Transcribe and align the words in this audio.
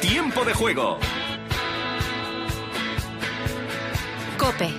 Tiempo 0.00 0.44
de 0.44 0.54
juego. 0.54 0.98
Cope. 4.38 4.70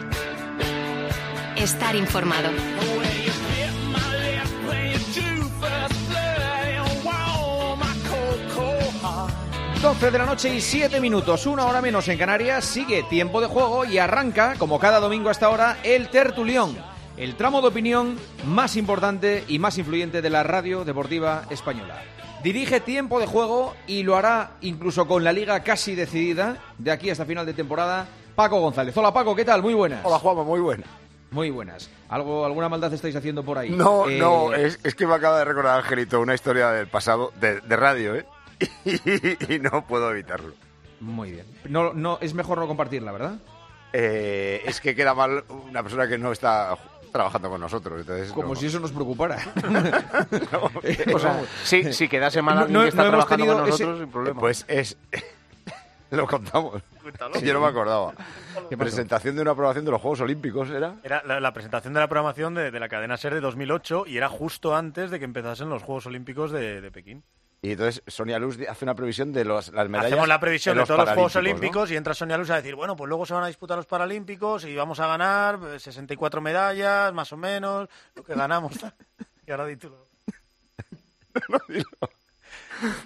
Estar 1.56 1.96
informado. 1.96 2.50
12 9.82 10.12
de 10.12 10.18
la 10.18 10.26
noche 10.26 10.54
y 10.54 10.62
7 10.62 11.00
minutos, 11.00 11.46
una 11.46 11.66
hora 11.66 11.82
menos 11.82 12.08
en 12.08 12.18
Canarias, 12.18 12.66
sigue 12.66 13.04
tiempo 13.04 13.42
de 13.42 13.48
juego 13.48 13.86
y 13.86 13.98
arranca, 13.98 14.56
como 14.58 14.80
cada 14.80 15.00
domingo 15.00 15.30
hasta 15.30 15.48
ahora, 15.48 15.78
el 15.84 16.10
tertulión, 16.10 16.78
el 17.18 17.36
tramo 17.36 17.62
de 17.62 17.68
opinión 17.68 18.18
más 18.46 18.76
importante 18.76 19.44
y 19.48 19.60
más 19.60 19.78
influyente 19.78 20.22
de 20.22 20.30
la 20.30 20.44
radio 20.44 20.84
deportiva 20.84 21.46
española. 21.50 22.02
Dirige 22.44 22.80
tiempo 22.80 23.20
de 23.20 23.28
juego 23.28 23.76
y 23.86 24.02
lo 24.04 24.16
hará 24.16 24.52
incluso 24.62 25.08
con 25.08 25.24
la 25.24 25.32
liga 25.32 25.60
casi 25.62 25.94
decidida, 25.94 26.58
de 26.80 26.92
aquí 26.92 27.10
hasta 27.12 27.26
final 27.26 27.46
de 27.46 27.54
temporada, 27.54 28.08
Paco 28.36 28.60
González. 28.60 28.98
Hola 28.98 29.14
Paco, 29.14 29.36
¿qué 29.36 29.46
tal? 29.46 29.62
Muy 29.62 29.76
buenas. 29.76 30.04
Hola 30.04 30.18
Juanma, 30.18 30.44
muy 30.44 30.60
buena. 30.60 30.86
Muy 31.30 31.52
buenas. 31.52 31.90
¿Algo, 32.10 32.44
¿Alguna 32.46 32.68
maldad 32.68 32.92
estáis 32.94 33.16
haciendo 33.16 33.44
por 33.44 33.58
ahí? 33.60 33.70
No, 33.70 34.10
Eh, 34.10 34.18
no, 34.18 34.54
es, 34.54 34.80
es 34.84 34.96
que 34.96 35.06
me 35.06 35.14
acaba 35.14 35.38
de 35.38 35.46
recordar 35.46 35.78
Angelito 35.78 36.20
una 36.20 36.34
historia 36.34 36.72
del 36.72 36.88
pasado, 36.88 37.32
de, 37.40 37.62
de 37.62 37.76
radio, 37.76 38.16
¿eh? 38.16 38.26
Y, 39.50 39.60
no 39.60 39.86
puedo 39.86 40.12
evitarlo. 40.12 40.54
Muy 41.00 41.32
bien. 41.32 41.46
No, 41.70 41.94
no, 41.94 42.18
es 42.22 42.34
mejor 42.34 42.58
no 42.58 42.68
compartirla, 42.68 43.12
¿verdad? 43.12 43.36
Eh, 43.94 44.62
es 44.66 44.82
que 44.82 44.96
queda 44.96 45.14
mal 45.14 45.44
una 45.70 45.84
persona 45.84 46.08
que 46.08 46.18
no 46.18 46.32
está 46.32 46.76
trabajando 47.12 47.50
con 47.50 47.62
nosotros. 47.62 48.02
Entonces, 48.02 48.32
Como 48.32 48.50
no. 48.54 48.56
si 48.60 48.68
eso 48.68 48.80
nos 48.80 48.92
preocupara. 48.92 49.38
O 51.14 51.20
sea, 51.20 51.42
Sí, 51.64 51.94
si 51.94 52.08
quedase 52.08 52.42
mal 52.42 52.56
No- 52.56 52.62
alguien 52.62 52.74
no- 52.78 52.82
que 52.84 52.90
está 52.90 53.04
no 53.04 53.10
hemos 53.10 53.26
trabajando 53.26 53.54
con 53.54 53.64
ese- 53.70 53.72
nosotros, 53.84 54.00
sin 54.00 54.10
problema. 54.12 54.40
Pues 54.40 54.66
es... 54.68 54.98
Lo 56.12 56.28
contamos. 56.28 56.82
Yo 57.42 57.54
no 57.54 57.62
me 57.62 57.68
acordaba. 57.68 58.14
Presentación 58.78 59.34
de 59.38 59.42
una 59.44 59.52
aprobación 59.52 59.86
de 59.86 59.92
los 59.92 60.02
Juegos 60.02 60.20
Olímpicos, 60.20 60.70
¿era? 60.70 60.96
Era 61.04 61.24
la, 61.26 61.40
la 61.40 61.54
presentación 61.54 61.94
de 61.94 62.02
la 62.02 62.08
programación 62.10 62.54
de, 62.54 62.70
de 62.70 62.80
la 62.82 62.90
cadena 62.90 63.16
SER 63.16 63.34
de 63.34 63.40
2008 63.40 64.04
y 64.08 64.18
era 64.18 64.28
justo 64.28 64.76
antes 64.76 65.10
de 65.10 65.20
que 65.20 65.26
empezasen 65.26 65.70
los 65.70 65.84
Juegos 65.84 66.08
Olímpicos 66.08 66.52
de, 66.52 66.82
de 66.82 66.92
Pekín. 66.92 67.24
Y 67.64 67.74
entonces 67.74 68.02
Sonia 68.08 68.40
Luz 68.40 68.58
hace 68.68 68.86
una 68.86 68.96
previsión 68.96 69.32
de 69.32 69.46
los, 69.46 69.70
las 69.72 69.88
medallas. 69.88 70.12
Hacemos 70.12 70.28
la 70.28 70.40
previsión 70.40 70.78
de 70.78 70.84
todos 70.84 71.00
los 71.02 71.10
Juegos. 71.12 71.36
Olímpicos 71.36 71.92
y 71.92 71.96
entra 71.96 72.16
Sonia 72.16 72.38
Luz 72.38 72.50
a 72.50 72.56
decir, 72.56 72.74
bueno, 72.74 72.96
pues 72.96 73.08
luego 73.08 73.26
se 73.26 73.36
van 73.36 73.44
a 73.44 73.48
disputar 73.48 73.78
los 73.78 73.86
Paralímpicos 73.86 74.66
y 74.66 74.76
vamos 74.76 75.00
a 75.00 75.06
ganar 75.08 75.60
eh, 75.76 75.80
64 75.80 76.42
medallas, 76.42 77.14
más 77.14 77.32
o 77.34 77.38
menos, 77.38 77.88
lo 78.16 78.24
que 78.24 78.34
ganamos. 78.34 78.74
y 79.48 79.52
ahora 79.52 79.66
di 79.68 79.76
tú 79.76 79.90
lo- 79.90 80.08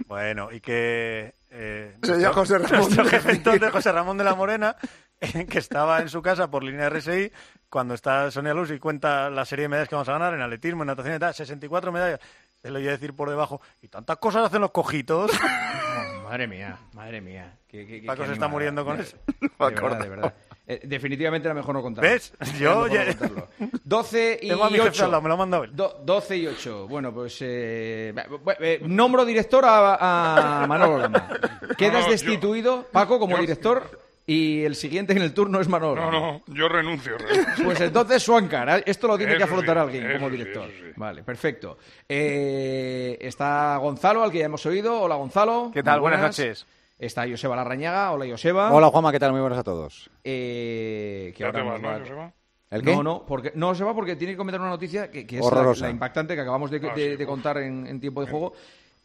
Bueno, 0.08 0.52
y 0.52 0.62
que... 0.62 1.34
Eh, 1.52 1.96
Señor 2.02 2.34
José 2.34 2.58
Ramón 2.58 2.80
nuestro 2.80 3.06
jefe 3.06 3.32
entonces, 3.32 3.72
José 3.72 3.92
Ramón 3.92 4.18
de 4.18 4.24
la 4.24 4.36
Morena, 4.36 4.76
eh, 5.20 5.46
que 5.50 5.60
estaba 5.60 6.00
en 6.00 6.10
su 6.10 6.22
casa 6.22 6.50
por 6.50 6.64
línea 6.64 6.90
RSI, 6.90 7.32
cuando 7.70 7.94
está 7.94 8.32
Sonia 8.32 8.54
Luz 8.54 8.72
y 8.72 8.80
cuenta 8.80 9.30
la 9.30 9.44
serie 9.46 9.64
de 9.64 9.70
medallas 9.70 9.90
que 9.90 9.96
vamos 9.96 10.10
a 10.10 10.14
ganar 10.14 10.34
en 10.34 10.42
atletismo, 10.42 10.84
en 10.84 10.88
natación 10.88 11.16
y 11.16 11.20
tal, 11.20 11.34
64 11.34 11.92
medallas. 11.92 12.20
Se 12.66 12.72
lo 12.72 12.80
oye 12.80 12.90
decir 12.90 13.14
por 13.14 13.30
debajo, 13.30 13.62
y 13.84 13.88
tantas 13.90 14.18
cosas 14.18 14.48
hacen 14.48 14.60
los 14.60 14.72
cojitos. 14.72 15.30
Madre 16.24 16.48
mía, 16.48 16.80
madre 16.94 17.22
mía. 17.22 17.56
Qué- 17.68 17.86
qué- 17.86 18.02
qué- 18.02 18.08
Paco 18.08 18.24
qué 18.24 18.30
se 18.30 18.34
está 18.34 18.48
muriendo 18.48 18.84
con 18.84 18.98
De- 18.98 19.04
eso. 19.04 19.18
De 19.40 19.48
verdad, 19.60 20.00
de 20.00 20.10
verdad. 20.10 20.34
Eh, 20.66 20.82
definitivamente 20.84 21.48
era 21.48 21.54
mejor 21.54 21.76
no 21.76 21.84
contarlo. 21.84 22.10
¿Ves? 22.10 22.34
Yo 22.60 22.88
no 22.88 22.88
ya- 22.88 23.06
contarlo. 23.06 23.48
12 23.84 24.40
y 24.42 24.50
Tengo 24.50 24.64
a 24.64 24.70
mi 24.72 24.78
jefe 24.78 24.90
8. 24.90 25.06
al 25.06 25.12
lado, 25.12 25.22
me 25.22 25.28
lo 25.28 25.34
ha 25.36 25.38
mandado 25.38 25.64
él. 25.66 25.76
Do- 25.76 26.02
12 26.04 26.38
y 26.38 26.48
8. 26.48 26.88
Bueno, 26.88 27.14
pues 27.14 27.38
eh, 27.42 28.12
eh, 28.60 28.80
nombro 28.84 29.24
director 29.26 29.64
a, 29.66 30.64
a 30.64 30.66
Manolo 30.66 30.98
Lama. 30.98 31.30
Quedas 31.78 31.94
No, 32.00 32.06
no, 32.06 32.12
destituido, 32.12 32.88
Paco, 32.92 33.20
como 33.20 33.36
yo- 33.36 33.42
director, 33.42 34.02
y 34.28 34.64
el 34.64 34.76
siguiente 34.76 35.14
en 35.14 35.22
el 35.22 35.34
turno 35.34 35.60
es 35.60 35.68
Manolo. 35.68 36.02
No, 36.02 36.12
no, 36.12 36.42
yo 36.48 36.68
renuncio. 36.68 37.18
renuncio. 37.18 37.64
Pues 37.64 37.80
entonces 37.82 38.24
Suancar, 38.24 38.84
esto 38.86 39.08
lo 39.08 39.18
tiene 39.18 39.34
que 39.34 39.44
Eso 39.44 39.46
afrontar 39.54 39.76
sí, 39.78 39.82
alguien 39.82 40.14
como 40.14 40.30
sí, 40.30 40.38
director. 40.38 40.64
eso 40.70 40.86
sí. 40.86 40.92
Vale, 40.96 41.24
perfecto. 41.24 41.78
Eh, 42.10 43.18
está 43.22 43.78
Gonzalo, 43.78 44.24
al 44.24 44.32
que 44.32 44.40
ya 44.40 44.46
hemos 44.46 44.66
oído. 44.66 45.02
Hola, 45.02 45.16
Gonzalo. 45.16 45.72
¿Qué 45.74 45.84
tal? 45.84 46.00
Muy 46.00 46.10
Buenas 46.12 46.22
noches. 46.22 46.66
Está 46.98 47.28
Joseba 47.30 47.56
Larrañaga. 47.56 48.12
Hola, 48.14 48.26
Joseba. 48.30 48.72
Hola 48.74 48.88
Juanma, 48.88 49.12
¿qué 49.12 49.20
tal? 49.20 49.32
Muy 49.32 49.42
buenas 49.42 49.60
a 49.60 49.64
todos. 49.64 50.10
Eh, 50.24 51.34
que 51.36 51.42
Ya 51.42 51.48
ahora 51.48 51.60
te 51.62 51.70
vas, 51.70 51.82
¿no, 51.82 52.00
Joseba? 52.00 52.34
¿El 52.72 52.82
qué? 52.82 52.96
No, 52.96 53.04
no, 53.04 53.26
porque, 53.28 53.52
no 53.56 53.76
se 53.76 53.84
va 53.84 53.94
porque 53.94 54.16
tiene 54.16 54.34
que 54.34 54.38
comentar 54.38 54.60
una 54.60 54.70
noticia 54.72 55.12
que, 55.12 55.28
que 55.28 55.38
es 55.40 55.52
la, 55.52 55.74
la 55.78 55.90
impactante 55.90 56.36
que 56.36 56.42
acabamos 56.42 56.72
de, 56.72 56.78
Ah, 56.78 56.96
de- 56.96 57.12
sí, 57.12 57.16
de 57.16 57.26
contar 57.26 57.58
en, 57.60 57.86
en 57.86 58.00
tiempo 58.00 58.24
de 58.26 58.32
juego, 58.32 58.54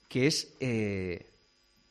que 0.08 0.26
es, 0.26 0.56
eh, 0.60 1.26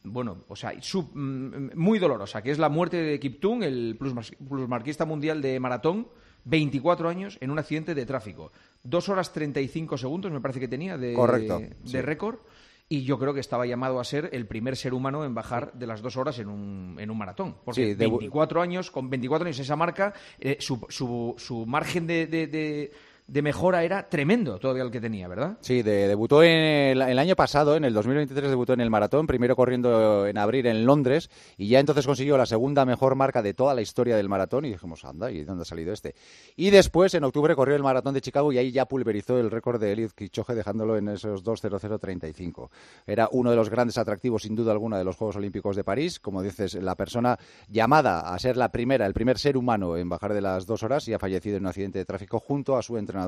bueno, 0.04 0.44
o 0.48 0.56
sea, 0.56 0.74
sub- 0.82 1.12
mm, 1.14 1.72
muy 1.76 2.00
dolorosa, 2.00 2.42
que 2.42 2.52
es 2.52 2.60
la 2.60 2.70
muerte 2.70 2.98
de 2.98 3.20
Kiptum, 3.20 3.64
el 3.64 3.98
plusmar- 4.00 4.36
plusmarquista 4.48 5.06
mundial 5.06 5.42
de 5.42 5.60
maratón, 5.60 6.08
24 6.46 7.10
años 7.10 7.38
en 7.42 7.52
un 7.52 7.60
accidente 7.60 7.94
de 7.94 8.06
tráfico. 8.06 8.52
Dos 8.84 9.10
horas 9.10 9.34
35 9.34 9.98
segundos, 9.98 10.32
me 10.32 10.40
parece 10.42 10.60
que 10.60 10.68
tenía, 10.68 10.98
de, 10.98 11.14
Correcto, 11.14 11.60
de 11.60 11.76
sí. 11.84 12.00
récord. 12.02 12.38
Y 12.92 13.04
yo 13.04 13.20
creo 13.20 13.36
que 13.36 13.40
estaba 13.40 13.68
llamado 13.68 14.00
a 14.00 14.04
ser 14.04 14.30
el 14.34 14.48
primer 14.48 14.76
ser 14.76 14.96
humano 14.96 15.24
en 15.24 15.36
bajar 15.36 15.72
de 15.74 15.86
las 15.86 16.02
dos 16.02 16.18
horas 16.18 16.40
en 16.40 16.48
un, 16.48 16.96
en 17.00 17.12
un 17.12 17.18
maratón. 17.20 17.58
Porque 17.64 17.90
Sí, 17.90 17.94
24 17.94 18.62
años, 18.64 18.90
con 18.90 19.12
24 19.12 19.46
años 19.46 19.60
esa 19.60 19.76
marca, 19.76 20.12
eh, 20.40 20.58
su, 20.60 20.84
su, 20.90 21.36
su 21.38 21.68
margen 21.68 22.08
de, 22.08 22.26
de, 22.26 22.92
de- 23.32 23.42
mejora 23.42 23.84
era 23.84 24.08
tremendo 24.10 24.60
todavía 24.60 24.84
el 24.84 24.92
que 24.92 25.00
tenía, 25.02 25.28
¿verdad? 25.28 25.58
Sí, 25.62 25.82
de- 25.82 26.08
debutó 26.08 26.44
en 26.44 26.52
el, 26.60 27.02
el 27.02 27.20
año 27.20 27.36
pasado, 27.36 27.76
en 27.76 27.84
el 27.86 27.94
2023 27.94 28.50
debutó 28.50 28.74
en 28.74 28.82
el 28.82 28.90
maratón, 28.90 29.28
primero 29.28 29.56
corriendo 29.56 30.28
en 30.28 30.38
abril 30.38 30.66
en 30.68 30.86
Londres 30.86 31.30
y 31.58 31.68
ya 31.70 31.80
entonces 31.80 32.06
consiguió 32.06 32.38
la 32.38 32.46
segunda 32.46 32.86
mejor 32.86 33.16
marca 33.16 33.42
de 33.42 33.54
toda 33.54 33.74
la 33.74 33.82
historia 33.82 34.16
del 34.18 34.30
maratón 34.30 34.66
y 34.66 34.72
dijimos, 34.72 35.04
anda, 35.06 35.32
¿y 35.32 35.44
dónde 35.44 35.62
ha 35.62 35.66
salido 35.66 35.94
este? 35.94 36.16
Y 36.56 36.70
después, 36.70 37.14
en 37.14 37.24
octubre, 37.24 37.56
corrió 37.56 37.76
el 37.76 37.84
maratón 37.84 38.14
de 38.14 38.22
Chicago 38.22 38.52
y 38.52 38.58
ahí 38.58 38.72
ya 38.72 38.86
pulverizó 38.86 39.38
el 39.40 39.52
récord 39.52 39.80
de 39.80 39.92
Eliud 39.94 40.12
Kipchoge 40.12 40.56
dejándolo 40.56 40.98
en 40.98 41.10
esos 41.10 41.44
2.0035. 41.44 42.70
Era 43.06 43.30
uno 43.32 43.50
de 43.52 43.56
los 43.56 43.70
grandes 43.70 43.98
atractivos, 43.98 44.44
sin 44.44 44.56
duda 44.56 44.72
alguna, 44.72 44.98
de 44.98 45.04
los 45.04 45.16
Juegos 45.16 45.36
Olímpicos 45.36 45.76
de 45.76 45.84
París. 45.84 46.20
Como 46.20 46.42
dices, 46.42 46.76
la 46.76 46.96
persona 46.96 47.38
llamada 47.68 48.22
a 48.34 48.40
ser 48.40 48.58
la 48.58 48.70
primera, 48.72 49.06
el 49.06 49.14
primer 49.14 49.38
ser 49.38 49.58
humano 49.58 49.98
en 49.98 50.10
bajar 50.10 50.34
de 50.34 50.42
las 50.42 50.66
dos 50.66 50.84
horas 50.84 51.08
y 51.08 51.14
ha 51.14 51.20
fallecido 51.20 51.58
en 51.58 51.64
un 51.64 51.68
accidente 51.68 52.00
de 52.00 52.06
tráfico 52.06 52.40
junto 52.40 52.78
a 52.78 52.82
su 52.82 52.98
entrenador 52.98 53.19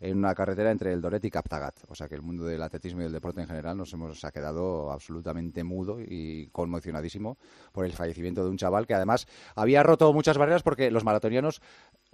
en 0.00 0.18
una 0.18 0.34
carretera 0.34 0.70
entre 0.70 0.92
el 0.92 1.00
Doret 1.00 1.24
y 1.24 1.30
Captagat. 1.30 1.74
O 1.88 1.94
sea 1.94 2.08
que 2.08 2.14
el 2.14 2.22
mundo 2.22 2.44
del 2.44 2.62
atletismo 2.62 3.00
y 3.00 3.04
del 3.04 3.12
deporte 3.12 3.40
en 3.40 3.46
general 3.46 3.76
nos 3.76 3.92
hemos 3.92 4.24
ha 4.24 4.32
quedado 4.32 4.90
absolutamente 4.90 5.64
mudo 5.64 5.98
y 6.00 6.48
conmocionadísimo 6.52 7.36
por 7.72 7.84
el 7.84 7.92
fallecimiento 7.92 8.44
de 8.44 8.50
un 8.50 8.56
chaval 8.56 8.86
que 8.86 8.94
además 8.94 9.26
había 9.54 9.82
roto 9.82 10.12
muchas 10.12 10.38
barreras 10.38 10.62
porque 10.62 10.90
los 10.90 11.04
maratonianos 11.04 11.60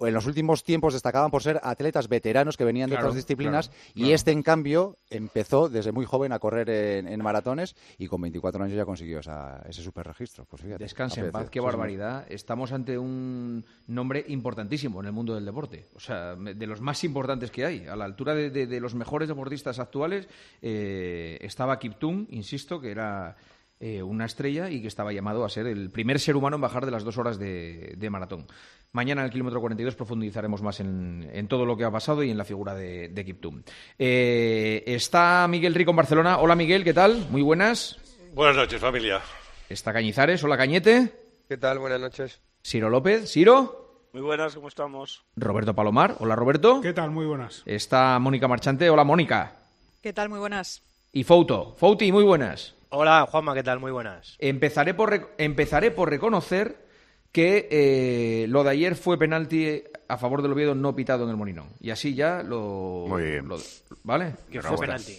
en 0.07 0.13
los 0.13 0.25
últimos 0.25 0.63
tiempos 0.63 0.93
destacaban 0.93 1.31
por 1.31 1.43
ser 1.43 1.59
atletas 1.63 2.07
veteranos 2.07 2.57
que 2.57 2.63
venían 2.63 2.89
de 2.89 2.95
Claro, 2.95 3.07
otras 3.09 3.15
disciplinas 3.23 3.69
claro, 3.69 3.81
y 3.95 4.11
este 4.13 4.31
en 4.31 4.43
cambio 4.43 4.97
empezó 5.09 5.69
desde 5.69 5.91
muy 5.91 6.05
joven 6.05 6.31
a 6.31 6.39
correr 6.39 6.69
en, 6.69 7.07
en 7.07 7.21
maratones 7.23 7.75
y 7.97 8.07
con 8.07 8.21
24 8.21 8.63
años 8.63 8.75
ya 8.75 8.85
consiguió 8.85 9.19
esa- 9.19 9.61
ese 9.69 9.81
super 9.81 10.07
registro. 10.07 10.45
Pues 10.45 10.61
fíjate, 10.61 10.83
Descanse 10.83 11.21
en 11.21 11.31
paz, 11.31 11.49
qué 11.49 11.59
barbaridad. 11.59 12.25
Estamos 12.29 12.71
ante 12.71 12.97
un 12.97 13.65
nombre 13.87 14.23
importantísimo 14.27 14.99
en 15.01 15.07
el 15.07 15.11
mundo 15.11 15.35
del 15.35 15.45
deporte. 15.45 15.87
O 15.95 15.99
sea, 15.99 16.35
de 16.35 16.67
los 16.67 16.81
más 16.81 17.03
importantes 17.03 17.51
que 17.51 17.65
hay. 17.65 17.87
A 17.87 17.95
la 17.95 18.05
altura 18.05 18.33
de, 18.33 18.49
de- 18.49 18.67
de 18.67 18.79
los 18.79 18.95
mejores 18.95 19.27
deportistas 19.27 19.79
actuales 19.79 20.27
eh, 20.61 21.37
estaba 21.41 21.77
Kiptum, 21.79 22.27
insisto, 22.29 22.79
que 22.79 22.91
era 22.91 23.35
eh, 23.83 24.03
una 24.03 24.25
estrella 24.25 24.69
y 24.69 24.79
que 24.79 24.87
estaba 24.87 25.11
llamado 25.11 25.43
a 25.43 25.49
ser 25.49 25.65
el 25.65 25.89
primer 25.89 26.19
ser 26.19 26.35
humano 26.35 26.55
en 26.55 26.61
bajar 26.61 26.85
de 26.85 26.91
las 26.91 27.03
dos 27.03 27.17
horas 27.17 27.39
de, 27.39 27.95
de 27.97 28.09
maratón. 28.11 28.45
Mañana 28.91 29.21
en 29.21 29.25
el 29.25 29.31
kilómetro 29.31 29.59
42 29.59 29.95
profundizaremos 29.95 30.61
más 30.61 30.79
en, 30.79 31.27
en 31.33 31.47
todo 31.47 31.65
lo 31.65 31.75
que 31.75 31.83
ha 31.83 31.89
pasado 31.91 32.21
y 32.21 32.29
en 32.29 32.37
la 32.37 32.45
figura 32.45 32.75
de, 32.75 33.09
de 33.09 33.25
Kiptum. 33.25 33.63
Eh, 33.97 34.83
está 34.85 35.47
Miguel 35.49 35.73
Rico 35.73 35.89
en 35.91 35.97
Barcelona. 35.97 36.37
Hola 36.37 36.55
Miguel, 36.55 36.83
¿qué 36.83 36.93
tal? 36.93 37.25
Muy 37.31 37.41
buenas. 37.41 37.97
Buenas 38.35 38.55
noches, 38.55 38.79
familia. 38.79 39.19
Está 39.67 39.91
Cañizares, 39.91 40.43
hola 40.43 40.57
Cañete. 40.57 41.11
¿Qué 41.49 41.57
tal? 41.57 41.79
Buenas 41.79 41.99
noches. 41.99 42.39
Ciro 42.63 42.89
López, 42.89 43.31
Ciro. 43.31 44.05
Muy 44.13 44.21
buenas, 44.21 44.53
¿cómo 44.53 44.67
estamos? 44.67 45.23
Roberto 45.35 45.73
Palomar, 45.73 46.17
hola 46.19 46.35
Roberto. 46.35 46.81
¿Qué 46.81 46.93
tal? 46.93 47.09
Muy 47.09 47.25
buenas. 47.25 47.63
Está 47.65 48.19
Mónica 48.19 48.47
Marchante, 48.47 48.89
hola 48.89 49.03
Mónica. 49.05 49.55
¿Qué 50.01 50.13
tal? 50.13 50.29
Muy 50.29 50.37
buenas. 50.39 50.83
Y 51.13 51.23
Fouto, 51.23 51.73
Fouti, 51.77 52.11
muy 52.11 52.23
buenas. 52.23 52.75
Hola, 52.93 53.25
Juanma, 53.29 53.53
¿qué 53.53 53.63
tal? 53.63 53.79
Muy 53.79 53.91
buenas. 53.91 54.35
Empezaré 54.39 54.93
por, 54.93 55.33
empezaré 55.37 55.91
por 55.91 56.09
reconocer 56.09 56.85
que 57.31 57.69
eh, 57.71 58.47
lo 58.49 58.63
de 58.65 58.71
ayer 58.71 58.95
fue 58.95 59.17
penalti 59.17 59.81
a 60.09 60.17
favor 60.17 60.41
del 60.41 60.51
Oviedo 60.51 60.75
no 60.75 60.93
pitado 60.93 61.23
en 61.23 61.29
el 61.29 61.37
Molinón. 61.37 61.69
Y 61.79 61.91
así 61.91 62.13
ya 62.15 62.43
lo... 62.43 63.05
Muy 63.07 63.23
bien. 63.23 63.47
lo- 63.47 63.57
¿Vale? 64.03 64.35
Que 64.51 64.61
fue 64.61 64.77
penalti. 64.77 65.17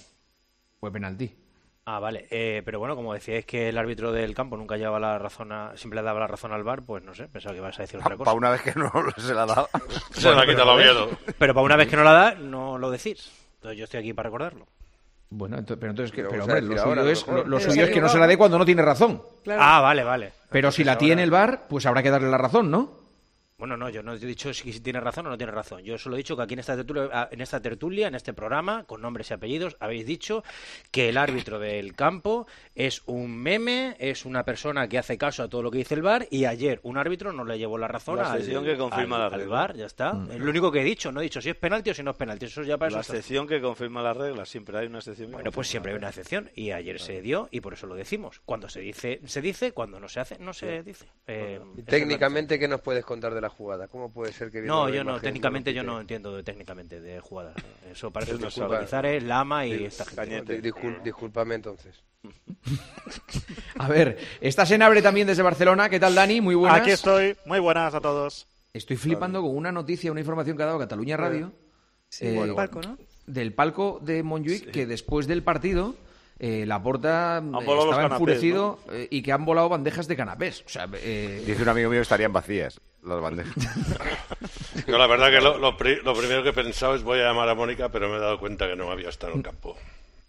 Fue 0.80 0.92
penalti. 0.92 1.34
Ah, 1.86 1.98
vale. 1.98 2.26
Eh, 2.30 2.60
pero 2.62 2.78
bueno, 2.78 2.94
como 2.94 3.14
decíais 3.14 3.46
que 3.46 3.70
el 3.70 3.78
árbitro 3.78 4.12
del 4.12 4.34
campo 4.34 4.58
nunca 4.58 4.76
llevaba 4.76 5.00
la 5.00 5.18
razón, 5.18 5.50
a- 5.52 5.75
siempre 5.75 5.98
le 5.98 6.04
daba 6.04 6.20
la 6.20 6.26
razón 6.26 6.52
al 6.52 6.62
bar, 6.64 6.82
pues 6.84 7.02
no 7.02 7.14
sé, 7.14 7.26
pensaba 7.28 7.54
que 7.54 7.60
ibas 7.60 7.78
a 7.78 7.82
decir 7.84 7.98
otra 7.98 8.16
cosa. 8.18 8.26
Para 8.26 8.36
una 8.36 8.50
vez 8.50 8.60
que 8.60 8.75
no 8.78 8.92
se 9.16 9.32
la 9.34 9.42
ha 9.44 9.46
dado. 9.46 9.68
Se 10.10 10.30
la 10.30 10.44
quita 10.46 10.62
el 10.64 10.68
Oviedo. 10.68 11.08
Pero 11.38 11.54
para 11.54 11.64
una 11.64 11.76
vez 11.76 11.88
que 11.88 11.96
no 11.96 12.04
la 12.04 12.12
da, 12.12 12.34
no 12.34 12.76
lo 12.76 12.90
decís. 12.90 13.32
Entonces 13.54 13.78
yo 13.78 13.84
estoy 13.84 14.00
aquí 14.00 14.12
para 14.12 14.26
recordarlo. 14.28 14.66
Bueno, 15.34 15.56
ento- 15.56 15.76
pero 15.81 15.90
entonces. 15.90 16.17
Lo 16.17 16.29
pero 16.29 16.43
hombre, 16.44 16.61
lo 16.61 16.81
ahora, 16.82 17.00
suyo, 17.02 17.12
es, 17.12 17.26
mejor. 17.26 17.34
lo, 17.44 17.49
lo 17.49 17.56
Pero 17.58 17.70
suyo 17.70 17.82
se 17.84 17.88
es 17.88 17.94
que 17.94 18.00
no 18.02 18.08
se 18.08 18.19
la 18.19 18.26
dé 18.26 18.37
cuando 18.37 18.58
no 18.58 18.64
tiene 18.67 18.82
razón. 18.82 19.23
Claro. 19.43 19.61
Ah, 19.64 19.81
vale, 19.81 20.05
vale. 20.05 20.32
Pero 20.50 20.70
si 20.70 20.84
la 20.84 20.99
tiene 20.99 21.23
el 21.23 21.31
bar, 21.31 21.67
pues 21.69 21.87
habrá 21.87 22.02
que 22.02 22.11
darle 22.11 22.31
la 22.31 22.38
razón, 22.38 22.70
¿no? 22.70 23.01
Bueno, 23.62 23.76
no, 23.76 23.88
yo 23.91 24.03
no 24.03 24.12
he 24.14 24.19
dicho 24.19 24.53
si 24.53 24.81
tiene 24.81 24.99
razón 24.99 25.25
o 25.29 25.31
no 25.31 25.38
tiene 25.38 25.53
razón. 25.53 25.85
Yo 25.85 25.97
solo 25.97 26.17
he 26.17 26.19
dicho 26.19 26.37
que 26.37 26.43
aquí 26.43 26.55
en 26.55 26.59
esta, 26.59 26.75
tertulia, 26.75 27.29
en 27.31 27.41
esta 27.41 27.61
tertulia, 27.62 28.09
en 28.09 28.17
este 28.17 28.32
programa, 28.35 28.82
con 28.82 29.00
nombres 29.00 29.31
y 29.31 29.35
apellidos, 29.35 29.76
habéis 29.79 30.05
dicho 30.05 30.43
que 30.91 31.09
el 31.11 31.17
árbitro 31.17 31.61
del 31.61 31.94
campo 31.94 32.49
es 32.75 33.03
un 33.06 33.37
meme, 33.38 33.94
es 34.00 34.25
una 34.25 34.44
persona 34.44 34.88
que 34.88 34.99
hace 34.99 35.17
caso 35.17 35.44
a 35.44 35.49
todo 35.49 35.62
lo 35.62 35.70
que 35.70 35.79
dice 35.79 35.94
el 35.94 36.03
VAR 36.03 36.26
y 36.29 36.44
ayer 36.47 36.81
un 36.82 36.99
árbitro 36.99 37.32
no 37.32 37.44
le 37.44 37.56
llevó 37.56 37.79
la 37.79 37.87
razón 37.87 38.17
La 38.17 38.32
al, 38.32 38.38
sección 38.41 38.64
que 38.64 38.76
confirma 38.76 39.14
al- 39.14 39.20
la 39.23 39.26
al 39.29 39.32
regla. 39.43 39.55
VAR, 39.55 39.76
ya 39.76 39.87
está. 39.87 40.20
Es 40.32 40.41
lo 40.41 40.50
único 40.50 40.73
que 40.73 40.81
he 40.81 40.85
dicho, 40.85 41.12
no 41.12 41.20
he 41.20 41.23
dicho 41.23 41.41
si 41.41 41.50
es 41.50 41.55
penalti 41.55 41.91
o 41.91 41.94
si 41.94 42.03
no 42.03 42.11
es 42.11 42.17
penalti. 42.17 42.47
Eso 42.47 42.64
ya 42.64 42.76
para 42.79 42.88
eso 42.88 42.97
La 42.97 43.03
está. 43.03 43.12
excepción 43.12 43.47
que 43.47 43.61
confirma 43.61 44.03
las 44.03 44.17
reglas, 44.17 44.49
siempre 44.49 44.76
hay 44.76 44.88
una 44.88 44.99
excepción. 44.99 45.31
Bueno, 45.31 45.53
pues 45.53 45.69
siempre 45.69 45.93
hay 45.93 45.99
una 45.99 46.09
excepción 46.09 46.50
y 46.56 46.73
ayer 46.73 46.99
se 46.99 47.20
dio 47.23 47.47
y 47.53 47.61
por 47.61 47.75
eso 47.75 47.87
lo 47.87 47.94
decimos. 47.94 48.41
Cuando 48.44 48.69
se 48.69 48.81
dice, 48.81 49.20
se 49.25 49.41
dice, 49.41 49.70
cuando 49.70 50.00
no 50.00 50.09
se 50.09 50.19
hace, 50.19 50.37
no 50.41 50.53
se 50.53 50.82
dice. 50.82 51.06
Eh, 51.29 51.61
la 51.76 51.85
Técnicamente, 51.85 52.59
¿qué 52.59 52.67
nos 52.67 52.81
puedes 52.81 53.05
contar 53.05 53.32
de 53.35 53.41
la 53.41 53.51
jugada? 53.52 53.88
¿Cómo 53.88 54.10
puede 54.10 54.32
ser 54.32 54.50
que 54.50 54.62
No, 54.62 54.88
yo 54.88 55.04
no, 55.04 55.20
técnicamente 55.20 55.72
yo 55.72 55.82
no 55.82 56.00
entiendo 56.00 56.34
de, 56.34 56.43
técnicamente 56.43 57.00
de 57.00 57.20
jugadas. 57.20 57.54
Eso 57.90 58.10
parece 58.10 58.37
que. 58.38 58.49
Culpabilizares, 58.49 59.22
Lama 59.22 59.66
y 59.66 59.84
esta 59.84 60.04
gente. 60.04 60.60
Discúlpame 60.60 61.54
entonces. 61.54 62.02
A 63.78 63.88
ver, 63.88 64.19
estás 64.40 64.70
en 64.70 64.82
Abre 64.82 65.02
también 65.02 65.26
desde 65.26 65.43
Barcelona. 65.43 65.88
¿Qué 65.88 65.99
tal, 65.99 66.14
Dani? 66.14 66.40
Muy 66.40 66.54
buenas. 66.54 66.81
Aquí 66.81 66.90
estoy. 66.90 67.37
Muy 67.46 67.58
buenas 67.60 67.94
a 67.94 68.00
todos. 68.00 68.46
Estoy 68.72 68.96
flipando 68.96 69.43
con 69.43 69.56
una 69.56 69.70
noticia, 69.70 70.10
una 70.10 70.20
información 70.20 70.56
que 70.56 70.62
ha 70.62 70.66
dado 70.66 70.78
Cataluña 70.78 71.16
Radio. 71.16 71.52
Sí, 72.08 72.26
eh, 72.26 72.52
palco, 72.54 72.81
¿no? 72.81 72.99
Del 73.26 73.54
palco 73.54 74.00
de 74.02 74.22
Montjuic, 74.22 74.70
que 74.70 74.87
después 74.87 75.26
del 75.26 75.43
partido, 75.43 75.94
eh, 76.38 76.66
la 76.66 76.82
porta 76.82 77.40
los 77.40 77.62
estaba 77.62 77.87
canapés, 77.88 78.12
enfurecido 78.12 78.81
eh, 78.90 79.06
y 79.10 79.22
que 79.22 79.31
han 79.31 79.44
volado 79.44 79.69
bandejas 79.69 80.08
de 80.08 80.16
canapés. 80.16 80.64
O 80.66 80.69
sea, 80.69 80.88
eh, 80.94 81.43
Dice 81.46 81.62
un 81.62 81.69
amigo 81.69 81.88
mío 81.88 81.99
que 81.99 82.02
estarían 82.02 82.32
vacías 82.32 82.81
las 83.02 83.20
bandejas. 83.20 83.54
La 84.87 85.06
verdad 85.06 85.31
que 85.31 85.40
lo, 85.40 85.58
lo 85.58 85.76
pri- 85.76 86.00
lo 86.02 86.14
primero 86.14 86.43
que 86.43 86.50
he 86.50 86.52
pensado 86.52 86.94
es 86.94 87.02
voy 87.02 87.20
a 87.20 87.25
llamar 87.25 87.49
a 87.49 87.54
Mónica, 87.54 87.88
pero 87.90 88.08
me 88.08 88.16
he 88.16 88.20
dado 88.20 88.38
cuenta 88.38 88.66
que 88.69 88.76
no 88.76 88.90
había 88.90 89.08
estado 89.08 89.32
en 89.32 89.38
el 89.38 89.44
campo. 89.44 89.76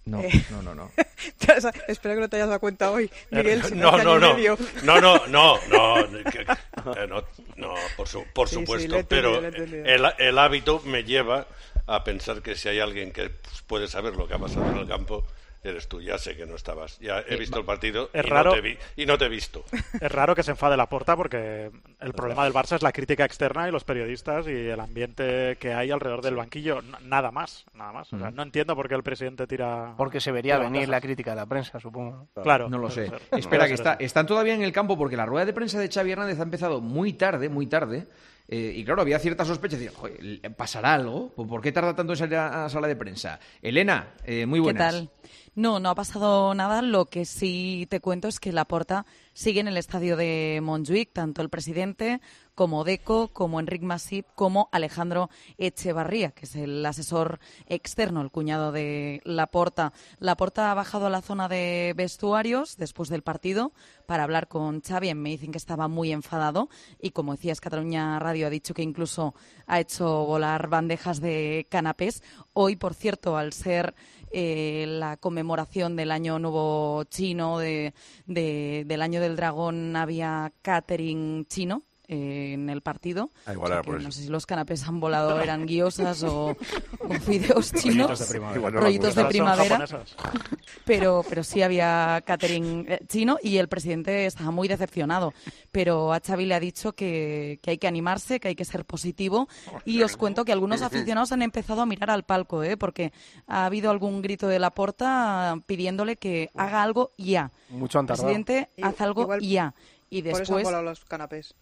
no, 0.06 0.20
Eh. 0.22 0.46
no, 0.52 0.62
no, 0.62 0.76
no. 0.76 0.92
Espero 1.88 2.16
que 2.16 2.22
no 2.22 2.30
te 2.30 2.36
hayas 2.38 2.48
dado 2.50 2.60
cuenta 2.60 2.92
hoy, 2.92 3.10
Miguel. 3.32 3.64
si 3.64 3.76
No, 3.76 3.98
no, 3.98 4.20
no, 4.20 4.34
medio. 4.36 4.58
no, 4.84 5.00
no, 5.02 5.26
no, 5.28 5.58
no, 5.70 6.08
que- 6.32 6.42
eh, 6.42 7.08
no, 7.08 7.24
no, 7.56 7.74
por, 7.96 8.08
su- 8.08 8.26
por 8.34 8.50
Sí, 8.50 8.56
supuesto, 8.56 8.98
pero 9.08 9.40
el, 9.40 10.06
el 10.18 10.38
hábito 10.40 10.82
me 10.86 11.04
lleva 11.04 11.48
a 11.86 12.04
pensar 12.04 12.42
que 12.42 12.56
si 12.56 12.70
hay 12.70 12.80
alguien 12.80 13.12
que 13.12 13.30
pues, 13.30 13.62
puede 13.68 13.88
saber 13.88 14.16
lo 14.16 14.28
que 14.28 14.34
ha 14.36 14.40
pasado 14.40 14.66
en 14.72 14.78
el 14.78 14.88
campo, 14.88 15.26
eres 15.64 15.88
tú. 15.88 16.02
Ya 16.02 16.18
sé 16.18 16.36
que 16.36 16.46
no 16.46 16.56
estabas, 16.56 17.00
ya 17.00 17.24
he 17.28 17.36
visto 17.38 17.60
el 17.60 17.66
partido 17.66 18.10
Es 18.14 18.26
y, 18.26 18.30
raro. 18.30 18.52
No 18.52 18.56
te 18.56 18.62
vi, 18.62 18.78
y 18.96 19.06
no 19.06 19.18
te 19.18 19.26
he 19.26 19.30
visto. 19.30 19.64
Es 20.02 20.12
raro 20.12 20.36
que 20.36 20.44
se 20.44 20.52
enfade 20.52 20.76
la 20.78 20.88
porta 20.90 21.16
porque 21.16 21.72
el 22.00 22.14
problema 22.14 22.44
del 22.44 22.54
Barça 22.54 22.76
es 22.76 22.82
la 22.82 22.92
crítica 22.92 23.26
externa 23.26 23.68
y 23.68 23.72
los 23.72 23.84
periodistas 23.84 24.48
y 24.48 24.52
el 24.52 24.80
ambiente 24.80 25.58
que 25.60 25.74
hay 25.74 25.92
alrededor 25.92 26.22
del 26.22 26.36
banquillo. 26.36 26.82
Nada 27.04 27.32
más, 27.32 27.66
nada 27.74 27.92
más. 27.94 28.12
O 28.14 28.18
sea, 28.20 28.32
no 28.32 28.44
entiendo 28.44 28.76
por 28.76 28.88
qué 28.90 28.96
el 28.96 29.04
presidente 29.04 29.48
tira. 29.48 29.94
Porque 29.98 30.20
se 30.20 30.32
vería 30.32 30.58
venir 30.58 30.90
la 30.90 31.00
crítica 31.02 31.32
de 31.32 31.38
la 31.38 31.46
prensa, 31.46 31.80
supongo. 31.80 32.28
Claro. 32.42 32.70
No 32.70 32.78
lo 32.78 32.90
sé. 32.90 33.12
Espera, 33.32 33.68
que 33.68 33.74
está, 33.74 33.94
están 33.94 34.26
todavía 34.28 34.54
en 34.56 34.64
el 34.64 34.72
campo 34.72 34.98
porque 34.98 35.16
la 35.18 35.26
rueda 35.26 35.46
de 35.46 35.54
prensa 35.54 35.80
de 35.80 35.90
Xavi 35.90 36.12
Hernández 36.12 36.40
ha 36.40 36.44
empezado 36.44 36.82
muy 36.82 37.14
tarde, 37.14 37.50
muy 37.50 37.68
tarde. 37.68 38.08
eh, 38.48 38.74
y 38.76 38.84
claro, 38.84 39.02
había 39.02 39.20
cierta 39.20 39.46
sospecha. 39.46 39.78
"Joder, 39.96 40.42
¿pasará 40.58 40.94
algo? 40.96 41.30
¿Por 41.34 41.62
qué 41.62 41.72
tarda 41.72 41.96
tanto 41.96 42.14
en 42.14 42.18
salir 42.18 42.36
a 42.38 42.64
la 42.64 42.70
sala 42.70 42.88
de 42.88 42.96
prensa? 42.98 43.40
Elena, 43.62 44.10
eh, 44.26 44.46
muy 44.46 44.60
¿Qué 44.60 44.64
buenas. 44.64 44.92
tal? 44.94 45.10
No, 45.56 45.80
no 45.80 45.90
ha 45.90 45.96
pasado 45.96 46.56
nada. 46.56 46.82
Lo 46.82 47.06
que 47.06 47.26
sí 47.26 47.86
te 47.88 48.00
cuento 48.00 48.28
es 48.28 48.40
que 48.40 48.52
Laporta 48.52 49.06
sigue 49.34 49.60
en 49.60 49.68
el 49.68 49.78
estadio 49.78 50.18
de 50.18 50.60
Montjuic, 50.64 51.14
tanto 51.14 51.44
el 51.44 51.50
presidente 51.50 52.22
como 52.56 52.84
Deco, 52.84 53.28
como 53.28 53.60
Enric 53.60 53.84
Masip, 53.84 54.26
como 54.34 54.70
Alejandro 54.72 55.30
Echevarría, 55.60 56.32
que 56.32 56.46
es 56.46 56.56
el 56.56 56.84
asesor 56.84 57.40
externo, 57.68 58.22
el 58.22 58.32
cuñado 58.32 58.72
de 58.72 59.22
Laporta. 59.26 59.94
Laporta 60.18 60.72
ha 60.72 60.76
bajado 60.76 61.06
a 61.06 61.12
la 61.12 61.22
zona 61.22 61.48
de 61.48 61.94
vestuarios 61.96 62.78
después 62.78 63.10
del 63.10 63.22
partido 63.22 63.74
para 64.08 64.24
hablar 64.24 64.48
con 64.48 64.82
Xavi. 64.82 65.14
Me 65.14 65.30
dicen 65.30 65.52
que 65.52 65.58
estaba 65.60 65.88
muy 65.88 66.12
enfadado 66.12 66.70
y, 67.00 67.12
como 67.12 67.34
decías, 67.34 67.62
Cataluña 67.62 68.18
Radio 68.18 68.48
ha 68.48 68.52
dicho 68.52 68.74
que 68.74 68.82
incluso 68.82 69.36
ha 69.68 69.80
hecho 69.80 70.26
volar 70.26 70.68
bandejas 70.68 71.22
de 71.22 71.68
canapés. 71.70 72.24
Hoy, 72.54 72.76
por 72.76 72.96
cierto, 72.96 73.38
al 73.38 73.54
ser 73.54 73.94
eh, 74.34 74.86
la 74.88 75.18
conmemoración 75.18 75.96
del 75.96 76.12
Año 76.12 76.40
Nuevo 76.40 77.04
Chino, 77.06 77.60
de, 77.60 77.94
de- 78.26 78.84
del 78.88 79.02
Año 79.02 79.22
del 79.22 79.36
Dragón, 79.36 79.96
había 79.96 80.52
catering 80.62 81.46
chino 81.48 81.84
eh, 82.14 82.54
en 82.54 82.70
el 82.70 82.82
partido. 82.82 83.32
Ah, 83.46 83.54
igual 83.54 83.66
O 83.66 83.68
sea 83.68 83.76
era 83.76 83.84
que 83.84 83.92
por 83.92 84.02
no 84.02 84.12
sé 84.12 84.22
si 84.24 84.30
los 84.30 84.46
canapés 84.46 84.88
han 84.88 85.00
volado, 85.00 85.40
eran 85.42 85.66
guiosas 85.66 86.24
o, 86.24 86.56
o 87.00 87.14
fideos 87.26 87.72
chinos. 87.74 88.08
Rollitos 88.08 88.20
de 88.20 88.26
primavera. 88.28 88.58
Igual 88.58 88.74
no 88.74 88.80
me 88.80 88.86
rollitos 88.86 89.16
de 89.16 89.26
primavera 89.26 89.86
pero, 90.86 91.24
pero 91.28 91.44
sí 91.44 91.62
había 91.62 92.22
catering 92.26 92.86
eh, 92.88 93.00
chino 93.08 93.38
y 93.42 93.58
el 93.58 93.68
presidente 93.68 94.26
estaba 94.26 94.52
muy 94.52 94.68
decepcionado. 94.68 95.34
Pero 95.72 96.14
a 96.14 96.20
Xavi 96.20 96.46
le 96.46 96.56
ha 96.56 96.60
dicho 96.60 96.94
que, 96.94 97.60
que 97.62 97.72
hay 97.72 97.78
que 97.78 97.88
animarse, 97.88 98.40
que 98.40 98.50
hay 98.50 98.56
que 98.56 98.66
ser 98.66 98.86
positivo. 98.86 99.48
Y 99.86 100.04
os 100.04 100.18
cuento 100.18 100.46
que 100.46 100.52
algunos 100.52 100.82
aficionados 100.82 101.32
han 101.32 101.42
empezado 101.42 101.82
a 101.82 101.86
mirar 101.86 102.10
al 102.10 102.24
palco, 102.24 102.64
¿eh? 102.64 102.78
porque 102.78 103.12
ha 103.48 103.66
habido 103.66 103.90
algún 103.90 104.22
grito 104.22 104.48
de 104.48 104.60
la 104.60 104.72
porta 104.72 105.56
pidiéndole 105.66 106.18
que 106.18 106.50
haga 106.56 106.84
algo 106.84 107.12
ya. 107.18 107.52
Mucho 107.70 108.00
han 108.00 108.08
tardado. 108.08 108.28
Presidente, 108.28 108.70
haz 108.82 109.02
algo 109.02 109.24
Igual 109.24 109.42
ya. 109.42 109.74
Y 110.10 110.22
Por 110.22 110.30
eso 110.30 110.38
han 110.38 110.42
después, 110.42 110.64
volado 110.66 110.84
los 110.84 111.06
canapés. 111.06 111.56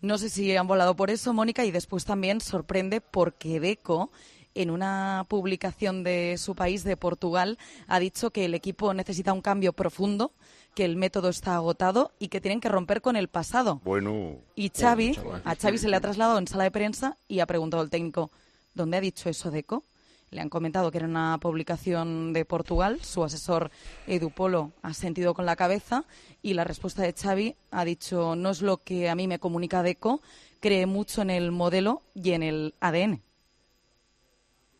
No 0.00 0.18
sé 0.18 0.28
si 0.28 0.56
han 0.56 0.66
volado 0.66 0.94
por 0.96 1.10
eso, 1.10 1.32
Mónica, 1.32 1.64
y 1.64 1.70
después 1.70 2.04
también 2.04 2.40
sorprende 2.40 3.00
porque 3.00 3.60
Deco, 3.60 4.10
en 4.54 4.70
una 4.70 5.26
publicación 5.28 6.02
de 6.04 6.36
su 6.38 6.54
país, 6.54 6.84
de 6.84 6.96
Portugal, 6.96 7.58
ha 7.86 7.98
dicho 7.98 8.30
que 8.30 8.44
el 8.44 8.54
equipo 8.54 8.94
necesita 8.94 9.32
un 9.32 9.40
cambio 9.40 9.72
profundo, 9.72 10.32
que 10.74 10.84
el 10.84 10.96
método 10.96 11.28
está 11.28 11.56
agotado 11.56 12.12
y 12.18 12.28
que 12.28 12.40
tienen 12.40 12.60
que 12.60 12.68
romper 12.68 13.00
con 13.02 13.16
el 13.16 13.28
pasado. 13.28 13.80
Bueno. 13.84 14.36
Y 14.54 14.70
Xavi, 14.70 15.18
a 15.44 15.56
Xavi 15.56 15.78
se 15.78 15.88
le 15.88 15.96
ha 15.96 16.00
trasladado 16.00 16.38
en 16.38 16.46
sala 16.46 16.64
de 16.64 16.70
prensa 16.70 17.16
y 17.26 17.40
ha 17.40 17.46
preguntado 17.46 17.82
al 17.82 17.90
técnico, 17.90 18.30
¿dónde 18.74 18.96
ha 18.96 19.00
dicho 19.00 19.28
eso 19.28 19.50
Deco? 19.50 19.84
Le 20.30 20.40
han 20.42 20.50
comentado 20.50 20.90
que 20.90 20.98
era 20.98 21.06
una 21.06 21.38
publicación 21.40 22.32
de 22.32 22.44
Portugal, 22.44 22.98
su 23.02 23.24
asesor 23.24 23.70
Edu 24.06 24.30
Polo 24.30 24.72
ha 24.82 24.92
sentido 24.92 25.32
con 25.32 25.46
la 25.46 25.56
cabeza 25.56 26.04
y 26.42 26.54
la 26.54 26.64
respuesta 26.64 27.02
de 27.02 27.14
Xavi 27.14 27.56
ha 27.70 27.84
dicho, 27.84 28.36
no 28.36 28.50
es 28.50 28.60
lo 28.60 28.82
que 28.82 29.08
a 29.08 29.14
mí 29.14 29.26
me 29.26 29.38
comunica 29.38 29.82
Deco, 29.82 30.20
cree 30.60 30.86
mucho 30.86 31.22
en 31.22 31.30
el 31.30 31.50
modelo 31.50 32.02
y 32.14 32.32
en 32.32 32.42
el 32.42 32.74
ADN. 32.80 33.22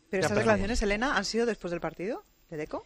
Pero 0.09 0.23
empezamos. 0.23 0.37
declaraciones, 0.37 0.81
Elena, 0.81 1.17
han 1.17 1.25
sido 1.25 1.45
después 1.45 1.71
del 1.71 1.79
partido 1.81 2.23
de 2.49 2.57
Deco. 2.57 2.85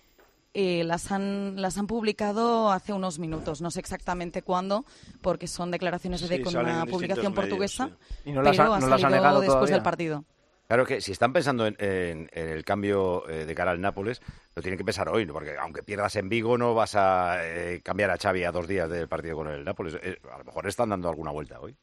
Eh, 0.54 0.84
las, 0.84 1.12
han, 1.12 1.60
las 1.62 1.78
han 1.78 1.88
publicado 1.88 2.72
hace 2.72 2.94
unos 2.94 3.18
minutos, 3.18 3.60
no 3.62 3.72
sé 3.72 3.80
exactamente 3.80 4.44
cuándo, 4.44 4.86
porque 5.22 5.48
son 5.48 5.72
declaraciones 5.72 6.22
de 6.22 6.28
Sí, 6.28 6.38
Deco 6.38 6.52
en 6.52 6.58
una 6.58 6.86
publicación 6.86 7.34
medios, 7.34 7.36
portuguesa, 7.36 7.88
sí. 7.88 8.30
Y 8.30 8.32
no 8.34 8.42
las 8.44 8.56
pero 8.56 8.74
ha 8.74 8.80
no 8.80 8.88
las 8.88 9.00
ha 9.02 9.02
salido 9.02 9.10
negado 9.10 9.40
después 9.42 9.56
todavía. 9.56 9.76
del 9.76 9.84
partido. 9.84 10.26
Claro 10.74 10.88
que 10.88 11.02
si 11.02 11.12
están 11.12 11.34
pensando 11.34 11.68
en, 11.68 11.76
en- 11.78 12.30
en 12.34 12.50
el 12.50 12.66
cambio 12.66 13.30
eh, 13.30 13.46
de 13.46 13.54
cara 13.54 13.70
al 13.70 13.80
Nápoles, 13.80 14.24
lo 14.56 14.62
tienen 14.64 14.76
que 14.80 14.84
pensar 14.84 15.08
hoy, 15.08 15.24
¿no? 15.24 15.32
porque 15.34 15.56
aunque 15.56 15.84
pierdas 15.84 16.16
en 16.16 16.30
Vigo 16.30 16.58
no 16.58 16.74
vas 16.74 16.96
a 16.96 17.38
eh, 17.46 17.82
cambiar 17.84 18.10
a 18.10 18.18
Xavi 18.18 18.44
a 18.44 18.52
dos 18.52 18.68
días 18.68 18.90
del 18.90 19.08
partido 19.08 19.36
con 19.36 19.50
el 19.50 19.64
Nápoles. 19.64 20.00
Eh, 20.02 20.18
a 20.34 20.40
lo 20.40 20.46
mejor 20.46 20.66
están 20.68 20.90
dando 20.90 21.10
alguna 21.10 21.30
vuelta 21.30 21.60
hoy. 21.60 21.76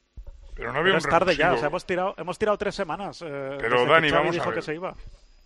Pero 0.55 0.73
no 0.73 0.79
había 0.79 0.91
Pero 0.91 0.95
un 0.95 0.97
es 0.97 1.07
tarde 1.09 1.35
ya, 1.37 1.45
revulsivo. 1.45 1.55
o 1.55 1.59
sea, 1.59 1.67
hemos 1.69 1.85
tirado, 1.85 2.15
hemos 2.17 2.37
tirado 2.37 2.57
tres 2.57 2.75
semanas. 2.75 3.21
eh, 3.21 3.55
Pero, 3.61 3.79
desde 3.79 3.85
que 3.85 3.91
Dani, 3.93 4.09
Xavi 4.09 4.27
vamos 4.27 4.39
a 4.39 4.45
ver. 4.47 4.55
que 4.55 4.61
se 4.61 4.75
iba. 4.75 4.93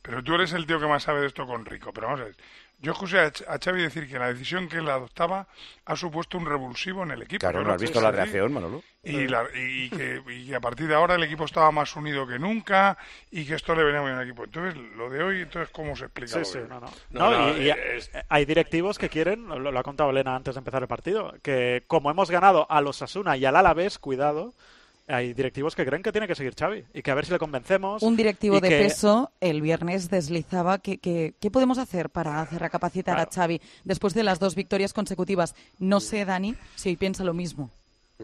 pero 0.01 0.23
tú 0.23 0.33
eres 0.33 0.51
el 0.53 0.65
tío 0.65 0.79
que 0.79 0.87
más 0.87 1.03
sabe 1.03 1.21
de 1.21 1.27
esto 1.27 1.45
con 1.45 1.65
Rico. 1.65 1.93
Pero 1.93 2.07
vamos 2.07 2.21
a 2.21 2.23
ver, 2.23 2.35
yo 2.79 2.91
escuché 2.91 3.19
a, 3.19 3.31
Xavi 3.63 3.81
decir 3.81 4.07
que 4.09 4.19
la 4.19 4.27
decisión 4.31 4.67
que 4.67 4.77
él 4.77 4.89
adoptaba 4.89 5.47
ha 5.85 5.95
supuesto 5.95 6.37
un 6.37 6.45
revulsivo 6.45 7.03
en 7.03 7.11
el 7.11 7.21
equipo. 7.21 7.39
Claro, 7.39 7.63
¿no 7.63 7.73
has 7.73 7.81
visto 7.81 8.01
la 8.01 8.11
reacción, 8.11 8.53
Manolo? 8.53 8.81
Y, 9.03 9.27
la- 9.27 9.45
y 9.53 9.89
que, 9.91 10.21
y 10.29 10.47
que 10.47 10.55
a 10.55 10.59
partir 10.59 10.87
de 10.87 10.95
ahora 10.95 11.13
el 11.15 11.23
equipo 11.23 11.45
estaba 11.45 11.71
más 11.71 11.95
unido 11.95 12.25
que 12.25 12.39
nunca 12.39 12.97
y 13.29 13.45
que 13.45 13.53
esto 13.53 13.75
le 13.75 13.83
venía 13.83 14.01
muy 14.01 14.09
bien 14.09 14.19
al 14.19 14.27
equipo. 14.27 14.45
Entonces, 14.45 14.75
lo 14.97 15.09
de 15.11 15.21
hoy, 15.23 15.41
entonces 15.41 15.69
¿cómo 15.71 15.95
se 15.95 16.05
explica? 16.05 16.43
Sí, 16.43 16.53
sí, 16.53 16.59
no, 16.67 16.79
no. 16.79 16.87
No, 17.11 17.31
No, 17.31 17.31
no, 17.31 17.57
y, 17.57 17.65
y 17.65 17.69
es- 17.69 18.09
hay 18.29 18.45
directivos 18.45 18.97
que 18.97 19.09
quieren, 19.09 19.47
lo, 19.47 19.59
lo 19.59 19.79
ha 19.79 19.83
contado 19.83 20.09
Elena 20.09 20.35
antes 20.35 20.55
de 20.55 20.59
empezar 20.59 20.81
el 20.81 20.87
partido, 20.87 21.35
que 21.43 21.83
como 21.87 22.09
hemos 22.09 22.31
ganado 22.31 22.65
a 22.69 22.81
los 22.81 23.01
Asuna 23.03 23.37
y 23.37 23.45
al 23.45 23.55
Alavés, 23.55 23.99
cuidado, 23.99 24.53
hay 25.07 25.33
directivos 25.33 25.75
que 25.75 25.85
creen 25.85 26.01
que 26.01 26.11
tiene 26.11 26.27
que 26.27 26.35
seguir 26.35 26.55
Xavi 26.57 26.83
y 26.93 27.01
que 27.01 27.11
a 27.11 27.15
ver 27.15 27.25
si 27.25 27.31
le 27.31 27.37
convencemos. 27.39 28.01
Un 28.01 28.15
directivo 28.15 28.59
de 28.59 28.69
que- 28.69 28.77
peso 28.79 29.31
el 29.39 29.61
viernes 29.61 30.09
deslizaba 30.09 30.79
que, 30.79 30.97
que- 30.97 31.33
¿qué 31.39 31.51
podemos 31.51 31.77
hacer 31.77 32.09
para 32.09 32.41
hacer 32.41 32.59
recapacitar 32.59 33.19
a 33.19 33.27
Xavi 33.31 33.61
después 33.83 34.13
de 34.13 34.23
las 34.23 34.39
dos 34.39 34.55
victorias 34.55 34.93
consecutivas? 34.93 35.53
No 35.79 35.99
sé, 35.99 36.25
Dani, 36.25 36.55
si 36.75 36.89
hoy 36.89 36.95
piensa 36.95 37.23
lo 37.23 37.33
mismo. 37.33 37.69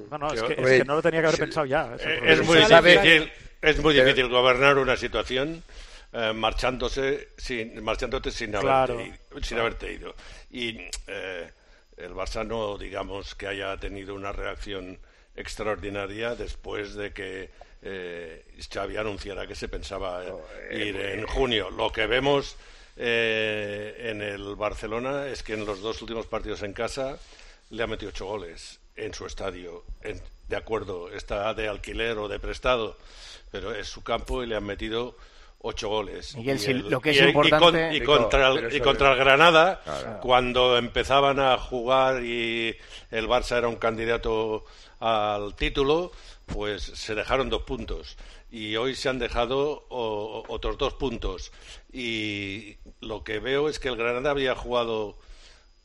No, 0.09 0.17
no, 0.17 0.33
es 0.33 0.41
que, 0.41 0.53
es 0.53 0.57
Hombre, 0.59 0.77
que 0.79 0.85
no 0.85 0.95
lo 0.95 1.01
tenía 1.01 1.19
que 1.21 1.27
haber 1.27 1.35
sí. 1.35 1.41
pensado 1.41 1.65
ya. 1.65 1.95
Eh. 1.99 2.19
Es 2.25 2.45
muy 2.45 2.57
difícil, 2.57 3.31
es 3.61 3.83
muy 3.83 3.93
Pero- 3.93 4.05
difícil 4.05 4.29
gobernar 4.29 4.77
una 4.77 4.95
situación 4.97 5.61
eh, 6.13 6.33
marchándose 6.33 7.29
sin, 7.37 7.81
marchándote 7.83 8.31
sin 8.31 8.55
haberte, 8.55 8.65
Claro. 8.67 9.01
ido, 9.01 9.43
sin 9.43 9.59
haberte 9.59 9.93
ido. 9.93 10.13
Y 10.49 10.77
eh, 11.07 11.49
el 11.97 12.13
Barça 12.13 12.45
no, 12.45 12.77
digamos, 12.77 13.35
que 13.35 13.47
haya 13.47 13.77
tenido 13.77 14.15
una 14.15 14.31
reacción 14.31 14.97
extraordinaria 15.35 16.35
después 16.35 16.95
de 16.95 17.11
que 17.13 17.49
eh, 17.83 18.43
Xavi 18.71 18.97
anunciara 18.97 19.47
que 19.47 19.55
se 19.55 19.67
pensaba 19.67 20.23
eh, 20.69 20.85
ir 20.87 20.95
en 20.97 21.25
junio. 21.25 21.69
Lo 21.71 21.91
que 21.91 22.05
vemos 22.07 22.55
eh, 22.97 23.95
en 24.11 24.21
el 24.21 24.55
Barcelona 24.55 25.27
es 25.27 25.43
que 25.43 25.53
en 25.53 25.65
los 25.65 25.81
dos 25.81 26.01
últimos 26.01 26.25
partidos 26.27 26.61
en 26.63 26.73
casa 26.73 27.17
le 27.69 27.83
ha 27.83 27.87
metido 27.87 28.09
ocho 28.09 28.25
goles 28.25 28.79
en 28.95 29.13
su 29.13 29.25
estadio. 29.25 29.83
En- 30.01 30.21
de 30.47 30.57
acuerdo, 30.57 31.09
está 31.11 31.53
de 31.53 31.69
alquiler 31.69 32.17
o 32.17 32.27
de 32.27 32.37
prestado, 32.37 32.97
pero 33.51 33.73
es 33.73 33.87
su 33.87 34.03
campo 34.03 34.43
y 34.43 34.47
le 34.47 34.57
han 34.57 34.65
metido 34.65 35.15
ocho 35.59 35.87
goles. 35.87 36.35
Miguel, 36.35 36.59
Y 36.61 36.65
el- 36.71 36.89
lo 36.89 36.99
que 36.99 37.11
es 37.11 37.17
y 37.17 37.23
y 37.23 37.27
importante- 37.29 37.57
con- 37.65 37.75
y 37.95 37.99
Rico, 37.99 38.17
contra 38.17 38.47
el, 38.49 38.75
y 38.75 38.79
contra 38.81 39.11
el 39.13 39.17
Granada, 39.17 39.81
Claro. 39.83 40.19
cuando 40.21 40.77
empezaban 40.77 41.39
a 41.39 41.57
jugar 41.57 42.21
y 42.25 42.75
el 43.11 43.27
Barça 43.29 43.57
era 43.59 43.69
un 43.69 43.77
candidato 43.77 44.65
al 45.01 45.55
título, 45.55 46.11
pues 46.45 46.83
se 46.83 47.15
dejaron 47.15 47.49
dos 47.49 47.63
puntos. 47.63 48.15
Y 48.51 48.75
hoy 48.75 48.95
se 48.95 49.09
han 49.09 49.19
dejado 49.19 49.85
o- 49.89 50.43
otros 50.47 50.77
dos 50.77 50.93
puntos. 50.93 51.51
Y 51.91 52.77
lo 53.01 53.23
que 53.23 53.39
veo 53.39 53.67
es 53.69 53.79
que 53.79 53.89
el 53.89 53.97
Granada 53.97 54.31
había 54.31 54.55
jugado 54.55 55.17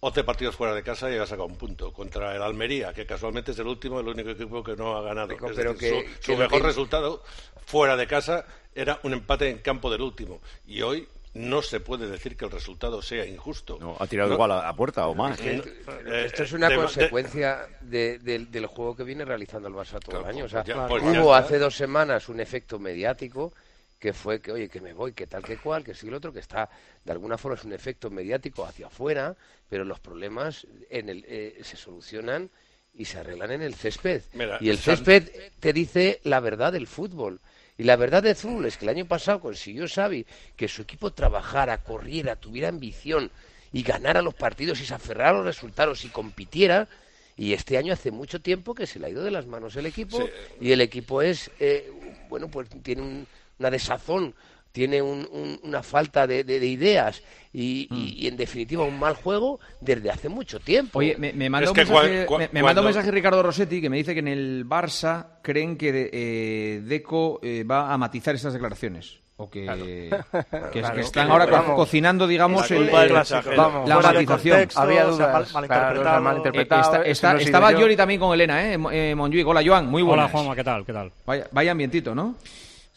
11 0.00 0.24
partidos 0.24 0.54
fuera 0.56 0.74
de 0.74 0.82
casa 0.82 1.08
y 1.08 1.14
había 1.14 1.26
sacado 1.26 1.46
un 1.46 1.56
punto 1.56 1.92
contra 1.92 2.34
el 2.36 2.42
Almería, 2.42 2.92
que 2.92 3.06
casualmente 3.06 3.52
es 3.52 3.58
el 3.58 3.66
último, 3.66 3.98
el 4.00 4.08
único 4.08 4.30
equipo 4.30 4.62
que 4.62 4.76
no 4.76 4.96
ha 4.96 5.02
ganado. 5.02 5.32
Es 5.32 5.38
pero 5.56 5.72
decir, 5.74 6.04
que- 6.04 6.10
su, 6.22 6.36
mejor 6.36 6.60
que- 6.60 6.66
resultado 6.66 7.22
fuera 7.64 7.96
de 7.96 8.06
casa 8.06 8.46
era 8.74 9.00
un 9.04 9.14
empate 9.14 9.48
en 9.48 9.58
campo 9.58 9.90
del 9.90 10.02
último. 10.02 10.40
Y 10.66 10.82
hoy 10.82 11.08
no 11.36 11.62
se 11.62 11.80
puede 11.80 12.08
decir 12.08 12.36
que 12.36 12.44
el 12.44 12.50
resultado 12.50 13.02
sea 13.02 13.24
injusto. 13.26 13.78
No, 13.80 13.96
ha 13.98 14.06
tirado 14.06 14.30
No. 14.30 14.34
igual 14.36 14.52
a, 14.52 14.68
a 14.68 14.74
puerta 14.76 15.06
o 15.06 15.14
más. 15.14 15.38
Eh, 15.40 15.62
Pero 15.84 16.14
Esto 16.16 16.42
es 16.42 16.52
una 16.52 16.68
de- 16.68 16.74
de- 16.76 16.80
consecuencia 16.82 17.66
de- 17.80 18.18
del- 18.18 18.50
del 18.50 18.66
juego 18.66 18.96
que 18.96 19.04
viene 19.04 19.24
realizando 19.24 19.68
el 19.68 19.74
Barça 19.74 19.98
todo 20.00 20.20
Claro, 20.20 20.24
el 20.24 20.30
año. 20.30 20.44
O 20.44 20.48
pues 20.48 20.52
sea, 20.52 20.64
ya- 20.64 20.86
pues 20.88 21.02
hubo 21.02 21.34
hace 21.34 21.58
dos 21.58 21.76
semanas 21.76 22.28
un 22.28 22.40
efecto 22.40 22.78
mediático 22.78 23.52
que 23.98 24.12
fue 24.12 24.40
que, 24.40 24.52
oye, 24.52 24.68
que 24.68 24.80
me 24.80 24.92
voy, 24.92 25.12
que 25.12 25.26
tal, 25.26 25.42
que 25.42 25.56
cual, 25.56 25.82
que 25.82 25.94
sí, 25.94 26.08
el 26.08 26.14
otro, 26.14 26.32
que 26.32 26.40
está, 26.40 26.68
de 27.04 27.12
alguna 27.12 27.38
forma 27.38 27.56
es 27.56 27.64
un 27.64 27.72
efecto 27.72 28.10
mediático 28.10 28.64
hacia 28.66 28.88
afuera, 28.88 29.34
pero 29.68 29.84
los 29.84 30.00
problemas 30.00 30.66
en 30.90 31.08
el, 31.08 31.24
eh, 31.26 31.58
se 31.62 31.76
solucionan 31.76 32.50
y 32.92 33.04
se 33.06 33.18
arreglan 33.18 33.52
en 33.52 33.62
el 33.62 33.74
césped. 33.74 34.22
Mira, 34.34 34.58
y 34.60 34.68
el 34.70 34.78
césped 34.78 35.28
te 35.60 35.72
dice 35.72 36.20
la 36.24 36.40
verdad 36.40 36.72
del 36.72 36.86
fútbol. 36.86 37.40
Y 37.78 37.84
la 37.84 37.96
verdad 37.96 38.22
del 38.22 38.36
fútbol 38.36 38.66
es 38.66 38.76
que 38.76 38.86
el 38.86 38.90
año 38.90 39.06
pasado 39.06 39.40
consiguió 39.40 39.86
Xavi 39.86 40.24
que 40.56 40.68
su 40.68 40.82
equipo 40.82 41.10
trabajara, 41.12 41.78
corriera, 41.78 42.36
tuviera 42.36 42.68
ambición 42.68 43.30
y 43.72 43.82
ganara 43.82 44.22
los 44.22 44.34
partidos 44.34 44.80
y 44.80 44.86
se 44.86 44.94
aferrara 44.94 45.30
a 45.30 45.34
los 45.34 45.44
resultados 45.44 46.04
y 46.04 46.08
compitiera. 46.08 46.88
Y 47.36 47.52
este 47.52 47.76
año 47.76 47.92
hace 47.92 48.10
mucho 48.10 48.40
tiempo 48.40 48.74
que 48.74 48.86
se 48.86 48.98
le 48.98 49.06
ha 49.06 49.10
ido 49.10 49.22
de 49.22 49.30
las 49.30 49.46
manos 49.46 49.76
el 49.76 49.84
equipo 49.84 50.18
Sí. 50.18 50.26
y 50.60 50.72
el 50.72 50.80
equipo 50.80 51.20
es, 51.20 51.50
eh, 51.60 51.92
bueno, 52.30 52.48
pues 52.48 52.66
tiene 52.82 53.02
un- 53.02 53.26
una 53.58 53.70
desazón, 53.70 54.34
tiene 54.76 55.00
un- 55.00 55.26
un- 55.32 55.58
una 55.62 55.82
falta 55.82 56.26
de, 56.26 56.44
de- 56.44 56.60
de 56.60 56.66
ideas 56.66 57.22
y, 57.50 57.88
y- 57.90 58.14
y, 58.18 58.26
en 58.28 58.36
definitiva 58.36 58.84
un 58.84 58.98
mal 58.98 59.14
juego 59.14 59.58
desde 59.80 60.10
hace 60.10 60.28
mucho 60.28 60.60
tiempo. 60.60 60.98
Oye, 60.98 61.16
me, 61.18 61.32
me 61.32 61.48
manda 61.48 61.70
un 61.70 61.76
mensaje, 61.78 62.26
me, 62.38 62.48
me 62.52 62.62
manda 62.62 62.82
un 62.82 62.84
mensaje 62.88 63.10
Ricardo 63.10 63.42
Rossetti 63.42 63.80
que 63.80 63.88
me 63.88 63.96
dice 63.96 64.12
que 64.12 64.20
en 64.20 64.28
el 64.28 64.66
Barça 64.68 65.38
creen 65.40 65.78
que 65.78 65.92
de- 65.92 66.10
eh, 66.12 66.80
Deco 66.84 67.40
eh, 67.42 67.64
va 67.64 67.90
a 67.90 67.96
matizar 67.96 68.34
estas 68.34 68.52
declaraciones. 68.52 69.20
O 69.38 69.48
que, 69.50 69.64
que- 69.66 70.10
que 70.72 70.80
Claro. 70.80 71.00
están 71.00 71.26
Que- 71.26 71.32
ahora 71.32 71.46
co- 71.46 71.52
vamos. 71.52 71.76
cocinando, 71.76 72.26
digamos, 72.26 72.70
La 72.70 72.76
el- 72.76 72.82
el- 72.82 73.16
es 73.16 73.30
la, 73.56 73.68
matización. 74.02 74.68
Había 74.74 75.04
dudas, 75.04 75.52
mal- 75.54 75.66
claro, 75.66 76.20
malinterpretado. 76.22 76.96
Eh, 77.02 77.10
he 77.10 77.14
sido 77.14 77.36
estaba 77.38 77.72
yo. 77.72 77.80
Yori 77.80 77.96
también 77.96 78.20
con 78.20 78.34
Elena, 78.34 78.62
¿eh? 78.70 78.78
Eh, 78.92 79.14
Monjuic. 79.14 79.46
Hola, 79.46 79.62
Joan, 79.64 79.86
muy 79.88 80.02
buenas. 80.02 80.26
Hola, 80.26 80.32
Juanma, 80.32 80.54
¿qué 80.54 80.64
tal? 80.64 80.84
¿Qué 80.84 80.92
tal? 80.92 81.10
Vaya, 81.24 81.46
vaya 81.52 81.70
ambientito, 81.72 82.14
¿no? 82.14 82.34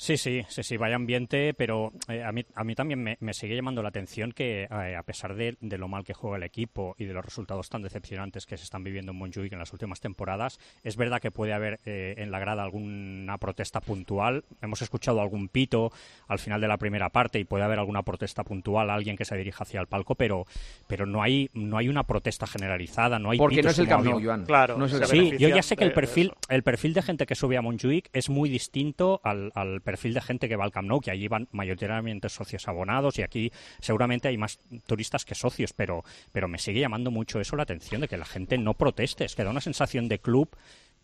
Sí, 0.01 0.15
sí, 0.15 0.45
sí, 0.47 0.63
sí, 0.63 0.77
vaya 0.77 0.95
ambiente, 0.95 1.53
pero 1.53 1.91
eh, 2.07 2.23
a, 2.23 2.31
mí, 2.31 2.45
a 2.55 2.63
mí 2.63 2.73
también 2.73 3.03
me, 3.03 3.17
me 3.19 3.33
sigue 3.33 3.53
llamando 3.53 3.83
la 3.83 3.89
atención 3.89 4.31
que 4.31 4.63
eh, 4.63 4.95
a 4.95 5.03
pesar 5.03 5.35
de, 5.35 5.57
de 5.59 5.77
lo 5.77 5.89
mal 5.89 6.05
que 6.05 6.13
juega 6.13 6.37
el 6.37 6.43
equipo 6.43 6.95
y 6.97 7.03
de 7.03 7.13
los 7.13 7.25
resultados 7.25 7.67
tan 7.67 7.81
decepcionantes 7.81 8.45
que 8.45 8.55
se 8.55 8.63
están 8.63 8.81
viviendo 8.85 9.11
en 9.11 9.17
Montjuic 9.17 9.51
en 9.51 9.59
las 9.59 9.73
últimas 9.73 9.99
temporadas, 9.99 10.57
es 10.85 10.95
verdad 10.95 11.19
que 11.19 11.31
puede 11.31 11.51
haber 11.51 11.81
eh, 11.83 12.13
en 12.17 12.31
la 12.31 12.39
grada 12.39 12.63
alguna 12.63 13.37
protesta 13.39 13.81
puntual. 13.81 14.45
Hemos 14.61 14.81
escuchado 14.81 15.19
algún 15.19 15.49
pito 15.49 15.91
al 16.29 16.39
final 16.39 16.61
de 16.61 16.69
la 16.69 16.77
primera 16.77 17.09
parte 17.09 17.37
y 17.37 17.43
puede 17.43 17.65
haber 17.65 17.79
alguna 17.79 18.01
protesta 18.03 18.43
puntual, 18.45 18.89
alguien 18.91 19.17
que 19.17 19.25
se 19.25 19.35
dirija 19.35 19.65
hacia 19.65 19.81
el 19.81 19.87
palco, 19.87 20.15
pero, 20.15 20.45
pero 20.87 21.05
no 21.07 21.21
hay 21.21 21.49
no 21.53 21.77
hay 21.77 21.89
una 21.89 22.03
protesta 22.03 22.47
generalizada, 22.47 23.19
no 23.19 23.31
hay 23.31 23.37
Porque 23.37 23.61
no 23.61 23.69
es 23.71 23.79
el 23.79 23.91
había- 23.91 24.13
Joan. 24.13 24.45
Claro, 24.45 24.77
No 24.77 24.85
es 24.85 24.93
el 24.93 25.05
sí, 25.07 25.33
yo 25.37 25.49
ya 25.49 25.61
sé 25.61 25.75
que 25.75 25.83
el 25.83 25.91
perfil 25.91 26.31
el 26.47 26.63
perfil 26.63 26.93
de 26.93 27.01
gente 27.01 27.25
que 27.25 27.35
sube 27.35 27.57
a 27.57 27.61
Montjuic 27.61 28.09
es 28.13 28.29
muy 28.29 28.47
distinto 28.49 29.19
al, 29.25 29.51
al 29.55 29.81
perfil 29.89 30.13
de 30.13 30.21
gente 30.21 30.47
que 30.47 30.55
va 30.55 30.65
al 30.65 30.71
Camp 30.71 30.87
Nou, 30.87 31.01
que 31.01 31.09
allí 31.09 31.27
van 31.27 31.47
mayoritariamente 31.51 32.29
socios 32.29 32.67
abonados 32.67 33.17
y 33.17 33.23
aquí 33.23 33.51
seguramente 33.81 34.27
hay 34.27 34.37
más 34.37 34.59
turistas 34.85 35.25
que 35.25 35.33
socios, 35.33 35.73
pero, 35.73 36.03
pero 36.31 36.47
me 36.47 36.59
sigue 36.59 36.79
llamando 36.79 37.09
mucho 37.09 37.39
eso 37.39 37.55
la 37.55 37.63
atención 37.63 38.01
de 38.01 38.07
que 38.07 38.17
la 38.17 38.25
gente 38.25 38.59
no 38.59 38.75
proteste, 38.75 39.25
es 39.25 39.35
que 39.35 39.43
da 39.43 39.49
una 39.49 39.61
sensación 39.61 40.07
de 40.07 40.19
club 40.19 40.55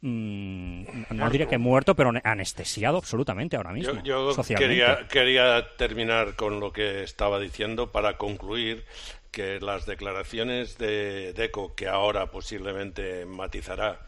mm, 0.02 1.10
no 1.10 1.30
diré 1.32 1.48
que 1.48 1.58
muerto, 1.58 1.96
pero 1.96 2.12
anestesiado 2.24 2.98
absolutamente 3.00 3.58
ahora 3.58 3.74
mismo. 3.74 4.04
Yo, 4.04 4.36
yo 4.36 4.56
quería, 4.56 5.08
quería 5.08 5.76
terminar 5.78 6.36
con 6.36 6.60
lo 6.60 6.72
que 6.72 7.02
estaba 7.02 7.40
diciendo 7.40 7.92
para 7.92 8.18
concluir 8.18 8.86
que 9.32 9.60
las 9.60 9.88
declaraciones 9.88 10.78
de 10.78 11.34
Deco, 11.34 11.74
que 11.74 11.88
ahora 11.88 12.30
posiblemente 12.30 13.26
matizará 13.26 14.06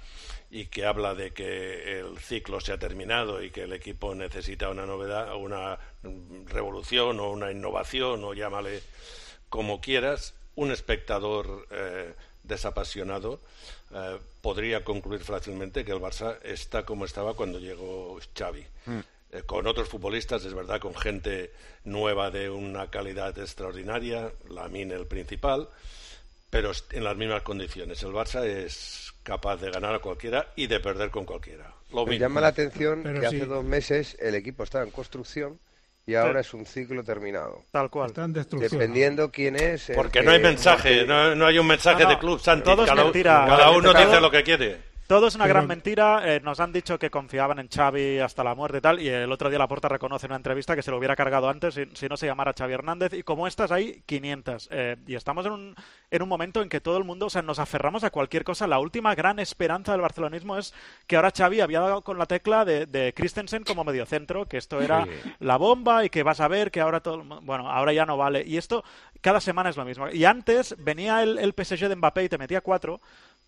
y 0.50 0.68
que 0.68 0.86
habla 0.86 1.14
de 1.14 1.32
que 1.32 2.00
el 2.00 2.18
ciclo 2.20 2.60
se 2.62 2.72
ha 2.72 2.78
terminado 2.78 3.44
y 3.44 3.52
que 3.52 3.64
el 3.64 3.74
equipo 3.74 4.16
necesita 4.16 4.70
una 4.70 4.86
novedad, 4.86 5.36
una 5.36 5.78
revolución 6.46 7.20
o 7.20 7.32
una 7.32 7.52
innovación 7.52 8.24
o 8.24 8.34
llámale 8.34 8.82
como 9.50 9.82
quieras, 9.82 10.34
un 10.56 10.72
espectador 10.72 11.68
eh, 11.72 12.14
desapasionado 12.44 13.40
eh, 13.94 14.18
podría 14.42 14.84
concluir 14.84 15.22
fácilmente 15.22 15.86
que 15.86 15.92
el 15.92 16.00
Barça 16.00 16.38
está 16.44 16.86
como 16.86 17.06
estaba 17.06 17.36
cuando 17.36 17.60
llegó 17.60 18.20
Xavi. 18.38 18.66
Eh, 19.32 19.44
con 19.46 19.68
otros 19.68 19.90
futbolistas, 19.90 20.46
es 20.46 20.54
verdad, 20.54 20.80
con 20.80 20.96
gente 20.96 21.52
nueva 21.84 22.32
de 22.32 22.50
una 22.50 22.90
calidad 22.90 23.38
extraordinaria, 23.38 24.32
Lamine 24.50 24.96
el 24.96 25.06
principal, 25.06 25.70
pero 26.50 26.72
en 26.92 27.04
las 27.04 27.16
mismas 27.18 27.42
condiciones. 27.44 28.02
El 28.04 28.12
Barça 28.12 28.44
es 28.46 29.14
capaz 29.24 29.58
de 29.58 29.72
ganar 29.72 29.96
a 29.96 30.00
cualquiera 30.00 30.48
y 30.56 30.68
de 30.68 30.80
perder 30.80 31.10
con 31.10 31.26
cualquiera. 31.26 31.74
Lo 31.92 32.06
Me 32.06 32.12
mismo. 32.12 32.26
llama 32.26 32.42
la 32.42 32.48
atención 32.48 33.02
Pero 33.04 33.20
que 33.22 33.30
sí. 33.30 33.36
hace 33.38 33.46
dos 33.46 33.64
meses 33.64 34.18
el 34.20 34.36
equipo 34.36 34.64
estaba 34.64 34.84
en 34.84 34.92
construcción 34.92 35.60
y 36.06 36.16
ahora 36.16 36.40
es 36.40 36.54
un 36.54 36.66
ciclo 36.66 37.04
terminado. 37.04 37.64
Tal 37.72 37.90
cual. 37.90 38.08
Está 38.08 38.24
en 38.24 38.32
destrucción. 38.34 38.72
Dependiendo 38.80 39.30
quién 39.30 39.58
es. 39.58 39.90
el 39.90 39.96
Porque 39.96 40.20
que- 40.20 40.26
no 40.26 40.32
hay 40.32 40.40
mensaje, 40.40 41.00
porque- 41.00 41.06
no, 41.06 41.36
no 41.36 41.46
hay 41.46 41.60
un 41.60 41.68
mensaje 41.68 42.04
No, 42.04 42.10
no, 42.10 42.16
de 42.16 42.20
club, 42.20 42.40
Santi. 42.40 42.64
todo 42.64 42.84
es 42.84 42.90
cada, 42.90 43.04
mentira. 43.04 43.46
cada 43.48 43.72
uno 43.72 43.94
dice 43.94 44.22
lo 44.22 44.32
que 44.32 44.44
quiere. 44.44 44.87
Todo 45.08 45.28
es 45.28 45.36
una 45.36 45.48
gran 45.48 45.68
mentira. 45.68 46.36
Eh, 46.36 46.42
nos 46.44 46.60
han 46.60 46.74
dicho 46.74 47.00
que 47.00 47.10
confiaban 47.10 47.60
en 47.60 47.70
Xavi 47.70 48.20
hasta 48.20 48.44
la 48.44 48.56
muerte 48.56 48.80
y 48.80 48.82
tal. 48.82 49.00
Y 49.00 49.08
el 49.08 49.32
otro 49.32 49.50
día 49.50 49.58
Laporta 49.58 49.88
reconoce 49.88 50.26
en 50.26 50.34
una 50.34 50.38
entrevista 50.38 50.76
que 50.76 50.82
se 50.82 50.92
lo 50.92 50.98
hubiera 50.98 51.16
cargado 51.16 51.48
antes 51.48 51.80
si, 51.94 52.10
no 52.10 52.18
se 52.18 52.26
llamara 52.26 52.54
Xavi 52.54 52.74
Hernández. 52.74 53.14
Y 53.14 53.24
como 53.24 53.48
estas 53.48 53.72
hay 53.72 54.02
500. 54.06 54.68
Eh, 54.70 54.98
y 55.08 55.16
estamos 55.16 55.46
en 55.46 55.54
un, 55.54 55.76
en 56.12 56.22
un 56.22 56.28
momento 56.28 56.62
en 56.62 56.68
que 56.68 56.82
todo 56.82 56.98
el 56.98 57.06
mundo, 57.06 57.28
o 57.28 57.30
sea, 57.30 57.42
nos 57.42 57.58
aferramos 57.58 58.04
a 58.04 58.10
cualquier 58.10 58.44
cosa. 58.44 58.68
La 58.68 58.80
última 58.80 59.16
gran 59.16 59.40
esperanza 59.40 59.94
del 59.94 60.02
barcelonismo 60.02 60.58
es 60.58 60.74
que 61.08 61.16
ahora 61.16 61.32
Xavi 61.34 61.62
había 61.62 61.80
dado 61.80 62.02
con 62.02 62.18
la 62.18 62.26
tecla 62.26 62.66
de, 62.66 63.14
Christensen 63.16 63.64
como 63.64 63.86
mediocentro, 63.86 64.46
que 64.46 64.58
esto 64.58 64.82
era 64.82 65.08
la 65.40 65.56
bomba 65.56 66.04
y 66.04 66.10
que 66.10 66.24
vas 66.24 66.42
a 66.42 66.50
ver 66.50 66.70
que 66.70 66.82
ahora 66.82 67.00
todo... 67.00 67.24
Bueno, 67.44 67.72
ahora 67.72 67.94
ya 67.94 68.06
no 68.06 68.18
vale. 68.18 68.44
Y 68.46 68.58
esto 68.58 68.84
cada 69.22 69.40
semana 69.40 69.70
es 69.70 69.78
lo 69.78 69.86
mismo. 69.86 70.10
Y 70.10 70.26
antes 70.26 70.76
venía 70.78 71.24
el, 71.24 71.38
el 71.40 71.54
PSG 71.54 71.88
de 71.88 71.96
Mbappé 71.96 72.26
y 72.26 72.30
te 72.30 72.38
metía 72.38 72.60
cuatro 72.60 73.00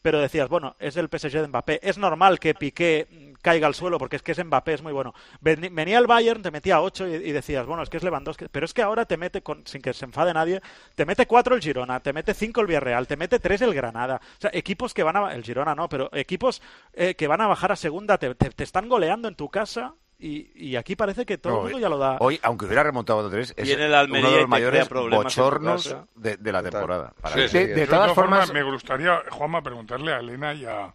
pero 0.02 0.20
decías, 0.20 0.50
bueno, 0.50 0.76
es 0.80 0.98
el 0.98 1.08
PSG 1.08 1.42
de 1.42 1.48
Mbappé. 1.48 1.80
Es 1.84 1.98
normal 1.98 2.40
que 2.40 2.54
Piqué 2.54 3.36
caiga 3.42 3.68
al 3.68 3.76
suelo 3.76 3.98
porque 3.98 4.16
es 4.16 4.22
que 4.22 4.32
es 4.32 4.44
Mbappé, 4.44 4.76
es 4.76 4.82
muy 4.82 4.94
bueno. 4.94 5.14
Venía 5.42 5.98
el 5.98 6.08
Bayern, 6.08 6.42
te 6.42 6.52
metía 6.52 6.82
8 6.82 7.08
y, 7.08 7.32
decías, 7.32 7.66
bueno, 7.66 7.84
es 7.84 7.90
que 7.90 7.98
es 7.98 8.04
Lewandowski. 8.04 8.46
Pero 8.52 8.66
es 8.66 8.74
que 8.74 8.82
ahora 8.82 9.06
te 9.06 9.18
mete, 9.18 9.42
con, 9.42 9.66
sin 9.66 9.82
que 9.82 9.94
se 9.94 10.06
enfade 10.06 10.34
nadie, 10.34 10.62
te 10.96 11.06
mete 11.06 11.26
4 11.26 11.56
el 11.56 11.62
Girona, 11.62 12.00
te 12.00 12.14
mete 12.14 12.34
5 12.34 12.62
el 12.62 12.68
Villarreal, 12.68 13.08
te 13.08 13.18
mete 13.18 13.40
3 13.40 13.62
el 13.62 13.74
Granada. 13.74 14.22
O 14.38 14.42
sea, 14.42 14.52
equipos 14.54 14.94
que 14.94 15.04
van 15.04 15.18
a... 15.18 15.34
El 15.34 15.44
Girona 15.44 15.76
no, 15.76 15.90
pero 15.90 16.10
equipos 16.14 16.62
eh, 16.94 17.16
que 17.16 17.28
van 17.28 17.42
a 17.42 17.48
bajar 17.48 17.72
a 17.72 17.76
segunda 17.76 18.18
te 18.18 18.64
están 18.64 18.90
goleando 18.90 19.28
en 19.28 19.36
tu 19.36 19.50
casa 19.50 19.96
y, 20.22 20.52
y, 20.54 20.76
aquí 20.76 20.98
parece 20.98 21.26
que 21.26 21.38
todo 21.38 21.60
el 21.60 21.64
mundo 21.64 21.80
ya 21.80 21.88
lo 21.88 21.98
da. 21.98 22.18
Hoy, 22.20 22.38
aunque 22.44 22.66
hubiera 22.66 22.84
remontado 22.84 23.26
a 23.26 23.32
3, 23.32 23.54
es 23.56 23.70
el 23.70 23.96
Almería 23.96 24.28
uno 24.28 24.36
de 24.36 24.42
los 24.42 24.50
mayores 24.50 24.90
bochornos 24.90 25.96
de, 26.16 26.52
la 26.52 26.62
temporada. 26.62 27.14
Para 27.22 27.36
de, 27.38 27.88
todas, 27.88 28.12
formas, 28.12 28.52
me 28.52 28.62
gustaría, 28.64 29.22
Juanma, 29.30 29.62
preguntarle 29.62 30.12
a 30.12 30.20
Elena 30.20 30.54
y 30.54 30.66
a, 30.66 30.94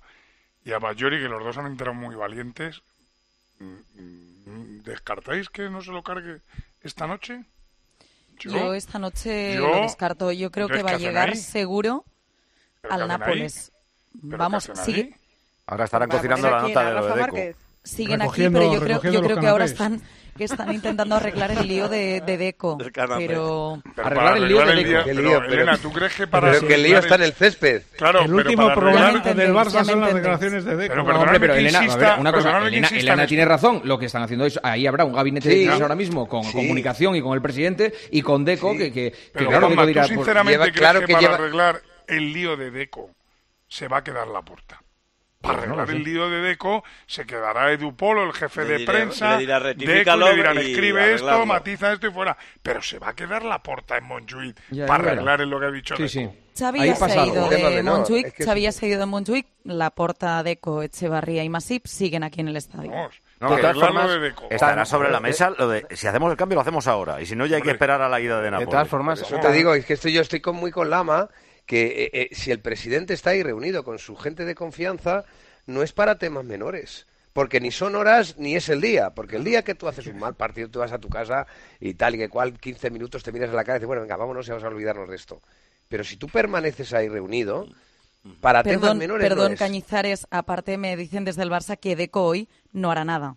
y 0.67 0.73
a 0.73 0.79
Bayori, 0.79 1.21
que 1.21 1.29
los 1.31 1.43
dos 1.43 1.57
han 1.57 1.67
entrado 1.67 1.95
muy 1.95 2.15
valientes. 2.15 2.83
¿Descartáis 4.85 5.49
que 5.49 5.71
no 5.71 5.81
se 5.81 5.91
lo 5.91 6.03
cargue 6.03 6.41
esta 6.83 7.07
noche? 7.07 7.45
Yo, 8.41 8.75
esta 8.75 8.99
noche 8.99 9.55
yo, 9.55 9.81
descarto. 9.81 10.33
Yo 10.33 10.51
creo 10.51 10.69
que 10.69 10.83
va 10.83 10.91
a 10.93 10.99
llegar 10.99 11.35
seguro 11.37 12.05
al 12.91 13.09
Nápoles. 13.09 13.73
Vamos, 14.13 14.71
sí. 14.85 15.15
Ahora 15.65 15.85
estarán 15.85 16.11
cocinando 16.11 16.51
la 16.51 16.61
nota 16.61 16.85
de 16.85 16.93
lo 16.93 17.07
de 17.07 17.57
siguen 17.85 18.23
aquí, 18.23 18.49
pero 18.51 18.73
yo 18.73 18.81
creo, 18.81 19.03
yo 19.03 19.23
creo 19.23 19.39
que 19.39 19.47
ahora 19.47 19.67
están 19.67 20.03
que 20.37 20.45
están 20.45 20.73
intentando 20.73 21.15
arreglar 21.15 21.53
el 21.53 21.67
lío 21.67 21.89
de, 21.89 22.21
de 22.21 22.37
Deco. 22.37 22.77
Pero... 22.79 23.81
pero 23.95 24.07
arreglar 24.07 24.37
el 24.37 24.49
lío 24.49 24.67
de 24.67 24.75
Deco. 24.75 24.89
Día, 24.89 25.05
¿Qué 25.05 25.15
lío, 25.15 25.39
pero, 25.39 25.53
Elena, 25.53 25.79
¿tú 25.79 25.93
crees 25.93 26.15
que 26.15 26.27
para... 26.27 26.51
Pero 26.51 26.67
que 26.67 26.75
el 26.75 26.83
lío 26.83 26.99
está 26.99 27.15
en 27.15 27.23
el 27.23 27.33
césped. 27.33 27.83
Claro, 27.97 28.23
el 28.23 28.35
último 28.35 28.67
pero 28.67 28.81
problema 28.81 29.13
del 29.13 29.53
Barça 29.53 29.85
son 29.85 30.01
las 30.01 30.15
declaraciones 30.15 30.65
de 30.65 30.77
Deco. 30.77 30.95
Pero, 31.05 31.21
hombre, 31.21 31.41
pero 31.41 31.55
Elena, 31.55 31.85
insista, 31.85 32.11
ver, 32.11 32.21
una 32.21 32.33
cosa, 32.33 32.67
Elena, 32.67 32.89
Elena, 32.89 33.27
tiene 33.27 33.45
razón. 33.45 33.83
Lo 33.85 33.99
que 33.99 34.07
están 34.07 34.23
haciendo 34.23 34.45
es... 34.45 34.59
Ahí 34.63 34.87
habrá 34.87 35.05
un 35.05 35.13
gabinete 35.13 35.49
sí, 35.49 35.59
de 35.59 35.65
crisis 35.67 35.81
ahora 35.81 35.95
mismo 35.95 36.29
con 36.29 36.43
sí. 36.43 36.53
comunicación 36.53 37.15
y 37.15 37.23
con 37.23 37.35
el 37.35 37.43
presidente 37.43 37.95
y 38.11 38.23
con 38.23 38.45
Deco 38.45 38.73
sí. 38.73 38.79
que... 38.79 38.93
que, 38.93 39.15
pero 39.33 39.45
que 39.45 39.51
claro, 39.51 39.67
Juanma, 39.67 39.83
que 39.83 39.89
dirá, 39.89 40.03
tú 40.03 40.09
pues, 40.09 40.19
sinceramente 40.19 40.53
lleva, 40.53 40.65
crees 40.65 40.79
claro 40.79 41.01
que, 41.01 41.13
para 41.13 41.21
lleva... 41.21 41.35
arreglar 41.35 41.83
el 42.09 42.33
lío 42.33 42.57
de 42.57 42.71
Deco 42.73 43.11
se 43.69 43.87
va 43.87 43.99
a 43.99 44.05
quedar 44.05 44.27
la 44.27 44.43
puerta 44.43 44.84
para 45.45 45.59
pues 45.59 45.69
arreglar 45.69 45.91
el 45.91 46.03
lío 46.03 46.31
de 46.31 46.41
Deco 46.41 46.83
se 47.07 47.27
quedará 47.27 47.71
Edu 47.71 47.95
Polo, 47.95 48.25
el 48.25 48.33
jefe 48.33 48.63
le 48.63 48.69
de 48.69 48.79
diré, 48.79 48.93
prensa, 48.93 49.33
le 49.33 49.39
dirá, 49.41 49.61
Deco 49.61 50.17
le 50.17 50.35
dirán, 50.35 50.59
escribe 50.59 51.15
esto, 51.15 51.47
matiza 51.47 51.93
esto 51.93 52.07
y 52.07 52.11
fuera. 52.11 52.37
Pero 52.63 52.81
se 52.81 52.99
va 52.99 53.11
a 53.11 53.15
quedar 53.15 53.45
la 53.45 53.63
porta 53.63 53.99
en 53.99 54.05
Montjuic 54.05 54.57
ya, 54.71 54.87
para 54.87 55.13
arreglar 55.13 55.43
es 55.43 55.49
lo 55.49 55.61
que 55.61 55.67
ha 55.67 55.71
dicho 55.71 55.97
sí, 55.97 56.03
Deco. 56.03 56.13
Sí. 56.13 56.41
Xavi 56.57 56.81
Ahí 56.81 56.91
ha 56.91 57.27
ido 57.27 57.49
de 57.49 57.83
Montjuic, 57.83 58.27
es 58.27 58.33
que 58.33 58.45
Xavi 58.45 58.73
sí. 58.73 58.87
ha 58.87 58.89
ido 58.89 59.01
de 59.01 59.07
Montjuic, 59.07 59.47
la 59.65 59.91
porta 59.91 60.43
Deco, 60.43 60.83
Echevarría 60.83 61.45
y 61.45 61.49
Masip 61.49 61.87
siguen 61.87 62.23
aquí 62.23 62.41
en 62.41 62.49
el 62.49 62.57
estadio. 62.57 62.91
Vamos. 62.91 63.21
No, 63.41 63.55
de 63.55 63.61
todas 63.61 63.77
formas, 63.77 64.09
de 64.09 64.21
Deco. 64.21 64.47
estará 64.49 64.87
sobre 64.87 65.11
la 65.11 65.19
eh, 65.19 65.21
mesa 65.21 65.51
lo 65.51 65.69
de 65.69 65.87
si 65.91 66.07
hacemos 66.07 66.31
el 66.31 66.37
cambio 66.39 66.55
lo 66.55 66.63
hacemos 66.63 66.87
ahora 66.87 67.21
y 67.21 67.27
si 67.27 67.37
no 67.37 67.45
ya 67.45 67.57
hay 67.57 67.63
que 67.63 67.73
esperar 67.73 68.01
a 68.01 68.09
la 68.09 68.21
ida 68.21 68.41
de 68.41 68.51
Napoli. 68.51 68.67
De 68.67 68.71
todas 68.71 68.89
formas, 68.89 69.23
te 69.23 69.53
digo, 69.53 69.75
es 69.75 69.85
que 69.85 69.95
estoy, 69.95 70.13
yo 70.13 70.23
estoy 70.23 70.41
con, 70.41 70.57
muy 70.57 70.71
con 70.71 70.89
Lama 70.89 71.29
que 71.67 72.05
eh, 72.05 72.11
eh, 72.13 72.29
si 72.33 72.51
el 72.51 72.61
presidente 72.61 73.15
está 73.15 73.31
ahí 73.31 73.43
reunido 73.43 73.85
con 73.85 73.99
su 73.99 74.17
gente 74.17 74.45
de 74.45 74.55
confianza, 74.55 75.25
no 75.67 75.83
es 75.83 75.93
para 75.93 76.19
temas 76.19 76.45
menores. 76.45 77.07
Porque 77.33 77.61
ni 77.61 77.73
son 77.73 77.97
horas 77.97 78.37
ni 78.39 78.55
es 78.55 78.69
el 78.69 78.81
día. 78.81 79.11
Porque 79.11 79.37
el 79.37 79.45
día 79.45 79.63
que 79.63 79.75
tú 79.75 79.89
haces 79.89 80.07
un 80.07 80.19
mal 80.19 80.35
partido, 80.35 80.69
tú 80.69 80.79
vas 80.79 80.93
a 80.93 80.99
tu 80.99 81.09
casa 81.09 81.47
y 81.81 81.95
tal 81.95 82.15
y 82.15 82.19
que 82.19 82.29
cual, 82.29 82.59
15 82.59 82.91
minutos 82.91 83.25
te 83.25 83.33
miras 83.33 83.51
a 83.51 83.55
la 83.55 83.65
cara 83.65 83.77
y 83.77 83.79
dices, 83.81 83.89
bueno, 83.89 84.03
venga, 84.03 84.17
vámonos 84.17 84.47
y 84.47 84.51
vamos 84.51 84.65
a 84.65 84.69
olvidarnos 84.69 85.09
de 85.09 85.17
esto. 85.17 85.43
Pero 85.89 86.05
si 86.05 86.17
tú 86.17 86.29
permaneces 86.29 86.93
ahí 86.93 87.09
reunido, 87.09 87.67
para 88.41 88.63
temas 88.63 88.95
menores. 88.97 89.29
Perdón. 89.29 89.57
Cañizares, 89.57 90.27
aparte 90.31 90.79
me 90.79 90.97
dicen 90.97 91.25
desde 91.25 91.43
el 91.43 91.51
Barça 91.51 91.77
que 91.77 91.97
Deco 91.97 92.25
hoy 92.25 92.49
no 92.73 92.91
hará 92.91 93.05
nada. 93.05 93.37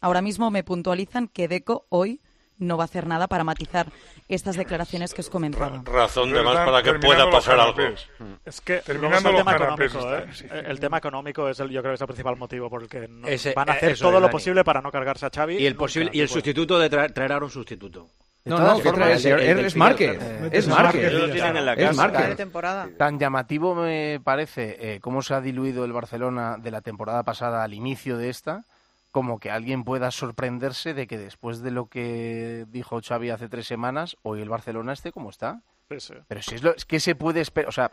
Ahora 0.00 0.22
mismo 0.22 0.50
me 0.50 0.62
puntualizan 0.62 1.28
que 1.28 1.48
Deco 1.48 1.86
hoy 1.88 2.20
no 2.60 2.76
va 2.76 2.84
a 2.84 2.86
hacer 2.86 3.06
nada 3.06 3.26
para 3.26 3.42
matizar 3.42 3.86
estas 4.28 4.56
declaraciones 4.56 5.12
que 5.12 5.22
os 5.22 5.30
comentaba. 5.30 5.82
Razón 5.84 6.32
de 6.32 6.42
más 6.42 6.56
para 6.56 6.82
que 6.82 6.94
pueda 6.98 7.30
pasar 7.30 7.58
algo. 7.58 7.78
Mm. 8.18 8.24
Es 8.44 8.60
que 8.60 8.78
terminando 8.78 9.30
¿eh? 9.30 9.32
el 9.32 9.38
tema 9.38 9.56
económico, 9.56 10.08
el 10.50 10.80
tema 10.80 10.98
económico 10.98 11.48
es 11.48 11.60
el, 11.60 11.70
yo 11.70 11.80
creo 11.80 11.92
que 11.92 11.96
es 11.96 12.00
el 12.00 12.06
principal 12.06 12.36
motivo 12.36 12.70
por 12.70 12.82
el 12.82 12.88
que 12.88 13.08
van 13.54 13.70
a 13.70 13.72
eh, 13.72 13.76
hacer 13.76 13.98
todo 13.98 14.20
lo 14.20 14.30
posible 14.30 14.62
para 14.62 14.80
no 14.80 14.90
cargarse 14.90 15.26
a 15.26 15.30
Xavi. 15.30 15.56
Y 15.56 15.66
el 15.66 15.74
posible 15.74 16.10
y 16.12 16.20
el 16.20 16.28
sustituto 16.28 16.78
de 16.78 16.88
traer, 16.88 17.12
traer 17.12 17.42
un 17.42 17.50
sustituto. 17.50 18.08
No, 18.44 18.58
no, 18.58 18.78
formas, 18.78 19.22
es 19.22 19.76
Márquez. 19.76 20.18
Es 20.50 20.66
Márquez. 20.66 21.12
Es 21.12 21.96
Márquez. 21.96 22.38
Tan 22.96 23.18
llamativo 23.18 23.74
me 23.74 24.18
parece 24.24 24.76
eh, 24.80 25.00
cómo 25.00 25.20
se 25.20 25.34
ha 25.34 25.42
diluido 25.42 25.84
el 25.84 25.92
Barcelona 25.92 26.56
de 26.58 26.70
la 26.70 26.80
temporada 26.80 27.22
pasada 27.22 27.62
al 27.62 27.74
inicio 27.74 28.16
de 28.16 28.30
esta 28.30 28.64
como 29.10 29.38
que 29.38 29.50
alguien 29.50 29.84
pueda 29.84 30.10
sorprenderse 30.10 30.94
de 30.94 31.06
que 31.06 31.18
después 31.18 31.62
de 31.62 31.70
lo 31.70 31.86
que 31.86 32.66
dijo 32.68 33.00
Xavi 33.00 33.30
hace 33.30 33.48
tres 33.48 33.66
semanas, 33.66 34.16
hoy 34.22 34.40
el 34.40 34.48
Barcelona 34.48 34.92
esté 34.92 35.12
como 35.12 35.30
está. 35.30 35.62
Sí. 35.98 36.14
Pero 36.28 36.42
si 36.42 36.54
es, 36.54 36.62
lo, 36.62 36.74
que 36.74 37.00
se 37.00 37.16
puede 37.16 37.40
esperar, 37.40 37.90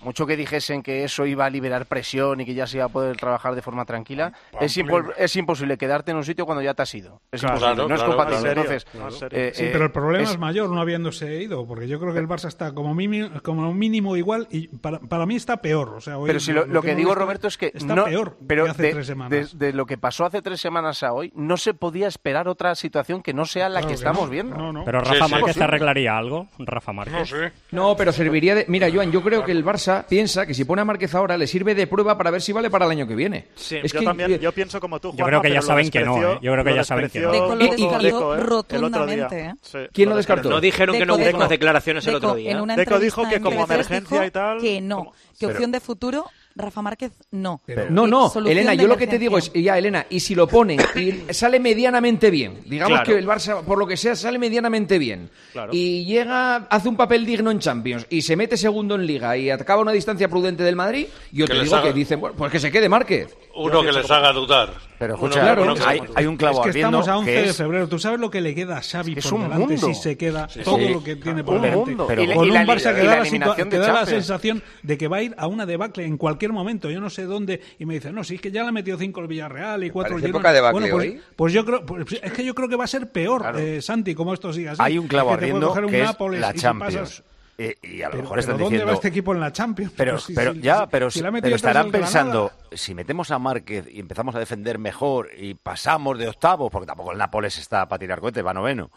mucho 0.00 0.26
que 0.26 0.36
dijesen 0.36 0.82
que 0.82 1.04
eso 1.04 1.26
iba 1.26 1.46
a 1.46 1.50
liberar 1.50 1.86
presión 1.86 2.40
y 2.40 2.44
que 2.44 2.54
ya 2.54 2.66
se 2.66 2.78
iba 2.78 2.86
a 2.86 2.88
poder 2.88 3.16
trabajar 3.16 3.54
de 3.54 3.62
forma 3.62 3.84
tranquila, 3.84 4.32
es, 4.60 4.76
impo 4.76 5.02
es, 5.16 5.36
imposible 5.36 5.78
quedarte 5.78 6.10
en 6.10 6.16
un 6.16 6.24
sitio 6.24 6.46
cuando 6.46 6.62
ya 6.62 6.74
te 6.74 6.82
has 6.82 6.94
ido. 6.94 7.20
Es 7.30 7.42
imposible, 7.42 7.88
no 7.88 7.94
es 7.94 8.02
compatible. 8.02 8.54
Claro, 8.54 8.60
Entonces, 8.62 8.86
eh, 9.30 9.52
sí, 9.54 9.64
eh, 9.64 9.70
pero 9.72 9.84
el 9.86 9.90
problema 9.92 10.30
es... 10.30 10.38
mayor 10.38 10.70
no 10.70 10.80
habiéndose 10.80 11.42
ido, 11.42 11.66
porque 11.66 11.88
yo 11.88 11.98
creo 12.00 12.12
que 12.12 12.20
el 12.20 12.28
Barça 12.28 12.48
está 12.48 12.72
como 12.72 12.94
mínimo, 12.94 13.30
como 13.42 13.72
mínimo 13.72 14.16
igual 14.16 14.46
y 14.50 14.68
para, 14.68 15.00
para 15.00 15.26
mí 15.26 15.36
está 15.36 15.58
peor. 15.58 15.90
O 15.90 16.00
sea, 16.00 16.18
hoy 16.18 16.28
pero 16.28 16.40
si 16.40 16.52
lo, 16.52 16.82
que, 16.82 16.94
digo, 16.94 17.14
Roberto, 17.14 17.48
es 17.48 17.56
que 17.56 17.72
está 17.74 18.04
peor 18.04 18.36
pero 18.46 18.64
que 18.64 18.70
hace 18.70 18.92
tres 18.92 19.06
semanas. 19.06 19.58
De, 19.58 19.66
de, 19.66 19.72
lo 19.72 19.86
que 19.86 19.98
pasó 19.98 20.24
hace 20.24 20.42
tres 20.42 20.60
semanas 20.60 21.02
a 21.02 21.12
hoy, 21.12 21.32
no 21.34 21.56
se 21.56 21.74
podía 21.74 22.08
esperar 22.08 22.48
otra 22.48 22.74
situación 22.74 23.22
que 23.22 23.32
no 23.32 23.44
sea 23.44 23.68
la 23.68 23.82
que, 23.86 23.94
estamos 23.94 24.30
viendo. 24.30 24.56
Pero 24.84 25.00
Rafa 25.00 25.26
sí, 25.26 25.32
Márquez 25.32 25.54
sí, 25.54 25.62
arreglaría 25.62 26.16
algo, 26.16 26.48
Rafa 26.58 26.92
Márquez. 26.92 27.14
No, 27.18 27.26
sé. 27.26 27.52
no, 27.70 27.96
pero 27.96 28.12
serviría 28.12 28.54
de... 28.54 28.64
Mira, 28.68 28.88
Joan, 28.92 29.12
yo 29.12 29.22
creo 29.22 29.44
que 29.44 29.52
el 29.52 29.64
Barça 29.64 29.83
Barça 29.84 30.06
piensa 30.06 30.46
que 30.46 30.54
si 30.54 30.64
pone 30.64 30.82
a 30.82 30.84
Márquez 30.84 31.14
ahora 31.14 31.36
le 31.36 31.46
sirve 31.46 31.74
de 31.74 31.86
prueba 31.86 32.16
para 32.16 32.30
ver 32.30 32.40
si 32.40 32.52
vale 32.52 32.70
para 32.70 32.86
el 32.86 32.92
año 32.92 33.06
que 33.06 33.14
viene. 33.14 33.48
Sí, 33.54 33.76
es 33.82 33.92
yo 33.92 34.00
que, 34.00 34.04
también, 34.04 34.38
yo 34.38 34.52
pienso 34.52 34.80
como 34.80 35.00
tú, 35.00 35.08
Juanma, 35.08 35.20
Yo 35.20 35.26
creo 35.26 35.42
que 35.42 35.52
ya 35.52 35.62
saben 35.62 35.90
que 35.90 36.00
no, 36.00 36.16
¿eh? 36.16 36.38
Yo 36.40 36.52
creo 36.52 36.64
que 36.64 36.74
ya 36.74 36.84
saben 36.84 37.10
que 37.10 37.20
no. 37.20 37.32
Deco 37.32 37.52
¿eh? 37.52 37.64
¿eh? 37.64 37.76
lo 37.76 37.98
descartó 37.98 38.36
rotundamente, 38.36 39.40
¿eh? 39.72 39.88
¿Quién 39.92 40.08
lo 40.08 40.16
descartó? 40.16 40.50
No 40.50 40.60
dijeron 40.60 40.94
Deco, 40.94 41.02
que 41.02 41.06
no 41.06 41.14
hubo 41.16 41.36
unas 41.36 41.48
declaraciones 41.48 42.04
Deco, 42.04 42.16
el 42.16 42.24
otro 42.24 42.34
día. 42.36 42.50
En 42.52 42.60
una 42.60 42.76
Deco 42.76 42.98
dijo 42.98 43.28
que 43.28 43.40
como 43.40 43.64
emergencia 43.64 44.26
y 44.26 44.30
tal... 44.30 44.60
Que 44.60 44.80
no, 44.80 45.12
que 45.38 45.46
opción 45.46 45.70
de 45.70 45.80
futuro 45.80 46.26
Rafa 46.56 46.82
Márquez 46.82 47.12
no. 47.32 47.60
No, 47.90 48.06
no, 48.06 48.32
Elena, 48.46 48.74
yo 48.74 48.86
lo 48.86 48.96
que 48.96 49.06
te 49.06 49.18
digo 49.18 49.38
es, 49.38 49.52
ya 49.52 49.76
Elena, 49.76 50.06
y 50.08 50.20
si 50.20 50.34
lo 50.34 50.46
pone 50.46 50.76
y 50.94 51.32
sale 51.32 51.58
medianamente 51.58 52.30
bien, 52.30 52.60
digamos 52.66 53.00
que 53.02 53.18
el 53.18 53.26
Barça, 53.26 53.62
por 53.62 53.78
lo 53.78 53.86
que 53.86 53.96
sea, 53.96 54.14
sale 54.14 54.38
medianamente 54.38 54.98
bien, 54.98 55.30
claro. 55.52 55.72
y 55.74 56.04
llega, 56.04 56.56
hace 56.56 56.88
un 56.88 56.96
papel 56.96 57.26
digno 57.26 57.50
en 57.50 57.58
Champions, 57.58 58.06
y 58.08 58.22
se 58.22 58.36
mete 58.36 58.56
segundo 58.56 58.94
en 58.94 59.06
Liga, 59.06 59.36
y 59.36 59.50
acaba 59.50 59.82
una 59.82 59.92
distancia 59.92 60.28
prudente 60.28 60.62
del 60.62 60.76
Madrid, 60.76 61.06
yo 61.32 61.46
te 61.46 61.60
digo 61.60 61.82
que 61.82 61.92
dicen, 61.92 62.20
bueno, 62.20 62.36
pues 62.36 62.52
que 62.52 62.60
se 62.60 62.70
quede 62.70 62.88
Márquez. 62.88 63.36
Uno 63.56 63.82
que 63.82 63.92
les 63.92 64.10
haga 64.10 64.32
dudar. 64.32 64.70
Pero 64.98 65.14
escucha, 65.14 65.54
bueno, 65.54 65.74
claro, 65.74 65.88
hay, 65.88 66.00
hay, 66.14 66.26
un 66.26 66.36
clavo 66.36 66.64
Es 66.64 66.72
que 66.72 66.78
estamos 66.78 67.08
a 67.08 67.18
11 67.18 67.30
de 67.30 67.52
febrero. 67.52 67.88
¿Tú 67.88 67.98
sabes 67.98 68.20
lo 68.20 68.30
que 68.30 68.40
le 68.40 68.54
queda 68.54 68.78
a 68.78 68.82
Xavi 68.82 69.12
es 69.12 69.14
que 69.14 69.20
es 69.20 69.26
por 69.28 69.40
delante 69.40 69.74
mundo. 69.74 69.86
si 69.88 69.94
se 69.94 70.16
queda 70.16 70.48
sí, 70.48 70.60
todo 70.62 70.78
sí. 70.78 70.88
lo 70.88 71.02
que 71.02 71.16
tiene 71.16 71.42
por 71.42 71.56
un 71.56 71.62
delante? 71.62 71.90
Mundo. 71.90 72.06
Pero 72.06 72.22
con 72.34 72.46
y 72.46 72.48
un 72.48 72.54
la, 72.54 72.64
Barça 72.64 72.94
que 72.94 73.02
da, 73.02 73.16
la, 73.18 73.56
que 73.56 73.78
da 73.78 73.92
la, 73.92 74.06
sensación 74.06 74.62
de 74.82 74.96
que 74.96 75.08
va 75.08 75.16
a 75.16 75.22
ir 75.22 75.34
a 75.36 75.46
una 75.48 75.66
debacle 75.66 76.04
en 76.04 76.16
cualquier 76.16 76.52
momento. 76.52 76.90
Yo 76.90 77.00
no 77.00 77.10
sé 77.10 77.24
dónde. 77.24 77.60
Y 77.78 77.86
me 77.86 77.94
dicen, 77.94 78.14
no, 78.14 78.22
si 78.22 78.36
es 78.36 78.40
que 78.40 78.52
ya 78.52 78.62
le 78.62 78.68
ha 78.68 78.72
metido 78.72 78.96
5 78.96 79.20
el 79.20 79.26
Villarreal 79.26 79.84
y 79.84 79.90
4 79.90 80.16
el 80.16 80.22
Girona. 80.24 80.52
Debacle 80.52 80.80
bueno, 80.80 80.96
pues, 80.96 81.10
hoy? 81.10 81.20
pues 81.34 81.52
yo 81.52 81.64
creo, 81.64 81.84
pues, 81.84 82.20
es 82.22 82.32
que 82.32 82.44
yo 82.44 82.54
creo 82.54 82.68
que 82.68 82.76
va 82.76 82.84
a 82.84 82.88
ser 82.88 83.10
peor, 83.10 83.40
claro. 83.40 83.58
eh, 83.58 83.82
Santi, 83.82 84.14
como 84.14 84.32
esto 84.32 84.52
siga 84.52 84.72
así. 84.72 84.82
Hay 84.82 84.98
un 84.98 85.08
clavo 85.08 85.32
ardiendo 85.32 85.74
que, 85.74 85.86
que 85.86 86.02
es 86.02 86.40
la 86.40 86.54
Champions. 86.54 87.22
Y 87.56 88.02
a 88.02 88.08
lo 88.08 88.16
mejor 88.16 88.38
están 88.38 88.56
diciendo. 88.56 88.92
Este 88.92 89.08
equipo 89.08 89.32
en 89.32 89.40
la 89.40 89.52
Champions? 89.52 89.92
Pero, 89.96 90.18
pero, 90.34 90.54
si, 90.54 90.60
ya, 90.60 90.86
pero, 90.88 91.08
estarán 91.08 91.90
pensando, 91.90 92.50
si 92.72 92.94
metemos 92.94 93.30
a 93.30 93.38
Márquez 93.38 93.86
y 93.90 94.00
empezamos 94.00 94.34
a 94.34 94.40
defender 94.40 94.78
mejor 94.78 95.30
y 95.36 95.54
pasamos 95.54 96.18
de 96.18 96.28
octavos, 96.28 96.70
porque 96.70 96.86
tampoco 96.86 97.12
el 97.12 97.18
Nápoles 97.18 97.58
está 97.58 97.86
para 97.86 97.98
tirar 97.98 98.20
cohetes, 98.20 98.44
va 98.44 98.52
noveno. 98.52 98.90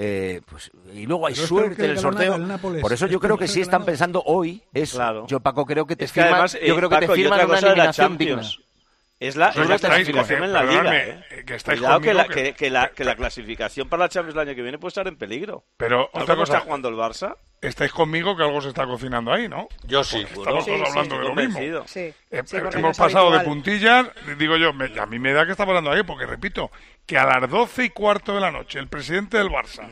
Eh, 0.00 0.40
pues, 0.48 0.70
y 0.94 1.06
luego 1.06 1.26
hay 1.26 1.34
suerte 1.34 1.84
en 1.84 1.90
el 1.90 1.98
sorteo. 1.98 2.38
Por 2.80 2.92
eso 2.92 3.06
yo 3.08 3.18
creo 3.18 3.36
que 3.36 3.48
sí 3.48 3.60
están 3.60 3.84
pensando 3.84 4.22
hoy 4.24 4.62
eso. 4.72 5.26
Yo, 5.26 5.40
Paco, 5.40 5.66
creo 5.66 5.86
que 5.86 5.96
te 5.96 6.04
es 6.04 6.12
firman, 6.12 6.46
yo 6.46 6.76
creo 6.76 6.88
que 6.88 6.94
Paco, 6.94 7.12
te 7.12 7.14
firman 7.14 7.46
una 7.46 7.58
eliminación 7.58 8.16
digna. 8.16 8.42
Es 9.20 9.34
la, 9.34 9.48
es 9.48 9.80
clasificación 9.80 10.44
en 10.44 10.52
la 10.52 10.62
liga. 10.62 10.96
¿eh? 10.96 11.24
que 11.44 11.56
estáis 11.56 11.80
Cuidado 11.80 12.00
que 12.00 12.14
la, 12.14 12.28
que- 12.28 12.70
la, 12.70 12.88
que 12.90 13.04
la 13.04 13.16
clasificación 13.16 13.88
para 13.88 14.04
la 14.04 14.08
Champions 14.08 14.36
el 14.36 14.48
año 14.48 14.54
que 14.54 14.62
viene 14.62 14.78
puede 14.78 14.90
estar 14.90 15.08
en 15.08 15.16
peligro. 15.16 15.64
Pero 15.76 16.08
otra 16.12 16.36
cosa- 16.36 16.54
está 16.54 16.64
jugando 16.64 16.88
el 16.88 16.94
Barça. 16.94 17.34
Estáis 17.60 17.90
conmigo 17.90 18.36
que 18.36 18.44
algo 18.44 18.60
se 18.60 18.68
está 18.68 18.86
cocinando 18.86 19.32
ahí, 19.32 19.48
¿no? 19.48 19.66
Yo 19.82 20.04
sí. 20.04 20.24
Porque 20.32 20.38
Estamos 20.50 20.64
Sí, 20.64 20.70
todos 20.70 20.82
sí, 20.86 20.90
hablando 20.98 21.18
de 21.18 21.24
lo 21.24 21.34
mismo. 21.34 21.58
Sí, 21.88 22.00
Eh, 22.30 22.42
sí, 22.44 22.56
hemos 22.74 22.96
pasado 22.96 23.32
de 23.32 23.40
puntillas, 23.40 24.06
digo 24.38 24.56
yo, 24.56 24.72
me- 24.72 24.96
a 25.00 25.06
mí 25.06 25.18
me 25.18 25.32
da 25.32 25.44
que 25.44 25.50
está 25.50 25.66
pasando 25.66 25.90
ahí, 25.90 26.04
porque 26.04 26.24
repito, 26.24 26.70
que 27.04 27.18
a 27.18 27.24
las 27.24 27.50
doce 27.50 27.86
y 27.86 27.90
cuarto 27.90 28.34
de 28.34 28.40
la 28.40 28.52
noche 28.52 28.78
el 28.78 28.86
presidente 28.86 29.36
del 29.38 29.48
Barça, 29.48 29.88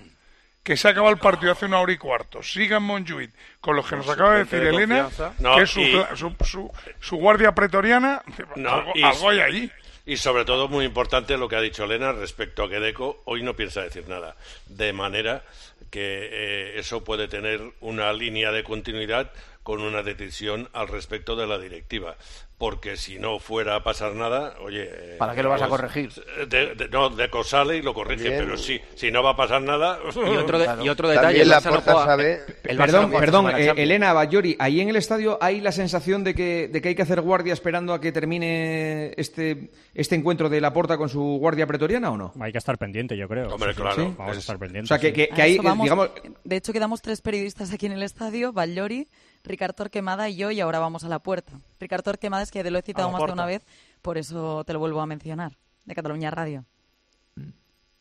que 0.66 0.76
se 0.76 0.88
acaba 0.88 1.10
el 1.10 1.16
partido 1.18 1.52
hace 1.52 1.66
una 1.66 1.78
hora 1.78 1.92
y 1.92 1.96
cuarto, 1.96 2.42
siga 2.42 2.78
en 2.78 2.82
Montjuic 2.82 3.30
con 3.60 3.76
los 3.76 3.86
que 3.86 3.94
nos 3.94 4.08
acaba 4.08 4.32
de 4.32 4.38
decir 4.40 4.58
de 4.60 4.70
Elena. 4.70 5.08
No, 5.38 5.54
que 5.54 5.62
es 5.62 5.70
su, 5.70 5.80
y- 5.80 5.92
su, 6.16 6.34
su- 6.44 6.72
su 6.98 7.16
guardia 7.18 7.54
pretoriana, 7.54 8.20
No, 8.56 8.70
algo, 8.72 8.90
y- 8.96 9.02
algo 9.04 9.30
hay 9.30 9.38
allí. 9.40 9.70
Y 10.06 10.16
sobre 10.16 10.44
todo, 10.44 10.66
muy 10.66 10.84
importante 10.84 11.36
lo 11.38 11.48
que 11.48 11.54
ha 11.54 11.60
dicho 11.60 11.84
Elena 11.84 12.10
respecto 12.10 12.64
a 12.64 12.68
que 12.68 12.80
Deco 12.80 13.22
hoy 13.26 13.44
no 13.44 13.54
piensa 13.54 13.82
decir 13.82 14.08
nada. 14.08 14.34
De 14.66 14.92
manera 14.92 15.44
que 15.90 16.28
eh, 16.32 16.78
eso 16.80 17.04
puede 17.04 17.28
tener 17.28 17.60
una 17.80 18.12
línea 18.12 18.50
de 18.50 18.64
continuidad 18.64 19.30
con 19.66 19.82
una 19.82 20.04
decisión 20.04 20.68
al 20.72 20.86
respecto 20.86 21.34
de 21.34 21.44
la 21.48 21.58
directiva. 21.58 22.14
Porque 22.56 22.96
si 22.96 23.18
no 23.18 23.38
fuera 23.40 23.74
a 23.74 23.82
pasar 23.84 24.14
nada, 24.14 24.54
oye. 24.62 24.84
eh, 24.88 25.16
¿Para 25.18 25.34
qué 25.34 25.42
lo 25.42 25.50
vas 25.50 25.60
a 25.60 25.66
pues, 25.68 25.78
corregir? 25.82 26.10
de- 26.48 26.74
de- 26.74 26.88
no, 26.88 27.10
Deco 27.10 27.42
sale 27.44 27.76
y 27.76 27.82
lo 27.82 27.92
corrige, 27.92 28.30
pero 28.30 28.56
sí, 28.56 28.80
si 28.94 29.10
no 29.10 29.22
va 29.22 29.30
a 29.32 29.36
pasar 29.36 29.60
nada. 29.60 29.98
Y 30.14 30.18
otro, 30.36 30.58
de- 30.60 30.84
y 30.84 30.88
otro 30.88 31.08
detalle, 31.08 31.42
el 31.42 31.48
la 31.50 31.60
no 31.60 31.82
juega- 31.82 32.04
sabe- 32.06 32.40
el 32.64 32.78
Barça 32.78 32.80
no 32.80 32.84
Perdón, 32.86 33.02
juega 33.10 33.20
perdón, 33.20 33.50
eh. 33.56 33.72
Elena 33.76 34.12
Bayori, 34.14 34.56
ahí 34.58 34.80
en 34.80 34.88
el 34.88 34.96
estadio 34.96 35.36
hay 35.42 35.60
la 35.60 35.70
sensación 35.72 36.22
de 36.24 36.34
que, 36.34 36.68
de 36.68 36.80
que 36.80 36.88
hay 36.90 36.94
que 36.94 37.02
hacer 37.02 37.20
guardia 37.20 37.52
esperando 37.52 37.92
a 37.92 38.00
que 38.00 38.10
termine 38.12 39.12
este, 39.18 39.68
este 39.94 40.14
encuentro 40.14 40.48
de 40.48 40.60
Laporta 40.62 40.96
con 40.96 41.10
su 41.10 41.20
guardia 41.38 41.66
pretoriana 41.66 42.10
o 42.10 42.16
no? 42.16 42.32
Hay 42.40 42.52
que 42.52 42.58
estar 42.58 42.78
pendiente, 42.78 43.18
yo 43.18 43.28
creo. 43.28 43.48
Hombre, 43.52 43.74
Sí, 43.74 43.80
claro. 43.82 43.96
sí, 43.96 44.14
Vamos 44.16 44.28
a 44.28 44.32
Es- 44.32 44.38
estar 44.38 44.58
pendientes. 44.58 44.90
O 44.90 44.94
sea, 44.94 44.98
que, 44.98 45.08
sí. 45.08 45.12
que, 45.12 45.28
que 45.34 45.42
A 45.42 45.44
ahí, 45.44 45.54
eso 45.54 45.62
vamos. 45.62 45.84
digamos, 45.84 46.10
De 46.42 46.56
hecho, 46.56 46.72
quedamos 46.72 47.02
tres 47.02 47.20
periodistas 47.20 47.70
aquí 47.70 47.84
en 47.84 47.92
el 47.92 48.02
estadio, 48.02 48.54
Vallori, 48.54 49.08
Ricard 49.46 49.74
Torquemada 49.74 50.28
y 50.28 50.36
yo, 50.36 50.50
y 50.50 50.60
ahora 50.60 50.78
vamos 50.80 51.04
a 51.04 51.08
la 51.08 51.18
puerta. 51.20 51.52
Ricard 51.80 52.02
Torquemada 52.02 52.42
es 52.42 52.50
que 52.50 52.62
te 52.62 52.70
lo 52.70 52.78
he 52.78 52.82
citado 52.82 53.10
más 53.10 53.24
de 53.24 53.32
una 53.32 53.46
vez, 53.46 53.62
por 54.02 54.18
eso 54.18 54.64
te 54.64 54.72
lo 54.72 54.78
vuelvo 54.78 55.00
a 55.00 55.06
mencionar, 55.06 55.56
de 55.84 55.94
Cataluña 55.94 56.30
Radio. 56.30 56.64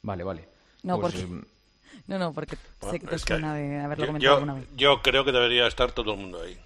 Vale, 0.01 0.23
vale. 0.23 0.47
No, 0.83 0.99
Pues, 0.99 1.13
porque... 1.13 1.27
em, 1.27 1.43
No, 2.07 2.19
no, 2.19 2.33
porque 2.33 2.57
Bueno, 2.81 2.91
sé 2.91 2.99
que 2.99 3.07
te 3.07 3.11
que 3.13 3.19
suena 3.19 3.53
de 3.55 3.79
haberlo 3.79 4.07
comentado 4.07 4.31
yo- 4.33 4.37
alguna 4.37 4.53
vez. 4.55 4.67
yo 4.75 5.01
creo 5.01 5.23
que 5.25 5.31
debería 5.31 5.65
estar 5.65 5.91
todo 5.91 6.13
el 6.13 6.19
mundo 6.19 6.41
ahí. 6.41 6.59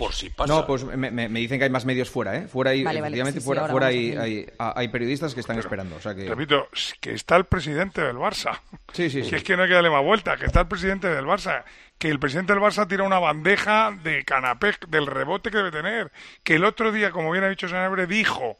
Por 0.00 0.14
si 0.14 0.30
pasa. 0.30 0.50
No, 0.50 0.66
pues 0.66 0.82
me, 0.82 1.10
me- 1.10 1.28
me 1.28 1.40
dicen 1.40 1.58
que 1.58 1.64
hay 1.64 1.70
más 1.70 1.84
medios 1.84 2.08
fuera, 2.08 2.34
¿eh? 2.34 2.48
Fuera 2.48 2.70
hay, 2.70 2.82
Vale, 2.82 3.02
vale, 3.02 3.08
efectivamente, 3.18 3.40
sí, 3.40 3.42
sí, 3.42 3.46
fuera, 3.46 3.68
fuera 3.68 3.86
hay, 3.88 4.16
haciendo. 4.16 4.72
hay, 4.76 4.88
periodistas 4.88 5.34
que 5.34 5.40
están 5.40 5.58
esperando. 5.58 5.96
O 5.96 6.00
sea 6.00 6.14
que... 6.14 6.26
Repito, 6.26 6.68
que 7.00 7.12
está 7.12 7.36
el 7.36 7.44
presidente 7.44 8.00
del 8.00 8.16
Barça. 8.16 8.60
Sí, 8.94 9.10
sí, 9.10 9.18
Que 9.20 9.28
sí. 9.28 9.34
es 9.36 9.44
que 9.44 9.58
no 9.58 9.64
hay 9.64 9.68
que 9.68 9.74
darle 9.74 9.90
más 9.90 10.02
vuelta, 10.02 10.38
que 10.38 10.46
está 10.46 10.60
el 10.62 10.68
presidente 10.68 11.06
del 11.08 11.26
Barça. 11.26 11.64
Que 11.98 12.08
el 12.08 12.18
presidente 12.18 12.54
del 12.54 12.62
Barça 12.62 12.88
tira 12.88 13.04
una 13.04 13.18
bandeja 13.18 13.90
de 14.02 14.24
canapé 14.24 14.74
del 14.88 15.06
rebote 15.06 15.50
que 15.50 15.58
debe 15.58 15.70
tener. 15.70 16.10
Que 16.42 16.54
el 16.54 16.64
otro 16.64 16.92
día, 16.92 17.10
como 17.10 17.30
bien 17.30 17.44
ha 17.44 17.50
dicho 17.50 17.68
Senabre, 17.68 18.06
dijo 18.06 18.56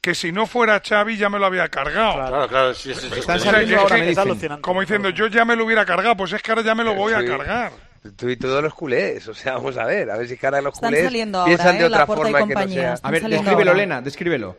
que 0.00 0.14
si 0.14 0.30
no 0.30 0.46
fuera 0.46 0.80
Xavi 0.80 1.16
ya 1.16 1.28
me 1.28 1.40
lo 1.40 1.46
había 1.46 1.68
cargado. 1.70 2.14
Claro, 2.14 2.46
claro, 2.46 2.72
sí, 2.74 2.94
sí, 2.94 3.08
sí, 3.12 3.18
Están 3.18 3.38
Es 3.38 3.46
ahora, 3.46 3.96
me 3.96 4.06
dicen. 4.06 4.60
Como 4.60 4.80
diciendo, 4.80 5.10
yo 5.10 5.26
ya 5.26 5.44
me 5.44 5.56
lo 5.56 5.64
hubiera 5.64 5.84
cargado, 5.84 6.16
pues 6.16 6.32
es 6.34 6.40
que 6.40 6.52
ahora 6.52 6.62
ya 6.62 6.76
me 6.76 6.84
lo 6.84 6.94
voy 6.94 7.14
a 7.14 7.24
cargar. 7.24 7.72
Tú 8.16 8.28
y 8.28 8.36
todos 8.36 8.62
los 8.62 8.74
culés, 8.74 9.26
o 9.28 9.34
sea, 9.34 9.54
vamos 9.54 9.76
a 9.76 9.84
ver, 9.84 10.10
a 10.10 10.16
ver 10.16 10.28
si 10.28 10.36
cara 10.36 10.60
los 10.60 10.74
Están 10.74 10.90
culés 10.90 11.04
saliendo 11.04 11.38
ahora, 11.40 11.48
piensan 11.48 11.76
de 11.78 11.82
¿eh? 11.82 11.86
otra 11.86 11.98
Laporta 12.00 12.28
y 12.28 12.32
forma 12.32 12.46
que 12.48 12.54
no 12.54 12.72
sea. 12.72 12.94
A 13.02 13.10
ver, 13.10 13.22
descríbelo, 13.28 13.70
ahora. 13.70 13.72
Elena, 13.72 14.00
descríbelo. 14.02 14.56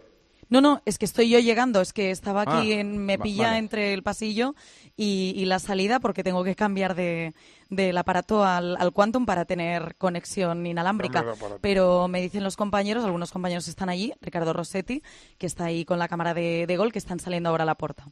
No, 0.49 0.61
no, 0.61 0.81
es 0.85 0.97
que 0.97 1.05
estoy 1.05 1.29
yo 1.29 1.37
llegando, 1.37 1.79
es 1.79 1.93
que 1.93 2.09
estaba 2.09 2.41
aquí, 2.41 2.73
Ah, 2.73 2.79
en, 2.79 2.97
me 2.97 3.19
pilla 3.19 3.47
vale. 3.49 3.59
entre 3.59 3.93
el 3.93 4.01
pasillo 4.01 4.55
y, 4.97 5.33
y 5.37 5.45
la 5.45 5.59
salida 5.59 5.99
porque 5.99 6.23
tengo 6.23 6.43
que 6.43 6.55
cambiar 6.55 6.95
de, 6.95 7.35
del 7.69 7.95
aparato 7.95 8.43
al, 8.43 8.75
al 8.79 8.91
Quantum 8.91 9.27
para 9.27 9.45
tener 9.45 9.95
conexión 9.97 10.65
inalámbrica. 10.65 11.23
Pero 11.61 12.07
me 12.07 12.19
dicen 12.19 12.43
los 12.43 12.57
compañeros, 12.57 13.05
algunos 13.05 13.31
compañeros 13.31 13.67
están 13.67 13.89
allí, 13.89 14.11
Ricardo 14.21 14.51
Rossetti, 14.53 15.03
que 15.37 15.45
está 15.45 15.65
ahí 15.65 15.85
con 15.85 15.99
la 15.99 16.07
cámara 16.07 16.33
de, 16.33 16.65
de 16.65 16.77
gol, 16.77 16.91
que 16.91 16.97
están 16.99 17.19
saliendo 17.19 17.49
ahora 17.49 17.61
a 17.61 17.67
la 17.67 17.75
puerta. 17.75 18.05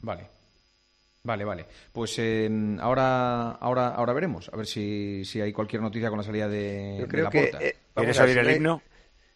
Vale. 0.00 0.26
Vale, 1.22 1.44
vale. 1.44 1.66
Pues 1.92 2.14
eh, 2.18 2.48
ahora, 2.80 3.50
ahora, 3.52 3.88
ahora 3.88 4.12
veremos. 4.12 4.50
A 4.52 4.56
ver 4.56 4.66
si, 4.66 5.24
si 5.24 5.40
hay 5.40 5.52
cualquier 5.52 5.82
noticia 5.82 6.08
con 6.08 6.18
la 6.18 6.24
salida 6.24 6.48
de, 6.48 6.96
Yo 7.00 7.04
de 7.06 7.08
creo 7.08 7.24
la 7.24 7.30
que 7.30 7.40
Porta. 7.42 7.58
eh, 7.64 7.76
¿Quieres 7.94 8.18
oír 8.18 8.32
si 8.34 8.38
el 8.38 8.44
no 8.44 8.50
hay- 8.50 8.56
himno? 8.56 8.82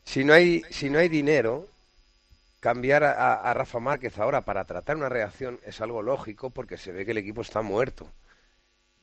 Si 0.04 0.24
no 0.24 0.32
hay, 0.32 0.62
si 0.70 0.90
no 0.90 0.98
hay 0.98 1.08
dinero, 1.08 1.66
cambiar 2.60 3.04
a, 3.04 3.12
a- 3.12 3.50
a 3.50 3.54
Rafa 3.54 3.78
Márquez 3.78 4.18
ahora 4.18 4.40
para 4.42 4.64
tratar 4.64 4.96
una 4.96 5.08
reacción 5.08 5.60
es 5.66 5.80
algo 5.80 6.02
lógico 6.02 6.50
porque 6.50 6.76
se 6.78 6.92
ve 6.92 7.04
que 7.04 7.10
el 7.12 7.18
equipo 7.18 7.42
está 7.42 7.62
muerto. 7.62 8.08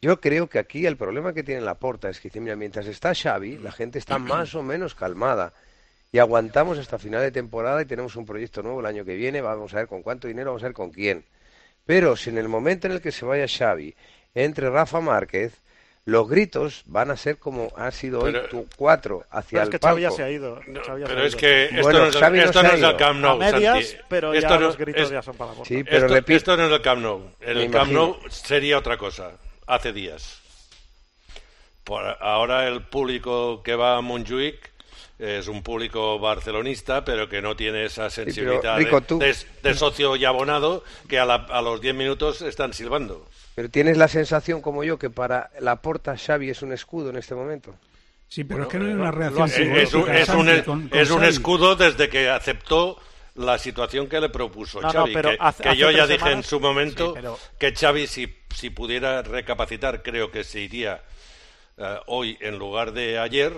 Yo 0.01 0.19
creo 0.21 0.47
que 0.47 0.59
aquí 0.59 0.85
el 0.85 0.95
problema 0.97 1.33
que 1.33 1.43
tiene 1.43 1.61
la 1.61 1.75
porta 1.75 2.09
es 2.09 2.19
que 2.21 2.29
dice, 2.29 2.39
mira, 2.39 2.55
mientras 2.55 2.87
está 2.87 3.13
Xavi, 3.13 3.57
la 3.57 3.71
gente 3.71 3.99
está 3.99 4.17
más 4.17 4.55
o 4.55 4.63
menos 4.63 4.95
calmada 4.95 5.53
y 6.11 6.19
aguantamos 6.19 6.77
hasta 6.79 6.97
final 6.97 7.21
de 7.21 7.31
temporada 7.31 7.81
y 7.81 7.85
tenemos 7.85 8.15
un 8.15 8.25
proyecto 8.25 8.63
nuevo 8.63 8.79
el 8.79 8.85
año 8.85 9.03
que 9.05 9.15
viene, 9.15 9.41
vamos 9.41 9.73
a 9.73 9.77
ver 9.77 9.87
con 9.87 10.01
cuánto 10.01 10.27
dinero, 10.29 10.51
vamos 10.51 10.63
a 10.63 10.67
ver 10.67 10.73
con 10.73 10.89
quién. 10.91 11.25
Pero 11.89 12.15
si 12.15 12.29
en 12.29 12.37
el 12.37 12.47
momento 12.47 12.85
en 12.85 12.93
el 12.93 13.01
que 13.01 13.11
se 13.11 13.25
vaya 13.25 13.47
Xavi 13.47 13.95
entre 14.35 14.69
Rafa 14.69 15.01
Márquez, 15.01 15.53
los 16.05 16.29
gritos 16.29 16.83
van 16.85 17.09
a 17.09 17.17
ser 17.17 17.37
como 17.39 17.73
han 17.75 17.91
sido 17.91 18.21
hoy 18.21 18.31
Pero- 18.31 18.47
tu- 18.47 18.67
cuatro 18.75 19.25
hacia 19.31 19.57
Pero 19.57 19.63
es 19.63 19.67
el 19.67 19.71
que 19.79 19.87
Xavi 19.87 20.01
ya 20.03 20.07
palco. 20.09 20.17
se 20.17 20.23
ha 20.23 20.29
ido. 20.29 20.55
No, 20.67 20.81
pero 20.85 21.21
ha 21.21 21.25
es 21.25 21.35
que 21.35 21.63
esto 21.65 21.81
Bueno, 21.81 21.99
no 22.01 22.05
es, 22.05 22.15
el- 22.15 22.39
esto 22.41 22.61
no 22.61 22.69
ha 22.69 22.73
es 22.75 22.83
el. 22.83 22.95
Camp 22.95 23.19
Nou, 23.21 23.31
A 23.41 23.51
medias, 23.51 23.87
Santi. 23.87 24.03
pero 24.07 24.33
Esto 24.35 24.47
ya 24.49 24.53
no 24.55 24.61
los 24.61 24.75
es- 24.75 24.79
gritos 24.79 25.01
es- 25.01 25.09
ya 25.09 25.21
son 25.23 25.35
para 25.35 25.49
la 25.49 25.55
puerta. 25.57 25.67
Sí, 25.75 25.83
pero 25.83 25.97
esto, 26.05 26.13
repito- 26.13 26.37
esto 26.37 26.57
no 26.57 26.65
es 26.67 26.71
el 26.73 26.81
Camp 26.83 27.01
Nou. 27.01 27.31
El 27.39 27.71
Camp. 27.71 27.91
Nou 27.91 28.17
sería 28.29 28.77
otra 28.77 28.95
cosa, 28.97 29.31
hace 29.65 29.91
días. 29.91 30.41
Por 31.83 32.05
ahora 32.21 32.67
el 32.67 32.83
público 32.83 33.63
que 33.63 33.73
va 33.73 33.97
a 33.97 34.01
Montjuic 34.01 34.59
es 35.19 35.47
un 35.49 35.61
público 35.61 36.17
barcelonista, 36.17 37.03
pero 37.03 37.27
que 37.27 37.41
no 37.41 37.55
tiene 37.55 37.85
esa 37.85 38.09
sensibilidad 38.09 38.77
de- 38.77 38.85
Rico, 38.85 39.01
tú- 39.01 39.19
de, 39.19 39.35
de 39.61 39.73
socio 39.73 40.15
y 40.15 40.23
abonado 40.25 40.83
que 41.09 41.19
a, 41.19 41.25
la- 41.25 41.35
a 41.49 41.61
los 41.61 41.81
10 41.81 41.93
minutos 41.93 42.41
están 42.41 42.73
silbando. 42.73 43.27
Pero 43.55 43.69
tienes 43.69 43.97
la 43.97 44.07
sensación 44.07 44.61
como 44.61 44.83
yo 44.85 44.97
que 44.97 45.09
para 45.09 45.51
la 45.59 45.81
porta 45.81 46.17
Xavi 46.17 46.49
es 46.49 46.61
un 46.61 46.71
escudo 46.71 47.09
en 47.09 47.17
este 47.17 47.35
momento. 47.35 47.75
Sí, 48.29 48.43
pero 48.45 48.63
es 48.63 48.69
que 48.69 48.77
no 48.79 48.85
hay 48.85 48.91
Eh, 48.91 48.95
una 48.95 49.11
lo- 49.11 49.17
reacción 49.17 49.49
es, 49.49 49.89
es 49.89 49.93
un, 49.93 50.09
es 50.09 50.29
un- 50.29 50.45
Santi, 50.47 50.61
con- 50.63 50.87
con 50.87 50.99
es 50.99 51.11
un 51.11 51.23
escudo 51.25 51.75
desde 51.75 52.07
que 52.07 52.29
aceptó 52.29 52.97
la 53.35 53.57
situación 53.57 54.07
que 54.07 54.21
le 54.21 54.29
propuso 54.29 54.79
No, 54.81 54.87
no, 54.87 54.93
Xavi, 54.93 55.13
pero 55.13 55.29
que, 55.31 55.37
hace- 55.39 55.63
que 55.63 55.69
hace 55.69 55.77
yo 55.77 55.91
ya 55.91 56.07
dije 56.07 56.31
en 56.31 56.43
su 56.43 56.59
momento 56.59 57.07
Sí, 57.07 57.11
pero- 57.15 57.39
que 57.57 57.73
Xavi 57.75 58.07
si, 58.07 58.33
si 58.55 58.69
pudiera 58.69 59.21
recapacitar 59.21 60.01
creo 60.03 60.31
que 60.31 60.43
se 60.45 60.61
iría 60.61 61.01
eh, 61.77 61.97
hoy 62.07 62.37
en 62.41 62.57
lugar 62.59 62.91
de 62.93 63.17
ayer 63.19 63.53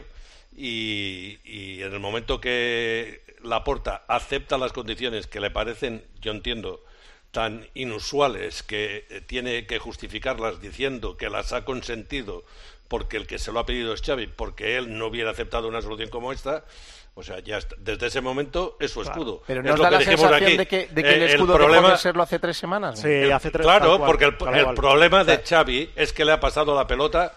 y, 0.56 1.40
y 1.44 1.82
en 1.82 1.94
el 1.94 2.00
momento 2.00 2.40
que 2.42 3.22
Laporta 3.44 4.04
acepta 4.08 4.58
las 4.58 4.74
condiciones 4.74 5.28
que 5.28 5.40
le 5.40 5.50
parecen, 5.52 6.04
yo 6.22 6.32
entiendo, 6.32 6.84
tan 7.32 7.68
inusuales 7.74 8.62
que 8.64 9.06
eh, 9.10 9.22
tiene 9.22 9.66
que 9.66 9.80
justificarlas 9.80 10.62
diciendo 10.62 11.16
que 11.18 11.30
las 11.30 11.54
ha 11.54 11.64
consentido 11.66 12.44
porque 12.88 13.16
el 13.18 13.26
que 13.26 13.40
se 13.40 13.52
lo 13.54 13.60
ha 13.60 13.66
pedido 13.66 13.94
es 13.94 14.02
Xavi, 14.02 14.28
porque 14.28 14.76
él 14.78 14.98
no 14.98 15.08
hubiera 15.08 15.32
aceptado 15.32 15.70
una 15.70 15.82
solución 15.82 16.10
como 16.10 16.34
esta, 16.34 16.66
o 17.16 17.24
sea, 17.24 17.40
ya 17.40 17.58
está- 17.58 17.76
desde 17.80 18.08
ese 18.08 18.20
momento 18.20 18.76
es 18.82 18.92
su 18.92 19.02
escudo. 19.02 19.42
Pero 19.48 19.62
Es 19.62 19.66
¿no 19.66 19.78
da 19.82 19.90
que 19.90 19.96
la 19.96 20.02
sensación 20.02 20.34
aquí. 20.44 20.58
de 20.58 20.68
que, 20.68 20.88
de 20.88 21.04
que 21.04 21.14
el 21.16 21.22
Eh, 21.24 21.26
escudo 21.28 21.54
dejó 21.54 21.58
problema- 21.70 21.92
de 21.92 21.98
serlo 21.98 22.22
hace 22.24 22.38
tres 22.40 22.58
semanas? 22.58 22.96
¿no? 22.98 23.02
Sí, 23.02 23.14
el- 23.14 23.32
hace 23.32 23.50
tres 23.50 23.66
claro, 23.66 23.98
porque 24.06 24.26
el, 24.26 24.36
el 24.56 24.74
problema 24.76 25.24
de 25.24 25.38
Xavi 25.38 25.90
es 25.96 26.12
que 26.12 26.26
le 26.26 26.34
ha 26.34 26.40
pasado 26.42 26.76
la 26.76 26.86
pelota 26.86 27.34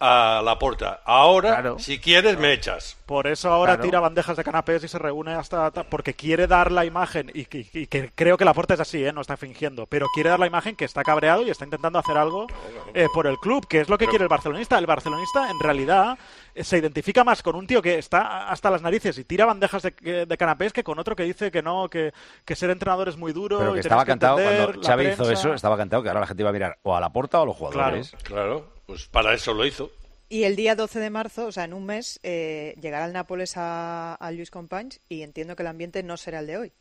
a 0.00 0.40
la 0.44 0.58
puerta. 0.58 1.00
Ahora, 1.04 1.50
Claro. 1.54 1.78
si 1.78 1.98
quieres, 1.98 2.38
me 2.38 2.52
echas. 2.52 2.96
Por 3.04 3.26
eso 3.26 3.50
ahora 3.50 3.72
Claro. 3.74 3.82
tira 3.84 4.00
bandejas 4.00 4.36
de 4.36 4.44
canapés 4.44 4.84
y 4.84 4.88
se 4.88 4.98
reúne 4.98 5.34
hasta 5.34 5.70
porque 5.70 6.14
quiere 6.14 6.46
dar 6.46 6.70
la 6.70 6.84
imagen 6.84 7.30
y, 7.34 7.46
que- 7.46 7.66
y 7.72 7.86
que 7.86 8.12
creo 8.14 8.36
que 8.36 8.44
la 8.44 8.54
puerta 8.54 8.74
es 8.74 8.80
así, 8.80 9.04
¿eh? 9.04 9.12
no 9.12 9.22
está 9.22 9.36
fingiendo, 9.36 9.86
pero 9.86 10.06
quiere 10.14 10.30
dar 10.30 10.38
la 10.38 10.46
imagen 10.46 10.76
que 10.76 10.84
está 10.84 11.02
cabreado 11.02 11.42
y 11.42 11.50
está 11.50 11.64
intentando 11.64 11.98
hacer 11.98 12.16
algo 12.16 12.46
eh, 12.94 13.08
por 13.12 13.26
el 13.26 13.38
club, 13.38 13.66
que 13.66 13.80
es 13.80 13.88
lo 13.88 13.98
que 13.98 14.06
quiere 14.06 14.22
el 14.24 14.28
barcelonista. 14.28 14.78
El 14.78 14.86
barcelonista 14.86 15.50
en 15.50 15.58
realidad 15.58 16.18
eh, 16.54 16.62
se 16.62 16.78
identifica 16.78 17.24
más 17.24 17.42
con 17.42 17.56
un 17.56 17.66
tío 17.66 17.82
que 17.82 17.98
está 17.98 18.48
hasta 18.50 18.70
las 18.70 18.82
narices 18.82 19.18
y 19.18 19.24
tira 19.24 19.46
bandejas 19.46 19.82
de, 19.82 20.26
de 20.26 20.36
canapés 20.36 20.72
que 20.72 20.84
con 20.84 20.98
otro 20.98 21.16
que 21.16 21.24
dice 21.24 21.50
que 21.50 21.62
no, 21.62 21.88
que, 21.88 22.12
que 22.44 22.54
ser 22.56 22.70
entrenador 22.70 23.08
es 23.08 23.16
muy 23.16 23.32
duro. 23.32 23.58
Pero 23.58 23.70
y 23.72 23.74
que 23.74 23.80
estaba 23.80 24.04
que 24.04 24.10
cantado, 24.12 24.36
cuando 24.36 24.80
Xavi 24.86 25.06
hizo 25.08 25.30
eso, 25.30 25.54
estaba 25.54 25.76
cantado 25.76 26.02
que 26.02 26.08
ahora 26.08 26.20
la 26.20 26.26
gente 26.26 26.42
iba 26.42 26.50
a 26.50 26.52
mirar 26.52 26.78
o 26.82 26.94
a 26.94 27.00
la 27.00 27.10
porta 27.10 27.40
o 27.40 27.42
a 27.42 27.46
los 27.46 27.56
jugadores. 27.56 28.14
Claro, 28.22 28.77
pues 28.88 29.06
para 29.06 29.34
eso 29.34 29.52
lo 29.52 29.66
hizo. 29.66 29.92
Y 30.30 30.44
el 30.44 30.56
día 30.56 30.74
12 30.74 30.98
de 30.98 31.10
marzo, 31.10 31.46
o 31.46 31.52
sea, 31.52 31.64
en 31.64 31.74
un 31.74 31.84
mes, 31.84 32.20
eh, 32.22 32.74
llegará 32.80 33.04
el 33.04 33.12
Nápoles 33.12 33.58
a, 33.58 34.14
a 34.14 34.30
Luis 34.32 34.50
Companys 34.50 35.00
y 35.10 35.20
entiendo 35.20 35.54
que 35.56 35.62
el 35.62 35.66
ambiente 35.66 36.02
no 36.02 36.16
será 36.16 36.40
el 36.40 36.46
de 36.46 36.56
hoy. 36.56 36.72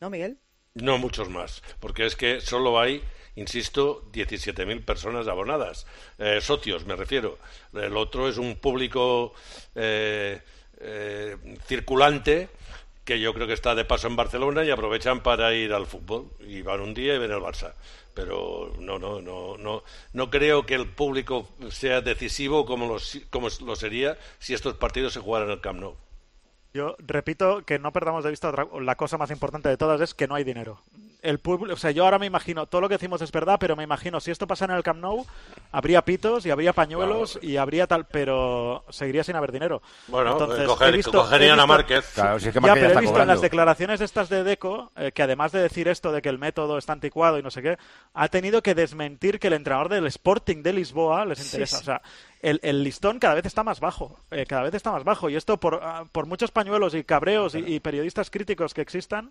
¿No, 0.00 0.08
Miguel? 0.08 0.38
No 0.74 0.98
muchos 0.98 1.28
más, 1.28 1.64
porque 1.80 2.06
es 2.06 2.14
que 2.14 2.40
solo 2.40 2.78
hay, 2.78 3.02
insisto, 3.34 4.08
17.000 4.12 4.84
personas 4.84 5.26
abonadas, 5.26 5.84
eh, 6.18 6.38
socios 6.40 6.86
me 6.86 6.94
refiero. 6.94 7.38
El 7.72 7.96
otro 7.96 8.28
es 8.28 8.38
un 8.38 8.54
público 8.54 9.34
eh, 9.74 10.40
eh, 10.78 11.36
circulante 11.66 12.50
que 13.04 13.18
yo 13.18 13.34
creo 13.34 13.48
que 13.48 13.52
está 13.52 13.74
de 13.74 13.84
paso 13.84 14.06
en 14.06 14.14
Barcelona 14.14 14.64
y 14.64 14.70
aprovechan 14.70 15.24
para 15.24 15.52
ir 15.54 15.72
al 15.72 15.86
fútbol 15.86 16.30
y 16.38 16.62
van 16.62 16.80
un 16.80 16.94
día 16.94 17.16
y 17.16 17.18
ven 17.18 17.32
el 17.32 17.40
Barça. 17.40 17.74
Pero 18.14 18.72
no, 18.78 18.98
no, 18.98 19.20
no, 19.22 19.56
no, 19.56 19.82
no 20.12 20.30
creo 20.30 20.66
que 20.66 20.74
el 20.74 20.88
público 20.88 21.48
sea 21.70 22.00
decisivo 22.00 22.66
como 22.66 22.86
lo, 22.86 22.98
como 23.30 23.48
lo 23.64 23.76
sería 23.76 24.18
si 24.38 24.54
estos 24.54 24.74
partidos 24.74 25.14
se 25.14 25.20
jugaran 25.20 25.48
en 25.48 25.54
el 25.54 25.60
Camp 25.60 25.80
Nou. 25.80 25.96
Yo 26.74 26.96
repito 26.98 27.64
que 27.64 27.78
no 27.78 27.92
perdamos 27.92 28.24
de 28.24 28.30
vista 28.30 28.48
otra, 28.48 28.66
la 28.80 28.96
cosa 28.96 29.18
más 29.18 29.30
importante 29.30 29.68
de 29.68 29.76
todas 29.76 30.00
es 30.00 30.14
que 30.14 30.26
no 30.26 30.34
hay 30.34 30.44
dinero. 30.44 30.82
El 31.22 31.38
público, 31.38 31.74
o 31.74 31.76
sea, 31.76 31.92
yo 31.92 32.04
ahora 32.04 32.18
me 32.18 32.26
imagino, 32.26 32.66
todo 32.66 32.80
lo 32.80 32.88
que 32.88 32.96
decimos 32.96 33.22
es 33.22 33.30
verdad, 33.30 33.56
pero 33.60 33.76
me 33.76 33.84
imagino, 33.84 34.18
si 34.20 34.32
esto 34.32 34.48
pasa 34.48 34.64
en 34.64 34.72
el 34.72 34.82
Camp 34.82 34.98
Nou, 35.00 35.24
habría 35.70 36.02
pitos 36.04 36.44
y 36.46 36.50
habría 36.50 36.72
pañuelos 36.72 37.38
y 37.40 37.58
habría 37.58 37.86
tal, 37.86 38.06
pero 38.06 38.84
seguiría 38.90 39.22
sin 39.22 39.36
haber 39.36 39.52
dinero. 39.52 39.82
Bueno, 40.08 40.32
Entonces, 40.32 40.64
eh, 40.64 40.66
coger- 40.66 40.88
he 40.88 40.96
visto- 40.96 41.12
cogerían 41.12 41.52
a 41.60 41.62
visto- 41.62 41.66
Márquez. 41.68 42.10
Claro, 42.12 42.40
si 42.40 42.48
es 42.48 42.52
que 42.52 42.56
ya, 42.56 42.60
Márquez 42.60 42.74
ya 42.74 42.74
pero 42.74 42.86
he 42.88 42.90
está 42.90 43.00
visto 43.00 43.22
en 43.22 43.28
las 43.28 43.40
declaraciones 43.40 44.00
estas 44.00 44.28
de 44.28 44.42
Deco 44.42 44.90
eh, 44.96 45.12
que 45.12 45.22
además 45.22 45.52
de 45.52 45.60
decir 45.62 45.86
esto 45.86 46.10
de 46.10 46.22
que 46.22 46.28
el 46.28 46.38
método 46.40 46.76
está 46.76 46.92
anticuado 46.92 47.38
y 47.38 47.42
no 47.44 47.52
sé 47.52 47.62
qué, 47.62 47.78
ha 48.14 48.26
tenido 48.28 48.60
que 48.60 48.74
desmentir 48.74 49.38
que 49.38 49.46
el 49.46 49.52
entrenador 49.54 49.90
del 49.90 50.06
Sporting 50.08 50.64
de 50.64 50.72
Lisboa 50.72 51.24
les 51.24 51.40
interesa. 51.44 51.76
sí. 51.76 51.82
O 51.82 51.84
sea, 51.84 52.02
el, 52.40 52.58
el 52.64 52.82
listón 52.82 53.20
cada 53.20 53.34
vez 53.36 53.46
está 53.46 53.62
más 53.62 53.78
bajo, 53.78 54.18
eh, 54.32 54.44
cada 54.44 54.62
vez 54.62 54.74
está 54.74 54.90
más 54.90 55.04
bajo. 55.04 55.30
Y 55.30 55.36
esto 55.36 55.58
por, 55.58 55.78
ah, 55.84 56.04
por 56.10 56.26
muchos 56.26 56.50
pañuelos 56.50 56.96
y 56.96 57.04
cabreos 57.04 57.54
y, 57.54 57.58
y 57.58 57.78
periodistas 57.78 58.30
críticos 58.30 58.74
que 58.74 58.80
existan, 58.80 59.30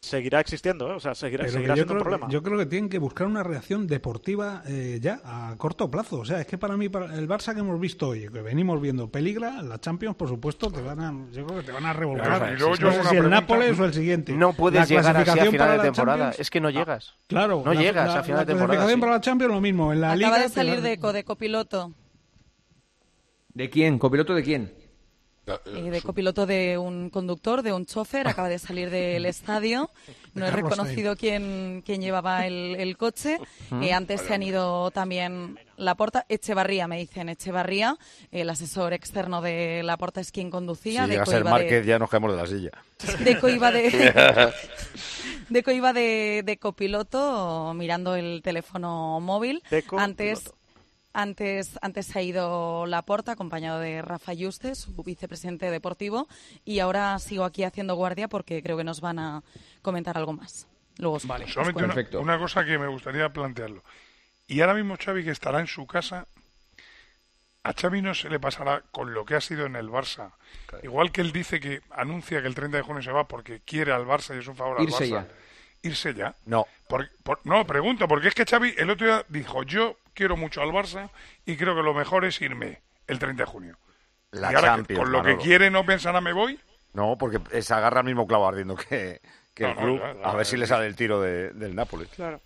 seguirá 0.00 0.40
existiendo, 0.40 0.90
¿eh? 0.90 0.94
o 0.94 1.00
sea, 1.00 1.14
seguirá, 1.14 1.46
seguirá 1.46 1.74
siendo 1.74 1.92
un 1.92 2.00
problema. 2.00 2.26
que- 2.26 2.32
yo 2.32 2.42
creo 2.42 2.58
que 2.58 2.66
tienen 2.66 2.88
que 2.88 2.98
buscar 2.98 3.26
una 3.26 3.42
reacción 3.42 3.86
deportiva 3.86 4.62
eh, 4.66 4.98
ya 5.00 5.20
a 5.24 5.54
corto 5.58 5.90
plazo. 5.90 6.20
O 6.20 6.24
sea, 6.24 6.40
es 6.40 6.46
que 6.46 6.56
para 6.56 6.76
mí 6.76 6.88
para 6.88 7.14
el 7.16 7.28
Barça 7.28 7.52
que 7.54 7.60
hemos 7.60 7.78
visto 7.78 8.08
hoy, 8.08 8.20
que 8.28 8.40
venimos 8.40 8.80
viendo, 8.80 9.10
peligra, 9.10 9.60
la 9.62 9.78
Champions, 9.78 10.16
por 10.16 10.28
supuesto, 10.28 10.70
te 10.70 10.80
van 10.80 11.00
a, 11.00 11.12
yo 11.32 11.44
creo 11.46 11.60
que 11.60 11.66
te 11.66 11.72
van 11.72 11.84
a 11.84 11.92
revolcar. 11.92 12.26
Claro, 12.56 12.56
no 12.80 12.92
sé 12.92 13.04
si 13.10 13.16
el. 13.16 13.28
Nápoles 13.30 13.78
o 13.78 13.84
el 13.84 13.92
siguiente. 13.94 14.32
No 14.32 14.54
puedes 14.54 14.80
La 14.80 14.86
llegar 14.86 15.16
así 15.18 15.30
a 15.30 15.34
final 15.44 15.58
para 15.58 15.70
de 15.72 15.76
la 15.76 15.82
temporada. 15.84 16.18
Champions- 16.30 16.40
Es 16.40 16.50
que 16.50 16.60
no 16.60 16.70
llegas. 16.70 17.14
Claro, 17.26 17.62
No 17.64 17.74
la- 17.74 17.80
llegas 17.80 18.08
la- 18.14 18.20
a 18.20 18.22
final 18.22 18.36
la 18.38 18.44
de 18.44 18.46
temporada. 18.46 18.66
clasificación 18.86 18.96
sí. 18.96 19.00
para 19.00 19.12
la 19.12 19.20
Champions 19.20 19.52
lo 19.54 19.60
mismo. 19.60 19.92
En 19.92 20.00
la 20.00 20.12
Acaba 20.12 20.16
Liga 20.36 20.42
de 20.42 20.48
salir 20.48 20.80
de 20.80 20.92
eco 20.92 21.12
de 21.12 21.24
copiloto. 21.24 21.92
¿De 23.52 23.68
quién? 23.68 23.98
¿Copiloto 23.98 24.34
de 24.34 24.42
quién? 24.42 24.72
Eh, 25.66 25.90
de 25.90 26.02
copiloto 26.02 26.46
de 26.46 26.78
un 26.78 27.10
conductor, 27.10 27.62
de 27.62 27.72
un 27.72 27.86
chofer, 27.86 28.28
acaba 28.28 28.48
de 28.48 28.58
salir 28.58 28.90
del 28.90 29.24
estadio. 29.26 29.90
No 30.34 30.46
he 30.46 30.50
reconocido 30.52 31.16
quién, 31.16 31.82
quién 31.84 32.00
llevaba 32.00 32.46
el, 32.46 32.76
el 32.78 32.96
coche. 32.96 33.38
Eh, 33.82 33.92
antes 33.92 34.20
se 34.20 34.32
han 34.34 34.42
ido 34.44 34.90
también 34.92 35.58
Laporta, 35.76 36.24
Echevarría, 36.28 36.86
me 36.86 36.98
dicen 36.98 37.28
Echevarría, 37.28 37.96
el 38.30 38.48
asesor 38.48 38.92
externo 38.92 39.40
de 39.42 39.82
Laporta 39.82 40.20
es 40.20 40.30
quien 40.30 40.50
conducía. 40.50 41.06
Si 41.06 41.16
a 41.16 41.26
ser 41.26 41.42
de- 41.44 41.50
Márquez, 41.50 41.84
ya 41.84 41.98
nos 41.98 42.10
caemos 42.10 42.30
de 42.32 42.36
la 42.40 42.46
silla. 42.46 42.70
Deco 43.24 43.48
iba 43.48 43.72
de, 43.72 44.52
Deco 45.48 45.70
iba 45.72 45.92
de, 45.92 46.42
de 46.44 46.56
copiloto 46.58 47.72
mirando 47.74 48.14
el 48.14 48.40
teléfono 48.44 49.18
móvil. 49.20 49.62
Deco, 49.70 49.98
antes, 49.98 50.40
piloto. 50.40 50.56
Antes, 51.12 51.78
antes 51.82 52.06
se 52.06 52.18
ha 52.18 52.22
ido 52.22 52.86
Laporta, 52.86 53.32
acompañado 53.32 53.80
de 53.80 54.02
Rafa 54.02 54.32
Yuste, 54.32 54.74
su 54.74 54.92
vicepresidente 55.02 55.70
deportivo, 55.70 56.28
y 56.64 56.78
ahora 56.80 57.18
sigo 57.18 57.44
aquí 57.44 57.64
haciendo 57.64 57.94
guardia 57.96 58.28
porque 58.28 58.62
creo 58.62 58.76
que 58.76 58.84
nos 58.84 59.00
van 59.00 59.18
a 59.18 59.42
comentar 59.82 60.16
algo 60.16 60.32
más. 60.32 60.66
Luego 60.98 61.16
os- 61.16 61.24
os 61.24 61.50
Solamente 61.52 61.84
una, 62.16 62.20
una 62.22 62.38
cosa 62.38 62.64
que 62.64 62.78
me 62.78 62.86
gustaría 62.88 63.28
plantearlo. 63.32 63.82
Y 64.46 64.60
ahora 64.60 64.74
mismo 64.74 64.96
Xavi, 65.02 65.24
que 65.24 65.30
estará 65.30 65.60
en 65.60 65.66
su 65.66 65.86
casa, 65.86 66.26
a 67.62 67.72
Xavi 67.72 68.00
no 68.02 68.14
se 68.14 68.28
le 68.30 68.40
pasará 68.40 68.82
con 68.90 69.12
lo 69.14 69.24
que 69.24 69.34
ha 69.34 69.40
sido 69.40 69.66
en 69.66 69.76
el 69.76 69.88
Barça. 69.88 70.32
Igual 70.82 71.12
que 71.12 71.20
él 71.20 71.30
dice 71.32 71.60
que 71.60 71.82
anuncia 71.90 72.40
que 72.40 72.48
el 72.48 72.54
30 72.54 72.78
de 72.78 72.82
junio 72.82 73.02
se 73.02 73.12
va 73.12 73.24
porque 73.28 73.60
quiere 73.64 73.92
al 73.92 74.06
Barça 74.06 74.34
y 74.34 74.38
es 74.38 74.46
un 74.48 74.56
favor 74.56 74.80
Irse 74.82 75.04
al 75.04 75.10
Barça. 75.10 75.28
ya. 75.28 75.88
Irse 75.88 76.14
ya. 76.14 76.34
No. 76.46 76.66
Por- 76.88 77.10
por- 77.22 77.40
no, 77.44 77.66
pregunto, 77.66 78.08
porque 78.08 78.28
es 78.28 78.34
que 78.34 78.44
Xavi 78.44 78.74
el 78.76 78.90
otro 78.90 79.06
día 79.06 79.24
dijo, 79.28 79.62
yo 79.62 79.96
quiero 80.20 80.36
mucho 80.36 80.60
al 80.60 80.68
Barça 80.68 81.08
y 81.46 81.56
creo 81.56 81.74
que 81.74 81.82
lo 81.82 81.94
mejor 81.94 82.26
es 82.26 82.38
irme 82.42 82.82
el 83.06 83.18
30 83.18 83.42
de 83.44 83.46
junio. 83.50 83.78
La 84.32 84.52
y 84.52 84.54
ahora 84.54 84.60
que 84.60 84.66
Champions, 84.76 85.00
con 85.00 85.12
lo 85.12 85.18
que 85.22 85.28
Manolo. 85.30 85.42
quiere 85.42 85.70
no 85.70 85.86
pensará 85.86 86.20
me 86.20 86.34
voy. 86.34 86.60
No, 86.92 87.16
porque 87.16 87.40
se 87.62 87.72
agarra 87.72 88.00
al 88.00 88.06
mismo 88.06 88.26
clavo 88.26 88.46
ardiendo 88.46 88.76
que, 88.76 89.22
que 89.54 89.64
el 89.64 89.74
No, 89.74 89.80
no, 89.80 89.80
club. 89.86 90.00
ya, 90.00 90.20
ya, 90.20 90.28
a 90.28 90.34
ver 90.34 90.44
si 90.44 90.58
le 90.58 90.66
sale 90.66 90.86
el 90.86 90.94
tiro 90.94 91.22
de- 91.22 91.52
del 91.54 91.74
Nápoles. 91.74 92.08
Claro. 92.14 92.38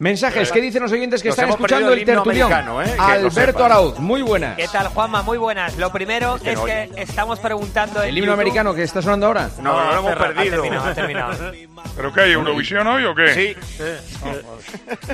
Mensajes, 0.00 0.52
¿qué 0.52 0.60
dicen 0.60 0.82
los 0.82 0.92
oyentes 0.92 1.22
que 1.22 1.30
Nos 1.30 1.38
están 1.38 1.48
escuchando 1.50 1.88
perdido 1.88 1.92
el 1.94 1.98
el 2.00 2.04
tertulión? 2.04 2.52
americano, 2.52 2.82
¿eh? 2.82 2.94
Que 2.94 3.00
Alberto. 3.26 3.64
Arauz, 3.64 3.98
muy 3.98 4.22
buenas. 4.22 4.56
¿Qué 4.56 4.68
tal, 4.68 4.88
Juanma? 4.88 5.22
Muy 5.22 5.38
buenas. 5.38 5.76
Lo 5.78 5.90
primero 5.90 6.38
que 6.38 6.52
es 6.52 6.58
no 6.58 6.64
que 6.66 6.90
estamos 6.98 7.40
preguntando 7.40 8.02
en 8.02 8.10
¿El 8.10 8.18
himno 8.18 8.26
YouTube- 8.30 8.34
americano 8.34 8.74
que 8.74 8.82
está 8.84 9.00
sonando 9.02 9.26
ahora? 9.26 9.50
No, 9.60 9.72
no, 9.72 9.84
lo 9.92 9.98
hemos 9.98 10.10
cerrado, 10.12 10.30
ha 10.30 10.34
perdido. 10.34 10.62
terminado, 10.62 10.88
ha 10.90 10.94
terminado. 10.94 11.52
¿Pero 11.96 12.12
qué 12.12 12.20
hay, 12.20 12.32
Eurovisión 12.32 12.86
hoy 12.86 13.04
o 13.06 13.14
qué? 13.14 13.34
Sí. 13.34 13.56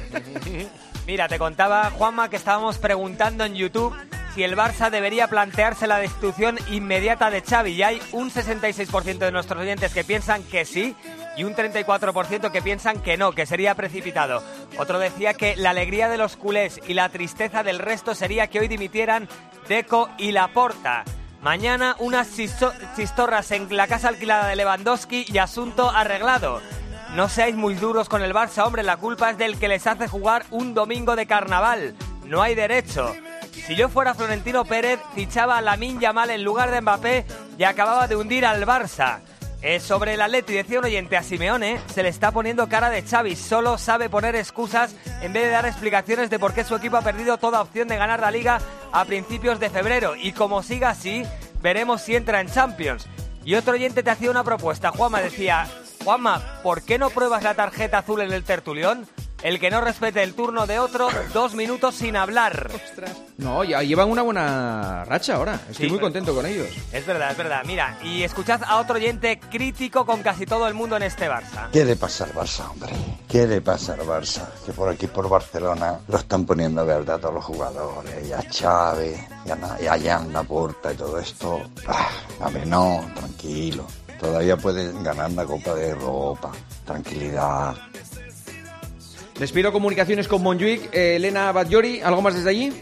Mira, 1.06 1.28
te 1.28 1.38
contaba, 1.38 1.90
Juanma, 1.90 2.30
que 2.30 2.36
estábamos 2.36 2.78
preguntando 2.78 3.44
en 3.44 3.54
YouTube 3.54 3.94
si 4.34 4.42
el 4.42 4.56
Barça 4.56 4.90
debería 4.90 5.28
plantearse 5.28 5.86
la 5.86 5.98
destitución 5.98 6.58
inmediata 6.70 7.30
de 7.30 7.42
Xavi. 7.42 7.72
Y 7.72 7.82
hay 7.82 8.02
un 8.12 8.30
66% 8.30 9.18
de 9.18 9.30
nuestros 9.30 9.60
oyentes 9.60 9.92
que 9.92 10.02
piensan 10.02 10.42
que 10.44 10.64
sí 10.64 10.96
y 11.36 11.44
un 11.44 11.54
34% 11.54 12.50
que 12.50 12.62
piensan 12.62 13.00
que 13.02 13.16
no, 13.18 13.32
que 13.32 13.44
sería 13.46 13.74
precipitado. 13.74 14.42
Otro 14.78 14.98
decía 14.98 15.34
que 15.34 15.56
la 15.56 15.70
alegría 15.70 16.08
de 16.08 16.16
los 16.16 16.36
culés 16.36 16.80
y 16.88 16.94
la 16.94 17.10
tristeza 17.10 17.62
del 17.62 17.78
resto 17.78 18.14
sería 18.14 18.46
que 18.48 18.60
hoy 18.60 18.68
dimitieran 18.68 19.28
Deco 19.68 20.08
y 20.18 20.32
Laporta. 20.32 21.04
Mañana 21.42 21.94
unas 21.98 22.34
chisto- 22.34 22.72
chistorras 22.96 23.50
en 23.50 23.76
la 23.76 23.86
casa 23.86 24.08
alquilada 24.08 24.48
de 24.48 24.56
Lewandowski 24.56 25.26
y 25.28 25.36
asunto 25.38 25.90
arreglado. 25.90 26.62
No 27.14 27.28
seáis 27.28 27.54
muy 27.54 27.74
duros 27.74 28.08
con 28.08 28.22
el 28.22 28.34
Barça, 28.34 28.66
hombre, 28.66 28.82
la 28.82 28.96
culpa 28.96 29.30
es 29.30 29.38
del 29.38 29.56
que 29.56 29.68
les 29.68 29.86
hace 29.86 30.08
jugar 30.08 30.44
un 30.50 30.74
domingo 30.74 31.14
de 31.14 31.26
carnaval. 31.26 31.94
No 32.24 32.42
hay 32.42 32.56
derecho. 32.56 33.14
Si 33.52 33.76
yo 33.76 33.88
fuera 33.88 34.14
Florentino 34.14 34.64
Pérez, 34.64 34.98
fichaba 35.14 35.56
a 35.56 35.60
Lamin 35.60 36.00
Yamal 36.00 36.30
en 36.30 36.42
lugar 36.42 36.72
de 36.72 36.80
Mbappé 36.80 37.24
y 37.56 37.62
acababa 37.62 38.08
de 38.08 38.16
hundir 38.16 38.44
al 38.44 38.66
Barça. 38.66 39.20
Sobre 39.78 40.14
el 40.14 40.22
Atleti, 40.22 40.54
decía 40.54 40.80
un 40.80 40.86
oyente 40.86 41.16
a 41.16 41.22
Simeone, 41.22 41.80
se 41.86 42.02
le 42.02 42.08
está 42.08 42.32
poniendo 42.32 42.68
cara 42.68 42.90
de 42.90 43.02
Xavi, 43.02 43.36
solo 43.36 43.78
sabe 43.78 44.10
poner 44.10 44.34
excusas 44.34 44.94
en 45.22 45.32
vez 45.32 45.44
de 45.44 45.50
dar 45.50 45.66
explicaciones 45.66 46.30
de 46.30 46.40
por 46.40 46.52
qué 46.52 46.64
su 46.64 46.74
equipo 46.74 46.96
ha 46.96 47.02
perdido 47.02 47.38
toda 47.38 47.62
opción 47.62 47.86
de 47.86 47.96
ganar 47.96 48.20
la 48.20 48.32
liga 48.32 48.58
a 48.92 49.04
principios 49.04 49.60
de 49.60 49.70
febrero. 49.70 50.16
Y 50.16 50.32
como 50.32 50.64
siga 50.64 50.90
así, 50.90 51.22
veremos 51.62 52.02
si 52.02 52.16
entra 52.16 52.40
en 52.40 52.50
Champions. 52.50 53.06
Y 53.44 53.54
otro 53.54 53.74
oyente 53.74 54.02
te 54.02 54.10
hacía 54.10 54.32
una 54.32 54.42
propuesta, 54.42 54.90
Juanma 54.90 55.20
decía, 55.20 55.66
Juanma, 56.04 56.60
¿por 56.62 56.82
qué 56.82 56.98
no 56.98 57.10
pruebas 57.10 57.42
la 57.42 57.54
tarjeta 57.54 57.98
azul 57.98 58.20
en 58.20 58.32
el 58.32 58.44
tertulión? 58.44 59.06
El 59.42 59.60
que 59.60 59.70
no 59.70 59.82
respete 59.82 60.22
el 60.22 60.32
turno 60.32 60.66
de 60.66 60.78
otro, 60.78 61.08
dos 61.34 61.54
minutos 61.54 61.94
sin 61.96 62.16
hablar. 62.16 62.70
No, 63.36 63.62
ya 63.62 63.82
llevan 63.82 64.08
una 64.10 64.22
buena 64.22 65.04
racha 65.04 65.34
ahora. 65.34 65.60
Estoy 65.68 65.86
Sí. 65.86 65.90
muy 65.90 66.00
contento 66.00 66.34
con 66.34 66.46
ellos. 66.46 66.68
Es 66.92 67.04
verdad, 67.04 67.32
es 67.32 67.36
verdad. 67.36 67.62
Mira, 67.66 67.98
y 68.02 68.22
escuchad 68.22 68.62
a 68.66 68.78
otro 68.78 68.94
oyente 68.94 69.38
crítico 69.38 70.06
con 70.06 70.22
casi 70.22 70.46
todo 70.46 70.66
el 70.66 70.72
mundo 70.72 70.96
en 70.96 71.02
este 71.02 71.28
Barça. 71.28 71.68
¿Qué 71.70 71.84
le 71.84 71.94
pasa 71.94 72.24
al 72.24 72.32
Barça, 72.32 72.70
hombre? 72.70 72.92
¿Qué 73.28 73.46
le 73.46 73.60
pasa 73.60 73.92
al 73.92 74.00
Barça? 74.00 74.46
Que 74.64 74.72
por 74.72 74.88
aquí, 74.88 75.08
por 75.08 75.28
Barcelona, 75.28 75.98
lo 76.08 76.16
están 76.16 76.46
poniendo 76.46 76.80
a 76.80 76.84
verdad 76.84 77.18
todos 77.20 77.34
los 77.34 77.44
jugadores, 77.44 78.26
y 78.26 78.32
a 78.32 78.40
Chávez, 78.48 79.20
y 79.44 79.50
a, 79.50 79.58
y 79.78 79.86
a 79.88 80.00
Jan 80.18 80.32
Laporta 80.32 80.90
y 80.90 80.96
todo 80.96 81.18
esto. 81.18 81.60
Ah, 81.86 82.08
hombre, 82.40 82.64
no, 82.64 83.04
tranquilo. 83.14 83.86
Todavía 84.24 84.56
pueden 84.56 85.04
ganar 85.04 85.30
la 85.32 85.44
Copa 85.44 85.74
de 85.74 85.90
Europa. 85.90 86.50
Tranquilidad. 86.86 87.76
Despido 89.38 89.70
comunicaciones 89.70 90.28
con 90.28 90.42
Monjuic. 90.42 90.88
Eh, 90.94 91.16
Elena 91.16 91.52
Badjori, 91.52 92.00
¿algo 92.00 92.22
más 92.22 92.34
desde 92.34 92.48
allí? 92.48 92.72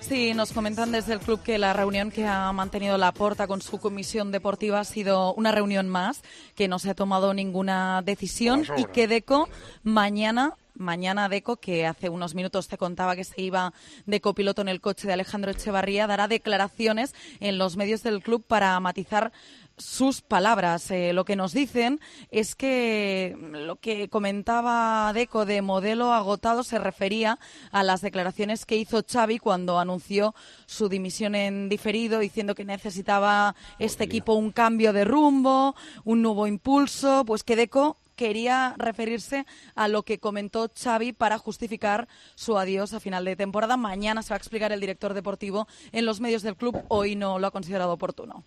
Sí, 0.00 0.34
nos 0.34 0.52
comentan 0.52 0.90
desde 0.90 1.12
el 1.12 1.20
club 1.20 1.40
que 1.40 1.56
la 1.56 1.72
reunión 1.72 2.10
que 2.10 2.26
ha 2.26 2.52
mantenido 2.52 2.98
la 2.98 3.12
Porta 3.12 3.46
con 3.46 3.62
su 3.62 3.78
comisión 3.78 4.32
deportiva 4.32 4.80
ha 4.80 4.84
sido 4.84 5.34
una 5.34 5.52
reunión 5.52 5.88
más, 5.88 6.22
que 6.56 6.66
no 6.66 6.80
se 6.80 6.90
ha 6.90 6.94
tomado 6.94 7.32
ninguna 7.32 8.02
decisión 8.02 8.64
y 8.76 8.84
que 8.86 9.06
Deco 9.06 9.48
mañana 9.84 10.56
Mañana 10.78 11.28
Deco, 11.28 11.56
que 11.56 11.86
hace 11.86 12.08
unos 12.08 12.36
minutos 12.36 12.68
te 12.68 12.78
contaba 12.78 13.16
que 13.16 13.24
se 13.24 13.42
iba 13.42 13.72
de 14.06 14.20
copiloto 14.20 14.62
en 14.62 14.68
el 14.68 14.80
coche 14.80 15.08
de 15.08 15.12
Alejandro 15.12 15.50
Echevarría, 15.50 16.06
dará 16.06 16.28
declaraciones 16.28 17.16
en 17.40 17.58
los 17.58 17.76
medios 17.76 18.04
del 18.04 18.22
club 18.22 18.44
para 18.46 18.78
matizar 18.78 19.32
sus 19.78 20.20
palabras. 20.20 20.90
Eh, 20.90 21.12
lo 21.12 21.24
que 21.24 21.36
nos 21.36 21.52
dicen 21.52 22.00
es 22.30 22.54
que 22.54 23.36
lo 23.52 23.76
que 23.76 24.08
comentaba 24.08 25.12
Deco 25.12 25.46
de 25.46 25.62
modelo 25.62 26.12
agotado 26.12 26.64
se 26.64 26.78
refería 26.78 27.38
a 27.70 27.82
las 27.82 28.00
declaraciones 28.00 28.66
que 28.66 28.76
hizo 28.76 29.02
Xavi 29.06 29.38
cuando 29.38 29.78
anunció 29.78 30.34
su 30.66 30.88
dimisión 30.88 31.34
en 31.34 31.68
diferido, 31.68 32.18
diciendo 32.18 32.54
que 32.54 32.64
necesitaba 32.64 33.54
este 33.78 34.04
equipo 34.04 34.34
un 34.34 34.52
cambio 34.52 34.92
de 34.92 35.04
rumbo, 35.04 35.74
un 36.04 36.22
nuevo 36.22 36.46
impulso, 36.46 37.24
pues 37.24 37.44
que 37.44 37.56
Deco 37.56 37.96
quería 38.18 38.74
referirse 38.76 39.46
a 39.76 39.88
lo 39.88 40.02
que 40.02 40.18
comentó 40.18 40.68
Xavi 40.74 41.12
para 41.12 41.38
justificar 41.38 42.08
su 42.34 42.58
adiós 42.58 42.92
a 42.92 43.00
final 43.00 43.24
de 43.24 43.36
temporada. 43.36 43.76
Mañana 43.76 44.22
se 44.22 44.30
va 44.30 44.36
a 44.36 44.38
explicar 44.38 44.72
el 44.72 44.80
director 44.80 45.14
deportivo 45.14 45.68
en 45.92 46.04
los 46.04 46.20
medios 46.20 46.42
del 46.42 46.56
club. 46.56 46.82
Hoy 46.88 47.14
no 47.14 47.38
lo 47.38 47.46
ha 47.46 47.52
considerado 47.52 47.92
oportuno. 47.92 48.44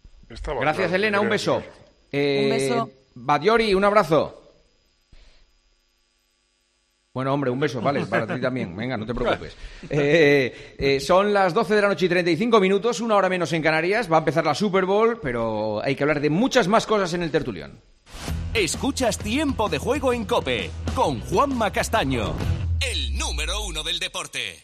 Gracias, 0.59 0.91
Elena. 0.93 1.19
Un 1.19 1.29
beso. 1.29 1.63
Eh, 2.11 2.41
Un 2.43 2.49
beso. 2.49 2.91
Badiori, 3.15 3.73
un 3.73 3.83
abrazo. 3.83 4.37
Bueno, 7.13 7.33
hombre, 7.33 7.51
un 7.51 7.59
beso, 7.59 7.81
vale, 7.81 8.05
para 8.09 8.25
ti 8.25 8.39
también. 8.39 8.75
Venga, 8.75 8.97
no 8.97 9.05
te 9.05 9.13
preocupes. 9.13 9.55
Eh, 9.89 10.75
eh, 10.77 10.99
son 10.99 11.33
las 11.33 11.53
12 11.53 11.75
de 11.75 11.81
la 11.81 11.87
noche 11.89 12.05
y 12.05 12.09
35 12.09 12.59
minutos, 12.59 13.01
una 13.01 13.15
hora 13.15 13.27
menos 13.29 13.51
en 13.51 13.61
Canarias. 13.61 14.09
Va 14.11 14.17
a 14.17 14.19
empezar 14.19 14.45
la 14.45 14.55
Super 14.55 14.85
Bowl, 14.85 15.19
pero 15.21 15.81
hay 15.83 15.95
que 15.95 16.03
hablar 16.03 16.21
de 16.21 16.29
muchas 16.29 16.67
más 16.67 16.85
cosas 16.85 17.13
en 17.13 17.23
el 17.23 17.31
tertulión. 17.31 17.81
Escuchas 18.53 19.17
Tiempo 19.17 19.67
de 19.69 19.77
Juego 19.79 20.13
en 20.13 20.25
Cope 20.25 20.69
con 20.95 21.19
Juanma 21.21 21.71
Castaño, 21.71 22.33
el 22.79 23.17
número 23.17 23.63
uno 23.65 23.81
del 23.83 23.99
deporte. 23.99 24.63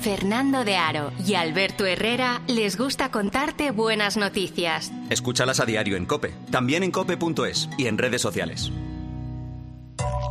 Fernando 0.00 0.64
de 0.64 0.76
Aro 0.76 1.10
y 1.26 1.34
Alberto 1.34 1.84
Herrera 1.84 2.40
les 2.46 2.78
gusta 2.78 3.10
contarte 3.10 3.72
buenas 3.72 4.16
noticias. 4.16 4.92
Escúchalas 5.10 5.58
a 5.58 5.66
diario 5.66 5.96
en 5.96 6.06
Cope, 6.06 6.32
también 6.52 6.84
en 6.84 6.92
cope.es 6.92 7.68
y 7.76 7.86
en 7.86 7.98
redes 7.98 8.22
sociales. 8.22 8.70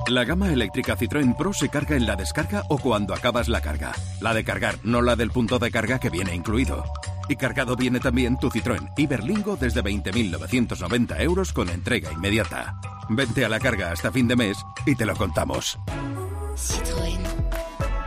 La 0.08 0.24
gama 0.24 0.54
eléctrica 0.54 0.96
Citroën 0.98 1.36
Pro 1.36 1.52
se 1.54 1.68
carga 1.68 1.98
en 1.98 2.06
la 2.06 2.16
descarga 2.16 2.64
o 2.70 2.78
cuando 2.78 3.14
acabas 3.14 3.50
la 3.50 3.62
carga. 3.62 3.92
La 4.22 4.34
de 4.34 4.46
cargar, 4.46 4.76
no 4.84 5.02
la 5.02 5.18
del 5.18 5.32
punto 5.32 5.60
de 5.60 5.70
carga 5.70 6.00
que 6.00 6.10
viene 6.10 6.34
incluido. 6.34 6.86
Y 7.28 7.36
cargado 7.36 7.76
viene 7.76 8.00
también 8.00 8.40
tu 8.40 8.50
Citroën 8.50 8.94
Iberlingo 8.96 9.58
desde 9.58 9.84
20.990 9.84 11.22
euros 11.22 11.52
con 11.52 11.70
entrega 11.70 12.12
inmediata. 12.14 12.80
Vente 13.10 13.44
a 13.44 13.50
la 13.50 13.60
carga 13.60 13.92
hasta 13.92 14.12
fin 14.12 14.30
de 14.30 14.38
mes 14.38 14.58
y 14.86 14.96
te 14.96 15.06
lo 15.06 15.16
contamos. 15.16 15.78
Citroën. 16.56 17.39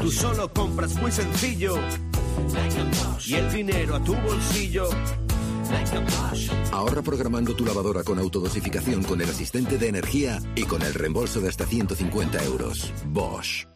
Tú 0.00 0.10
solo 0.10 0.52
compras 0.52 0.94
muy 0.96 1.10
sencillo. 1.10 1.76
Y 3.26 3.34
el 3.34 3.52
dinero 3.52 3.96
a 3.96 4.04
tu 4.04 4.14
bolsillo. 4.14 4.88
Ahorra 6.72 7.02
programando 7.02 7.54
tu 7.54 7.64
lavadora 7.64 8.02
con 8.02 8.18
autodosificación 8.18 9.02
con 9.02 9.20
el 9.20 9.28
asistente 9.28 9.76
de 9.76 9.88
energía 9.88 10.38
y 10.54 10.62
con 10.62 10.82
el 10.82 10.94
reembolso 10.94 11.40
de 11.40 11.48
hasta 11.48 11.66
150 11.66 12.44
euros. 12.44 12.92
Bosch. 13.06 13.66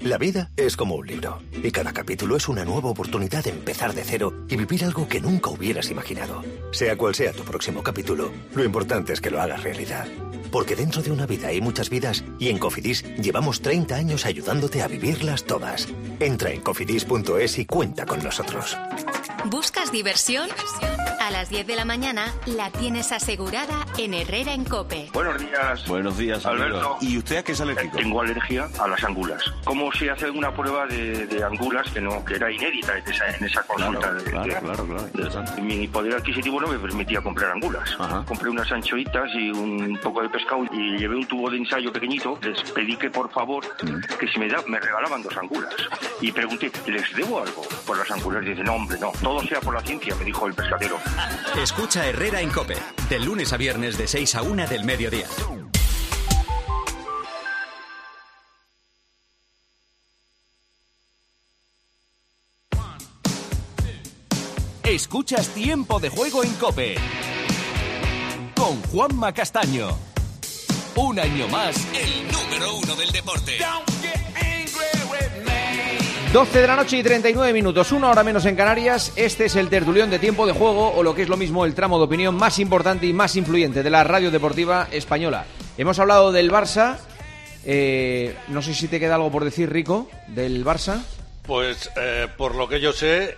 La 0.00 0.16
vida 0.16 0.50
es 0.56 0.76
como 0.76 0.94
un 0.94 1.06
libro 1.06 1.40
y 1.52 1.72
cada 1.72 1.92
capítulo 1.92 2.36
es 2.36 2.48
una 2.48 2.64
nueva 2.64 2.88
oportunidad 2.88 3.42
de 3.42 3.50
empezar 3.50 3.94
de 3.94 4.04
cero 4.04 4.32
y 4.48 4.56
vivir 4.56 4.84
algo 4.84 5.08
que 5.08 5.20
nunca 5.20 5.50
hubieras 5.50 5.90
imaginado. 5.90 6.42
Sea 6.70 6.96
cual 6.96 7.14
sea 7.14 7.32
tu 7.32 7.42
próximo 7.42 7.82
capítulo, 7.82 8.30
lo 8.54 8.64
importante 8.64 9.12
es 9.12 9.20
que 9.20 9.30
lo 9.30 9.40
hagas 9.40 9.62
realidad. 9.62 10.06
Porque 10.50 10.76
dentro 10.76 11.02
de 11.02 11.10
una 11.10 11.26
vida 11.26 11.48
hay 11.48 11.60
muchas 11.60 11.90
vidas 11.90 12.24
y 12.38 12.48
en 12.48 12.58
Cofidis 12.58 13.04
llevamos 13.16 13.60
30 13.60 13.94
años 13.94 14.26
ayudándote 14.26 14.82
a 14.82 14.88
vivirlas 14.88 15.44
todas. 15.44 15.88
Entra 16.20 16.50
en 16.50 16.60
cofidis.es 16.62 17.58
y 17.58 17.66
cuenta 17.66 18.06
con 18.06 18.22
nosotros. 18.22 18.76
¿Buscas 19.44 19.92
diversión? 19.92 20.48
A 21.20 21.30
las 21.30 21.50
10 21.50 21.66
de 21.66 21.76
la 21.76 21.84
mañana 21.84 22.32
la 22.46 22.70
tienes 22.70 23.12
asegurada 23.12 23.86
en 23.98 24.14
Herrera 24.14 24.52
en 24.54 24.64
Cope. 24.64 25.08
Buenos 25.12 25.38
días. 25.38 25.86
Buenos 25.86 26.16
días, 26.16 26.44
Alberto. 26.46 26.96
¿Y 27.02 27.18
usted 27.18 27.36
a 27.38 27.42
qué 27.44 27.52
es 27.52 27.60
alérgico? 27.60 27.96
Tengo 27.98 28.20
alergia 28.22 28.68
a 28.80 28.88
las 28.88 29.02
angulas. 29.04 29.42
¿Cómo 29.64 29.92
se 29.92 30.10
hace 30.10 30.30
una 30.30 30.54
prueba 30.54 30.86
de, 30.86 31.26
de 31.26 31.44
angulas 31.44 31.90
que 31.90 32.00
no 32.00 32.24
que 32.24 32.34
era 32.36 32.50
inédita 32.50 32.96
en 32.98 33.08
esa, 33.12 33.28
en 33.36 33.44
esa 33.44 33.62
consulta? 33.62 34.00
Claro, 34.00 34.16
de- 34.22 34.30
claro, 34.30 34.44
de- 34.46 34.60
claro, 34.60 34.86
claro, 34.86 35.06
interesante. 35.06 35.60
Mi 35.62 35.86
poder 35.88 36.14
adquisitivo 36.14 36.60
no 36.60 36.68
me 36.68 36.78
permitía 36.78 37.20
comprar 37.20 37.52
angulas. 37.52 37.90
Compré 38.26 38.48
unas 38.50 38.70
anchoitas 38.72 39.28
y 39.34 39.50
un 39.50 39.98
poco 40.02 40.22
de 40.22 40.30
pescado 40.38 40.64
y 40.72 40.98
llevé 40.98 41.16
un 41.16 41.26
tubo 41.26 41.50
de 41.50 41.58
ensayo 41.58 41.92
pequeñito. 41.92 42.38
Les 42.42 42.62
pedí 42.70 42.96
que 42.96 43.10
por 43.10 43.30
favor 43.30 43.64
que 44.18 44.28
si 44.28 44.38
me, 44.38 44.48
da, 44.48 44.62
me 44.66 44.78
regalaban 44.78 45.22
dos 45.22 45.36
angulas. 45.36 45.74
Y 46.20 46.30
pregunté, 46.30 46.70
¿les 46.86 47.14
debo 47.14 47.40
algo 47.40 47.62
por 47.86 47.98
las 47.98 48.10
angulas? 48.10 48.44
Dice, 48.44 48.62
no, 48.62 48.74
hombre, 48.74 48.98
no. 49.00 49.12
Todo 49.20 49.40
sea 49.42 49.60
por 49.60 49.74
la 49.74 49.80
ciencia, 49.80 50.14
me 50.14 50.24
dijo 50.24 50.46
el 50.46 50.54
pescadero. 50.54 50.96
Escucha 51.60 52.06
Herrera 52.06 52.40
en 52.40 52.50
Cope, 52.50 52.76
de 53.08 53.18
lunes 53.18 53.52
a 53.52 53.56
viernes 53.56 53.98
de 53.98 54.06
6 54.06 54.34
a 54.36 54.42
1 54.42 54.66
del 54.68 54.84
mediodía. 54.84 55.26
Escuchas 64.84 65.48
Tiempo 65.48 66.00
de 66.00 66.08
Juego 66.08 66.42
en 66.44 66.54
Cope 66.54 66.96
con 68.58 68.82
Juanma 68.90 69.32
Castaño. 69.32 70.07
Un 71.00 71.16
año 71.20 71.46
más, 71.46 71.76
el 71.94 72.26
número 72.32 72.74
uno 72.74 72.96
del 72.96 73.12
deporte. 73.12 73.56
12 76.32 76.60
de 76.60 76.66
la 76.66 76.74
noche 76.74 76.98
y 76.98 77.04
39 77.04 77.52
minutos, 77.52 77.92
una 77.92 78.10
hora 78.10 78.24
menos 78.24 78.44
en 78.46 78.56
Canarias. 78.56 79.12
Este 79.14 79.44
es 79.44 79.54
el 79.54 79.68
tertulión 79.68 80.10
de 80.10 80.18
tiempo 80.18 80.44
de 80.44 80.52
juego, 80.52 80.92
o 80.92 81.04
lo 81.04 81.14
que 81.14 81.22
es 81.22 81.28
lo 81.28 81.36
mismo, 81.36 81.64
el 81.64 81.76
tramo 81.76 81.98
de 81.98 82.04
opinión 82.04 82.34
más 82.34 82.58
importante 82.58 83.06
y 83.06 83.12
más 83.12 83.36
influyente 83.36 83.84
de 83.84 83.90
la 83.90 84.02
radio 84.02 84.32
deportiva 84.32 84.88
española. 84.90 85.44
Hemos 85.78 86.00
hablado 86.00 86.32
del 86.32 86.50
Barça. 86.50 86.98
eh, 87.64 88.36
no 88.48 88.60
sé 88.60 88.74
si 88.74 88.88
te 88.88 88.98
queda 88.98 89.14
algo 89.14 89.30
por 89.30 89.44
decir, 89.44 89.70
Rico, 89.70 90.10
del 90.26 90.64
Barça. 90.64 91.00
Pues 91.44 91.92
eh, 91.96 92.26
por 92.36 92.56
lo 92.56 92.68
que 92.68 92.80
yo 92.80 92.92
sé, 92.92 93.36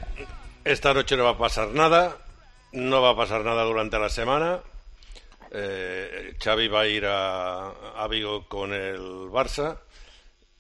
esta 0.65 0.95
noche 0.95 1.15
no 1.15 1.25
va 1.25 1.33
a 1.33 1.39
pasar 1.39 1.69
nada, 1.69 2.17
no 2.73 3.03
va 3.03 3.11
a 3.11 3.17
pasar 3.17 3.45
nada 3.45 3.65
durante 3.65 3.99
la 3.99 4.09
semana. 4.09 4.61
Eh, 5.51 6.37
Xavi 6.39 6.69
va 6.69 6.81
a 6.83 6.87
ir 6.87 7.07
a, 7.07 7.71
a 8.03 8.09
Vigo 8.09 8.47
con 8.49 8.73
el 8.73 9.29
Barça 9.31 9.79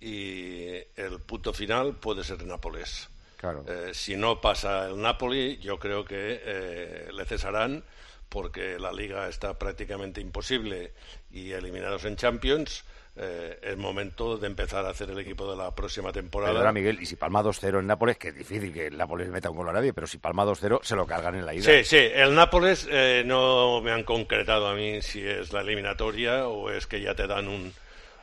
y 0.01 0.75
el 0.97 1.21
punto 1.27 1.53
final 1.53 1.95
puede 1.95 2.25
ser 2.25 2.45
Nápoles. 2.45 3.09
Claro. 3.37 3.65
Eh, 3.67 3.93
si 3.95 4.17
no 4.17 4.41
pasa 4.41 4.89
el 4.89 5.01
Napoli, 5.01 5.59
yo 5.59 5.79
creo 5.79 6.05
que 6.05 6.43
eh, 6.45 7.09
le 7.11 7.25
cesarán 7.25 7.85
porque 8.29 8.79
la 8.79 8.93
liga 8.93 9.29
está 9.29 9.59
prácticamente 9.59 10.21
imposible 10.21 10.93
y 11.33 11.53
eliminados 11.53 12.05
en 12.05 12.17
Champions, 12.17 12.85
eh, 13.23 13.59
es 13.63 13.77
momento 13.77 14.39
de 14.39 14.47
empezar 14.47 14.87
a 14.87 14.91
hacer 14.91 15.11
el 15.11 15.19
equipo 15.19 15.51
de 15.51 15.55
la 15.55 15.75
próxima 15.75 16.11
temporada. 16.11 16.55
Perdona, 16.55 16.73
Miguel, 16.73 17.03
y 17.03 17.07
si 17.07 17.17
palma 17.17 17.43
2-0 17.43 17.81
en 17.81 17.87
Nápoles, 17.87 18.17
que 18.17 18.29
es 18.29 18.35
difícil 18.35 18.73
que 18.73 18.87
el 18.87 18.97
Nápoles 18.97 19.29
meta 19.29 19.51
un 19.51 19.59
gol 19.59 19.69
a 19.69 19.73
nadie, 19.73 19.93
pero 19.93 20.07
si 20.07 20.17
palma 20.17 20.47
2-0, 20.47 20.81
se 20.83 20.97
lo 20.97 21.07
cargan 21.07 21.35
en 21.35 21.45
la 21.45 21.53
ida. 21.53 21.65
Sí, 21.65 21.85
sí, 21.85 21.99
el 21.99 22.35
Nápoles 22.35 22.89
eh, 22.91 23.23
no 23.27 23.83
me 23.83 23.93
han 23.93 24.05
concretado 24.05 24.69
a 24.69 24.75
mí 24.75 25.03
si 25.03 25.23
es 25.27 25.53
la 25.53 25.61
eliminatoria 25.61 26.49
o 26.49 26.71
es 26.71 26.87
que 26.87 27.03
ya 27.03 27.15
te 27.15 27.27
dan 27.27 27.49
un... 27.49 27.75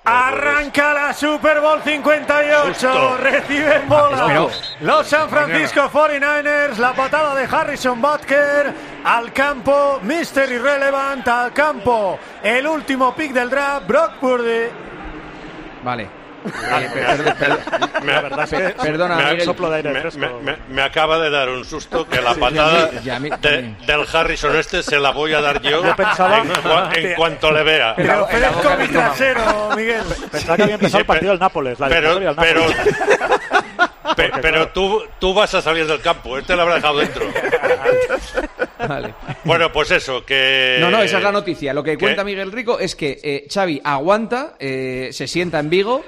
Arranca 0.04 0.94
la 0.94 1.14
Super 1.14 1.60
Bowl 1.60 1.82
58. 1.84 2.68
Justo. 2.68 3.18
Reciben 3.18 3.90
bola. 3.90 4.22
Espero. 4.22 4.50
Los 4.80 5.08
San 5.08 5.30
Francisco 5.30 5.82
49ers. 5.92 6.78
La 6.78 6.94
patada 6.94 7.36
de 7.36 7.44
Harrison 7.44 8.02
Butker. 8.02 8.74
Al 9.04 9.34
campo. 9.34 10.00
Mr. 10.04 10.50
Irrelevant. 10.50 11.28
Al 11.28 11.52
campo. 11.52 12.18
El 12.42 12.66
último 12.68 13.14
pick 13.14 13.34
del 13.34 13.50
draft. 13.50 13.86
Brock 13.86 14.14
Purdy. 14.22 14.87
Vale. 15.82 16.27
Perdona, 18.82 19.34
me- 20.70 20.82
acaba 20.82 21.20
de 21.20 21.30
dar 21.30 21.50
un 21.50 21.66
susto 21.66 22.08
que 22.08 22.22
la 22.22 22.34
Sí, 22.34 22.40
patada 22.40 22.90
y 22.94 23.10
a 23.10 23.20
mí- 23.20 23.30
y 23.30 23.32
a 23.32 23.38
mí 23.38 23.42
de- 23.42 23.76
del 23.86 24.06
Harrison 24.12 24.56
este 24.56 24.84
se 24.84 25.00
la 25.00 25.12
voy 25.12 25.34
a 25.34 25.42
dar 25.42 25.62
yo, 25.62 25.84
Yo 25.84 25.96
pensaba- 25.96 26.40
en, 26.40 26.50
cua- 26.50 26.96
en 26.98 27.16
cuanto 27.16 27.52
le 27.52 27.64
vea. 27.64 27.96
Te 27.96 28.10
ofrezco 28.12 28.76
mi 28.80 28.88
trasero, 28.88 29.70
Miguel. 29.76 30.04
Pensaba 30.32 30.56
que 30.58 30.64
había 30.64 30.76
empezado 30.76 31.00
el 31.02 31.06
partido 31.06 31.32
del 31.32 31.40
Nápoles. 31.40 31.80
La 31.80 31.88
pero, 31.90 32.20
del 32.20 32.36
pero, 32.36 32.62
Nápoles. 32.68 32.98
pe- 34.16 34.32
pero 34.42 34.70
tú, 34.70 35.04
tú 35.20 35.34
vas 35.34 35.54
a 35.54 35.62
salir 35.62 35.86
del 35.88 36.02
campo, 36.02 36.38
este 36.38 36.56
lo 36.56 36.62
habrá 36.64 36.76
dejado 36.76 37.00
dentro. 37.00 37.26
Vale. 38.88 39.14
Bueno, 39.44 39.72
pues 39.72 39.92
eso, 39.92 40.24
que... 40.26 40.78
No, 40.80 40.90
no, 40.92 41.02
esa 41.02 41.18
es 41.18 41.24
la 41.24 41.32
noticia. 41.32 41.74
Lo 41.74 41.84
que 41.84 41.92
¿Qué? 41.92 41.98
cuenta 41.98 42.24
Miguel 42.24 42.52
Rico 42.52 42.80
es 42.80 42.96
que 42.96 43.20
eh, 43.24 43.48
Xavi 43.52 43.82
aguanta, 43.84 44.54
eh, 44.60 45.10
se 45.12 45.28
sienta 45.28 45.60
en 45.60 45.70
Vigo 45.70 46.06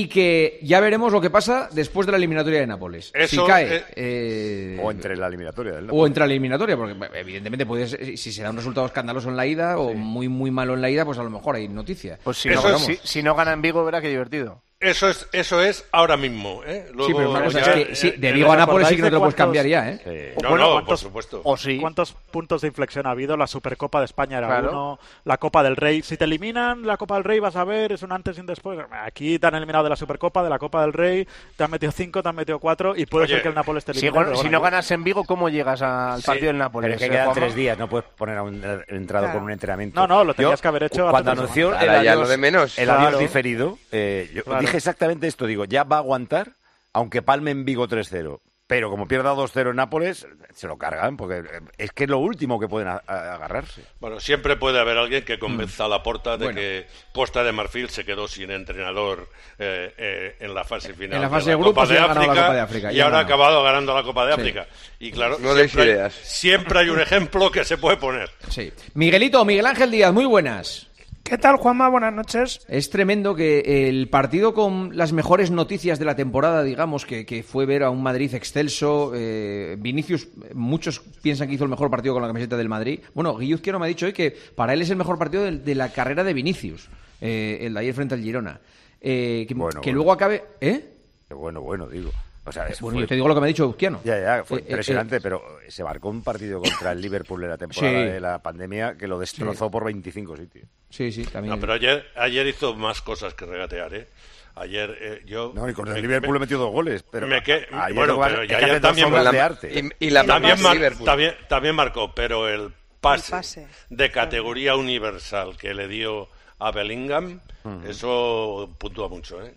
y 0.00 0.08
que 0.08 0.58
ya 0.62 0.80
veremos 0.80 1.12
lo 1.12 1.20
que 1.20 1.30
pasa 1.30 1.68
después 1.72 2.06
de 2.06 2.12
la 2.12 2.18
eliminatoria 2.18 2.60
de 2.60 2.66
Nápoles. 2.66 3.10
Eso, 3.14 3.42
si 3.42 3.46
cae 3.48 3.76
eh, 3.76 3.84
eh, 3.96 4.80
O 4.82 4.90
entre 4.90 5.16
la 5.16 5.26
eliminatoria 5.26 5.72
del 5.72 5.88
o 5.90 6.06
entre 6.06 6.20
la 6.26 6.32
eliminatoria, 6.32 6.76
porque 6.76 6.94
evidentemente 7.14 7.66
puede 7.66 7.88
ser- 7.88 8.16
si 8.16 8.32
se 8.32 8.42
da 8.42 8.50
un 8.50 8.56
resultado 8.56 8.86
escandaloso 8.86 9.28
en 9.28 9.36
la 9.36 9.46
ida 9.46 9.78
o 9.78 9.94
muy 9.94 10.28
muy 10.28 10.50
malo 10.50 10.74
en 10.74 10.82
la 10.82 10.90
ida, 10.90 11.04
pues 11.04 11.18
a 11.18 11.22
lo 11.22 11.30
mejor 11.30 11.56
hay 11.56 11.68
noticia. 11.68 12.18
Pues 12.22 12.36
si, 12.36 12.48
Pero 12.48 12.62
no, 12.62 12.78
si 12.78 13.22
no 13.22 13.34
gana 13.34 13.52
en 13.52 13.62
Vigo, 13.62 13.84
verá 13.84 14.00
qué 14.00 14.08
divertido. 14.08 14.62
Eso 14.80 15.08
es, 15.08 15.28
eso 15.32 15.60
es 15.60 15.84
ahora 15.90 16.16
mismo. 16.16 16.62
¿eh? 16.64 16.84
sí, 16.86 16.92
Luego 16.94 17.16
pero 17.18 17.30
una 17.32 17.42
cosa 17.42 17.60
ya, 17.60 17.72
es 17.72 17.88
que 17.88 17.94
sí, 17.96 18.08
eh, 18.10 18.14
de 18.16 18.28
eh, 18.28 18.32
Vigo 18.32 18.46
a 18.46 18.52
¿os 18.52 18.58
Nápoles 18.58 18.86
sí 18.86 18.94
que 18.94 19.02
no 19.02 19.08
te 19.08 19.12
lo 19.14 19.18
puedes 19.18 19.34
cambiar 19.34 19.66
ya, 19.66 19.90
¿eh? 19.90 20.34
No, 20.40 20.50
Bueno, 20.50 20.64
no, 20.64 20.70
por 20.74 20.84
¿cuántos- 20.84 21.00
supuesto. 21.00 21.40
O 21.42 21.56
sí. 21.56 21.78
¿Cuántos 21.80 22.12
puntos 22.12 22.60
de 22.60 22.68
inflexión 22.68 23.04
ha 23.08 23.10
habido? 23.10 23.36
La 23.36 23.48
Supercopa 23.48 23.98
de 23.98 24.04
España 24.04 24.38
era 24.38 24.46
Claro. 24.46 24.70
uno, 24.70 24.98
la 25.24 25.36
Copa 25.38 25.64
del 25.64 25.74
Rey. 25.74 26.02
Si 26.02 26.16
te 26.16 26.26
eliminan 26.26 26.86
la 26.86 26.96
Copa 26.96 27.16
del 27.16 27.24
Rey, 27.24 27.40
vas 27.40 27.56
a 27.56 27.64
ver, 27.64 27.90
es 27.90 28.04
un 28.04 28.12
antes 28.12 28.36
y 28.36 28.40
un 28.40 28.46
después. 28.46 28.78
Aquí 29.04 29.40
te 29.40 29.48
han 29.48 29.56
eliminado 29.56 29.82
de 29.82 29.90
la 29.90 29.96
Supercopa, 29.96 30.44
de 30.44 30.50
la 30.50 30.60
Copa 30.60 30.82
del 30.82 30.92
Rey, 30.92 31.26
te 31.56 31.64
han 31.64 31.72
metido 31.72 31.90
cinco, 31.90 32.22
te 32.22 32.28
han 32.28 32.36
metido 32.36 32.60
cuatro, 32.60 32.94
y 32.96 33.04
puede 33.06 33.24
Oye, 33.24 33.34
ser 33.34 33.42
que 33.42 33.48
el 33.48 33.56
Nápoles 33.56 33.84
te 33.84 33.94
Si, 33.94 34.06
elimine. 34.06 34.26
pero 34.26 34.36
si 34.36 34.42
bueno, 34.42 34.58
no 34.58 34.62
ganas 34.62 34.88
en 34.92 35.02
Vigo, 35.02 35.24
¿cómo 35.24 35.48
llegas 35.48 35.82
al 35.82 36.20
Sí, 36.20 36.26
partido 36.26 36.46
del 36.46 36.56
Pero 36.56 36.64
Nápoles? 36.66 36.92
es 36.92 36.98
que 37.00 37.06
eh, 37.06 37.10
quedan 37.10 37.32
tres 37.34 37.54
días, 37.56 37.76
no 37.76 37.88
puedes 37.88 38.06
poner 38.16 38.36
a 38.38 38.44
un 38.44 38.62
entrado 38.86 39.24
Claro. 39.24 39.38
con 39.40 39.42
un 39.46 39.50
entrenamiento. 39.50 39.98
No, 40.00 40.06
no, 40.06 40.22
lo 40.22 40.34
tenías 40.34 40.56
Yo, 40.56 40.62
que 40.62 40.68
haber 40.68 40.84
hecho 40.84 41.10
Cuando 41.10 41.32
anunció 41.32 41.70
el 41.70 41.74
Ahora 41.74 41.94
ya 42.04 42.12
adiós, 42.12 42.22
lo 42.22 42.28
de 42.28 42.36
menos. 42.36 42.78
el 42.78 42.84
Claro. 42.84 43.08
adiós 43.08 43.18
diferido, 43.18 43.76
eh, 43.90 44.30
yo 44.32 44.44
Claro. 44.44 44.67
Dije 44.68 44.76
exactamente 44.78 45.26
esto, 45.26 45.46
digo, 45.46 45.64
ya 45.64 45.84
va 45.84 45.96
a 45.96 46.00
aguantar, 46.00 46.52
aunque 46.92 47.22
palme 47.22 47.50
en 47.50 47.64
Vigo 47.64 47.88
3-0. 47.88 48.40
Pero 48.66 48.90
como 48.90 49.08
pierda 49.08 49.32
2-0 49.32 49.70
en 49.70 49.76
Nápoles, 49.76 50.26
se 50.52 50.66
lo 50.66 50.76
cargan, 50.76 51.16
porque 51.16 51.38
eh, 51.38 51.60
es 51.78 51.90
que 51.92 52.04
es 52.04 52.10
lo 52.10 52.18
último 52.18 52.60
que 52.60 52.68
pueden 52.68 52.88
agarrarse. 52.88 53.82
Bueno, 53.98 54.20
siempre 54.20 54.56
puede 54.56 54.78
haber 54.78 54.98
alguien 54.98 55.24
que 55.24 55.38
convenza 55.38 55.86
a 55.86 55.88
la 55.88 56.02
porta 56.02 56.36
de 56.36 56.44
Bueno. 56.44 56.60
que 56.60 56.86
Costa 57.14 57.42
de 57.44 57.52
Marfil 57.52 57.88
se 57.88 58.04
quedó 58.04 58.28
sin 58.28 58.50
entrenador 58.50 59.30
eh, 59.58 59.94
eh, 59.96 60.36
en 60.40 60.52
la 60.54 60.64
fase 60.64 60.92
final 60.92 61.16
En 61.16 61.22
la 61.22 61.30
fase 61.30 61.46
de 61.46 61.52
de 61.52 61.56
la 61.56 61.62
grupos 61.64 61.84
Copa 61.84 61.86
y 61.86 61.94
de 61.94 62.00
ganado 62.02 62.14
la 62.14 62.20
África 62.26 62.42
Copa 62.42 62.54
de 62.54 62.60
África, 62.60 62.92
y 62.92 63.00
ahora 63.00 63.16
ha 63.16 63.22
acabado 63.22 63.62
ganando 63.62 63.94
la 63.94 64.02
Copa 64.02 64.26
de 64.26 64.34
Sí. 64.34 64.40
África. 64.42 64.66
Y 64.98 65.12
claro, 65.12 65.38
No 65.40 65.54
siempre, 65.54 65.82
hay, 65.84 65.88
ideas. 65.88 66.12
siempre 66.12 66.78
hay 66.80 66.88
un 66.90 67.00
ejemplo 67.00 67.50
que 67.50 67.64
se 67.64 67.78
puede 67.78 67.96
poner. 67.96 68.30
Sí. 68.50 68.70
Miguelito, 68.92 69.42
Miguel 69.46 69.64
Ángel 69.64 69.90
Díaz, 69.90 70.12
muy 70.12 70.26
buenas. 70.26 70.87
¿Qué 71.22 71.36
tal, 71.36 71.56
Juanma? 71.56 71.90
Buenas 71.90 72.14
noches. 72.14 72.60
Es 72.68 72.88
tremendo 72.88 73.34
que 73.34 73.88
el 73.88 74.08
partido 74.08 74.54
con 74.54 74.96
las 74.96 75.12
mejores 75.12 75.50
noticias 75.50 75.98
de 75.98 76.06
la 76.06 76.16
temporada, 76.16 76.62
digamos, 76.62 77.04
que, 77.04 77.26
que 77.26 77.42
fue 77.42 77.66
ver 77.66 77.82
a 77.82 77.90
un 77.90 78.02
Madrid 78.02 78.32
excelso. 78.34 79.12
eh, 79.14 79.76
Vinicius, 79.78 80.28
muchos 80.54 81.00
piensan 81.20 81.46
que 81.48 81.54
hizo 81.54 81.64
el 81.64 81.70
mejor 81.70 81.90
partido 81.90 82.14
con 82.14 82.22
la 82.22 82.28
camiseta 82.28 82.56
del 82.56 82.70
Madrid. 82.70 83.00
Bueno, 83.12 83.36
Guilluzquero 83.36 83.78
me 83.78 83.84
ha 83.84 83.88
dicho 83.88 84.06
hoy 84.06 84.14
que 84.14 84.34
para 84.54 84.72
él 84.72 84.80
es 84.80 84.88
el 84.88 84.96
mejor 84.96 85.18
partido 85.18 85.44
de, 85.44 85.58
de 85.58 85.74
la 85.74 85.92
carrera 85.92 86.24
de 86.24 86.32
Vinicius, 86.32 86.88
eh, 87.20 87.58
el 87.60 87.74
de 87.74 87.80
ayer 87.80 87.94
frente 87.94 88.14
al 88.14 88.22
Girona. 88.22 88.60
Eh, 89.00 89.44
que 89.46 89.52
Bueno, 89.54 89.82
que 89.82 89.90
bueno. 89.90 89.96
luego 89.96 90.12
acabe. 90.12 90.44
¿Eh? 90.62 90.94
Qué 91.28 91.34
bueno, 91.34 91.60
bueno, 91.60 91.88
digo. 91.88 92.10
O 92.48 92.52
sea, 92.52 92.64
Bueno, 92.80 92.94
fue- 92.96 93.00
yo 93.02 93.06
te 93.08 93.14
digo 93.14 93.28
lo 93.28 93.34
que 93.34 93.40
me 93.40 93.46
ha 93.46 93.48
dicho 93.48 93.64
Guilluzquiano. 93.66 94.00
Ya, 94.04 94.18
ya, 94.20 94.44
fue 94.44 94.58
Eh, 94.58 94.62
eh, 94.62 94.66
impresionante, 94.70 95.16
eh, 95.16 95.20
pero 95.22 95.42
se 95.68 95.84
marcó 95.84 96.08
un 96.08 96.22
partido 96.22 96.60
contra 96.60 96.92
el 96.92 97.00
Liverpool 97.00 97.42
en 97.44 97.50
la 97.50 97.58
temporada 97.58 98.04
Sí. 98.04 98.10
de 98.10 98.20
la 98.20 98.38
pandemia 98.42 98.96
que 98.96 99.06
lo 99.06 99.18
destrozó 99.18 99.70
por 99.70 99.84
25 99.84 100.36
sitios. 100.36 100.66
Sí, 100.90 101.12
sí, 101.12 101.24
también. 101.24 101.54
No, 101.54 101.60
pero 101.60 101.74
ayer, 101.74 102.06
ayer 102.16 102.46
hizo 102.46 102.74
más 102.74 103.02
cosas 103.02 103.34
que 103.34 103.44
regatear, 103.46 103.94
¿eh? 103.94 104.08
Ayer 104.56 104.96
eh, 105.00 105.22
yo... 105.24 105.52
No, 105.54 105.68
y 105.68 105.72
con 105.72 105.86
el 105.88 105.94
me- 105.94 106.00
Liverpool 106.02 106.32
me- 106.34 106.40
metió 106.40 106.58
dos 106.58 106.72
goles, 106.72 107.04
pero 107.08 107.28
me 107.28 107.42
que- 107.42 107.66
ayer 107.70 107.94
bueno, 107.94 108.18
pero 108.20 108.42
ya 108.44 108.60
dos 108.60 108.80
también, 108.80 109.12
de 109.12 109.40
arte. 109.40 109.92
Y, 110.00 110.06
y 110.06 110.10
la 110.10 110.24
también, 110.24 110.60
mar- 110.60 110.74
Liverpool. 110.74 111.04
también, 111.04 111.34
también 111.48 111.74
marcó, 111.76 112.12
pero 112.12 112.48
el 112.48 112.72
pase, 113.00 113.30
pase. 113.30 113.68
de 113.88 114.10
categoría 114.10 114.74
universal 114.74 115.56
que 115.56 115.74
le 115.74 115.86
dio 115.86 116.28
a 116.58 116.72
Bellingham, 116.72 117.40
eso 117.86 118.74
puntúa 118.78 119.08
mucho, 119.08 119.40
¿eh? 119.44 119.54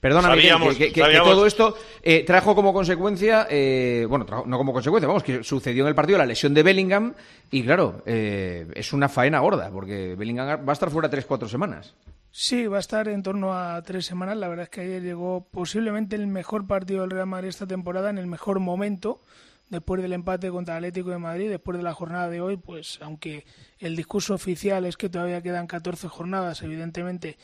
Perdona, 0.00 0.28
Miguel, 0.34 0.50
Sabíamos- 0.50 0.76
que, 0.76 0.86
que- 0.88 0.92
que 0.92 1.00
sabíamos- 1.00 1.28
todo 1.30 1.46
esto 1.46 1.76
eh, 2.02 2.22
trajo 2.24 2.54
como 2.54 2.72
consecuencia, 2.72 3.46
eh, 3.50 4.06
bueno, 4.08 4.26
trajo- 4.26 4.44
no 4.46 4.58
como 4.58 4.72
consecuencia, 4.72 5.08
vamos, 5.08 5.22
que 5.22 5.42
sucedió 5.42 5.84
en 5.84 5.88
el 5.88 5.94
partido 5.94 6.18
la 6.18 6.26
lesión 6.26 6.52
de 6.54 6.62
Bellingham 6.62 7.14
y 7.50 7.62
claro, 7.62 8.02
eh, 8.06 8.66
es 8.74 8.92
una 8.92 9.08
faena 9.08 9.40
gorda 9.40 9.70
porque 9.70 10.14
Bellingham 10.16 10.66
va 10.68 10.72
a 10.72 10.74
estar 10.74 10.90
fuera 10.90 11.08
3-4 11.10 11.48
semanas. 11.48 11.94
Sí, 12.30 12.66
va 12.66 12.76
a 12.76 12.80
estar 12.80 13.08
en 13.08 13.22
torno 13.22 13.54
a 13.58 13.80
tres 13.82 14.04
semanas. 14.04 14.36
La 14.36 14.48
verdad 14.48 14.64
es 14.64 14.68
que 14.68 14.82
ayer 14.82 15.02
llegó 15.02 15.48
posiblemente 15.50 16.14
el 16.14 16.26
mejor 16.26 16.66
partido 16.66 17.00
del 17.00 17.10
Real 17.10 17.26
Madrid 17.26 17.48
esta 17.48 17.66
temporada, 17.66 18.10
en 18.10 18.18
el 18.18 18.26
mejor 18.26 18.60
momento, 18.60 19.22
después 19.70 20.02
del 20.02 20.12
empate 20.12 20.50
contra 20.50 20.74
el 20.76 20.84
Atlético 20.84 21.08
de 21.10 21.18
Madrid, 21.18 21.48
después 21.48 21.78
de 21.78 21.82
la 21.82 21.94
jornada 21.94 22.28
de 22.28 22.42
hoy, 22.42 22.58
pues 22.58 22.98
aunque 23.00 23.46
el 23.78 23.96
discurso 23.96 24.34
oficial 24.34 24.84
es 24.84 24.98
que 24.98 25.08
todavía 25.08 25.40
quedan 25.42 25.66
14 25.66 26.06
jornadas, 26.08 26.62
evidentemente, 26.62 27.38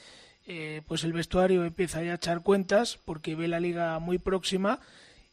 eh, 0.47 0.83
pues 0.87 1.05
el 1.05 1.13
vestuario 1.13 1.65
empieza 1.65 2.03
ya 2.03 2.13
a 2.13 2.17
echar 2.17 2.43
cuentas 2.43 2.99
porque 3.05 3.35
ve 3.35 3.49
la 3.49 3.61
liga 3.61 3.99
muy 3.99 4.19
próxima 4.19 4.81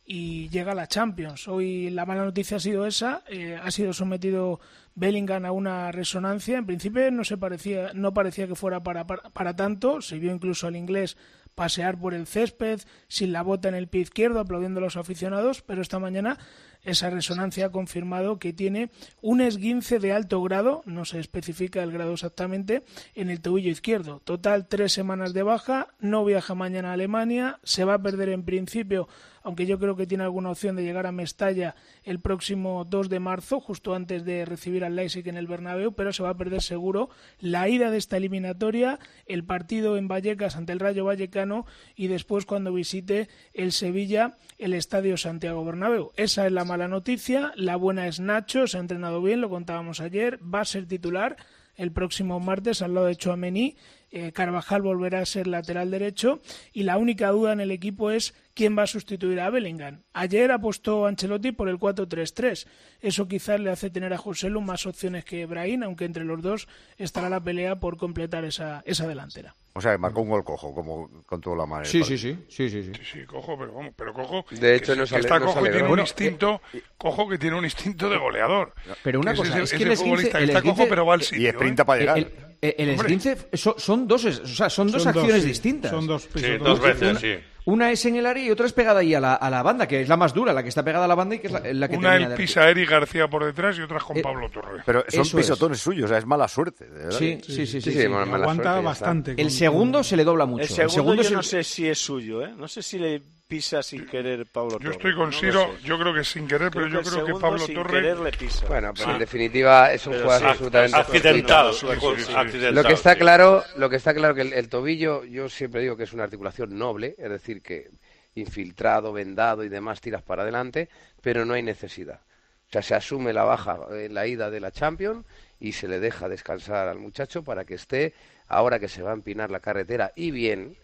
y 0.05 0.49
llega 0.49 0.73
la 0.73 0.87
Champions. 0.87 1.47
Hoy 1.47 1.89
la 1.89 2.05
mala 2.05 2.25
noticia 2.25 2.57
ha 2.57 2.59
sido 2.59 2.85
esa, 2.85 3.23
eh, 3.27 3.59
ha 3.61 3.71
sido 3.71 3.93
sometido 3.93 4.59
Bellingham 4.95 5.45
a 5.45 5.51
una 5.51 5.91
resonancia. 5.91 6.57
En 6.57 6.65
principio 6.65 7.11
no 7.11 7.23
se 7.23 7.37
parecía, 7.37 7.91
no 7.93 8.13
parecía 8.13 8.47
que 8.47 8.55
fuera 8.55 8.83
para, 8.83 9.05
para, 9.05 9.29
para 9.29 9.55
tanto. 9.55 10.01
Se 10.01 10.17
vio 10.17 10.33
incluso 10.33 10.67
al 10.67 10.75
inglés 10.75 11.17
pasear 11.55 11.99
por 11.99 12.13
el 12.13 12.27
césped 12.27 12.81
sin 13.07 13.31
la 13.31 13.41
bota 13.41 13.69
en 13.69 13.75
el 13.75 13.87
pie 13.87 14.01
izquierdo, 14.01 14.39
aplaudiendo 14.39 14.79
a 14.79 14.83
los 14.83 14.97
aficionados, 14.97 15.61
pero 15.61 15.81
esta 15.81 15.99
mañana 15.99 16.37
esa 16.83 17.09
resonancia 17.09 17.67
ha 17.67 17.71
confirmado 17.71 18.39
que 18.39 18.53
tiene 18.53 18.89
un 19.21 19.41
esguince 19.41 19.99
de 19.99 20.13
alto 20.13 20.41
grado, 20.41 20.81
no 20.85 21.05
se 21.05 21.19
especifica 21.19 21.83
el 21.83 21.91
grado 21.91 22.13
exactamente, 22.13 22.83
en 23.13 23.29
el 23.29 23.41
tobillo 23.41 23.69
izquierdo. 23.69 24.21
Total, 24.23 24.67
tres 24.67 24.91
semanas 24.93 25.33
de 25.33 25.43
baja, 25.43 25.89
no 25.99 26.25
viaja 26.25 26.55
mañana 26.55 26.89
a 26.89 26.93
Alemania, 26.93 27.59
se 27.63 27.83
va 27.83 27.95
a 27.95 28.01
perder 28.01 28.29
en 28.29 28.43
principio, 28.43 29.07
aunque 29.43 29.65
yo 29.65 29.79
creo 29.79 29.95
que 29.95 30.07
tiene 30.07 30.23
alguna 30.23 30.51
opción 30.51 30.75
de 30.75 30.83
llegar 30.83 31.05
a 31.05 31.11
Mestalla 31.11 31.75
el 32.03 32.19
próximo 32.19 32.85
2 32.85 33.09
de 33.09 33.19
marzo, 33.19 33.59
justo 33.59 33.95
antes 33.95 34.25
de 34.25 34.45
recibir 34.45 34.83
al 34.83 34.95
Leipzig 34.95 35.27
en 35.27 35.37
el 35.37 35.47
Bernabéu, 35.47 35.93
pero 35.93 36.13
se 36.13 36.23
va 36.23 36.29
a 36.29 36.37
perder 36.37 36.61
seguro 36.61 37.09
la 37.39 37.67
ida 37.69 37.91
de 37.91 37.97
esta 37.97 38.17
eliminatoria, 38.17 38.99
el 39.25 39.43
partido 39.43 39.97
en 39.97 40.07
Vallecas 40.07 40.55
ante 40.55 40.73
el 40.73 40.79
Rayo 40.79 41.05
Vallecano 41.05 41.65
y 41.95 42.07
después 42.07 42.45
cuando 42.45 42.73
visite 42.73 43.29
el 43.53 43.71
Sevilla 43.71 44.37
el 44.57 44.73
Estadio 44.73 45.17
Santiago 45.17 45.65
Bernabéu. 45.65 46.11
Esa 46.15 46.45
es 46.45 46.51
la 46.51 46.65
mala 46.65 46.87
noticia, 46.87 47.51
la 47.55 47.75
buena 47.75 48.07
es 48.07 48.19
Nacho, 48.19 48.67
se 48.67 48.77
ha 48.77 48.81
entrenado 48.81 49.21
bien, 49.21 49.41
lo 49.41 49.49
contábamos 49.49 50.01
ayer, 50.01 50.39
va 50.43 50.61
a 50.61 50.65
ser 50.65 50.87
titular 50.87 51.37
el 51.75 51.91
próximo 51.91 52.39
martes 52.39 52.81
al 52.81 52.93
lado 52.93 53.07
de 53.07 53.15
Chouameni. 53.15 53.75
Eh, 54.11 54.33
Carvajal 54.33 54.81
volverá 54.81 55.19
a 55.19 55.25
ser 55.25 55.47
lateral 55.47 55.89
derecho 55.89 56.41
y 56.73 56.83
la 56.83 56.97
única 56.97 57.29
duda 57.29 57.53
en 57.53 57.61
el 57.61 57.71
equipo 57.71 58.11
es 58.11 58.33
quién 58.53 58.77
va 58.77 58.83
a 58.83 58.87
sustituir 58.87 59.39
a 59.39 59.49
Bellingham. 59.49 60.01
Ayer 60.13 60.51
apostó 60.51 61.05
Ancelotti 61.05 61.51
por 61.51 61.69
el 61.69 61.77
4-3-3. 61.77 62.67
Eso 63.01 63.27
quizás 63.27 63.59
le 63.59 63.71
hace 63.71 63.89
tener 63.89 64.13
a 64.13 64.17
José 64.17 64.49
Lu 64.49 64.61
más 64.61 64.85
opciones 64.85 65.23
que 65.25 65.45
Brahim, 65.45 65.83
aunque 65.83 66.05
entre 66.05 66.25
los 66.25 66.41
dos 66.41 66.67
estará 66.97 67.29
la 67.29 67.39
pelea 67.39 67.79
por 67.79 67.97
completar 67.97 68.43
esa, 68.45 68.83
esa 68.85 69.07
delantera. 69.07 69.55
O 69.73 69.79
sea, 69.79 69.93
que 69.93 69.97
marcó 69.99 70.21
un 70.21 70.29
gol 70.29 70.43
cojo, 70.43 70.75
como 70.75 71.09
con 71.25 71.39
toda 71.39 71.55
la 71.55 71.65
madre. 71.65 71.85
Sí, 71.85 72.03
sí, 72.03 72.17
sí, 72.17 72.37
sí, 72.49 72.69
sí, 72.69 72.83
sí. 72.83 72.91
Sí, 73.09 73.25
cojo, 73.25 73.57
pero 73.57 73.73
vamos, 73.73 73.93
pero 73.95 74.13
cojo. 74.13 74.45
De 74.51 74.75
hecho, 74.75 74.91
que, 74.93 74.97
no 74.99 75.03
está 75.05 75.39
no 75.39 75.45
cojo 75.45 75.59
sale 75.59 75.69
y 75.69 75.71
tiene 75.71 75.87
un 75.87 75.99
instinto, 75.99 76.61
cojo 76.97 77.29
que 77.29 77.37
tiene 77.37 77.57
un 77.57 77.63
instinto 77.63 78.09
de 78.09 78.17
goleador. 78.17 78.73
Pero 79.01 79.21
una 79.21 79.31
Que 79.31 79.37
cosa, 79.37 79.61
es 79.61 79.71
que 79.73 79.83
el 79.83 79.95
futbolista 79.95 80.39
está 80.41 80.61
cojo, 80.61 80.85
pero 80.89 81.05
va 81.05 81.13
al 81.13 81.21
y 81.21 81.23
sitio. 81.23 81.51
sprinta 81.53 81.83
¿eh? 81.83 81.85
para 81.85 81.99
llegar. 82.01 82.17
El, 82.17 82.23
el- 82.61 82.75
el 82.77 82.89
Hombre. 82.91 83.05
esguince 83.15 83.37
son, 83.53 83.73
son 83.77 84.07
dos, 84.07 84.23
o 84.25 84.45
sea, 84.45 84.69
son 84.69 84.91
dos 84.91 85.01
Son 85.01 85.13
dos, 85.13 85.21
acciones 85.23 85.41
sí. 85.43 85.47
distintas. 85.49 85.89
Son 85.89 86.05
dos 86.05 86.23
Sí, 86.23 86.29
pisotones. 86.33 86.63
dos 86.63 86.79
veces, 86.81 87.09
una, 87.11 87.19
sí. 87.19 87.35
Una 87.65 87.91
es 87.91 88.05
en 88.05 88.15
el 88.15 88.25
área 88.25 88.43
y 88.43 88.49
otra 88.49 88.65
es 88.65 88.73
pegada 88.73 89.01
ahí 89.01 89.13
a 89.13 89.19
la, 89.19 89.35
a 89.35 89.49
la 89.49 89.61
banda, 89.63 89.87
que 89.87 90.01
es 90.01 90.09
la 90.09 90.17
más 90.17 90.33
dura, 90.33 90.51
la 90.53 90.63
que 90.63 90.69
está 90.69 90.83
pegada 90.83 91.05
a 91.05 91.07
la 91.07 91.15
banda 91.15 91.35
y 91.35 91.39
que 91.39 91.47
es 91.47 91.53
la, 91.53 91.59
la 91.73 91.87
que 91.87 91.97
Una 91.97 92.15
el 92.15 92.33
pisa 92.33 92.69
Eri 92.69 92.85
García 92.85 93.27
por 93.29 93.45
detrás 93.45 93.77
y 93.77 93.81
otra 93.81 93.99
con 93.99 94.17
Eh, 94.17 94.21
Pablo 94.21 94.49
Torres. 94.49 94.81
Pero 94.85 95.05
son 95.07 95.21
Eso 95.21 95.39
es. 95.39 95.45
pisotones 95.45 95.79
suyos, 95.79 96.05
o 96.05 96.07
sea, 96.09 96.17
es 96.17 96.25
mala 96.25 96.47
suerte. 96.47 96.85
de 96.85 97.03
verdad. 97.03 97.19
Sí, 97.19 97.39
sí, 97.45 97.53
sí, 97.53 97.67
sí. 97.67 97.81
Sí, 97.81 97.91
sí. 97.91 98.05
Aguanta 98.05 98.63
suerte, 98.63 98.85
bastante. 98.85 99.31
El 99.31 99.37
con- 99.37 99.51
segundo 99.51 100.03
se 100.03 100.17
le 100.17 100.23
dobla 100.23 100.45
mucho. 100.45 100.63
El 100.63 100.69
segundo, 100.69 100.93
segundo 100.93 101.21
yo 101.23 101.29
se- 101.29 101.35
no 101.35 101.43
sé 101.43 101.63
si 101.63 101.87
es 101.87 101.99
suyo, 101.99 102.43
¿eh? 102.43 102.51
No 102.57 102.67
sé 102.67 102.81
si 102.81 102.97
le 102.99 103.21
pisa 103.51 103.83
sin 103.83 104.05
querer 104.05 104.45
Pablo 104.45 104.71
Yo 104.71 104.77
Torres. 104.79 104.91
estoy 104.95 105.13
con 105.13 105.33
Ciro, 105.33 105.77
yo 105.83 105.99
creo 105.99 106.13
que 106.13 106.23
sin 106.23 106.47
querer, 106.47 106.71
pero 106.71 106.87
yo 106.87 107.01
creo 107.01 107.25
que 107.25 107.33
Pablo 107.33 107.59
sin 107.59 107.75
Torres. 107.75 107.91
querer 107.91 108.19
le 108.19 108.31
pisa. 108.31 108.65
Bueno, 108.67 108.93
pero 108.93 109.05
Sí. 109.07 109.11
en 109.11 109.19
definitiva 109.19 109.91
es 109.91 110.07
un 110.07 110.13
Pero 110.13 110.23
jugador 110.23 110.41
sí, 110.45 110.51
absolutamente 110.51 110.97
Accidentado, 110.97 111.73
Sí, 111.73 111.87
sí, 111.87 112.23
sí. 112.23 112.33
accidentado, 112.33 112.71
Lo 112.71 112.83
que 112.85 112.93
está 112.93 113.15
claro, 113.17 113.63
lo 113.75 113.89
que 113.89 113.97
está 113.97 114.13
claro 114.13 114.33
que 114.33 114.41
el, 114.43 114.53
el 114.53 114.69
tobillo, 114.69 115.25
yo 115.25 115.49
siempre 115.49 115.81
digo 115.81 115.97
que 115.97 116.03
es 116.05 116.13
una 116.13 116.23
articulación 116.23 116.77
noble, 116.77 117.13
es 117.17 117.29
decir, 117.29 117.61
que 117.61 117.89
infiltrado, 118.35 119.11
vendado 119.11 119.65
y 119.65 119.69
demás 119.69 119.99
tiras 119.99 120.21
para 120.23 120.43
adelante, 120.43 120.87
pero 121.21 121.43
no 121.45 121.53
hay 121.53 121.63
necesidad. 121.63 122.21
O 122.69 122.71
sea, 122.71 122.81
se 122.81 122.95
asume 122.95 123.33
la 123.33 123.43
baja 123.43 123.77
en 123.91 124.13
la 124.13 124.25
ida 124.27 124.49
de 124.49 124.61
la 124.61 124.71
Champions 124.71 125.25
y 125.59 125.73
se 125.73 125.89
le 125.89 125.99
deja 125.99 126.29
descansar 126.29 126.87
al 126.87 126.99
muchacho 126.99 127.43
para 127.43 127.65
que 127.65 127.73
esté, 127.73 128.13
ahora 128.47 128.79
que 128.79 128.87
se 128.87 129.01
va 129.01 129.11
a 129.11 129.13
empinar 129.13 129.51
la 129.51 129.59
carretera 129.59 130.13
y 130.15 130.31
bien, 130.31 130.77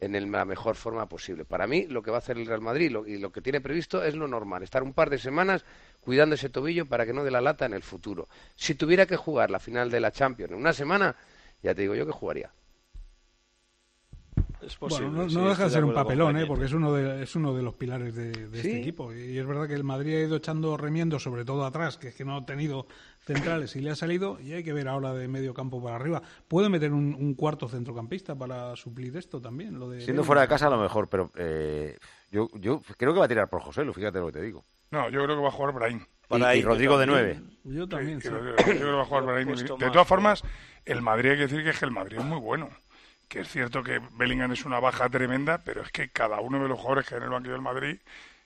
en 0.00 0.14
el- 0.14 0.30
la 0.30 0.44
mejor 0.44 0.76
forma 0.76 1.06
posible. 1.08 1.44
Para 1.44 1.66
mí, 1.66 1.86
lo 1.86 2.02
que 2.02 2.10
va 2.10 2.16
a 2.16 2.20
hacer 2.20 2.38
el 2.38 2.46
Real 2.46 2.60
Madrid 2.60 2.90
lo- 2.90 3.06
y 3.06 3.18
lo 3.18 3.30
que 3.30 3.40
tiene 3.42 3.60
previsto 3.60 4.02
es 4.02 4.14
lo 4.14 4.26
normal, 4.26 4.62
estar 4.62 4.82
un 4.82 4.92
par 4.94 5.10
de 5.10 5.18
semanas 5.18 5.64
cuidando 6.00 6.34
ese 6.34 6.48
tobillo 6.48 6.86
para 6.86 7.04
que 7.06 7.12
no 7.12 7.22
dé 7.24 7.30
la 7.30 7.40
lata 7.40 7.66
en 7.66 7.74
el 7.74 7.82
futuro. 7.82 8.28
Si 8.56 8.74
tuviera 8.74 9.06
que 9.06 9.16
jugar 9.16 9.50
la 9.50 9.58
final 9.60 9.90
de 9.90 10.00
la 10.00 10.10
Champions 10.10 10.52
en 10.52 10.58
una 10.58 10.72
semana, 10.72 11.14
ya 11.62 11.74
te 11.74 11.82
digo 11.82 11.94
yo 11.94 12.06
que 12.06 12.12
jugaría. 12.12 12.50
Es 14.62 14.76
posible. 14.76 15.08
Bueno, 15.08 15.22
no, 15.24 15.28
sí, 15.30 15.36
no 15.36 15.48
deja 15.48 15.64
de 15.64 15.70
ser 15.70 15.84
un 15.84 15.94
papelón, 15.94 16.36
¿eh? 16.36 16.44
Porque 16.46 16.66
es 16.66 16.72
uno 16.74 16.92
de, 16.92 17.22
es 17.22 17.34
uno 17.34 17.54
de 17.54 17.62
los 17.62 17.74
pilares 17.74 18.14
de, 18.14 18.30
de 18.30 18.60
Sí. 18.62 18.68
este 18.68 18.80
equipo. 18.80 19.12
Y 19.12 19.38
es 19.38 19.46
verdad 19.46 19.66
que 19.66 19.74
el 19.74 19.84
Madrid 19.84 20.16
ha 20.16 20.20
ido 20.20 20.36
echando 20.36 20.76
remiendo, 20.76 21.18
sobre 21.18 21.46
todo 21.46 21.64
atrás, 21.64 21.96
que 21.96 22.08
es 22.08 22.14
que 22.14 22.26
no 22.26 22.36
ha 22.36 22.44
tenido 22.44 22.86
centrales 23.24 23.76
y 23.76 23.80
le 23.80 23.90
ha 23.90 23.96
salido, 23.96 24.38
y 24.40 24.52
hay 24.54 24.64
que 24.64 24.72
ver 24.72 24.88
ahora 24.88 25.12
de 25.14 25.28
medio 25.28 25.54
campo 25.54 25.82
para 25.82 25.96
arriba. 25.96 26.22
Puede 26.48 26.68
meter 26.68 26.92
un, 26.92 27.14
un 27.14 27.34
cuarto 27.34 27.68
centrocampista 27.68 28.34
para 28.34 28.74
suplir 28.76 29.16
esto 29.16 29.40
también. 29.40 29.78
Lo 29.78 29.88
de 29.90 30.00
Siendo 30.00 30.24
fuera 30.24 30.42
de 30.42 30.48
casa 30.48 30.66
a 30.66 30.70
lo 30.70 30.78
mejor, 30.78 31.08
pero 31.08 31.30
eh, 31.36 31.98
yo, 32.30 32.48
yo 32.54 32.82
creo 32.96 33.12
que 33.12 33.18
va 33.20 33.26
a 33.26 33.28
tirar 33.28 33.48
por 33.48 33.60
José, 33.60 33.84
lo 33.84 33.92
fíjate 33.92 34.18
lo 34.18 34.26
que 34.26 34.32
te 34.32 34.42
digo. 34.42 34.64
No, 34.90 35.08
yo 35.10 35.22
creo 35.24 35.36
que 35.36 35.42
va 35.42 35.48
a 35.48 35.52
jugar 35.52 35.74
Brahim. 35.74 36.00
Y, 36.30 36.58
y 36.58 36.62
Rodrigo 36.62 36.98
de 36.98 37.06
nueve. 37.06 37.40
Yo 37.64 37.88
también. 37.88 38.20
Sí, 38.20 38.28
sí. 38.28 38.34
yo 38.34 38.40
creo- 38.40 38.56
yo 38.56 38.64
creo 38.64 38.78
que 38.78 38.84
va 38.96 39.02
a 39.02 39.04
jugar 39.04 39.24
Brahim. 39.24 39.48
De 39.54 39.68
más 39.68 39.92
todas 39.92 40.08
formas, 40.08 40.42
el 40.84 41.02
Madrid 41.02 41.30
hay 41.30 41.36
que 41.36 41.42
decir 41.42 41.62
que, 41.62 41.70
es 41.70 41.78
que 41.78 41.84
el 41.84 41.90
Madrid 41.92 42.18
es 42.18 42.24
muy 42.24 42.38
bueno. 42.38 42.70
Que 43.28 43.40
es 43.40 43.48
cierto 43.48 43.82
que 43.84 44.00
Bellingham 44.16 44.50
es 44.52 44.64
una 44.64 44.80
baja 44.80 45.08
tremenda, 45.08 45.58
pero 45.64 45.82
es 45.82 45.92
que 45.92 46.10
cada 46.10 46.40
uno 46.40 46.60
de 46.60 46.68
los 46.68 46.78
jugadores 46.78 47.06
que 47.06 47.14
hay 47.14 47.18
en 47.18 47.24
el 47.24 47.30
banquillo 47.30 47.52
del 47.52 47.62
Madrid 47.62 47.98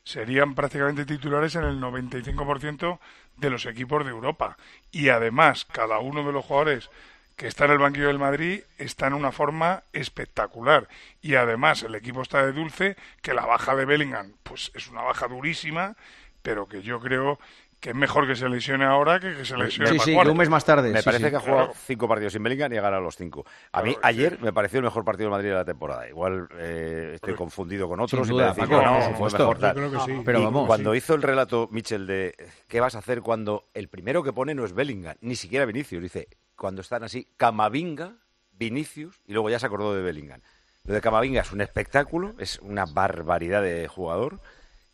serían 0.05 0.55
prácticamente 0.55 1.07
titulares 1.07 1.55
en 1.57 1.65
el 1.65 1.81
95% 1.81 2.99
de 3.37 3.51
los 3.51 3.67
equipos 3.67 4.05
de 4.05 4.11
Europa. 4.11 4.57
Y 4.93 5.09
además, 5.09 5.65
cada 5.65 5.99
uno 5.99 6.25
de 6.25 6.33
los 6.33 6.45
jugadores 6.45 6.91
que 7.37 7.49
está 7.49 7.65
en 7.65 7.73
el 7.73 7.79
banquillo 7.79 8.07
del 8.07 8.19
Madrid 8.19 8.63
está 8.79 9.09
en 9.09 9.15
una 9.15 9.33
forma 9.33 9.83
espectacular. 9.93 10.89
Y 11.21 11.35
además, 11.35 11.83
el 11.83 11.95
equipo 11.95 12.23
está 12.23 12.45
de 12.45 12.53
dulce, 12.53 12.97
que 13.23 13.35
la 13.35 13.47
baja 13.47 13.75
de 13.75 13.87
Bellingham 13.87 14.35
pues 14.43 14.71
es 14.75 14.89
una 14.89 15.03
baja 15.03 15.27
durísima, 15.27 15.97
pero 16.43 16.69
que 16.69 16.83
yo 16.83 17.01
creo 17.01 17.41
que 17.85 17.91
es 17.91 17.97
mejor 17.97 18.27
que 18.27 18.35
se 18.35 18.49
lesione 18.49 18.87
ahora 18.87 19.21
que 19.21 19.35
que 19.37 19.45
se 19.45 19.59
lesione 19.59 19.91
Sí, 19.91 19.99
sí, 19.99 20.05
que 20.07 20.15
cuarto. 20.15 20.33
un 20.33 20.39
mes 20.39 20.49
más 20.49 20.65
tarde. 20.65 20.91
Me 20.91 21.01
sí, 21.01 21.05
parece 21.05 21.25
sí. 21.27 21.31
que 21.31 21.37
ha 21.37 21.41
jugado 21.41 21.59
Claro. 21.67 21.75
cinco 21.87 22.09
partidos 22.09 22.33
sin 22.33 22.43
Bellingham 22.43 22.73
y 22.73 22.79
ha 22.79 22.81
ganado 22.81 23.03
los 23.03 23.15
cinco. 23.15 23.45
A 23.73 23.83
mí 23.83 23.91
Claro, 23.93 24.07
ayer 24.07 24.39
me 24.41 24.55
pareció 24.55 24.79
el 24.79 24.85
mejor 24.85 25.05
partido 25.05 25.25
del 25.27 25.33
Madrid 25.33 25.51
de 25.51 25.55
la 25.55 25.67
temporada. 25.67 26.09
Igual 26.09 26.49
eh, 26.59 27.13
estoy 27.17 27.35
confundido 27.35 27.87
con 27.87 28.01
otros 28.01 28.27
Sin 28.27 28.37
y 28.37 28.39
me 28.39 28.55
Paco, 28.55 28.81
no, 28.81 28.93
por 28.95 29.03
fue 29.03 29.13
supuesto. 29.13 29.39
mejor 29.39 29.57
Yo 29.57 29.61
tal. 29.61 29.75
creo 29.77 29.91
que 29.93 30.01
sí. 30.01 30.23
Pero 30.25 30.41
Y 30.41 30.45
vamos, 30.45 30.67
cuando 30.67 30.95
hizo 30.95 31.15
el 31.15 31.21
relato 31.21 31.69
Mitchell 31.71 32.07
de 32.07 32.35
qué 32.69 32.81
vas 32.81 32.95
a 32.95 33.01
hacer 33.01 33.21
cuando 33.21 33.67
el 33.75 33.89
primero 33.89 34.23
que 34.23 34.33
pone 34.33 34.55
no 34.55 34.65
es 34.65 34.73
Bellingham, 34.73 35.17
ni 35.21 35.37
siquiera 35.37 35.67
Vinicius, 35.67 36.03
dice, 36.03 36.29
cuando 36.57 36.81
están 36.81 37.05
así, 37.05 37.29
Camavinga, 37.37 38.15
Vinicius, 38.53 39.21
y 39.27 39.35
luego 39.35 39.51
ya 39.51 39.59
se 39.59 39.67
acordó 39.67 39.95
de 39.95 40.01
Bellingham. 40.01 40.41
Lo 40.85 40.95
de 40.95 41.03
Camavinga 41.03 41.43
es 41.43 41.53
un 41.53 41.61
espectáculo, 41.61 42.33
es 42.39 42.59
una 42.61 42.87
barbaridad 42.87 43.61
de 43.63 43.89
jugador. 43.89 44.41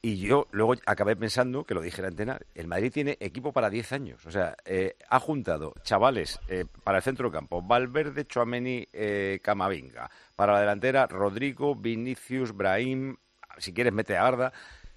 Y 0.02 0.16
yo 0.16 0.46
luego 0.50 0.74
acabé 0.86 1.14
pensando, 1.14 1.64
que 1.64 1.74
lo 1.74 1.82
dije 1.82 1.98
en 1.98 2.02
la 2.02 2.08
antena, 2.08 2.40
el 2.54 2.66
Madrid 2.66 2.90
tiene 2.90 3.18
equipo 3.20 3.52
para 3.52 3.68
10 3.68 3.92
años. 3.92 4.24
O 4.26 4.30
sea, 4.30 4.56
eh, 4.64 4.96
ha 5.08 5.20
juntado 5.20 5.74
chavales 5.82 6.40
eh, 6.48 6.64
para 6.84 6.98
el 6.98 7.04
centro 7.04 7.24
del 7.24 7.32
campo, 7.32 7.60
Valverde, 7.60 8.26
Chouameni, 8.26 8.88
eh, 8.92 9.40
Camavinga. 9.42 10.10
Para 10.34 10.54
la 10.54 10.60
delantera, 10.60 11.06
Rodrigo, 11.06 11.74
Vinicius, 11.74 12.56
Brahim, 12.56 13.16
si 13.58 13.74
quieres 13.74 13.92
mete 13.92 14.16
a 14.16 14.26
Arda. 14.26 14.52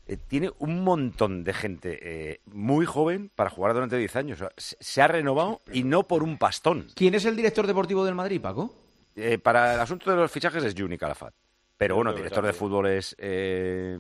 Eh, 0.06 0.18
tiene 0.18 0.52
un 0.60 0.84
montón 0.84 1.46
de 1.46 1.54
gente 1.54 2.00
eh, 2.02 2.42
muy 2.46 2.86
joven 2.86 3.32
para 3.34 3.50
jugar 3.50 3.74
durante 3.74 3.98
10 3.98 4.16
años. 4.18 4.42
O 4.42 4.46
sea, 4.46 4.52
se, 4.58 4.76
se 4.80 5.02
ha 5.02 5.08
renovado 5.08 5.62
y 5.72 5.84
no 5.84 6.08
por 6.08 6.24
un 6.24 6.38
pastón. 6.38 6.88
¿Quién 6.96 7.16
es 7.16 7.26
el 7.26 7.36
director 7.36 7.68
deportivo 7.68 8.04
del 8.04 8.16
Madrid, 8.16 8.42
Paco? 8.42 8.74
Eh, 9.16 9.38
para 9.38 9.76
el 9.76 9.80
asunto 9.80 10.12
de 10.12 10.18
los 10.18 10.32
fichajes 10.32 10.64
es 10.64 10.76
Juni 10.78 10.98
Calafat. 10.98 11.34
Pero 11.78 11.96
bueno, 11.96 12.12
el 12.12 12.18
director 12.18 12.46
de 12.46 12.54
fútbol 12.54 12.88
es 12.88 13.16
eh, 13.20 13.98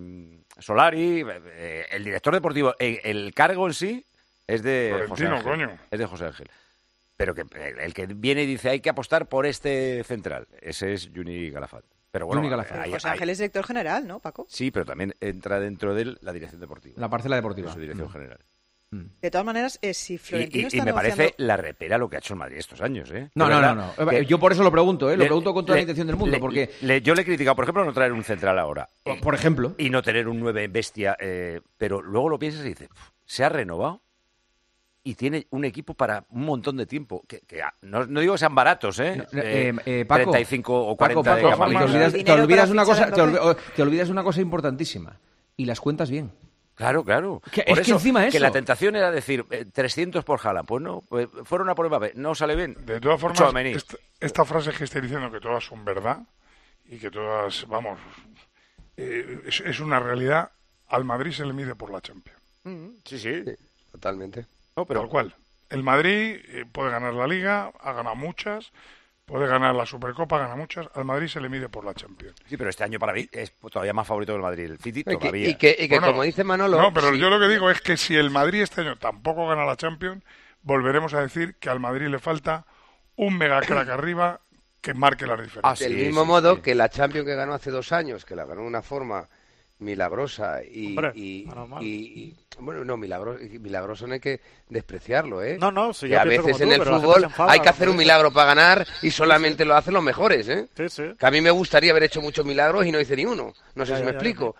Solari. 0.59 1.23
eh, 1.27 1.85
el 1.91 2.03
director 2.03 2.33
deportivo, 2.33 2.73
eh, 2.79 3.01
el 3.03 3.33
cargo 3.33 3.67
en 3.67 3.73
sí 3.73 4.05
es 4.47 4.63
de 4.63 5.05
José 5.09 5.27
Ángel. 5.27 5.43
coño. 5.43 5.77
Es 5.91 5.99
de 5.99 6.05
José 6.05 6.25
Ángel. 6.25 6.47
Pero 7.17 7.33
que 7.35 7.41
eh, 7.41 7.75
el 7.81 7.93
que 7.93 8.05
viene 8.07 8.43
y 8.43 8.45
dice 8.45 8.69
hay 8.69 8.79
que 8.79 8.89
apostar 8.89 9.27
por 9.27 9.45
este 9.45 10.03
central, 10.03 10.47
ese 10.61 10.93
es 10.93 11.09
Juni 11.13 11.51
Calafat. 11.51 11.83
Pero 12.11 12.27
bueno, 12.27 12.41
hay- 12.43 12.91
José 12.91 13.07
hay- 13.07 13.13
Ángel 13.13 13.29
es 13.31 13.37
director 13.39 13.65
general, 13.65 14.05
¿no, 14.07 14.19
Paco? 14.19 14.45
sí, 14.47 14.69
pero 14.69 14.85
también 14.85 15.15
entra 15.19 15.59
dentro 15.59 15.95
de 15.95 16.03
él 16.03 16.17
la 16.21 16.31
dirección 16.31 16.61
deportiva. 16.61 16.95
La 16.99 17.09
parcela 17.09 17.35
deportiva. 17.35 17.69
de 17.69 17.73
su 17.73 17.79
dirección 17.79 18.07
Mm. 18.07 18.11
general. 18.11 18.39
De 19.21 19.31
todas 19.31 19.45
maneras, 19.45 19.79
eh, 19.81 19.93
si 19.93 20.15
Y, 20.15 20.17
Florentino 20.17 20.61
y- 20.61 20.63
y 20.63 20.67
está 20.67 20.77
me 20.79 20.85
negociando... 20.91 21.17
parece 21.17 21.35
la 21.37 21.57
repera 21.57 21.97
lo 21.97 22.09
que 22.09 22.15
ha 22.15 22.19
hecho 22.19 22.33
el 22.33 22.39
Madrid 22.39 22.57
estos 22.57 22.81
años, 22.81 23.09
¿eh? 23.11 23.29
No, 23.35 23.47
De 23.47 23.53
no, 23.55 23.61
no, 23.75 23.93
no. 23.97 24.07
que- 24.09 24.25
Yo 24.25 24.39
por 24.39 24.51
eso 24.51 24.63
lo 24.63 24.71
pregunto, 24.71 25.09
¿eh? 25.09 25.13
Lo 25.17 25.23
Le- 25.23 25.25
pregunto 25.27 25.53
con 25.53 25.65
toda 25.65 25.75
le- 25.75 25.79
la 25.79 25.83
intención 25.83 26.07
del 26.07 26.15
mundo, 26.15 26.31
le- 26.35 26.39
porque... 26.39 26.69
le- 26.81 27.01
yo 27.01 27.15
le 27.15 27.21
he 27.21 27.25
criticado, 27.25 27.55
por 27.55 27.65
ejemplo, 27.65 27.85
no 27.85 27.93
traer 27.93 28.11
un 28.13 28.23
central 28.23 28.57
ahora. 28.59 28.87
Por- 29.03 29.19
por 29.21 29.35
ejemplo. 29.35 29.73
Y 29.77 29.89
no 29.89 30.01
tener 30.01 30.27
un 30.27 30.39
9 30.39 30.67
bestia, 30.67 31.17
eh, 31.19 31.61
pero 31.77 32.01
luego 32.01 32.29
lo 32.29 32.39
piensas 32.39 32.65
y 32.65 32.69
dices, 32.69 32.89
"Pf, 32.89 33.11
se 33.25 33.43
ha 33.43 33.49
renovado 33.49 34.01
y 35.05 35.15
tiene 35.15 35.47
un 35.49 35.65
equipo 35.65 35.93
para 35.95 36.23
un 36.29 36.45
montón 36.45 36.77
de 36.77 36.85
tiempo. 36.85 37.23
Que, 37.27 37.41
que, 37.41 37.61
no, 37.81 38.05
no 38.05 38.19
digo 38.21 38.33
que 38.35 38.37
sean 38.37 38.55
baratos, 38.55 38.99
¿eh? 38.99 39.17
No, 39.17 39.23
eh, 39.41 39.69
Eh, 39.69 39.73
eh, 40.01 40.05
Paco, 40.05 40.31
35 40.31 40.73
o 40.87 40.95
Paco, 40.95 41.21
40 41.21 41.23
Paco, 41.23 41.35
de 41.35 41.43
Paco, 41.43 41.51
Camavinga. 41.57 41.79
te 41.81 42.31
olvidas, 42.31 42.65
te 42.67 42.71
una 42.71 42.85
cosa, 42.85 43.11
te 43.75 43.81
olvidas 43.81 44.09
una 44.09 44.23
cosa 44.23 44.39
importantísima. 44.39 45.19
Y 45.57 45.65
las 45.65 45.81
cuentas 45.81 46.09
bien. 46.09 46.31
Claro, 46.75 47.03
claro. 47.03 47.41
Que- 47.51 47.63
Por 47.63 47.79
es 47.79 47.85
que 47.85 47.91
encima 47.93 48.21
Que 48.23 48.29
eso. 48.29 48.39
la 48.39 48.51
tentación 48.51 48.95
era 48.95 49.11
decir 49.11 49.45
eh, 49.51 49.65
300 49.71 50.23
por 50.25 50.39
Haaland. 50.45 50.67
Pues 50.67 50.81
no, 50.81 51.01
pues 51.07 51.27
fueron 51.43 51.69
a 51.69 51.75
por 51.75 51.87
Mbappé. 51.87 52.13
No 52.15 52.33
sale 52.33 52.55
bien. 52.55 52.75
De 52.85 52.99
todas 52.99 53.19
formas, 53.21 53.53
esta, 53.65 53.97
esta 54.19 54.43
frase 54.45 54.71
que 54.71 54.83
estoy 54.85 55.01
diciendo, 55.01 55.31
que 55.31 55.39
todas 55.39 55.63
son 55.63 55.85
verdad 55.85 56.19
y 56.89 56.97
que 56.97 57.11
todas, 57.11 57.67
vamos, 57.67 57.99
eh, 58.97 59.41
es, 59.45 59.59
es 59.61 59.79
una 59.79 59.99
realidad, 59.99 60.51
al 60.89 61.03
Madrid 61.05 61.31
se 61.31 61.45
le 61.45 61.53
mide 61.53 61.75
por 61.75 61.91
la 61.91 62.01
Champions. 62.01 62.39
Sí, 63.05 63.19
sí. 63.19 63.43
Totalmente. 63.91 64.45
No, 64.75 64.85
pero 64.85 65.01
Tal 65.01 65.09
cual. 65.09 65.35
El 65.69 65.83
Madrid 65.83 66.37
eh, 66.47 66.65
puede 66.71 66.91
ganar 66.91 67.13
la 67.13 67.27
Liga, 67.27 67.71
ha 67.81 67.93
ganado 67.93 68.15
muchas, 68.15 68.71
puede 69.25 69.47
ganar 69.47 69.73
la 69.75 69.85
Supercopa, 69.85 70.37
gana 70.37 70.55
muchas, 70.55 70.87
al 70.93 71.05
Madrid 71.05 71.27
se 71.27 71.39
le 71.39 71.49
mide 71.49 71.69
por 71.69 71.85
la 71.85 71.93
Champions. 71.93 72.35
Sí, 72.45 72.57
pero 72.57 72.69
este 72.69 72.83
año 72.83 72.99
para 72.99 73.13
mí 73.13 73.27
es 73.31 73.53
todavía 73.71 73.93
más 73.93 74.05
favorito 74.07 74.33
que 74.33 74.37
el 74.37 74.41
Madrid. 74.41 74.65
El 74.65 74.77
City 74.79 74.99
Y 75.01 75.03
que, 75.03 75.15
todavía. 75.17 75.49
y 75.49 75.55
que- 75.55 75.75
y 75.79 75.87
que 75.87 75.95
Bueno, 75.99 76.07
como 76.07 76.23
dice 76.23 76.43
Manolo... 76.43 76.81
No, 76.81 76.93
pero 76.93 77.11
sí, 77.11 77.19
yo 77.19 77.29
lo 77.29 77.39
que 77.39 77.47
digo 77.47 77.69
es 77.69 77.81
que 77.81 77.95
si 77.97 78.15
el 78.15 78.29
Madrid 78.29 78.61
este 78.61 78.81
año 78.81 78.97
tampoco 78.97 79.47
gana 79.47 79.65
la 79.65 79.75
Champions, 79.77 80.23
volveremos 80.61 81.13
a 81.13 81.21
decir 81.21 81.55
que 81.55 81.69
al 81.69 81.79
Madrid 81.79 82.07
le 82.07 82.19
falta 82.19 82.65
un 83.15 83.37
mega 83.37 83.61
crack 83.61 83.89
arriba 83.89 84.41
que 84.81 84.93
marque 84.93 85.25
las 85.25 85.41
diferencias. 85.41 85.81
Ah, 85.81 85.81
Del 85.81 85.97
sí, 85.97 86.05
mismo 86.07 86.21
sí, 86.23 86.27
modo 86.27 86.55
sí. 86.55 86.61
que 86.61 86.75
la 86.75 86.89
Champions 86.89 87.25
que 87.25 87.35
ganó 87.35 87.53
hace 87.53 87.71
dos 87.71 87.91
años, 87.93 88.25
que 88.25 88.35
la 88.35 88.43
ganó 88.45 88.61
de 88.61 88.67
una 88.67 88.81
forma 88.81 89.29
milagrosa 89.79 90.63
y, 90.63 90.95
y, 91.15 92.35
bueno 92.59 92.85
no 92.85 92.95
milagroso 92.95 94.07
no 94.07 94.13
hay 94.13 94.19
que 94.19 94.39
despreciarlo 94.69 95.43
eh 95.43 95.57
no 95.59 95.71
no 95.71 95.91
a 95.91 96.23
veces 96.23 96.61
en 96.61 96.71
el 96.71 96.81
fútbol 96.83 97.27
hay 97.39 97.59
que 97.59 97.69
hacer 97.69 97.89
un 97.89 97.97
milagro 97.97 98.31
para 98.31 98.47
ganar 98.47 98.87
y 99.01 99.11
solamente 99.11 99.65
lo 99.65 99.75
hacen 99.75 99.93
los 99.93 100.03
mejores 100.03 100.47
eh 100.47 100.69
que 101.19 101.25
a 101.25 101.31
mí 101.31 101.41
me 101.41 101.51
gustaría 101.51 101.91
haber 101.91 102.03
hecho 102.03 102.21
muchos 102.21 102.45
milagros 102.45 102.85
y 102.85 102.91
no 102.91 102.99
hice 102.99 103.15
ni 103.15 103.25
uno. 103.25 103.53
No 103.75 103.85
sé 103.85 103.97
si 103.97 104.03
me 104.03 104.11
explico. 104.11 104.55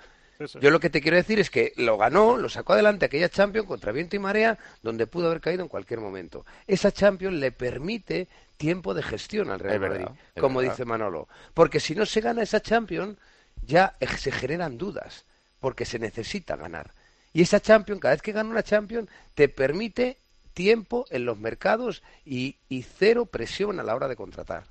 Yo 0.60 0.72
lo 0.72 0.80
que 0.80 0.90
te 0.90 1.02
quiero 1.02 1.16
decir 1.16 1.40
es 1.40 1.50
que 1.50 1.74
lo 1.78 1.98
ganó, 1.98 2.38
lo 2.38 2.50
sacó 2.50 2.74
adelante 2.74 3.06
aquella 3.06 3.30
Champions 3.30 3.68
contra 3.68 3.92
viento 3.92 4.16
y 4.16 4.20
marea, 4.20 4.58
donde 4.82 5.08
pudo 5.08 5.28
haber 5.28 5.40
caído 5.40 5.62
en 5.62 5.70
cualquier 5.70 6.02
momento. 6.02 6.46
Esa 6.68 6.92
Champions 6.92 7.36
le 7.38 7.52
permite 7.52 8.28
tiempo 8.58 8.94
de 8.94 9.04
gestión 9.04 9.52
al 9.52 9.60
Real 9.60 9.80
Madrid, 9.80 10.08
como 10.40 10.62
dice 10.62 10.86
Manolo. 10.86 11.28
Porque 11.54 11.80
si 11.80 11.96
no 11.96 12.06
se 12.06 12.20
gana 12.20 12.42
esa 12.42 12.62
Champions, 12.62 13.18
ya 13.66 13.98
se 14.18 14.32
generan 14.32 14.78
dudas, 14.78 15.26
porque 15.60 15.86
se 15.86 16.00
necesita 16.00 16.56
ganar. 16.56 16.94
Y 17.34 17.42
esa 17.42 17.60
Champions, 17.60 18.02
cada 18.02 18.14
vez 18.14 18.22
que 18.22 18.32
gana 18.32 18.50
una 18.50 18.64
Champions, 18.64 19.10
te 19.34 19.50
permite 19.50 20.20
tiempo 20.54 21.06
en 21.10 21.26
los 21.26 21.38
mercados 21.40 22.04
y, 22.26 22.58
cero 22.98 23.26
presión 23.26 23.80
a 23.80 23.84
la 23.84 23.96
hora 23.96 24.08
de 24.08 24.16
contratar. 24.16 24.66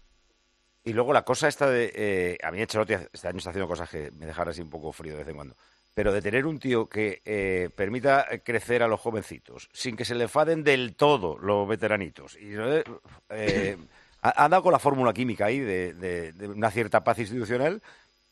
Y 0.84 0.92
luego 0.92 1.12
la 1.12 1.24
cosa 1.24 1.48
esta 1.48 1.68
de... 1.68 1.92
Eh, 1.94 2.38
a 2.42 2.50
mí 2.50 2.60
Ancelotti 2.60 2.94
este 3.12 3.28
año 3.28 3.38
está 3.38 3.50
haciendo 3.50 3.68
cosas 3.68 3.88
que 3.88 4.10
me 4.12 4.26
dejan 4.26 4.48
así 4.48 4.60
un 4.60 4.70
poco 4.70 4.92
frío 4.92 5.12
de 5.12 5.18
vez 5.18 5.28
en 5.28 5.36
cuando. 5.36 5.56
Pero 5.94 6.12
de 6.12 6.22
tener 6.22 6.46
un 6.46 6.58
tío 6.58 6.88
que 6.88 7.20
eh, 7.24 7.68
permita 7.74 8.26
crecer 8.44 8.82
a 8.82 8.88
los 8.88 9.00
jovencitos, 9.00 9.68
sin 9.72 9.96
que 9.96 10.04
se 10.04 10.14
le 10.14 10.24
enfaden 10.24 10.64
del 10.64 10.94
todo 10.96 11.36
los 11.38 11.68
veteranitos. 11.68 12.36
Y, 12.36 12.54
eh, 12.54 12.84
eh 13.30 13.76
han 14.22 14.52
dado 14.52 14.62
con 14.62 14.72
la 14.72 14.78
fórmula 14.78 15.12
química 15.12 15.46
ahí 15.46 15.58
de, 15.58 16.32
una 16.54 16.70
cierta 16.70 17.02
paz 17.02 17.18
institucional 17.18 17.82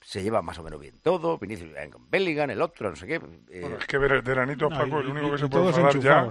se 0.03 0.23
lleva 0.23 0.43
más 0.43 0.59
o 0.59 0.63
menos 0.63 0.81
bien 0.81 0.95
todo, 1.03 1.39
Vinicius 1.39 1.71
con 1.91 2.11
Bellingham, 2.11 2.51
el 2.51 2.63
otro, 2.63 2.91
no 2.91 2.97
sé 2.97 3.07
qué. 3.07 3.21
Eh. 3.51 3.77
Es 3.79 3.87
que 3.87 3.99
Veranitos, 3.99 4.73
Paco, 4.73 5.01
el 5.01 5.09
único 5.09 5.31
que 5.31 5.39
se 5.39 5.49
puede 5.49 5.69
enfadar 5.69 5.99
ya, 6.01 6.29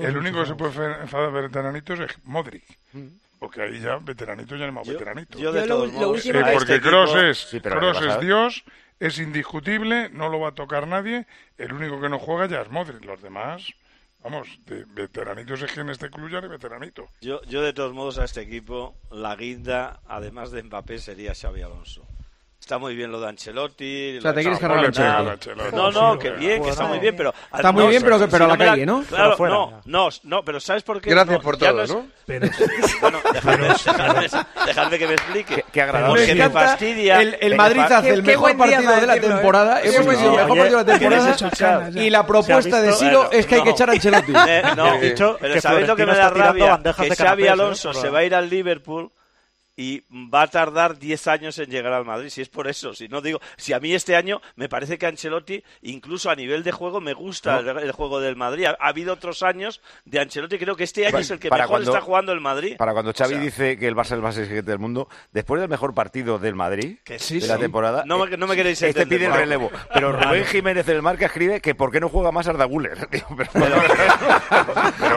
el 0.00 0.16
único 0.16 0.40
que 0.40 0.46
se 0.46 0.54
puede 0.54 1.00
enfadar 1.00 1.84
es 1.86 2.24
Modric. 2.24 2.64
Mm. 2.92 3.06
Porque 3.38 3.62
ahí 3.62 3.80
ya 3.80 3.96
veteranitos 3.96 4.58
ya 4.58 4.66
no 4.66 4.72
más 4.72 4.88
veteranitos. 4.88 5.40
Yo, 5.40 5.52
de 5.52 5.66
lo, 5.66 5.86
lo 5.86 6.12
porque 6.12 6.74
este 6.76 6.80
Cross 6.80 7.14
es, 7.16 7.62
Cross 7.62 8.02
es 8.02 8.20
Dios, 8.20 8.64
es 8.98 9.18
indiscutible, 9.18 10.08
no 10.10 10.28
lo 10.28 10.40
va 10.40 10.48
a 10.48 10.54
tocar 10.54 10.88
nadie. 10.88 11.26
El 11.58 11.72
único 11.72 12.00
que 12.00 12.08
no 12.08 12.18
juega 12.18 12.46
ya 12.46 12.62
es 12.62 12.70
Modric, 12.70 13.04
los 13.04 13.22
demás... 13.22 13.74
Vamos, 14.24 14.58
de 14.66 14.84
veteranitos 14.86 15.62
es 15.62 15.70
que 15.70 15.82
en 15.82 15.90
este 15.90 16.08
veteranito. 16.08 17.06
Yo, 17.20 17.40
yo, 17.42 17.62
de 17.62 17.72
todos 17.72 17.92
modos, 17.92 18.18
a 18.18 18.24
este 18.24 18.40
equipo, 18.40 18.96
la 19.12 19.36
guinda, 19.36 20.00
además 20.08 20.50
de 20.50 20.64
Mbappé, 20.64 20.98
sería 20.98 21.32
Xavi 21.32 21.62
Alonso. 21.62 22.04
Está 22.60 22.78
muy 22.78 22.96
bien 22.96 23.12
lo 23.12 23.20
de 23.20 23.28
Ancelotti. 23.28 24.18
O 24.18 24.20
sea, 24.20 24.34
te 24.34 24.40
quieres 24.40 24.58
cargar 24.58 24.84
a 24.84 24.86
Ancelotti. 24.88 25.50
No, 25.72 25.92
no, 25.92 26.18
que 26.18 26.30
bien, 26.30 26.62
que 26.62 26.70
está 26.70 26.86
muy 26.86 26.98
bien, 26.98 27.14
pero... 27.16 27.32
Está 27.54 27.70
muy 27.70 27.86
bien, 27.86 28.02
pero, 28.02 28.28
pero 28.28 28.44
a 28.46 28.48
la 28.48 28.58
calle, 28.58 28.84
¿no? 28.84 29.04
Claro, 29.04 29.36
no, 29.38 29.82
no, 29.84 30.08
no, 30.24 30.44
pero 30.44 30.58
¿sabes 30.58 30.82
por 30.82 31.00
qué? 31.00 31.10
Gracias 31.10 31.40
por 31.40 31.56
todo, 31.56 31.86
¿no? 31.86 32.06
Pero... 32.26 32.48
Bueno, 33.00 33.18
dejadme, 33.32 34.98
que 34.98 35.06
me 35.06 35.14
explique. 35.14 35.64
Qué, 35.70 35.82
agradable. 35.82 36.26
Porque 36.26 36.34
me 36.34 36.50
fastidia... 36.50 37.20
El, 37.20 37.54
Madrid 37.56 37.82
hace 37.82 38.10
el 38.14 38.22
mejor 38.22 38.56
partido 38.56 38.92
de 38.96 39.06
la 39.06 39.20
temporada. 39.20 39.80
Es 39.82 39.94
el 39.94 40.04
mejor 40.04 40.48
partido 40.48 40.84
de 40.84 40.92
la 40.92 40.98
temporada. 40.98 41.90
Y 41.94 42.10
la 42.10 42.26
propuesta 42.26 42.82
de 42.82 42.92
Siro 42.94 43.30
es 43.30 43.46
que 43.46 43.56
hay 43.56 43.62
que 43.62 43.70
echar 43.70 43.90
a 43.90 43.92
Ancelotti. 43.92 44.32
Eh, 44.48 44.62
no, 44.76 44.98
pero 45.40 45.60
¿sabéis 45.60 45.86
lo 45.86 45.94
que 45.94 46.06
me 46.06 46.16
da 46.16 46.30
rabia? 46.30 46.80
Que 46.96 47.14
Xavi 47.14 47.46
Alonso 47.46 47.92
se 47.94 48.08
va 48.08 48.18
a 48.20 48.24
ir 48.24 48.34
al 48.34 48.50
Liverpool 48.50 49.10
y 49.76 50.02
va 50.10 50.42
a 50.42 50.46
tardar 50.48 50.98
10 50.98 51.26
años 51.28 51.58
en 51.58 51.70
llegar 51.70 51.92
al 51.92 52.04
Madrid, 52.04 52.30
si 52.30 52.40
es 52.40 52.48
por 52.48 52.66
eso, 52.66 52.94
si 52.94 53.08
no 53.08 53.20
digo, 53.20 53.40
si 53.56 53.74
a 53.74 53.80
mí 53.80 53.92
este 53.92 54.16
año 54.16 54.40
me 54.56 54.68
parece 54.68 54.96
que 54.96 55.06
Ancelotti, 55.06 55.62
incluso 55.82 56.30
a 56.30 56.34
nivel 56.34 56.62
de 56.62 56.72
juego, 56.72 57.00
me 57.00 57.12
gusta 57.12 57.58
el, 57.60 57.92
juego 57.92 58.20
del 58.20 58.36
Madrid. 58.36 58.66
Ha, 58.66 58.76
habido 58.80 59.12
otros 59.12 59.42
años 59.42 59.82
de 60.04 60.20
Ancelotti, 60.20 60.58
creo 60.58 60.76
que 60.76 60.84
este 60.84 61.06
año 61.06 61.18
es 61.18 61.30
el 61.30 61.38
que 61.38 61.50
mejor 61.50 61.68
cuando, 61.68 61.90
está 61.90 62.00
jugando 62.00 62.32
el 62.32 62.40
Madrid. 62.40 62.76
Para 62.78 62.92
cuando 62.92 63.12
Xavi 63.12 63.36
dice 63.36 63.78
que 63.78 63.86
el 63.86 63.94
Barça 63.94 64.06
es 64.06 64.12
el 64.12 64.22
más 64.22 64.38
exigente 64.38 64.70
del 64.70 64.78
mundo, 64.78 65.08
después 65.32 65.60
del 65.60 65.68
mejor 65.68 65.94
partido 65.94 66.38
del 66.38 66.54
Madrid 66.54 66.98
de 67.06 67.46
la 67.46 67.58
temporada, 67.58 68.04
no, 68.06 68.24
me, 68.24 68.36
no 68.36 68.46
me 68.46 68.54
eh, 68.54 68.56
queréis 68.56 68.80
este 68.82 69.06
pide 69.06 69.26
el 69.26 69.32
relevo. 69.32 69.70
Pero 69.92 70.12
Rubén 70.12 70.44
Jiménez 70.46 70.86
del 70.86 71.02
Marca 71.02 71.26
escribe 71.26 71.60
que 71.60 71.74
por 71.74 71.90
qué 71.92 72.00
no 72.00 72.08
juega 72.08 72.32
más 72.32 72.48
Arda 72.48 72.64
Guller. 72.64 72.96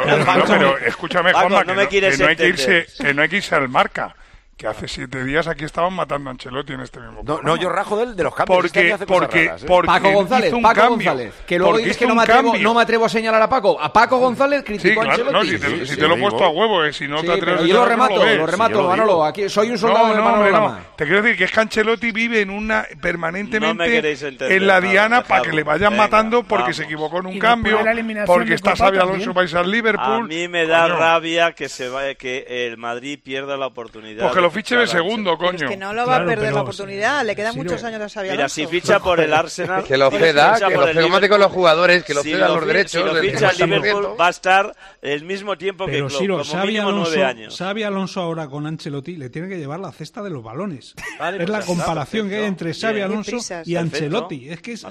No, 0.10 0.46
pero, 0.48 0.78
escúchame, 0.80 1.34
Juanma, 1.34 1.64
no, 1.64 1.76
me 1.76 1.88
que, 1.88 2.02
que 2.02 2.18
no 2.18 2.28
que 2.36 2.48
irse, 2.48 2.88
que 2.98 3.14
no 3.14 3.22
hay 3.22 3.30
que 3.30 3.38
irse 3.38 3.56
al 3.56 3.70
Marca 3.70 4.16
que 4.60 4.68
hace 4.68 4.90
siete 4.90 5.24
días 5.24 5.48
aquí 5.48 5.64
estaban 5.64 5.94
matando 5.94 6.30
a 6.30 6.34
Ancelotti 6.34 6.74
en 6.74 6.82
este 6.82 7.00
mismo. 7.00 7.22
No, 7.24 7.42
no 7.42 7.56
yo 7.56 7.70
rajo 7.70 7.96
de, 7.96 8.14
de 8.14 8.24
los 8.26 8.36
cambios. 8.36 8.58
Porque, 8.62 8.90
este 8.92 9.06
porque, 9.06 9.46
¿eh? 9.46 9.52
porque 9.66 9.88
Paco 9.88 10.12
González, 10.12 10.54
Paco 10.62 10.90
González, 10.90 11.34
que 11.48 11.58
luego 11.58 11.78
dices 11.78 11.96
que 11.96 12.06
no 12.06 12.14
me, 12.14 12.24
atrevo, 12.24 12.58
no 12.58 12.74
me, 12.74 12.82
atrevo, 12.82 13.06
a 13.06 13.10
señalar 13.10 13.42
a 13.42 13.48
Paco. 13.48 13.82
A 13.82 13.94
Paco 13.94 14.18
González 14.18 14.62
criticó 14.66 15.02
a 15.02 15.06
Ancelotti. 15.06 15.32
No, 15.32 15.86
si 15.86 15.96
te, 15.96 16.06
lo 16.06 16.16
he 16.16 16.20
puesto 16.20 16.44
a 16.44 16.50
huevo, 16.50 16.84
eh, 16.84 16.92
si 16.92 17.08
no 17.08 17.22
te 17.22 17.32
atreves 17.32 17.62
a 17.62 17.66
Yo 17.68 17.74
lo 17.74 17.86
remato, 17.86 18.26
lo, 18.26 18.46
remato, 18.46 18.84
Manolo. 18.86 19.24
Aquí, 19.24 19.48
soy 19.48 19.72
un 19.72 19.78
soldado 19.78 20.08
de 20.10 20.82
Te 20.98 21.06
quiero 21.06 21.22
decir 21.22 21.38
que 21.38 21.46
es 21.46 21.52
que 21.54 21.60
Ancelotti 21.62 22.12
vive 22.12 22.42
en 22.42 22.50
una 22.50 22.86
permanentemente 23.02 24.14
en 24.42 24.68
la 24.68 24.82
diana 24.82 25.24
para 25.24 25.42
que 25.44 25.54
le 25.54 25.64
vayan 25.64 25.96
matando 25.96 26.44
porque 26.44 26.74
se 26.74 26.84
equivocó 26.84 27.20
en 27.20 27.28
un 27.28 27.40
cambio, 27.40 27.80
porque 28.26 28.56
está 28.56 28.76
Xavi 28.76 28.98
Alonso 28.98 29.34
vais 29.34 29.54
al 29.54 29.72
Liverpool. 29.72 30.26
A 30.26 30.28
mí 30.28 30.50
me 30.50 30.68
da 30.68 30.90
rabia 30.90 31.54
que 31.54 31.70
se 31.70 31.90
que 32.18 32.68
el 32.68 32.76
Madrid 32.78 33.20
pierda 33.24 33.56
la 33.56 33.68
oportunidad 33.68 34.49
fiche 34.52 34.76
de 34.76 34.88
segundo, 34.88 35.38
coño. 35.38 35.52
Pero 35.52 35.66
es 35.66 35.72
que 35.72 35.78
no 35.78 35.94
lo 35.94 36.02
va 36.02 36.18
claro, 36.18 36.24
a 36.24 36.28
perder 36.28 36.54
la 36.54 36.62
oportunidad, 36.62 37.26
le 37.26 37.36
quedan 37.36 37.54
sí, 37.54 37.60
muchos 37.60 37.84
años 37.84 38.02
a 38.02 38.10
Xavi 38.10 38.30
Mira, 38.32 38.50
si 38.50 38.68
ficha 38.68 39.00
por 39.04 39.20
el 39.20 39.34
Arsenal... 39.34 39.84
Que 39.84 39.98
lo 39.98 40.12
ceda, 40.12 40.56
que 40.60 40.74
lo 40.74 40.88
ceda 40.88 41.30
con 41.30 41.40
los 41.40 41.52
jugadores, 41.52 42.04
que 42.04 42.14
lo 42.14 42.24
ceda 42.24 42.50
los 42.50 42.66
derechos... 42.66 42.92
Si 42.92 43.16
lo 43.16 43.22
ficha 43.22 43.50
el 43.52 43.58
Liverpool 43.58 44.20
va 44.20 44.28
a 44.28 44.30
estar 44.30 44.76
el 45.02 45.24
mismo 45.24 45.58
tiempo 45.58 45.86
que 45.86 46.00
Klopp, 46.00 46.14
como 46.14 46.44
Xavi 46.44 46.78
Alonso, 46.78 47.26
años. 47.26 47.58
Xavi 47.58 47.84
Alonso 47.84 48.22
ahora 48.22 48.48
con 48.48 48.66
Ancelotti 48.66 49.16
le 49.16 49.30
tiene 49.30 49.48
que 49.48 49.58
llevar 49.58 49.80
la 49.80 49.92
cesta 49.92 50.22
de 50.22 50.30
los 50.30 50.44
balones. 50.44 50.96
es 50.96 51.50
la 51.50 51.58
pues 51.58 51.66
comparación 51.66 52.30
que 52.30 52.38
hay 52.38 52.46
entre 52.46 52.74
Xavi 52.74 53.02
Alonso 53.02 53.38
y 53.66 53.76
Ancelotti. 53.76 54.50
Es 54.50 54.62
que 54.62 54.74
es 54.74 54.86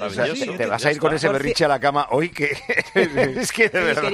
Te 0.57 0.67
vas 0.67 0.85
a 0.85 0.93
ir 0.93 0.99
con 0.99 1.15
ese 1.15 1.29
berriche 1.29 1.65
a 1.65 1.69
la 1.69 1.81
cama 1.81 2.09
hoy 2.11 2.31
que... 2.31 2.57
Es 3.39 3.53
que 3.53 3.69
de 3.69 3.81
verdad... 3.81 4.13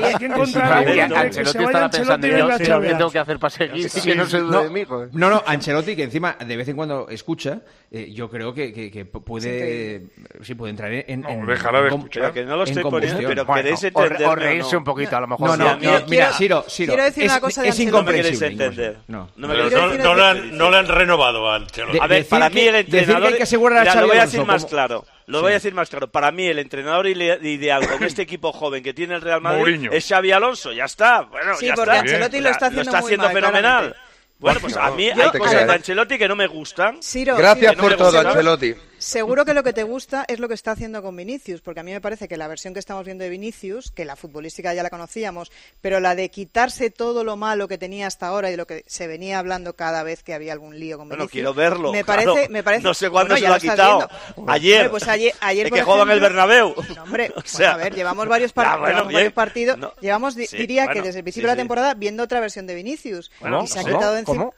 Ancelotti 1.15 1.65
estaba 1.65 1.91
pensando, 1.91 2.27
yo 2.27 2.49
tengo 2.97 3.11
que 3.11 3.19
hacer 3.19 3.39
para 3.39 3.51
seguir, 3.51 3.91
que 3.91 4.15
no 4.15 4.27
se 4.27 4.39
dude 4.39 4.65
de 4.65 4.71
mí, 4.71 4.85
No, 5.13 5.34
no, 5.35 5.43
Ancelotti, 5.47 5.97
que 5.97 6.05
encima 6.05 6.37
de 6.45 6.57
vez 6.57 6.69
en 6.69 6.77
cuando 6.77 7.09
escucha, 7.09 7.61
eh, 7.91 8.11
yo 8.13 8.29
creo 8.29 8.53
que, 8.53 9.07
puede, 9.25 10.07
sí, 10.43 10.55
puede 10.55 10.71
entrar 10.71 10.93
en. 10.93 11.21
No, 11.21 11.29
en 11.29 11.47
de. 11.47 12.33
Que 12.33 12.45
no 12.45 12.57
lo 12.57 12.65
estoy 12.65 12.83
poniendo, 12.83 13.21
pero 13.27 13.45
bueno, 13.45 13.69
entender. 13.69 14.27
O, 14.27 14.35
reírse 14.35 14.77
un 14.77 14.85
poquito, 14.85 15.17
a 15.17 15.21
lo 15.21 15.29
mejor. 15.29 15.51
No, 15.51 15.57
no, 15.57 15.77
mira, 15.77 16.01
no, 16.01 16.07
mira 16.07 16.31
Quiero 16.37 16.65
decir 17.05 17.25
una 17.25 17.41
cosa 17.41 17.63
de 17.63 17.69
es 17.69 17.81
incomprensible. 17.81 18.97
No, 19.09 19.31
no, 19.37 19.49
me 19.49 19.55
no, 19.55 20.15
lo 20.15 20.25
han, 20.25 20.57
no 20.57 20.71
lo 20.71 20.77
han 20.77 20.89
renovado 20.89 21.49
a 21.49 21.57
Ancelotti. 21.57 21.99
A 22.01 22.07
ver, 22.07 22.27
para 22.27 22.51
mí 22.51 22.61
el 22.61 22.77
entrenador. 22.77 23.37
Que 23.37 23.43
asegurar 23.43 23.89
a 23.89 24.01
lo 24.01 24.07
voy 24.09 24.19
a 24.19 24.23
decir 24.23 24.45
más 24.45 24.65
claro. 24.67 25.05
Lo 25.27 25.41
voy 25.41 25.53
a 25.53 25.55
decir 25.55 25.75
más 25.75 25.89
claro. 25.89 26.09
Para 26.09 26.31
mí, 26.31 26.47
el 26.47 26.59
entrenador 26.59 27.07
ideal 27.07 27.89
con 27.89 28.03
este 28.05 28.23
equipo 28.23 28.53
joven 28.53 28.83
que 28.83 28.93
tiene 28.93 29.15
el 29.15 29.23
Real 29.23 29.41
Madrid 29.41 29.89
es 29.91 30.07
Xavi 30.07 30.33
Alonso. 30.33 30.73
Ya 30.73 30.85
está. 30.85 31.23
Bueno, 31.23 31.55
sí, 31.57 31.67
ya 31.67 31.75
porque 31.75 31.91
está. 31.93 32.03
Ancelotti 32.03 32.41
lo 32.41 32.51
está 32.51 32.67
haciendo, 32.67 32.91
lo 32.91 32.97
está 32.97 33.07
haciendo 33.07 33.31
fenomenal. 33.31 33.97
Bueno, 34.39 34.61
pues 34.61 34.77
a 34.77 34.91
mí 34.91 35.09
hay 35.09 35.39
cosas 35.39 35.67
de 35.67 35.73
Ancelotti 35.73 36.19
que 36.19 36.29
no 36.29 36.37
me 36.37 36.47
gustan. 36.47 37.03
Ciro, 37.03 37.37
Gracias 37.37 37.73
Ciro, 37.73 37.83
por 37.83 37.91
no 37.93 37.97
todo, 37.97 38.19
Ancelotti. 38.21 38.75
Seguro 39.05 39.45
que 39.45 39.53
lo 39.53 39.63
que 39.63 39.75
te 39.75 39.83
gusta 39.83 40.25
es 40.29 40.41
lo 40.41 40.49
que 40.49 40.55
está 40.55 40.71
haciendo 40.71 41.03
con 41.03 41.15
Vinicius, 41.15 41.61
porque 41.61 41.81
a 41.81 41.83
mí 41.83 41.93
me 41.93 42.01
parece 42.01 42.27
que 42.27 42.39
la 42.39 42.49
versión 42.49 42.73
que 42.73 42.81
estamos 42.81 43.05
viendo 43.05 43.23
de 43.23 43.29
Vinicius, 43.29 43.91
que 43.91 44.07
la 44.07 44.17
futbolística 44.17 44.73
ya 44.73 44.83
la 44.83 44.89
conocíamos, 44.89 45.53
pero 45.83 46.01
la 46.01 46.15
de 46.15 46.31
quitarse 46.31 46.89
todo 46.89 47.23
lo 47.23 47.37
malo 47.37 47.69
que 47.69 47.77
tenía 47.77 48.07
hasta 48.07 48.29
ahora 48.29 48.51
y 48.51 48.57
lo 48.57 48.67
que 48.67 48.83
se 48.87 49.07
venía 49.07 49.39
hablando 49.39 49.77
cada 49.77 50.03
vez 50.05 50.23
que 50.23 50.33
había 50.33 50.55
algún 50.55 50.81
lío 50.81 50.97
con 50.97 51.11
Vinicius. 51.11 51.19
Bueno, 51.19 51.31
quiero 51.31 51.53
verlo. 51.53 51.93
Me 51.93 52.03
parece, 52.03 52.49
No 52.83 52.95
sé 52.95 53.11
cuándo 53.11 53.37
se 53.37 53.47
lo 53.47 53.53
ha 53.53 53.61
quitado. 53.61 54.09
Ayer. 54.47 54.91
Pues 54.91 55.07
ayer, 55.07 55.35
ayer 55.41 55.71
que 55.71 55.83
juega 55.83 56.05
en 56.05 56.11
el 56.11 56.21
Bernabéu. 56.21 56.75
No, 56.95 57.05
pues 57.35 57.61
a 57.61 57.77
ver, 57.77 57.95
llevamos 57.95 58.27
varios, 58.27 58.53
partidos. 59.35 59.79
Llevamos, 60.01 60.35
diría 60.35 60.87
que 60.87 61.03
desde 61.03 61.19
el 61.19 61.25
principio 61.25 61.51
de 61.51 61.55
la 61.55 61.61
temporada, 61.61 61.93
viendo 61.93 62.23
otra 62.23 62.41
versión 62.41 62.67
de 62.67 62.75
Vinicius. 62.75 63.31
y 63.63 63.67
se 63.67 63.81
ha 63.81 63.85
quitado 63.85 64.25
¿Cómo? 64.25 64.55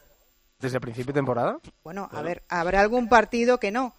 ¿Desde 0.59 0.77
el 0.77 0.81
principio 0.81 1.13
de 1.13 1.19
temporada? 1.19 1.59
Bueno, 1.85 2.09
a 2.13 2.23
ver, 2.23 2.43
habrá 2.49 2.81
algún 2.81 3.09
partido 3.09 3.59
que 3.59 3.71
no 3.71 3.95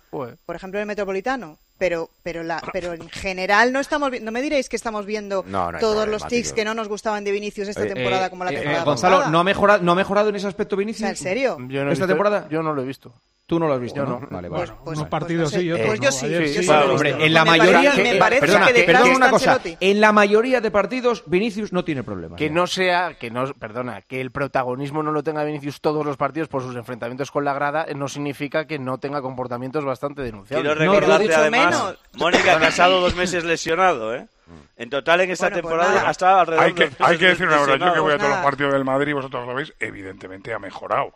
por 0.45 0.55
ejemplo, 0.55 0.79
en 0.79 0.81
el 0.81 0.87
Metropolitano. 0.87 1.57
Pero, 1.77 2.09
pero, 2.23 2.41
la, 2.41 2.59
pero 2.73 2.93
en 2.93 3.07
general 3.07 3.71
no 3.71 3.79
estamos 3.79 4.11
no 4.19 4.31
me 4.31 4.41
diréis 4.41 4.67
que 4.67 4.75
estamos 4.75 5.05
viendo 5.05 5.45
todos 5.79 6.07
los 6.07 6.25
tics 6.27 6.51
que 6.51 6.65
no 6.65 6.73
nos 6.73 6.87
gustaban 6.87 7.23
de 7.23 7.31
Vinicius 7.31 7.67
esta 7.67 7.85
temporada 7.85 8.25
eh, 8.25 8.29
como 8.31 8.43
la 8.45 8.51
eh, 8.51 8.55
temporada 8.55 8.81
eh, 8.81 8.85
Gonzalo, 8.85 9.15
pasada. 9.17 9.31
no 9.31 9.39
ha 9.39 9.43
mejorado 9.43 9.83
no 9.83 9.91
ha 9.91 9.95
mejorado 9.95 10.29
en 10.29 10.35
ese 10.37 10.47
aspecto 10.47 10.75
Vinicius. 10.75 11.07
¿En 11.07 11.15
serio? 11.15 11.57
Esta 11.91 12.07
temporada 12.07 12.47
yo 12.49 12.63
no 12.63 12.73
lo 12.73 12.81
he 12.81 12.85
visto. 12.85 13.13
Tú 13.47 13.57
no 13.59 13.67
lo 13.67 13.75
has 13.75 13.79
visto, 13.79 14.03
¿no? 14.03 14.19
¿no? 14.19 14.27
Vale, 14.29 14.49
vale. 14.49 14.67
Pues, 14.67 14.69
Unos 14.71 14.99
pues 14.99 15.09
partidos 15.09 15.53
pues 15.53 15.53
no 15.53 15.57
sé. 15.57 15.61
sí, 15.61 15.71
otros 15.71 15.85
eh, 15.85 15.87
pues 15.87 15.99
yo 16.01 16.11
sí. 16.11 16.47
sí, 16.53 16.63
sí 16.63 16.69
hombre, 16.69 17.25
en 17.25 17.33
la 17.33 17.45
mayoría... 17.45 17.93
Me 17.93 18.15
parece 18.15 18.41
perdona, 18.41 18.67
que 18.67 18.73
de 18.73 18.83
perdona 18.83 19.15
una 19.15 19.29
cosa. 19.29 19.61
En 19.79 20.01
la 20.01 20.11
mayoría 20.11 20.59
de 20.59 20.69
partidos, 20.69 21.23
Vinicius 21.27 21.71
no 21.71 21.85
tiene 21.85 22.03
problema. 22.03 22.35
Que 22.35 22.49
no 22.49 22.67
sea... 22.67 23.13
que 23.13 23.31
no 23.31 23.45
Perdona, 23.53 24.01
que 24.01 24.19
el 24.19 24.31
protagonismo 24.31 25.01
no 25.01 25.13
lo 25.13 25.23
tenga 25.23 25.45
Vinicius 25.45 25.79
todos 25.79 26.05
los 26.05 26.17
partidos 26.17 26.49
por 26.49 26.61
sus 26.61 26.75
enfrentamientos 26.75 27.31
con 27.31 27.45
la 27.45 27.53
grada 27.53 27.85
eh, 27.87 27.95
no 27.95 28.09
significa 28.09 28.67
que 28.67 28.79
no 28.79 28.97
tenga 28.97 29.21
comportamientos 29.21 29.85
bastante 29.85 30.23
denunciables. 30.23 30.75
Quiero 30.75 30.91
recordarte, 30.91 31.33
además, 31.33 31.65
menos. 31.67 31.97
Mónica 32.15 32.59
Casado 32.67 32.99
dos 32.99 33.15
meses 33.15 33.45
lesionado, 33.45 34.13
¿eh? 34.13 34.27
En 34.75 34.89
total, 34.89 35.21
en 35.21 35.31
esta 35.31 35.45
bueno, 35.45 35.61
pues 35.61 35.71
temporada 35.71 35.91
pues 35.93 36.09
hasta 36.09 36.41
alrededor 36.41 36.65
hay 36.65 36.73
que, 36.73 36.89
de 36.89 36.95
Hay 36.99 37.17
que 37.17 37.25
decir 37.27 37.47
una 37.47 37.59
verdad, 37.61 37.87
yo 37.87 37.93
que 37.93 37.99
voy 38.01 38.13
a 38.13 38.17
todos 38.17 38.29
los 38.29 38.39
partidos 38.39 38.73
del 38.73 38.83
Madrid, 38.83 39.13
vosotros 39.13 39.47
lo 39.47 39.55
veis, 39.55 39.73
evidentemente 39.79 40.53
ha 40.53 40.59
mejorado 40.59 41.13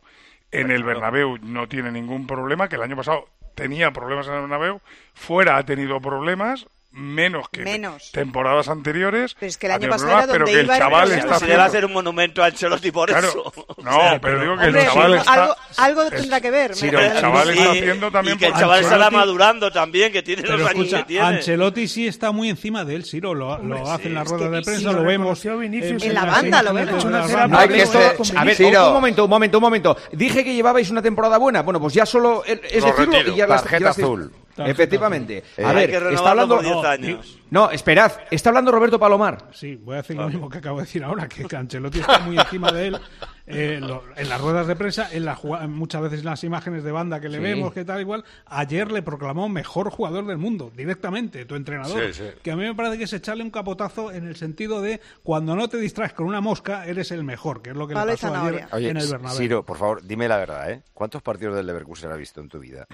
en 0.52 0.72
el 0.72 0.84
Bernabéu 0.84 1.38
no 1.42 1.68
tiene 1.68 1.92
ningún 1.92 2.28
problema, 2.28 2.70
que 2.70 2.76
el 2.76 2.84
año 2.84 2.96
pasado 2.96 3.28
tenía 3.56 3.92
problemas 3.92 4.28
en 4.28 4.34
el 4.34 4.42
Bernabéu, 4.42 4.82
fuera 5.14 5.58
ha 5.58 5.66
tenido 5.66 6.02
problemas, 6.02 6.68
menos 6.92 7.50
que 7.50 7.64
menos. 7.64 8.12
temporadas 8.12 8.68
anteriores. 8.68 9.36
Pero 9.40 9.50
es 9.50 9.58
que 9.58 9.68
el 9.68 9.74
año 9.74 9.90
pasado 9.90 10.12
era 10.12 10.28
donde 10.28 10.52
iba 10.52 10.62
el 10.62 10.68
chaval 10.68 11.12
está 11.12 11.40
se 11.40 11.48
le 11.48 11.58
va 11.58 11.64
a 11.64 11.68
hacer 11.68 11.86
un 11.86 11.94
monumento 11.94 12.44
a 12.44 12.48
Ancelotti 12.48 12.92
por 12.92 13.10
claro, 13.10 13.28
eso. 13.28 13.54
No, 13.82 13.98
o 13.98 14.02
sea, 14.02 14.22
pero, 14.22 14.42
digo 14.42 14.58
que 14.58 14.66
hombre, 14.66 14.82
el 14.84 14.90
chaval 14.90 15.14
está 15.16 15.34
algo, 15.34 15.56
algo 15.78 16.10
tendrá 16.10 16.42
que 16.42 16.52
ver. 16.52 16.76
Sí, 16.76 16.88
el 16.88 17.20
chaval 17.20 17.50
está 17.50 17.72
haciendo 17.72 18.12
también 18.12 18.38
y 18.38 18.40
que 18.40 18.48
el 18.48 18.54
chaval 18.54 18.84
Ancelotti, 18.84 19.16
madurando 19.16 19.72
también, 19.72 20.12
que 20.12 20.24
tiene 20.24 20.44
los 20.44 20.62
años 20.62 20.70
escucha, 20.72 20.98
que 21.00 21.04
tiene. 21.06 21.26
Ancelotti 21.26 21.88
sí 21.88 22.08
está 22.08 22.32
muy 22.32 22.50
encima 22.50 22.86
de 22.86 22.96
él, 22.96 23.06
Ciro, 23.06 23.34
lo, 23.34 23.50
hombre, 23.50 23.80
lo 23.80 23.92
hace 23.92 24.04
sí, 24.04 24.10
en 24.10 24.16
la 24.16 24.24
rueda 24.24 24.50
de 24.50 24.62
prensa, 24.62 24.92
lo 24.92 25.04
vemos 25.04 25.42
Vinicius, 25.44 26.04
en, 26.04 26.14
la 26.14 26.26
banda, 26.26 26.64
lo 26.64 26.74
vemos. 26.74 27.06
A 27.06 28.44
ver, 28.46 28.78
un 28.78 28.94
momento, 28.94 29.24
un 29.24 29.30
momento, 29.30 29.58
un 29.58 29.62
momento. 29.62 29.98
Dije 30.12 30.44
que 30.44 30.54
llevabais 30.54 30.90
una 30.90 31.02
temporada 31.02 31.38
buena. 31.38 31.62
Bueno, 31.62 31.80
pues 31.80 31.94
ya 31.94 32.06
solo 32.06 32.44
es 32.46 32.84
decirlo 32.84 33.22
y 33.28 33.36
ya 33.36 33.48
la 33.48 33.58
tarjeta 33.58 33.90
azul. 33.90 34.32
Efectivamente. 34.58 35.44
A 35.58 35.62
eh, 35.62 35.66
ver, 35.66 35.78
hay 35.78 35.88
que 35.88 36.14
está 36.14 36.32
hablando 36.32 36.88
años. 36.88 37.40
No, 37.50 37.70
esperad, 37.70 38.12
está 38.30 38.50
hablando 38.50 38.72
Roberto 38.72 39.00
Palomar. 39.00 39.50
Sí, 39.52 39.76
voy 39.76 39.96
a 39.96 39.98
decir 39.98 40.16
lo 40.16 40.28
mismo 40.30 40.50
que 40.50 40.60
acabo 40.60 40.78
de 40.78 40.84
decir 40.84 41.04
ahora, 41.04 41.28
que 41.28 41.56
Ancelotti 41.56 42.00
está 42.00 42.20
muy 42.20 42.38
encima 42.38 42.72
de 42.72 42.88
él 42.88 43.00
eh, 43.48 43.80
lo, 43.82 44.04
en 44.16 44.30
las 44.30 44.40
ruedas 44.40 44.68
de 44.68 44.76
prensa, 44.76 45.10
en 45.12 45.26
la, 45.26 45.36
muchas 45.68 46.02
veces 46.02 46.20
en 46.20 46.26
las 46.26 46.44
imágenes 46.44 46.84
de 46.84 46.92
banda 46.92 47.20
que 47.20 47.30
le 47.30 47.40
vemos, 47.40 47.74
que 47.74 47.84
tal 47.84 48.00
igual. 48.00 48.24
Ayer 48.46 48.92
le 48.92 49.02
proclamó 49.02 49.50
mejor 49.50 49.90
jugador 49.90 50.26
del 50.26 50.38
mundo, 50.38 50.72
directamente, 50.76 51.46
tu 51.46 51.56
entrenador. 51.56 52.12
Que 52.42 52.52
a 52.52 52.56
mí 52.56 52.64
me 52.64 52.76
parece 52.76 52.98
que 52.98 53.04
es 53.06 53.14
echarle 53.14 53.44
un 53.44 53.52
capotazo 53.52 54.12
en 54.12 54.28
el 54.28 54.36
sentido 54.36 54.82
de 54.82 55.02
cuando 55.24 55.56
no 55.56 55.68
te 55.68 55.78
distraes 55.78 56.14
con 56.14 56.28
una 56.28 56.42
mosca, 56.42 56.86
eres 56.86 57.12
el 57.12 57.24
mejor, 57.24 57.62
que 57.62 57.72
es 57.72 57.76
lo 57.76 57.88
que 57.88 57.94
vale, 57.94 58.14
le 58.14 58.18
pasó 58.18 58.36
ayer 58.72 58.92
en 58.92 58.98
el 58.98 59.08
Bernabéu. 59.10 59.38
Ciro, 59.38 59.66
por 59.66 59.78
favor, 59.78 60.04
dime 60.04 60.28
la 60.28 60.38
verdad, 60.38 60.72
¿eh? 60.72 60.84
¿Cuántos 60.94 61.22
partidos 61.22 61.56
del 61.56 61.66
Leverkusen 61.66 62.12
has 62.12 62.18
visto 62.18 62.42
en 62.42 62.50
tu 62.50 62.60
vida? 62.60 62.88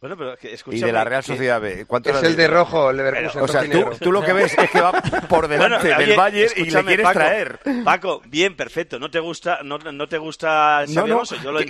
Bueno, 0.00 0.16
pero 0.16 0.34
y 0.72 0.80
de 0.80 0.92
la 0.92 1.04
Real 1.04 1.22
Sociedad 1.22 1.60
B. 1.60 1.86
Es 2.04 2.22
el 2.22 2.34
de 2.34 2.48
rojo, 2.48 2.88
el 2.88 2.96
Leverkusen. 2.96 3.42
o 3.42 3.48
sea, 3.48 3.64
tú, 4.00 4.10
lo 4.10 4.22
que 4.22 4.32
ves 4.32 4.56
es 4.56 4.70
que 4.70 4.80
va 4.80 4.92
por 5.28 5.46
delante 5.46 5.88
del 5.88 5.98
oye, 5.98 6.16
Bayern 6.16 6.52
y 6.56 6.70
le 6.70 6.84
quieres 6.84 7.12
traer. 7.12 7.60
Paco, 7.84 8.22
bien, 8.24 8.56
perfecto. 8.56 8.98
No 8.98 9.10
te 9.10 9.20
gusta, 9.20 9.58
no, 9.62 9.76
no 9.76 10.08
te 10.08 10.16
gusta 10.16 10.86
no, 10.88 11.06
no, 11.06 11.22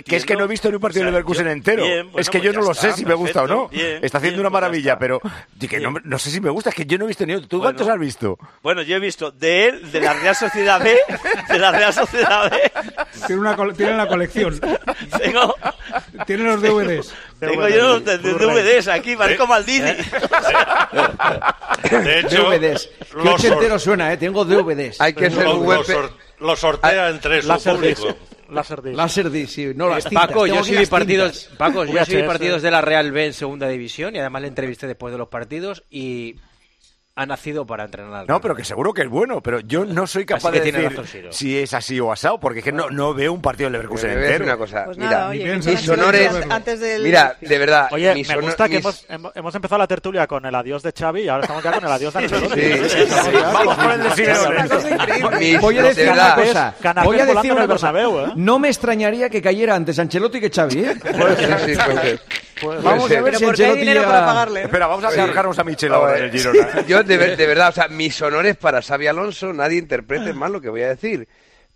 que, 0.05 0.15
es 0.15 0.25
que 0.25 0.37
no 0.37 0.45
he 0.45 0.47
visto 0.47 0.69
ni 0.69 0.75
un 0.75 0.81
partido 0.81 1.03
de 1.03 1.11
Leverkusen 1.11 1.47
entero. 1.49 1.83
Es 2.15 2.29
que 2.29 2.39
yo 2.39 2.53
pues 2.53 2.63
no 2.63 2.69
lo 2.69 2.73
sé 2.73 2.93
si 2.93 3.05
me 3.05 3.15
gusta 3.15 3.43
o 3.43 3.47
no. 3.47 3.69
Está 3.73 4.19
haciendo 4.19 4.39
una 4.39 4.49
pues 4.49 4.61
maravilla, 4.61 4.97
pero 4.97 5.19
que 5.59 5.81
no, 5.81 5.95
no, 6.01 6.17
sé 6.17 6.31
si 6.31 6.39
me 6.39 6.49
gusta. 6.49 6.69
Es 6.69 6.75
que 6.75 6.85
yo 6.85 6.97
no 6.97 7.03
he 7.03 7.07
visto 7.09 7.25
ni 7.25 7.33
otro. 7.33 7.49
¿Tú 7.49 7.59
cuántos 7.59 7.85
has 7.89 7.99
visto? 7.99 8.39
Bueno, 8.63 8.81
yo 8.81 8.95
he 8.95 8.99
visto 8.99 9.31
de 9.31 9.67
él, 9.67 9.91
de 9.91 9.99
la 9.99 10.13
Real 10.13 10.35
Sociedad 10.35 10.81
B, 10.81 10.97
de 11.49 11.59
la 11.59 11.71
Real 11.71 11.93
Sociedad 11.93 12.49
B. 12.49 12.71
Tiene, 13.27 13.41
una, 13.41 13.73
tiene 13.73 13.97
la 13.97 14.07
colección. 14.07 14.57
Tengo, 15.17 15.53
tiene 16.25 16.43
los 16.43 16.61
DVDs. 16.61 17.13
Tengo 17.41 17.67
yo 17.67 17.99
de, 17.99 18.19
de 18.19 18.33
DVDs 18.33 18.87
aquí, 18.87 19.15
Marco 19.15 19.47
Maldini. 19.47 19.89
Eh, 19.89 19.97
eh. 21.91 21.97
De 21.97 22.19
hecho, 22.19 22.43
DVDs. 22.51 22.89
Qué 23.41 23.79
suena, 23.79 24.13
¿eh? 24.13 24.17
Tengo 24.17 24.45
DVDs. 24.45 25.01
Hay 25.01 25.13
que 25.13 25.31
ser 25.31 25.45
lo, 25.45 25.83
lo 26.39 26.55
sortea 26.55 27.07
ah, 27.07 27.09
entre 27.09 27.41
su 27.41 27.47
público. 27.47 28.15
Láser 28.49 28.81
D. 28.83 28.93
Láser 28.93 29.31
D, 29.31 29.47
sí, 29.47 29.71
no 29.75 29.87
eh, 29.87 29.95
las. 29.95 30.05
Paco, 30.05 30.45
yo 30.45 30.63
soy 30.63 30.85
partidos, 30.85 31.49
Paco, 31.57 31.83
yo 31.85 32.05
soy 32.05 32.23
partidos 32.23 32.61
de 32.61 32.69
la 32.69 32.81
Real 32.81 33.11
B 33.11 33.25
en 33.25 33.33
segunda 33.33 33.67
división 33.67 34.15
y 34.15 34.19
además 34.19 34.43
le 34.43 34.49
entrevisté 34.49 34.85
después 34.85 35.11
de 35.11 35.17
los 35.17 35.29
partidos 35.29 35.83
y 35.89 36.35
ha 37.21 37.25
nacido 37.25 37.65
para 37.65 37.85
entrenar. 37.85 38.21
Al 38.21 38.27
No, 38.27 38.41
pero 38.41 38.55
que 38.55 38.63
seguro 38.63 38.93
que 38.93 39.03
es 39.03 39.09
bueno, 39.09 39.41
pero 39.41 39.59
yo 39.59 39.85
no 39.85 40.07
soy 40.07 40.25
capaz 40.25 40.51
de 40.51 40.59
decir 40.59 41.29
si 41.31 41.57
es 41.57 41.73
así 41.73 41.99
o 41.99 42.11
asado, 42.11 42.39
porque 42.39 42.59
es 42.59 42.65
que 42.65 42.71
no, 42.71 42.89
no 42.89 43.13
veo 43.13 43.33
un 43.33 43.41
partido 43.41 43.65
del 43.65 43.73
Leverkusen 43.73 44.11
entero. 44.11 44.45
Una 44.45 44.57
cosa, 44.57 44.87
mira, 44.97 45.29
mis 45.29 45.89
honores, 45.89 46.31
antes 46.49 46.79
del... 46.79 47.03
mira, 47.03 47.37
de 47.39 47.57
verdad, 47.57 47.87
oye, 47.91 48.13
me 48.27 48.37
gusta 48.41 48.67
que 48.67 48.77
hemos, 48.77 49.55
empezado 49.55 49.79
la 49.79 49.87
tertulia 49.87 50.27
con 50.27 50.45
el 50.45 50.53
adiós 50.53 50.83
de 50.83 50.91
Xavi 50.91 51.21
y 51.21 51.27
ahora 51.29 51.43
estamos 51.43 51.63
ya 51.63 51.71
con 51.71 51.85
el 51.85 51.91
adiós 51.91 52.13
de 52.13 52.19
Ancelotti. 52.19 52.61
Sí, 52.61 52.89
sí, 52.89 53.05
sí, 53.07 53.31
vamos 53.33 53.75
con 53.75 53.91
el 53.91 54.03
de 54.03 55.59
Voy 55.59 55.61
voy 55.61 55.77
a 55.77 55.83
decir 55.83 57.53
una 57.53 57.67
cosa. 57.67 57.93
¿eh? 57.95 58.31
No 58.35 58.59
me 58.59 58.69
extrañaría 58.69 59.29
que 59.29 59.41
cayera 59.41 59.75
antes 59.75 59.99
Ancelotti 59.99 60.39
que 60.39 60.49
Xavi, 60.49 60.85
¿eh? 60.85 62.19
Vamos 62.63 63.11
a 63.11 63.21
ver 63.21 63.35
si 63.35 63.45
porque 63.45 63.65
hay 63.65 63.79
dinero 63.79 64.03
para 64.03 64.25
pagarle. 64.25 64.61
¿no? 64.61 64.65
Espera, 64.67 64.87
vamos 64.87 65.05
a 65.05 65.11
sacarnos 65.11 65.59
a 65.59 65.63
Michel 65.63 65.93
ahora. 65.93 66.27
Yo, 66.87 67.03
de, 67.03 67.17
verdad, 67.17 67.69
o 67.69 67.71
sea, 67.71 67.87
mis 67.87 68.21
honores 68.21 68.57
para 68.57 68.81
Xavi 68.81 69.07
Alonso, 69.07 69.53
nadie 69.53 69.77
interprete 69.77 70.33
mal 70.33 70.53
lo 70.53 70.61
que 70.61 70.69
voy 70.69 70.81
a 70.83 70.89
decir, 70.89 71.27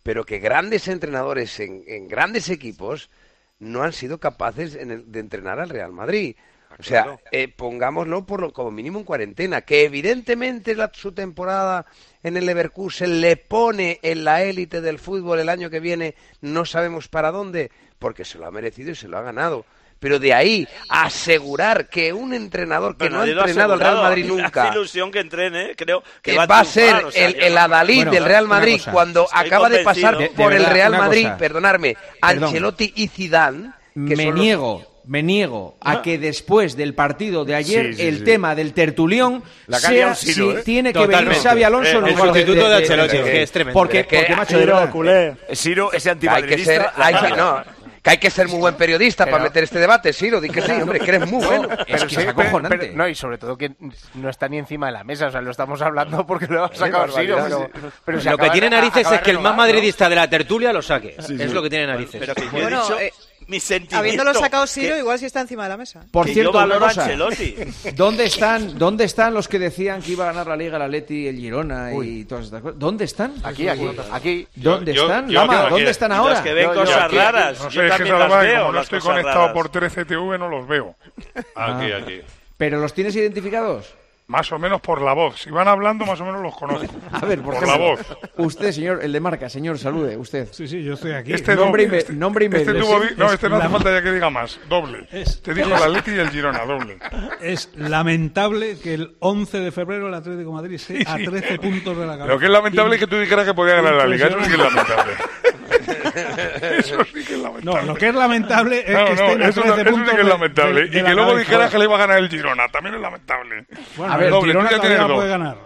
pero 0.04 0.26
que 0.26 0.40
grandes 0.40 0.88
entrenadores 0.88 1.60
en, 1.60 1.84
en 1.88 2.08
grandes 2.08 2.50
equipos 2.50 3.10
no 3.60 3.84
han 3.84 3.94
sido 3.94 4.20
capaces 4.20 4.76
en 4.76 4.92
el, 4.92 5.12
de 5.12 5.20
entrenar 5.20 5.60
al 5.60 5.70
Real 5.70 5.92
Madrid. 5.92 6.36
O 6.78 6.84
sea, 6.84 7.18
eh, 7.32 7.48
pongámoslo 7.48 8.26
por 8.26 8.42
lo, 8.42 8.52
como 8.52 8.70
mínimo 8.70 9.00
en 9.00 9.06
cuarentena, 9.06 9.62
que 9.62 9.86
evidentemente 9.86 10.76
la, 10.76 10.92
su 10.94 11.14
temporada 11.14 11.86
en 12.22 12.36
el 12.36 12.46
Leverkusen 12.46 13.22
le 13.22 13.38
pone 13.38 14.00
en 14.02 14.26
la 14.26 14.44
élite 14.44 14.82
del 14.82 15.00
fútbol 15.00 15.40
el 15.40 15.48
año 15.48 15.70
que 15.70 15.80
viene, 15.80 16.16
no 16.42 16.66
sabemos 16.66 17.08
para 17.08 17.32
dónde, 17.32 17.72
porque 17.98 18.26
se 18.26 18.38
lo 18.38 18.46
ha 18.46 18.52
merecido 18.52 18.92
y 18.92 18.96
se 18.96 19.08
lo 19.08 19.18
ha 19.18 19.22
ganado. 19.22 19.66
Pero 20.00 20.20
de 20.20 20.34
ahí 20.34 20.68
asegurar 20.90 21.88
que 21.88 22.14
un 22.14 22.34
entrenador 22.34 22.98
que 22.98 23.10
no 23.10 23.22
ha 23.22 23.28
entrenado 23.28 23.74
al 23.74 23.80
Real 23.80 23.96
Madrid 23.96 24.26
nunca. 24.28 24.70
ilusión 24.72 25.12
que 25.12 25.20
entrene, 25.20 25.72
¿eh? 25.72 25.76
creo 25.76 26.04
que, 26.22 26.36
va, 26.36 26.60
a 26.60 26.66
ser 26.66 27.06
el, 27.16 27.36
el 27.36 27.58
Adalid 27.58 28.08
del 28.08 28.26
Real 28.26 28.48
Madrid 28.48 28.82
cuando 28.92 29.28
acaba 29.32 29.70
de 29.70 29.80
pasar 29.80 30.18
por 30.36 30.54
el 30.54 30.66
Real 30.66 30.92
Madrid, 30.92 31.24
cosa. 31.24 31.38
perdonarme, 31.38 31.96
Ancelotti 32.22 32.94
y 32.96 33.08
Zidane. 33.08 33.72
Que 33.94 34.16
me 34.16 34.32
niego. 34.32 34.96
Me 35.08 35.22
niego 35.22 35.78
a 35.82 35.92
ah. 35.92 36.02
que 36.02 36.18
después 36.18 36.76
del 36.76 36.96
partido 36.96 37.46
de 37.46 37.54
ayer 37.54 37.94
el 38.00 38.24
tema 38.24 38.56
del 38.56 38.74
tertulión 38.74 39.44
la 39.68 39.80
sea, 39.80 40.16
si 40.16 40.42
¿eh? 40.42 40.64
tiene 40.66 40.92
que 40.92 41.06
venir 41.06 41.32
Xavi 41.32 41.64
Alonso 41.64 42.00
el, 42.00 42.06
eh, 42.06 42.10
el 42.10 42.18
sustituto 42.18 42.68
de, 42.68 42.76
Ancelotti 42.76 43.18
que 43.18 43.44
es 43.44 43.52
tremendo 43.52 43.80
porque, 43.80 44.00
es 44.00 44.06
porque 44.08 44.36
macho 44.36 44.60
Ciro, 44.60 44.90
culé. 44.92 45.36
Ese 45.48 46.10
antimadridista 46.10 46.92
hay 46.96 47.14
que 47.14 47.20
ser, 47.20 47.38
no, 47.38 47.64
que 48.06 48.12
hay 48.12 48.18
que 48.20 48.30
ser 48.30 48.48
muy 48.48 48.60
buen 48.60 48.76
periodista 48.76 49.26
para 49.26 49.46
meter 49.46 49.64
este 49.64 49.80
debate, 49.80 50.14
Siro, 50.14 50.40
di 50.40 50.48
que 50.48 50.62
sí, 50.62 50.72
hombre, 50.74 51.00
que 51.00 51.10
eres 51.10 51.28
muy 51.28 51.44
bueno. 51.44 51.68
Es 51.88 52.04
pero 52.04 52.08
que 52.08 52.16
es 52.16 52.28
acojonante. 52.28 52.92
No, 52.94 53.08
y 53.08 53.16
sobre 53.16 53.40
todo 53.40 53.58
que 53.58 53.72
no 54.14 54.30
está 54.30 54.48
ni 54.48 54.60
encima 54.60 54.86
de 54.86 54.92
la 54.92 55.04
mesa, 55.04 55.26
o 55.26 55.32
sea, 55.32 55.42
lo 55.42 55.50
estamos 55.50 55.82
hablando 55.82 56.24
porque 56.24 56.46
lo 56.46 56.66
ha 56.66 56.76
sacado 56.76 57.12
Siro. 57.12 57.68
Pero, 58.06 58.22
lo 58.22 58.38
que 58.38 58.50
tiene 58.52 58.70
narices 58.70 59.12
es 59.12 59.22
que 59.22 59.32
el 59.32 59.40
más 59.40 59.56
madridista 59.56 60.08
de 60.08 60.16
la 60.18 60.30
tertulia 60.30 60.72
lo 60.72 60.84
saque. 60.84 61.16
Es 61.18 61.52
lo 61.52 61.64
que 61.64 61.70
tiene 61.72 61.88
narices. 61.88 62.20
Pero 62.20 62.36
que 62.36 63.12
mi 63.48 63.60
sentimiento. 63.60 63.98
Habiéndolo 63.98 64.34
sacado 64.34 64.68
Ciro, 64.68 64.96
que, 64.96 65.00
igual 65.00 65.18
si 65.18 65.22
sí 65.22 65.26
está 65.28 65.42
encima 65.42 65.64
de 65.64 65.70
la 65.70 65.78
mesa. 65.78 66.06
Por 66.12 66.26
que 66.26 66.34
cierto, 66.34 66.68
yo 66.68 66.80
cosa, 66.80 67.04
Ancelotti. 67.04 67.56
¿dónde 67.96 68.26
están, 68.26 68.78
¿Dónde 68.78 69.04
están 69.04 69.34
los 69.34 69.48
que 69.48 69.60
decían 69.60 70.02
que 70.02 70.12
iba 70.12 70.26
a 70.26 70.28
ganar 70.28 70.48
la 70.48 70.56
Liga, 70.56 70.80
la 70.80 70.88
Leti, 70.88 71.28
el 71.28 71.38
Girona 71.38 71.92
Uy. 71.94 72.20
y 72.20 72.26
todas 72.26 72.46
estas 72.46 72.62
cosas? 72.62 72.80
¿Dónde 72.80 73.06
están? 73.06 73.34
Aquí, 73.44 73.68
aquí, 73.68 73.88
aquí. 74.12 74.48
¿Dónde 74.56 74.94
yo, 74.94 75.04
están? 75.04 75.28
Yo, 75.28 75.42
Lama, 75.42 75.70
¿dónde 75.70 75.90
están 75.90 76.12
ahora? 76.12 76.42
Que 76.44 76.54
ven 76.54 76.74
cosas 76.74 77.04
aquí, 77.04 77.16
raras. 77.18 77.60
No 77.60 77.70
sé, 77.70 77.76
yo 77.76 77.84
es 77.84 77.96
que 77.96 78.04
las 78.06 78.40
veo, 78.42 78.60
como 78.62 78.72
no 78.74 78.82
estoy 78.82 79.00
conectado 79.00 79.40
raras. 79.40 79.54
por 79.54 79.70
13 79.70 80.06
TV 80.06 80.38
no 80.38 80.50
los 80.50 80.68
veo. 80.68 80.96
Aquí, 81.56 81.92
ah. 81.92 82.00
aquí. 82.02 82.22
¿Pero 82.58 82.80
los 82.80 82.94
tienes 82.94 83.16
identificados? 83.16 83.94
Más 84.28 84.52
o 84.52 84.58
menos 84.58 84.82
por 84.82 85.02
la 85.02 85.14
voz. 85.14 85.40
Si 85.40 85.52
van 85.52 85.68
hablando, 85.68 86.04
más 86.06 86.20
o 86.20 86.26
menos 86.26 86.42
los 86.42 86.56
conozco. 86.56 86.96
A 87.12 87.20
ver, 87.26 87.42
por, 87.42 87.54
por 87.54 87.64
ejemplo, 87.64 87.78
la 87.78 87.92
voz. 87.92 88.18
Usted, 88.38 88.72
señor, 88.72 89.04
el 89.04 89.12
de 89.12 89.20
marca, 89.20 89.50
señor, 89.50 89.78
salude, 89.78 90.18
usted. 90.18 90.48
Sí, 90.52 90.68
sí, 90.68 90.84
yo 90.84 90.94
estoy 90.96 91.12
aquí. 91.12 91.34
Este 91.34 91.56
nombre, 91.56 91.84
doble, 91.84 91.98
y, 91.98 92.00
este, 92.00 92.14
nombre 92.14 92.46
y 92.46 92.48
este 92.48 92.62
es, 92.72 93.18
no, 93.18 93.32
este 93.32 93.50
no 93.50 93.58
hace 93.58 93.70
falta 93.70 93.92
ya 93.92 94.02
que 94.02 94.12
diga 94.12 94.32
más. 94.32 94.60
Doble. 94.68 95.08
Es, 95.12 95.42
Te 95.44 95.54
dijo 95.54 95.70
la 95.70 95.88
Leti 95.88 96.12
y 96.12 96.16
el 96.16 96.30
Girona, 96.32 96.66
doble. 96.66 96.98
Es 97.40 97.70
lamentable 97.76 98.80
que 98.80 98.96
el 98.96 99.16
11 99.20 99.60
de 99.60 99.72
febrero 99.72 100.08
el 100.08 100.14
Atlético 100.16 100.50
de 100.50 100.56
Madrid 100.56 100.76
esté 100.76 100.98
sí, 100.98 101.04
sí. 101.06 101.26
a 101.26 101.30
13 101.30 101.60
puntos 101.60 101.96
de 101.96 102.06
la 102.06 102.14
cabeza. 102.14 102.34
Lo 102.34 102.40
que 102.40 102.46
es 102.46 102.52
lamentable 102.52 102.92
y, 102.92 102.96
es 102.96 103.00
que 103.00 103.08
tú 103.08 103.20
dijeras 103.20 103.46
que 103.46 103.54
podía 103.54 103.76
ganar 103.76 103.94
la 103.94 104.08
Liga. 104.08 104.28
Eso 104.28 104.40
sí 104.40 104.48
que 104.48 104.54
es 104.54 104.58
lamentable. 104.58 105.14
eso 106.80 107.04
sí 107.06 107.26
que 107.26 107.36
es 107.36 107.40
lamentable. 107.40 107.82
No, 107.82 107.82
lo 107.82 107.96
que 107.96 108.08
es 108.08 108.16
lamentable 108.16 108.84
es 108.86 108.94
no, 108.94 109.06
que 109.06 109.16
no, 109.16 109.28
eso, 109.28 109.38
no, 109.38 109.46
eso 109.46 109.62
sí 109.62 109.72
que 110.16 110.22
es 110.22 110.28
lamentable. 110.28 110.86
Y 110.86 110.90
que 110.90 111.14
luego 111.14 111.38
dijera 111.38 111.70
que 111.70 111.78
le 111.78 111.86
iba 111.86 111.96
a 111.96 112.00
ganar 112.00 112.20
el 112.20 112.30
Girona, 112.30 112.68
también 112.70 112.96
es 112.96 113.02
lamentable. 113.02 113.66
Bueno, 113.96 114.14
a 114.14 114.18
ver, 114.18 114.34
Girona 114.34 114.70
puede 114.70 115.30
ganar. 115.30 115.58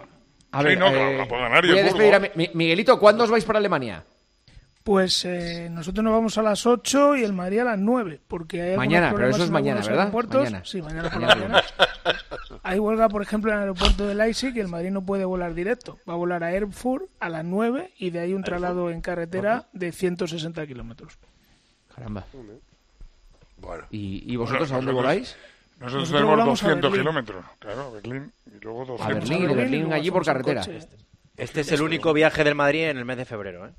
A 0.52 0.62
ver, 0.62 0.72
sí, 0.72 0.78
no, 0.78 0.88
eh, 0.88 0.92
claro, 0.92 1.28
puede 1.28 2.10
ganar. 2.10 2.32
A 2.32 2.48
Miguelito, 2.54 2.98
¿cuándo 2.98 3.24
os 3.24 3.30
vais 3.30 3.44
para 3.44 3.58
Alemania? 3.58 4.04
Pues 4.82 5.24
eh, 5.26 5.68
nosotros 5.70 6.02
nos 6.02 6.12
vamos 6.12 6.38
a 6.38 6.42
las 6.42 6.64
8 6.64 7.16
y 7.16 7.22
el 7.22 7.34
Madrid 7.34 7.58
a 7.58 7.64
las 7.64 7.78
9, 7.78 8.20
porque 8.26 8.62
hay 8.62 8.76
Mañana, 8.76 9.12
pero 9.14 9.28
eso 9.28 9.44
es 9.44 9.50
mañana, 9.50 9.82
¿verdad? 9.82 10.12
Mañana. 10.12 10.62
Sí, 10.64 10.80
mañana 10.80 11.10
por 11.10 11.20
mañana. 11.20 11.34
mañana. 11.34 11.62
Hay 12.62 12.78
huelga, 12.78 13.08
por 13.08 13.20
ejemplo, 13.22 13.50
en 13.50 13.58
el 13.58 13.62
aeropuerto 13.62 14.06
de 14.06 14.14
Leipzig 14.14 14.56
y 14.56 14.60
el 14.60 14.68
Madrid 14.68 14.90
no 14.90 15.02
puede 15.02 15.24
volar 15.24 15.54
directo. 15.54 15.98
Va 16.08 16.14
a 16.14 16.16
volar 16.16 16.44
a 16.44 16.52
Erfurt 16.52 17.04
a 17.20 17.28
las 17.28 17.44
9 17.44 17.92
y 17.98 18.10
de 18.10 18.20
ahí 18.20 18.32
un 18.32 18.42
traslado 18.42 18.90
en 18.90 19.02
carretera 19.02 19.66
de 19.72 19.92
160 19.92 20.66
kilómetros. 20.66 21.18
Caramba. 21.94 22.24
Bueno. 23.58 23.84
¿Y, 23.90 24.32
y 24.32 24.36
vosotros 24.36 24.70
bueno, 24.70 24.74
a 24.74 24.78
dónde 24.78 24.92
voláis? 24.92 25.36
Nosotros, 25.78 26.10
tenemos 26.10 26.44
200 26.44 26.92
kilómetros, 26.92 27.44
claro, 27.58 27.82
a 27.82 27.90
Berlín 27.90 28.32
y 28.46 28.62
luego 28.62 28.84
200. 28.84 29.06
A 29.06 29.18
Berlín, 29.18 29.42
y 29.42 29.46
de 29.46 29.54
Berlín 29.54 29.92
allí 29.92 30.10
por 30.10 30.24
carretera. 30.24 30.60
Este. 30.60 30.96
este 31.38 31.60
es 31.62 31.72
el 31.72 31.80
único 31.80 32.12
viaje 32.12 32.44
del 32.44 32.54
Madrid 32.54 32.84
en 32.84 32.98
el 32.98 33.06
mes 33.06 33.16
de 33.16 33.24
febrero, 33.24 33.66
¿eh? 33.66 33.70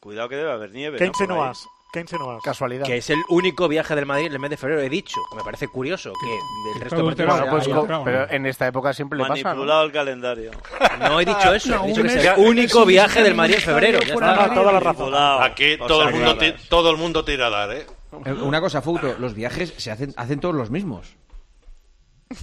Cuidado 0.00 0.28
que 0.30 0.36
debe 0.36 0.50
haber 0.50 0.70
nieve. 0.72 0.96
¿Qué 0.98 1.10
¿no? 1.26 1.52
¿Qué? 1.92 2.04
Casualidad. 2.42 2.86
Que 2.86 2.98
es 2.98 3.10
el 3.10 3.18
único 3.28 3.68
viaje 3.68 3.94
del 3.94 4.06
Madrid 4.06 4.26
en 4.26 4.32
el 4.32 4.38
mes 4.38 4.50
de 4.50 4.56
febrero. 4.56 4.80
He 4.80 4.88
dicho, 4.88 5.18
me 5.36 5.42
parece 5.42 5.68
curioso 5.68 6.12
que 6.20 6.70
del 6.72 6.80
resto 6.80 6.96
de 6.96 7.02
partidos 7.26 7.66
Bueno, 7.66 8.02
pues, 8.04 8.04
pero 8.04 8.30
en 8.30 8.46
esta 8.46 8.66
época 8.68 8.92
siempre 8.94 9.18
le 9.18 9.24
pasa. 9.26 9.34
¿no? 9.42 9.44
Manipulado 9.50 9.84
el 9.84 9.92
calendario. 9.92 10.52
No 11.00 11.20
he 11.20 11.24
dicho 11.24 11.52
eso, 11.52 11.76
No, 11.76 11.84
he 11.84 11.88
dicho 11.88 12.02
que 12.02 12.08
es 12.08 12.24
el 12.24 12.38
único 12.38 12.86
viaje 12.86 13.22
del 13.22 13.34
Madrid 13.34 13.56
en 13.56 13.60
febrero. 13.60 13.98
Ya 14.00 14.14
Ah, 14.22 14.42
está. 14.44 14.54
toda 14.54 14.72
la 14.72 14.80
razón. 14.80 15.12
Aquí 15.14 15.74
O 15.80 15.86
todo 15.86 16.02
sea, 16.02 16.08
el, 16.08 16.24
mundo 16.24 16.44
todo 16.68 16.90
el 16.92 16.96
mundo 16.96 17.24
tira 17.24 17.48
a 17.48 17.50
dar, 17.50 17.72
¿eh? 17.72 17.86
Eh, 18.24 18.32
Una 18.32 18.60
cosa, 18.60 18.80
Fouto, 18.82 19.16
los 19.18 19.34
viajes 19.34 19.74
se 19.76 19.90
hacen, 19.90 20.14
hacen 20.16 20.40
todos 20.40 20.54
los 20.54 20.70
mismos. 20.70 21.16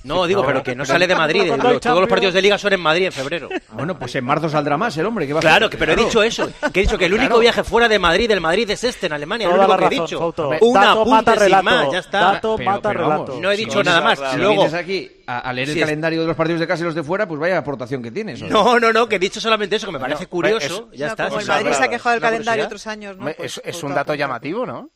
No, 0.03 0.25
digo, 0.25 0.45
pero 0.45 0.61
que 0.63 0.75
no 0.75 0.85
sale 0.85 1.07
de 1.07 1.15
Madrid. 1.15 1.49
Todos 1.81 1.99
los 2.01 2.09
partidos 2.09 2.33
de 2.33 2.41
liga 2.41 2.57
son 2.57 2.73
en 2.73 2.79
Madrid 2.81 3.05
en 3.05 3.11
febrero. 3.13 3.47
Bueno, 3.71 3.97
pues 3.97 4.13
en 4.15 4.25
marzo 4.25 4.49
saldrá 4.49 4.75
más 4.77 4.97
el 4.97 5.05
hombre. 5.05 5.25
¿qué 5.25 5.33
va 5.33 5.37
a 5.37 5.39
hacer? 5.39 5.49
Claro, 5.51 5.69
que, 5.69 5.77
pero 5.77 5.93
he 5.93 5.95
dicho 5.95 6.21
eso. 6.21 6.49
Que 6.73 6.81
he 6.81 6.83
dicho 6.83 6.97
que 6.97 7.05
el 7.05 7.13
único 7.13 7.27
Claro. 7.29 7.39
viaje 7.39 7.63
fuera 7.63 7.87
de 7.87 7.97
Madrid, 7.97 8.27
del 8.27 8.41
Madrid 8.41 8.69
es 8.69 8.83
este 8.83 9.05
en 9.07 9.13
Alemania. 9.13 9.47
Toda 9.47 9.57
lo 9.57 9.63
único 9.63 9.73
la 9.81 9.89
que 9.89 9.95
he 9.95 9.97
razón, 9.99 10.05
dicho. 10.05 10.19
Fauto. 10.19 10.49
Un 10.61 10.73
Dato 10.73 10.89
apunte 11.01 11.09
mata 11.11 11.31
sin 11.31 11.39
relato. 11.39 11.63
más, 11.63 11.91
ya 11.91 11.99
está. 11.99 12.19
Dato 12.19 12.57
mata 12.57 12.93
relato. 12.93 13.39
No 13.41 13.51
he 13.51 13.55
si 13.55 13.63
dicho 13.65 13.79
vienes- 13.79 13.85
nada 13.85 14.01
más. 14.01 14.19
Si 14.31 14.37
Luego, 14.37 14.53
vienes 14.55 14.73
aquí 14.73 15.11
a, 15.25 15.39
a 15.39 15.53
leer 15.53 15.67
el 15.69 15.73
Sí, 15.73 15.79
es- 15.79 15.85
calendario 15.85 16.21
de 16.21 16.27
los 16.27 16.35
partidos 16.35 16.59
de 16.59 16.67
casa 16.67 16.81
y 16.83 16.85
los 16.85 16.95
de 16.95 17.03
fuera, 17.03 17.25
pues 17.27 17.39
vaya 17.39 17.57
aportación 17.57 18.03
que 18.03 18.11
tienes. 18.11 18.41
¿o 18.41 18.47
no, 18.47 18.79
no, 18.79 18.91
no, 18.91 19.07
que 19.07 19.15
he 19.15 19.19
dicho 19.19 19.39
solamente 19.39 19.77
eso, 19.77 19.85
que 19.87 19.93
me 19.93 19.99
parece 19.99 20.23
No, 20.23 20.29
curioso. 20.29 20.89
es- 20.91 20.99
ya 20.99 21.05
No, 21.07 21.11
está. 21.13 21.25
como 21.27 21.39
el 21.39 21.45
sin 21.45 21.53
Madrid 21.53 21.71
se 21.71 21.83
ha 21.83 21.87
quejado 21.89 22.13
del 22.15 22.19
Una 22.23 22.29
calendario 22.29 22.63
curiosidad. 22.63 22.65
otros 22.67 22.87
años, 22.87 23.15
¿no? 23.15 23.19
Hombre, 23.21 23.35
Pues 23.37 23.61
es, 23.63 23.83
un 23.83 23.93
dato 23.93 24.13
llamativo, 24.15 24.65
¿no? 24.65 24.89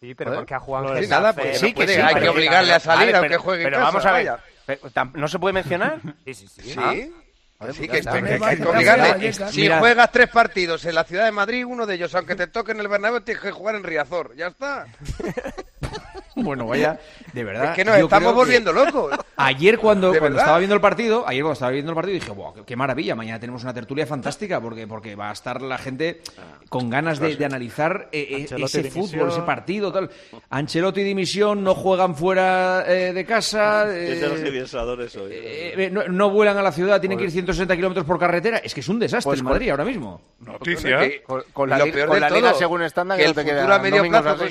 Sí, 0.00 0.14
pero 0.14 0.34
porque 0.34 0.54
a 0.54 0.60
Juan 0.60 0.84
Lo 0.84 0.94
es. 0.94 1.00
Getafe 1.00 1.20
Nada, 1.20 1.32
pues 1.32 1.60
no 1.62 1.68
sí, 1.68 1.74
que 1.74 1.88
sí, 1.88 2.00
hay 2.00 2.14
que 2.14 2.28
obligarle 2.28 2.72
a 2.72 2.80
salir, 2.80 3.06
Vale, 3.06 3.16
aunque 3.16 3.28
pero- 3.30 3.42
juegue 3.42 3.62
en 3.62 3.66
Pero 3.66 3.76
casa, 3.78 3.90
vamos 3.90 4.06
a 4.06 4.12
ver, 4.12 5.10
¿no 5.14 5.28
se 5.28 5.38
puede 5.38 5.52
mencionar? 5.52 6.00
Sí, 6.24 6.34
sí, 6.34 6.46
sí. 6.46 6.62
Sí, 6.62 7.12
pues 7.58 7.76
que, 7.76 8.08
hay 8.40 8.56
que 8.56 8.64
obligarle. 8.64 9.32
Si 9.32 9.68
juegas 9.68 10.12
tres 10.12 10.28
partidos 10.28 10.84
en 10.84 10.94
la 10.94 11.02
ciudad 11.02 11.24
de 11.24 11.32
Madrid, 11.32 11.64
uno 11.66 11.86
de 11.86 11.96
ellos, 11.96 12.14
aunque 12.14 12.36
te 12.36 12.46
toque 12.46 12.70
en 12.70 12.78
el 12.78 12.86
Bernabéu, 12.86 13.20
tienes 13.22 13.42
que 13.42 13.50
jugar 13.50 13.74
en 13.74 13.82
Riazor. 13.82 14.36
Ya 14.36 14.46
está. 14.46 14.86
Bueno, 16.42 16.66
vaya, 16.66 16.98
de 17.32 17.44
verdad. 17.44 17.70
Es 17.70 17.76
que 17.76 17.84
nos 17.84 17.96
estamos 17.96 18.32
que- 18.32 18.36
volviendo 18.36 18.72
locos. 18.72 19.12
Ayer 19.36 19.78
cuando, 19.78 20.10
¿De 20.12 20.18
cuando 20.18 20.34
verdad? 20.36 20.42
estaba 20.46 20.58
viendo 20.58 20.74
el 20.74 20.80
partido, 20.80 21.24
ayer 21.26 21.42
cuando 21.42 21.52
estaba 21.54 21.70
viendo 21.72 21.92
el 21.92 21.94
partido 21.96 22.14
dije, 22.14 22.30
"Buah, 22.32 22.54
qué, 22.54 22.64
qué 22.64 22.76
maravilla, 22.76 23.14
mañana 23.14 23.38
tenemos 23.38 23.62
una 23.62 23.72
tertulia 23.74 24.06
fantástica 24.06 24.60
porque 24.60 24.86
porque 24.86 25.14
va 25.14 25.30
a 25.30 25.32
estar 25.32 25.62
la 25.62 25.78
gente 25.78 26.22
con 26.68 26.90
ganas 26.90 27.18
de, 27.20 27.36
de 27.36 27.44
analizar 27.44 28.08
eh, 28.12 28.26
eh, 28.30 28.46
ese 28.62 28.78
dimisión. 28.82 29.06
fútbol, 29.08 29.28
ese 29.30 29.42
partido, 29.42 29.92
tal. 29.92 30.10
Ancelotti 30.50 31.02
dimisión, 31.02 31.62
no 31.62 31.74
juegan 31.74 32.14
fuera 32.16 32.84
eh, 32.86 33.12
de 33.12 33.24
casa, 33.24 33.82
Es 33.94 34.20
de 34.20 34.28
los 34.28 34.40
eh, 34.40 35.74
eh, 35.76 35.90
no, 35.92 36.04
no 36.08 36.30
vuelan 36.30 36.56
a 36.58 36.62
la 36.62 36.72
ciudad, 36.72 37.00
tienen 37.00 37.18
que 37.18 37.24
ir 37.24 37.30
160 37.30 37.74
kilómetros 37.76 38.06
por 38.06 38.18
carretera. 38.18 38.58
Es 38.58 38.74
que 38.74 38.80
es 38.80 38.88
un 38.88 38.98
desastre 38.98 39.30
Pues 39.30 39.40
en 39.40 39.44
Madrid 39.44 39.70
ahora 39.70 39.84
mismo. 39.84 40.20
Noticia. 40.40 40.98
Que- 41.00 41.22
Con, 41.22 41.42
con 41.52 41.68
la, 41.70 41.78
lo 41.78 41.84
peor 41.92 42.08
con 42.08 42.14
de 42.16 42.20
la 42.20 42.28
todo, 42.28 42.38
liga 42.38 42.54
según 42.54 42.82
estándar 42.82 43.18
que 43.18 43.24
que 43.24 43.30
el 43.30 43.30
no 43.30 43.34
te 43.34 43.42
futuro 43.42 43.66
quedan 43.66 43.72
a 43.72 43.82
medio 43.82 44.02
plazo 44.08 44.44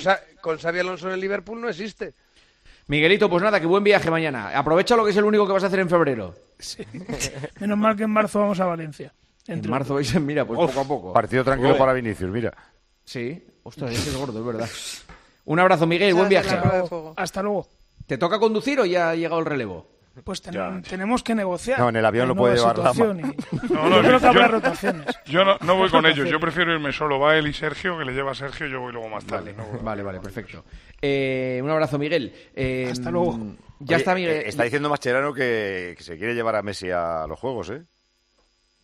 con, 0.48 0.58
Xabi 0.58 0.80
Alonso 0.80 1.08
en 1.08 1.14
el 1.14 1.20
Liverpool 1.20 1.60
no 1.60 1.70
existe. 1.70 2.14
Miguelito, 2.88 3.30
pues 3.30 3.44
nada, 3.44 3.60
que 3.60 3.66
buen 3.66 3.84
viaje 3.84 4.10
mañana. 4.10 4.58
Aprovecha 4.58 4.96
lo 4.96 5.04
que 5.04 5.12
es 5.12 5.18
el 5.18 5.26
único 5.26 5.46
que 5.46 5.52
vas 5.52 5.64
a 5.64 5.68
hacer 5.68 5.80
en 5.80 5.90
febrero. 5.90 6.36
Menos 7.60 7.78
mal 7.78 7.96
que 7.98 8.04
en 8.04 8.12
marzo 8.12 8.40
vamos 8.40 8.60
a 8.62 8.66
Valencia. 8.66 9.14
En 9.46 9.70
marzo 9.70 9.96
vais 9.96 10.14
en 10.16 10.26
mira, 10.26 10.46
pues 10.46 10.60
Uf, 10.60 10.68
poco 10.68 10.80
a 10.80 10.88
poco. 10.88 11.14
Partido 11.14 11.44
tranquilo 11.44 11.78
para 11.78 11.94
Vinicius, 11.94 12.32
mira. 12.32 12.54
Sí, 13.04 13.46
ostras, 13.64 13.92
ese 13.92 14.10
es 14.10 14.16
gordo, 14.16 14.40
es 14.40 14.46
verdad. 14.46 14.70
Un 15.46 15.60
abrazo, 15.60 15.86
Miguel, 15.86 16.14
buen 16.14 16.30
viaje. 16.30 16.50
Hasta 16.50 16.70
luego. 16.70 17.14
Hasta 17.16 17.44
luego. 17.44 17.68
¿Te 18.06 18.18
toca 18.18 18.40
conducir 18.40 18.80
o 18.80 18.86
ya 18.86 19.10
ha 19.10 19.16
llegado 19.16 19.40
el 19.40 19.46
relevo? 19.46 19.97
Pues 20.24 20.42
ten- 20.42 20.82
tenemos 20.82 21.22
que 21.24 21.36
negociar. 21.36 21.80
No, 21.80 21.90
en 21.90 21.96
el 21.98 22.06
avión 22.06 22.28
lo 22.28 22.36
puede 22.36 22.56
llevar 22.56 22.76
situación 22.76 23.20
y- 23.20 23.74
No, 23.74 23.88
no, 23.90 23.98
yo 23.98 24.02
creo 24.02 24.18
que 24.20 24.24
yo- 24.24 24.30
habrá 24.30 24.48
rotaciones. 24.48 25.06
Yo 25.26 25.46
no, 25.46 25.58
no 25.62 25.76
voy 25.76 25.90
con 25.90 26.06
ellos, 26.06 26.30
yo 26.30 26.40
prefiero 26.40 26.74
irme 26.74 26.92
solo. 26.92 27.20
Va 27.20 27.38
él 27.38 27.48
y 27.48 27.54
Sergio, 27.54 27.98
que 27.98 28.06
le 28.06 28.14
lleva 28.14 28.32
a 28.32 28.36
Sergio, 28.36 28.68
yo 28.68 28.80
voy 28.82 28.94
luego 28.94 29.10
más 29.10 29.26
tarde. 29.26 29.54
Vale, 29.54 29.72
¿no? 29.74 29.80
vale, 29.84 30.04
vale, 30.04 30.20
perfecto. 30.20 30.64
Eh, 31.02 31.60
un 31.64 31.70
abrazo, 31.70 31.98
Miguel. 32.00 32.34
Eh, 32.56 32.90
Hasta 32.92 33.12
luego. 33.12 33.38
Ya 33.80 33.96
Oye, 33.96 34.02
está, 34.02 34.16
Miguel. 34.16 34.32
eh, 34.38 34.44
Está 34.48 34.64
diciendo 34.64 34.90
Mascherano 34.90 35.34
que, 35.34 35.94
que 35.98 36.04
se 36.04 36.18
quiere 36.18 36.34
llevar 36.34 36.56
a 36.56 36.64
Messi 36.64 36.90
a 36.90 37.26
los 37.28 37.40
juegos, 37.40 37.70
¿eh? 37.70 37.84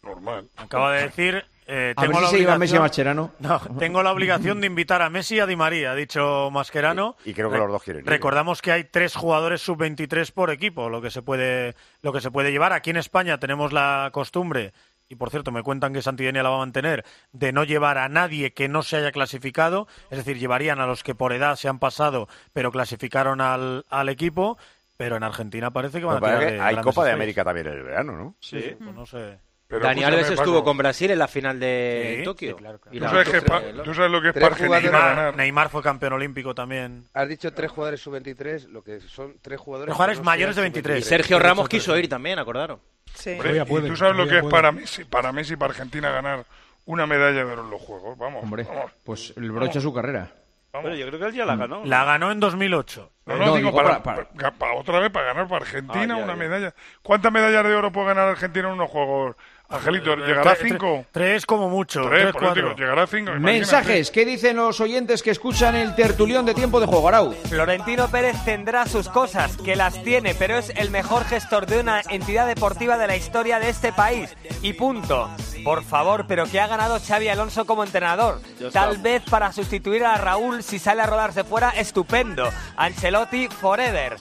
Normal. 0.03 0.49
Acaba 0.57 0.93
de 0.93 1.03
decir. 1.03 1.43
Eh, 1.68 1.93
A 1.95 2.01
ver 2.01 2.11
tengo 2.11 2.28
si 2.28 2.43
la 2.43 2.53
se 2.53 2.59
Messi 2.59 2.76
a 2.76 2.80
Mascherano. 2.82 3.32
No, 3.39 3.59
tengo 3.80 4.03
la 4.03 4.11
obligación 4.11 4.61
de 4.61 4.68
invitar 4.68 5.01
a 5.01 5.09
Messi 5.09 5.36
y 5.36 5.39
a 5.39 5.45
Di 5.45 5.55
María, 5.55 5.91
ha 5.91 5.95
dicho 5.95 6.49
Mascherano. 6.51 7.16
Y 7.26 7.34
creo 7.34 7.51
que 7.51 7.57
los 7.57 7.70
dos 7.70 7.84
quieren 7.84 8.03
ir, 8.03 8.07
¿eh? 8.07 8.11
Recordamos 8.11 8.61
que 8.61 8.72
hay 8.72 8.84
tres 8.86 9.16
jugadores 9.16 9.61
sub-23 9.61 10.32
por 10.32 10.51
equipo, 10.51 10.89
lo 10.89 11.01
que 11.01 11.11
se 11.11 11.22
puede 11.22 11.76
lo 12.01 12.14
que 12.14 12.22
se 12.22 12.32
puede 12.32 12.51
llevar. 12.51 12.74
Aquí 12.74 12.89
en 12.89 12.97
España 12.97 13.39
tenemos 13.39 13.74
la 13.74 14.09
costumbre, 14.14 14.74
y 15.09 15.16
por 15.16 15.30
cierto 15.30 15.51
me 15.51 15.64
cuentan 15.64 15.93
que 15.93 16.01
Santidenia 16.01 16.43
la 16.43 16.49
va 16.49 16.55
a 16.55 16.59
mantener, 16.59 17.05
de 17.32 17.51
no 17.51 17.64
llevar 17.64 17.97
a 17.97 18.09
nadie 18.09 18.53
que 18.53 18.68
no 18.68 18.84
se 18.84 18.97
haya 18.97 19.11
clasificado, 19.11 19.88
es 20.09 20.18
decir, 20.18 20.38
llevarían 20.38 20.80
a 20.80 20.88
los 20.88 21.03
que 21.03 21.16
por 21.16 21.34
edad 21.34 21.55
se 21.55 21.68
han 21.68 21.80
pasado, 21.80 22.28
pero 22.51 22.72
clasificaron 22.72 23.41
al, 23.41 23.86
al 23.89 24.09
equipo. 24.09 24.57
Pero 24.95 25.18
en 25.18 25.24
Argentina 25.24 25.72
parece 25.72 25.99
que 25.99 26.05
van 26.05 26.24
a 26.24 26.39
de 26.39 26.61
hay 26.61 26.76
Copa 26.78 27.03
de. 27.03 27.11
América 27.11 27.43
también 27.43 27.66
en 27.68 27.74
el 27.74 27.84
verano, 27.84 28.14
¿no? 28.14 28.36
Sí, 28.39 28.76
pues 28.78 28.93
no 28.93 29.05
sé. 29.07 29.39
Pero 29.74 29.86
Dani 29.88 30.03
Alves 30.03 30.30
estuvo 30.30 30.55
Paco, 30.55 30.63
con 30.65 30.78
Brasil 30.78 31.11
en 31.11 31.19
la 31.19 31.28
final 31.28 31.59
de 31.59 32.15
Sí, 32.19 32.24
Tokio. 32.24 32.51
sí, 32.51 32.55
claro, 32.57 32.80
claro. 32.80 32.97
¿Tú 32.99 33.05
sabes, 33.09 33.30
que 33.30 33.84
tú 33.84 33.93
sabes 33.93 34.11
lo 34.11 34.21
que 34.21 34.28
es 34.30 34.34
para 34.34 34.47
Argentina 34.47 34.80
ganar. 34.80 35.36
Neymar 35.36 35.69
fue 35.69 35.82
campeón 35.82 36.13
olímpico 36.13 36.53
también. 36.53 37.05
Has 37.13 37.28
dicho 37.28 37.51
tres 37.53 37.71
jugadores 37.71 38.01
sub-23, 38.01 38.67
lo 38.69 38.84
que 38.84 38.99
son 39.01 39.36
tres 39.41 39.59
jugadores... 39.59 39.88
Tres 39.88 39.95
jugadores 39.95 40.17
no 40.19 40.24
mayores 40.26 40.55
de 40.55 40.61
sean 40.61 40.71
23. 40.74 40.97
Y 40.97 41.01
sub-23. 41.01 41.09
Sergio 41.09 41.39
Ramos 41.39 41.67
quiso 41.69 41.97
ir 41.97 42.07
también, 42.07 42.39
acordaron. 42.39 42.80
Sí. 43.13 43.32
Hombre, 43.32 43.57
y 43.57 43.65
puede, 43.65 43.88
tú 43.89 43.95
sabes 43.95 44.15
lo 44.15 44.28
que 44.28 44.36
es 44.36 44.41
puede. 44.41 44.51
para 44.51 44.71
Messi, 44.71 45.03
para 45.05 45.32
Messi, 45.32 45.55
para 45.55 45.71
Argentina 45.71 46.09
ganar 46.11 46.45
una 46.86 47.05
medalla 47.07 47.32
de 47.32 47.51
oro 47.51 47.63
en 47.63 47.69
los 47.69 47.82
Juegos. 47.82 48.17
Vamos, 48.17 48.43
Hombre, 48.43 48.63
vamos. 48.63 48.91
pues 49.03 49.34
el 49.38 49.51
broche 49.51 49.80
a 49.80 49.82
su 49.82 49.93
carrera. 49.93 50.32
vamos. 50.71 50.86
Pero 50.89 50.95
yo 50.95 51.07
creo 51.07 51.19
que 51.19 51.26
él 51.28 51.34
ya 51.34 51.45
la 51.45 51.55
ganó. 51.55 51.84
La 51.86 52.03
ganó 52.03 52.32
en 52.32 52.39
2008. 52.39 53.11
No, 53.26 53.34
no, 53.38 53.39
No, 53.39 53.45
digo, 53.55 53.57
digo 53.69 53.74
para, 53.78 54.03
para- 54.03 54.28
para- 54.28 54.51
para 54.51 54.74
otra 54.74 54.99
vez, 54.99 55.09
para 55.11 55.28
ganar 55.28 55.47
para 55.47 55.63
Argentina 55.63 56.15
Ah, 56.15 56.17
ya, 56.17 56.24
una 56.24 56.34
ya. 56.34 56.36
medalla. 56.39 56.74
¿Cuántas 57.01 57.32
medallas 57.32 57.63
de 57.63 57.74
oro 57.76 57.91
puede 57.91 58.07
ganar 58.07 58.28
Argentina 58.30 58.67
en 58.67 58.74
unos 58.74 58.89
Juegos? 58.89 59.36
Angelito, 59.70 60.16
¿llegará 60.16 60.51
a 60.51 60.55
Tres- 60.55 60.68
cinco? 60.72 61.05
Tres 61.11 61.45
como 61.47 61.68
mucho. 61.68 62.01
Tres, 62.07 62.22
Tres, 62.22 62.34
por 62.34 62.43
eso 62.43 62.53
digo, 62.53 62.68
cuatro. 62.68 62.84
llegará 62.84 63.03
a 63.03 63.07
cinco. 63.07 63.32
imagínate. 63.32 63.53
Mensajes, 63.59 64.11
¿qué 64.11 64.24
dicen 64.26 64.57
los 64.57 64.80
oyentes 64.80 65.24
que 65.24 65.32
escuchan 65.32 65.76
el 65.76 65.95
tertulión 65.95 66.45
de 66.45 66.53
tiempo 66.53 66.80
de 66.80 66.86
juego, 66.86 67.07
Arau? 67.07 67.34
Florentino 67.49 68.07
Pérez 68.09 68.36
tendrá 68.45 68.86
sus 68.86 69.09
cosas, 69.09 69.57
que 69.57 69.76
las 69.76 70.03
tiene, 70.03 70.36
pero 70.36 70.57
es 70.57 70.72
el 70.76 70.91
mejor 70.91 71.26
gestor 71.26 71.66
de 71.66 71.80
una 71.80 72.01
entidad 72.09 72.45
deportiva 72.45 72.97
de 72.99 73.07
la 73.07 73.16
historia 73.16 73.57
de 73.57 73.70
este 73.70 73.91
país. 73.93 74.36
Y 74.61 74.74
punto. 74.74 75.30
Por 75.64 75.84
favor, 75.84 76.26
pero 76.28 76.45
que 76.45 76.59
ha 76.59 76.68
ganado 76.68 76.99
Xavi 76.99 77.30
Alonso 77.30 77.66
como 77.66 77.84
entrenador. 77.84 78.41
Tal 78.74 78.97
vez 78.99 79.24
para 79.30 79.51
sustituir 79.53 80.03
a 80.05 80.18
Raúl 80.18 80.61
si 80.61 80.78
sale 80.78 81.01
a 81.01 81.07
rodarse 81.07 81.43
fuera, 81.45 81.70
estupendo. 81.72 82.47
Ancelotti 82.76 83.47
forever. 83.47 84.18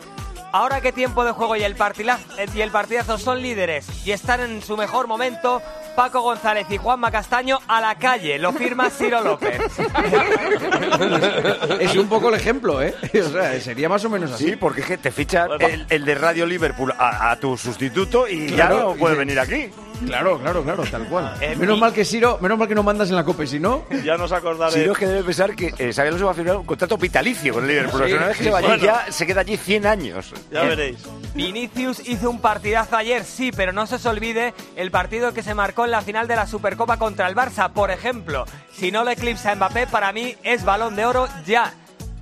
Ahora 0.52 0.80
que 0.82 0.92
tiempo 0.92 1.24
de 1.24 1.32
juego 1.32 1.56
y 1.56 1.62
el, 1.62 1.76
partila- 1.76 2.18
y 2.54 2.60
el 2.60 2.70
partidazo 2.70 3.16
son 3.18 3.40
líderes 3.42 3.86
y 4.06 4.12
están 4.12 4.40
en 4.40 4.62
su 4.62 4.76
mejor 4.76 5.06
momento, 5.06 5.62
Paco 5.96 6.20
González 6.20 6.66
y 6.70 6.76
Juanma 6.76 7.10
Castaño 7.10 7.58
a 7.68 7.80
la 7.80 7.94
calle. 7.96 8.38
Lo 8.38 8.52
firma 8.52 8.90
Ciro 8.90 9.20
López. 9.22 9.60
Es 11.80 11.96
un 11.96 12.08
poco 12.08 12.28
el 12.28 12.34
ejemplo, 12.34 12.82
¿eh? 12.82 12.94
O 13.26 13.30
sea, 13.30 13.58
sería 13.60 13.88
más 13.88 14.04
o 14.04 14.10
menos 14.10 14.32
así. 14.32 14.50
Sí, 14.50 14.56
porque 14.56 14.82
es 14.82 14.86
que 14.86 14.98
te 14.98 15.10
ficha 15.10 15.46
el, 15.58 15.86
el 15.88 16.04
de 16.04 16.14
Radio 16.14 16.44
Liverpool 16.46 16.92
a, 16.98 17.30
a 17.30 17.36
tu 17.36 17.56
sustituto 17.56 18.28
y 18.28 18.50
ya 18.54 18.68
no 18.68 18.94
puede 18.94 19.14
y- 19.14 19.18
venir 19.18 19.40
aquí. 19.40 19.70
Claro, 20.06 20.38
claro, 20.38 20.62
claro, 20.62 20.84
tal 20.90 21.06
cual. 21.08 21.34
Eh, 21.40 21.54
menos 21.56 21.76
y- 21.76 21.80
mal 21.80 21.92
que 21.92 22.04
Siro, 22.04 22.38
menos 22.40 22.58
mal 22.58 22.68
que 22.68 22.74
no 22.74 22.82
mandas 22.82 23.08
en 23.10 23.16
la 23.16 23.24
copa, 23.24 23.46
si 23.46 23.58
no. 23.58 23.84
Ya 24.04 24.16
nos 24.16 24.32
acordaré. 24.32 24.72
Si 24.72 24.86
no 24.86 24.92
es 24.92 24.98
que 24.98 25.06
debe 25.06 25.22
pensar 25.22 25.54
que 25.54 25.74
eh, 25.78 25.92
Xabi 25.92 26.08
Alonso 26.08 26.26
va 26.26 26.32
a 26.32 26.34
firmar 26.34 26.56
un 26.56 26.66
contrato 26.66 26.96
vitalicio 26.98 27.54
con 27.54 27.62
el 27.64 27.68
Liverpool. 27.68 28.02
O 28.02 28.06
sea, 28.06 28.16
una 28.16 28.26
vez 28.26 28.36
que 28.36 28.42
sí, 28.44 28.48
se 28.48 28.50
va 28.52 28.58
allí 28.58 28.66
bueno. 28.68 28.82
ya 28.84 29.06
se 29.10 29.26
queda 29.26 29.40
allí 29.42 29.56
100 29.56 29.86
años. 29.86 30.32
Ya 30.50 30.62
veréis. 30.62 30.98
Vinicius 31.34 32.06
hizo 32.08 32.30
un 32.30 32.40
partidazo 32.40 32.96
ayer, 32.96 33.24
sí, 33.24 33.50
pero 33.54 33.72
no 33.72 33.86
se 33.86 33.94
os 33.96 34.06
olvide 34.06 34.54
el 34.76 34.90
partido 34.90 35.32
que 35.32 35.42
se 35.42 35.54
marcó 35.54 35.84
en 35.84 35.90
la 35.92 36.02
final 36.02 36.28
de 36.28 36.36
la 36.36 36.46
Supercopa 36.46 36.98
contra 36.98 37.26
el 37.28 37.34
Barça, 37.34 37.72
por 37.72 37.90
ejemplo. 37.90 38.44
Si 38.72 38.90
no 38.92 39.04
le 39.04 39.12
eclipsa 39.12 39.52
a 39.52 39.54
Mbappé, 39.54 39.86
para 39.86 40.12
mí 40.12 40.36
es 40.42 40.64
balón 40.64 40.96
de 40.96 41.04
oro 41.06 41.28
ya. 41.46 41.72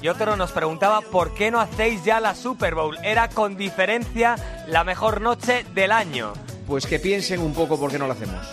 Y 0.02 0.08
otro 0.08 0.34
nos 0.36 0.50
preguntaba 0.52 1.02
por 1.02 1.34
qué 1.34 1.50
no 1.50 1.60
hacéis 1.60 2.02
ya 2.04 2.20
la 2.20 2.34
Super 2.34 2.74
Bowl. 2.74 2.96
Era 3.02 3.28
con 3.28 3.56
diferencia 3.56 4.36
la 4.66 4.82
mejor 4.82 5.20
noche 5.20 5.66
del 5.74 5.92
año. 5.92 6.32
Pues 6.70 6.86
que 6.86 7.00
piensen 7.00 7.40
un 7.40 7.52
poco 7.52 7.76
por 7.76 7.90
qué 7.90 7.98
no 7.98 8.06
lo 8.06 8.12
hacemos. 8.12 8.46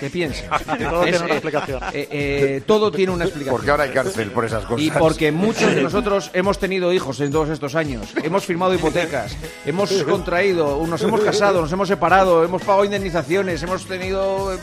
Que 0.00 0.10
piensen. 0.10 0.50
Todo 0.90 1.04
Es, 1.04 1.10
tiene 1.12 1.18
una 1.18 1.28
eh, 1.28 1.36
explicación. 1.36 1.82
eh, 1.92 2.08
eh, 2.10 2.62
todo 2.66 2.90
tiene 2.90 3.12
una 3.12 3.24
explicación. 3.24 3.54
Porque 3.54 3.70
ahora 3.70 3.84
hay 3.84 3.90
cárcel 3.90 4.32
por 4.32 4.44
esas 4.44 4.64
cosas. 4.64 4.84
Y 4.84 4.90
porque 4.90 5.30
muchos 5.30 5.72
de 5.72 5.80
nosotros 5.80 6.32
hemos 6.32 6.58
tenido 6.58 6.92
hijos 6.92 7.20
en 7.20 7.30
todos 7.30 7.48
estos 7.50 7.76
años, 7.76 8.08
hemos 8.24 8.44
firmado 8.44 8.74
hipotecas, 8.74 9.36
hemos 9.64 9.92
contraído, 10.02 10.84
nos 10.88 11.02
hemos 11.02 11.20
casado, 11.20 11.60
nos 11.60 11.70
hemos 11.70 11.86
separado, 11.86 12.42
hemos 12.42 12.62
pagado 12.62 12.84
indemnizaciones, 12.84 13.62
hemos 13.62 13.86
tenido 13.86 14.52
eh, 14.52 14.58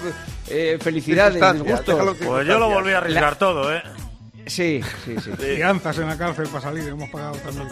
eh, 0.50 0.78
felicidades, 0.82 1.42
disgustos. 1.54 2.18
Pues 2.18 2.46
yo 2.46 2.60
lo 2.60 2.70
volví 2.70 2.92
a 2.92 2.98
arriesgar 2.98 3.38
todo, 3.38 3.74
¿eh? 3.74 3.82
Sí, 4.50 4.82
sí, 5.06 5.16
sí. 5.20 5.32
Fianzas 5.38 5.98
en 6.00 6.08
la 6.08 6.18
cárcel 6.18 6.48
para 6.48 6.62
salir, 6.62 6.88
hemos 6.88 7.10
pagado 7.10 7.36
también. 7.38 7.68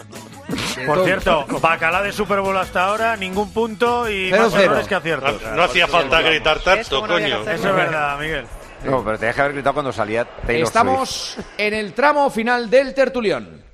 Por 0.86 1.04
cierto, 1.04 1.46
bacala 1.60 2.02
de 2.02 2.12
Super 2.12 2.40
Bowl 2.40 2.56
hasta 2.56 2.84
ahora, 2.84 3.16
ningún 3.16 3.52
punto 3.52 4.08
y 4.08 4.30
Cero, 4.30 4.42
más 4.44 4.52
cero. 4.52 4.64
errores 4.64 4.88
que 4.88 4.94
aciertos. 4.94 5.42
No, 5.42 5.54
no 5.56 5.62
hacía 5.62 5.86
falta 5.86 6.20
gritar 6.22 6.60
tanto, 6.60 7.06
coño. 7.06 7.42
Eso 7.42 7.52
es 7.68 7.74
verdad, 7.74 8.18
Miguel. 8.18 8.46
No, 8.84 9.02
pero 9.04 9.18
tenías 9.18 9.34
que 9.34 9.40
haber 9.40 9.54
gritado 9.54 9.74
cuando 9.74 9.92
salía 9.92 10.24
Taylor 10.24 10.66
Estamos 10.66 11.36
en 11.58 11.74
el 11.74 11.92
tramo 11.94 12.30
final 12.30 12.70
del 12.70 12.94
tertulión. 12.94 13.65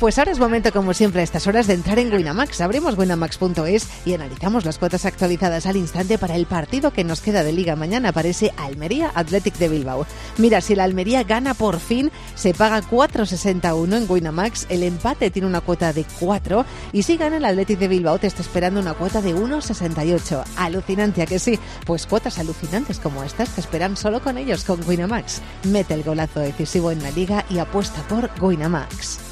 Pues 0.00 0.18
ahora 0.18 0.32
es 0.32 0.38
momento, 0.38 0.72
como 0.72 0.94
siempre, 0.94 1.20
a 1.20 1.24
estas 1.24 1.46
horas 1.46 1.66
de 1.66 1.74
entrar 1.74 1.98
en 1.98 2.10
Winamax. 2.10 2.62
Abrimos 2.62 2.96
winamax.es 2.96 3.86
y 4.06 4.14
analizamos 4.14 4.64
las 4.64 4.78
cuotas 4.78 5.04
actualizadas 5.04 5.66
al 5.66 5.76
instante 5.76 6.16
para 6.16 6.36
el 6.36 6.46
partido 6.46 6.90
que 6.90 7.04
nos 7.04 7.20
queda 7.20 7.44
de 7.44 7.52
liga. 7.52 7.76
Mañana 7.76 8.08
aparece 8.08 8.50
Almería 8.56 9.12
Athletic 9.14 9.58
de 9.58 9.68
Bilbao. 9.68 10.06
Mira, 10.38 10.62
si 10.62 10.74
la 10.74 10.84
Almería 10.84 11.22
gana 11.24 11.52
por 11.52 11.80
fin, 11.80 12.10
se 12.34 12.54
paga 12.54 12.80
4,61 12.80 13.94
en 13.94 14.10
Winamax. 14.10 14.68
El 14.70 14.84
empate 14.84 15.30
tiene 15.30 15.46
una 15.46 15.60
cuota 15.60 15.92
de 15.92 16.06
4 16.18 16.64
y 16.94 17.02
si 17.02 17.18
gana 17.18 17.36
el 17.36 17.44
Athletic 17.44 17.78
de 17.78 17.88
Bilbao 17.88 18.18
te 18.18 18.26
está 18.26 18.40
esperando 18.40 18.80
una 18.80 18.94
cuota 18.94 19.20
de 19.20 19.36
1,68. 19.36 20.44
Alucinante, 20.56 21.20
¿a 21.20 21.26
que 21.26 21.38
sí? 21.38 21.58
Pues 21.84 22.06
cuotas 22.06 22.38
alucinantes 22.38 23.00
como 23.00 23.22
estas 23.22 23.50
te 23.50 23.60
esperan 23.60 23.98
solo 23.98 24.22
con 24.22 24.38
ellos, 24.38 24.64
con 24.64 24.80
Winamax. 24.88 25.42
Mete 25.64 25.92
el 25.92 26.04
golazo 26.04 26.40
decisivo 26.40 26.90
en 26.90 27.02
la 27.02 27.10
liga 27.10 27.44
y 27.50 27.58
apuesta 27.58 28.00
por 28.08 28.30
Winamax. 28.40 29.29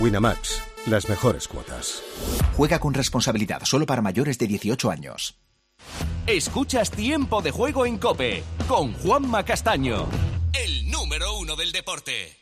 Winamax, 0.00 0.62
las 0.86 1.10
mejores 1.10 1.46
cuotas. 1.46 2.02
Juega 2.56 2.78
con 2.78 2.94
responsabilidad 2.94 3.60
solo 3.64 3.84
para 3.84 4.00
mayores 4.00 4.38
de 4.38 4.46
18 4.46 4.90
años. 4.90 5.38
Escuchas 6.26 6.90
Tiempo 6.90 7.42
de 7.42 7.50
Juego 7.50 7.84
en 7.84 7.98
Cope 7.98 8.42
con 8.66 8.94
Juanma 8.94 9.44
Castaño, 9.44 10.08
el 10.54 10.90
número 10.90 11.36
uno 11.38 11.54
del 11.54 11.72
deporte. 11.72 12.36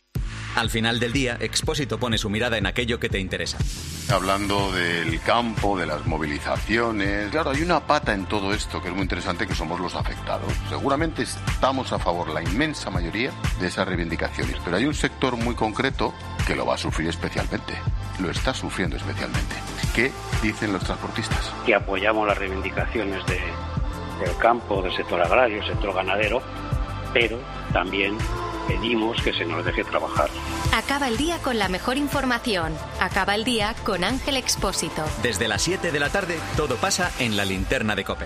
Al 0.55 0.69
final 0.69 0.99
del 0.99 1.11
día, 1.11 1.37
Expósito 1.41 1.99
pone 1.99 2.17
su 2.17 2.29
mirada 2.29 2.57
en 2.57 2.65
aquello 2.65 2.99
que 2.99 3.09
te 3.09 3.19
interesa. 3.19 3.57
Hablando 4.11 4.71
del 4.71 5.21
campo, 5.21 5.77
de 5.77 5.85
las 5.85 6.05
movilizaciones. 6.07 7.29
Claro, 7.29 7.51
hay 7.51 7.61
una 7.61 7.79
pata 7.79 8.11
en 8.13 8.25
todo 8.25 8.53
esto 8.53 8.81
que 8.81 8.87
es 8.87 8.93
muy 8.93 9.03
interesante, 9.03 9.45
que 9.45 9.53
somos 9.53 9.79
los 9.79 9.93
afectados. 9.93 10.51
Seguramente 10.67 11.21
estamos 11.23 11.93
a 11.93 11.99
favor, 11.99 12.29
la 12.29 12.41
inmensa 12.41 12.89
mayoría, 12.89 13.31
de 13.59 13.67
esas 13.67 13.87
reivindicaciones, 13.87 14.55
pero 14.65 14.77
hay 14.77 14.85
un 14.85 14.95
sector 14.95 15.37
muy 15.37 15.53
concreto 15.53 16.13
que 16.47 16.55
lo 16.55 16.65
va 16.65 16.73
a 16.73 16.77
sufrir 16.77 17.07
especialmente. 17.07 17.75
Lo 18.19 18.31
está 18.31 18.51
sufriendo 18.53 18.97
especialmente. 18.97 19.55
¿Qué 19.93 20.11
dicen 20.41 20.73
los 20.73 20.83
transportistas? 20.83 21.53
que 21.65 21.75
apoyamos 21.75 22.27
las 22.27 22.37
reivindicaciones 22.37 23.23
de- 23.27 23.39
del 24.25 24.35
campo, 24.37 24.81
del 24.81 24.95
sector 24.95 25.21
agrario, 25.21 25.63
sector 25.63 25.93
ganadero, 25.93 26.41
pero 27.13 27.37
también 27.71 28.17
pedimos 28.69 29.19
que 29.21 29.33
se 29.33 29.45
nos 29.45 29.65
deje 29.65 29.83
trabajar. 29.83 30.29
Acaba 30.73 31.07
el 31.07 31.17
día 31.17 31.39
con 31.39 31.57
la 31.57 31.69
mejor 31.69 31.97
información. 31.97 32.73
Acaba 32.99 33.33
el 33.33 33.43
día 33.43 33.75
con 33.83 34.03
Ángel 34.03 34.37
Expósito. 34.37 35.03
Desde 35.23 35.47
las 35.47 35.63
7 35.63 35.91
de 35.91 35.99
la 35.99 36.09
tarde, 36.09 36.39
todo 36.55 36.75
pasa 36.75 37.11
en 37.19 37.35
la 37.35 37.45
linterna 37.45 37.95
de 37.95 38.03
Cope. 38.03 38.25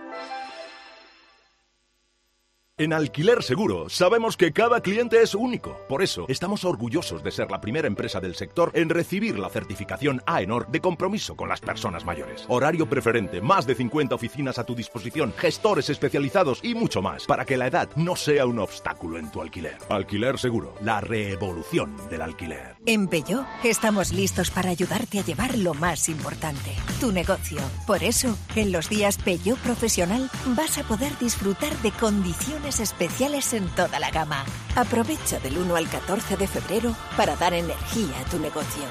En 2.81 2.93
Alquiler 2.93 3.43
Seguro 3.43 3.89
sabemos 3.89 4.35
que 4.35 4.53
cada 4.53 4.81
cliente 4.81 5.21
es 5.21 5.35
único. 5.35 5.77
Por 5.87 6.01
eso 6.01 6.25
estamos 6.27 6.65
orgullosos 6.65 7.21
de 7.21 7.29
ser 7.29 7.51
la 7.51 7.61
primera 7.61 7.87
empresa 7.87 8.19
del 8.19 8.33
sector 8.33 8.71
en 8.73 8.89
recibir 8.89 9.37
la 9.37 9.49
certificación 9.49 10.23
AENOR 10.25 10.67
de 10.67 10.81
compromiso 10.81 11.35
con 11.35 11.47
las 11.47 11.61
personas 11.61 12.05
mayores. 12.05 12.43
Horario 12.47 12.89
preferente, 12.89 13.39
más 13.39 13.67
de 13.67 13.75
50 13.75 14.15
oficinas 14.15 14.57
a 14.57 14.63
tu 14.63 14.73
disposición, 14.73 15.31
gestores 15.37 15.91
especializados 15.91 16.59
y 16.63 16.73
mucho 16.73 17.03
más 17.03 17.27
para 17.27 17.45
que 17.45 17.55
la 17.55 17.67
edad 17.67 17.87
no 17.97 18.15
sea 18.15 18.47
un 18.47 18.57
obstáculo 18.57 19.19
en 19.19 19.29
tu 19.29 19.43
alquiler. 19.43 19.77
Alquiler 19.89 20.39
Seguro, 20.39 20.73
la 20.81 21.01
revolución 21.01 21.95
del 22.09 22.23
alquiler. 22.23 22.77
En 22.87 23.07
Peugeot 23.07 23.45
estamos 23.63 24.11
listos 24.11 24.49
para 24.49 24.71
ayudarte 24.71 25.19
a 25.19 25.23
llevar 25.23 25.55
lo 25.55 25.75
más 25.75 26.09
importante, 26.09 26.71
tu 26.99 27.11
negocio. 27.11 27.59
Por 27.85 28.03
eso, 28.03 28.35
en 28.55 28.71
los 28.71 28.89
días 28.89 29.19
Peugeot 29.19 29.59
Profesional 29.59 30.31
vas 30.55 30.79
a 30.79 30.83
poder 30.83 31.11
disfrutar 31.19 31.77
de 31.83 31.91
condiciones 31.91 32.70
especiales 32.79 33.53
en 33.53 33.67
toda 33.69 33.99
la 33.99 34.11
gama. 34.11 34.45
Aprovecha 34.75 35.39
del 35.39 35.57
1 35.57 35.75
al 35.75 35.89
14 35.89 36.37
de 36.37 36.47
febrero 36.47 36.95
para 37.17 37.35
dar 37.35 37.53
energía 37.53 38.19
a 38.19 38.29
tu 38.29 38.39
negocio. 38.39 38.83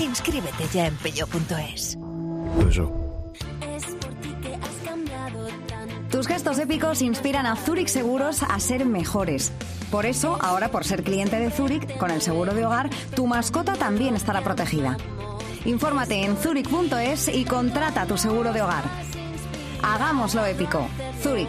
Inscríbete 0.00 0.66
ya 0.72 0.86
en 0.86 0.96
peugeot.es. 0.96 1.98
Tus 6.10 6.26
gestos 6.26 6.58
épicos 6.58 7.02
inspiran 7.02 7.46
a 7.46 7.56
Zurich 7.56 7.88
Seguros 7.88 8.42
a 8.42 8.58
ser 8.60 8.86
mejores. 8.86 9.52
Por 9.90 10.06
eso, 10.06 10.38
ahora 10.40 10.70
por 10.70 10.84
ser 10.84 11.02
cliente 11.02 11.38
de 11.38 11.50
Zurich, 11.50 11.96
con 11.98 12.10
el 12.10 12.22
seguro 12.22 12.54
de 12.54 12.64
hogar, 12.64 12.90
tu 13.14 13.26
mascota 13.26 13.74
también 13.74 14.16
estará 14.16 14.42
protegida. 14.42 14.96
Infórmate 15.64 16.24
en 16.24 16.36
zurich.es 16.36 17.28
y 17.28 17.44
contrata 17.44 18.06
tu 18.06 18.16
seguro 18.16 18.52
de 18.52 18.62
hogar. 18.62 18.84
Hagámoslo 19.82 20.46
épico. 20.46 20.88
Zurich. 21.22 21.48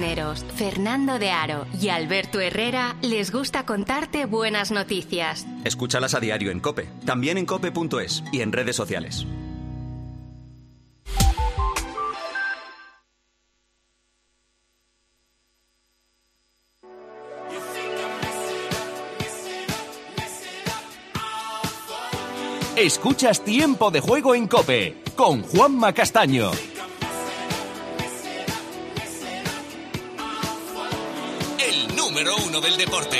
Fernando 0.55 1.19
de 1.19 1.29
Aro 1.29 1.67
y 1.79 1.89
Alberto 1.89 2.39
Herrera 2.39 2.95
les 3.03 3.31
gusta 3.31 3.67
contarte 3.67 4.25
buenas 4.25 4.71
noticias. 4.71 5.45
Escúchalas 5.63 6.15
a 6.15 6.19
diario 6.19 6.49
en 6.49 6.59
Cope, 6.59 6.89
también 7.05 7.37
en 7.37 7.45
cope.es 7.45 8.23
y 8.31 8.41
en 8.41 8.51
redes 8.51 8.75
sociales. 8.75 9.27
Escuchas 22.75 23.45
Tiempo 23.45 23.91
de 23.91 23.99
Juego 23.99 24.33
en 24.33 24.47
Cope 24.47 25.03
con 25.15 25.43
Juanma 25.43 25.93
Castaño. 25.93 26.49
Uno 32.51 32.59
del 32.59 32.75
deporte. 32.75 33.17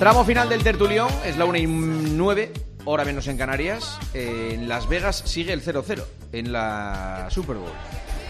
Tramo 0.00 0.24
final 0.24 0.48
del 0.48 0.64
tertulión, 0.64 1.08
es 1.24 1.36
la 1.36 1.44
1 1.44 1.58
y 1.58 1.66
9, 1.68 2.52
hora 2.86 3.04
menos 3.04 3.28
en 3.28 3.36
Canarias. 3.36 4.00
Eh, 4.14 4.50
en 4.54 4.68
Las 4.68 4.88
Vegas 4.88 5.22
sigue 5.26 5.52
el 5.52 5.62
0-0 5.62 6.04
en 6.32 6.52
la 6.52 7.28
Super 7.30 7.54
Bowl. 7.54 7.70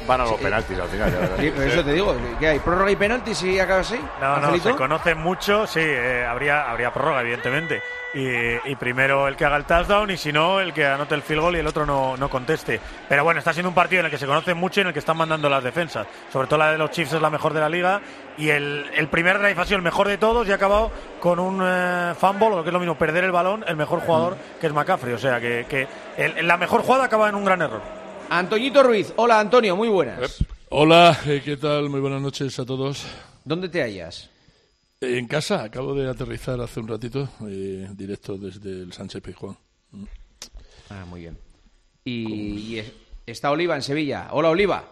Van 0.07 0.21
a 0.21 0.25
los 0.25 0.37
Sí, 0.37 0.43
penaltis 0.45 0.79
al 0.79 0.89
final. 0.89 1.31
Sí, 1.39 1.53
eso 1.63 1.85
te 1.85 1.93
digo, 1.93 2.15
¿qué 2.39 2.49
hay? 2.49 2.59
¿Prórroga 2.59 2.91
y 2.91 2.97
penaltis 2.97 3.39
si 3.39 3.59
acaba 3.59 3.81
así? 3.81 3.99
No, 4.21 4.29
no, 4.29 4.35
Angelito? 4.49 4.69
se 4.71 4.75
conocen 4.77 5.19
mucho, 5.19 5.67
sí, 5.67 5.81
eh, 5.83 6.27
habría, 6.29 6.71
habría 6.71 6.93
prórroga, 6.93 7.23
evidentemente. 7.23 7.81
Y, 8.13 8.71
y 8.71 8.77
primero 8.77 9.27
el 9.27 9.35
que 9.35 9.45
haga 9.45 9.57
el 9.57 9.65
touchdown 9.65 10.09
y 10.11 10.17
si 10.17 10.33
no, 10.33 10.61
el 10.61 10.73
que 10.73 10.87
anote 10.87 11.15
el 11.17 11.23
field 11.23 11.41
goal 11.41 11.57
y 11.57 11.59
el 11.61 11.67
otro 11.67 11.85
no, 11.87 12.17
no 12.17 12.29
conteste. 12.31 12.79
Pero 13.09 13.25
bueno, 13.25 13.39
está 13.39 13.53
siendo 13.53 13.71
un 13.71 13.75
partido 13.75 14.01
en 14.01 14.07
el 14.07 14.11
que 14.11 14.19
se 14.19 14.27
conocen 14.27 14.57
mucho 14.57 14.81
y 14.81 14.83
en 14.83 14.87
el 14.89 14.93
que 14.93 14.99
están 15.01 15.17
mandando 15.17 15.49
las 15.49 15.65
defensas. 15.65 16.07
Sobre 16.33 16.47
todo 16.47 16.59
la 16.61 16.71
de 16.71 16.79
los 16.79 16.91
Chiefs 16.91 17.15
es 17.15 17.23
la 17.23 17.31
mejor 17.31 17.53
de 17.55 17.61
la 17.61 17.69
liga. 17.69 18.01
Y 18.37 18.51
el, 18.51 18.89
el 18.95 19.09
primer 19.09 19.39
drive 19.41 19.61
ha 19.61 19.65
sido 19.65 19.79
el 19.79 19.83
mejor 19.83 20.07
de 20.07 20.19
todos 20.19 20.47
y 20.47 20.53
ha 20.53 20.57
acabado 20.57 20.93
con 21.19 21.41
un 21.41 21.61
eh, 21.65 22.15
fumble, 22.17 22.47
o 22.49 22.57
lo 22.57 22.63
que 22.63 22.69
es 22.69 22.73
lo 22.75 22.79
mismo, 22.79 22.95
perder 22.97 23.25
el 23.25 23.33
balón, 23.33 23.65
el 23.67 23.75
mejor 23.77 24.01
jugador, 24.01 24.37
que 24.61 24.67
es 24.69 24.73
McCaffrey. 24.73 25.13
O 25.15 25.19
sea 25.19 25.41
que, 25.41 25.67
que 25.69 25.89
el- 26.17 26.47
la 26.47 26.57
mejor 26.57 26.83
jugada 26.83 27.05
acaba 27.05 27.29
en 27.29 27.35
un 27.35 27.45
gran 27.45 27.63
error. 27.63 28.04
Antoñito 28.39 28.83
Ruiz, 28.83 29.13
hola 29.15 29.39
Antonio, 29.39 29.77
muy 29.77 29.89
buenas. 29.89 30.45
Hola, 30.71 31.17
eh, 31.25 31.41
¿qué 31.45 31.57
tal? 31.57 31.89
Muy 31.89 32.01
buenas 32.01 32.21
noches 32.21 32.59
a 32.59 32.65
todos. 32.67 33.07
¿Dónde 33.45 33.69
te 33.69 33.81
hallas? 33.81 34.29
En 35.01 35.29
casa, 35.29 35.63
acabo 35.63 35.95
de 35.95 36.11
aterrizar 36.11 36.61
hace 36.61 36.81
un 36.81 36.89
ratito, 36.89 37.29
eh, 37.49 37.87
directo 37.93 38.37
desde 38.37 38.71
el 38.83 38.93
Sánchez 38.93 39.23
Pizjuán. 39.23 39.57
Ah, 40.91 41.05
muy 41.09 41.21
bien. 41.21 41.39
Y, 42.05 42.55
y 42.59 42.79
es- 42.81 42.91
está 43.25 43.53
Oliva 43.53 43.77
en 43.77 43.83
Sevilla. 43.83 44.27
Hola, 44.33 44.51
Oliva. 44.51 44.85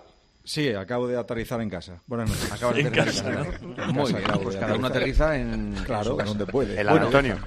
Sí, 0.44 0.68
acabo 0.70 1.08
de 1.08 1.16
aterrizar 1.18 1.60
en 1.60 1.68
casa. 1.70 2.00
Buenas 2.06 2.30
noches. 2.30 2.52
Acabas 2.52 2.76
de 2.76 2.80
En 2.82 2.86
aterrizar 2.88 3.26
en 3.32 3.44
casa, 3.44 3.58
¿no? 3.92 4.04
bien, 4.06 4.16
acabo 4.24 4.42
pues 4.44 4.56
cada 4.56 4.74
uno 4.76 4.86
aterriza 4.86 5.36
en- 5.36 5.76
en 5.76 5.84
Claro, 5.84 6.10
su 6.12 6.16
casa. 6.16 6.28
donde 6.28 6.46
puede. 6.46 6.80
El 6.80 6.86
Bueno, 6.88 7.06
Antonio. 7.06 7.38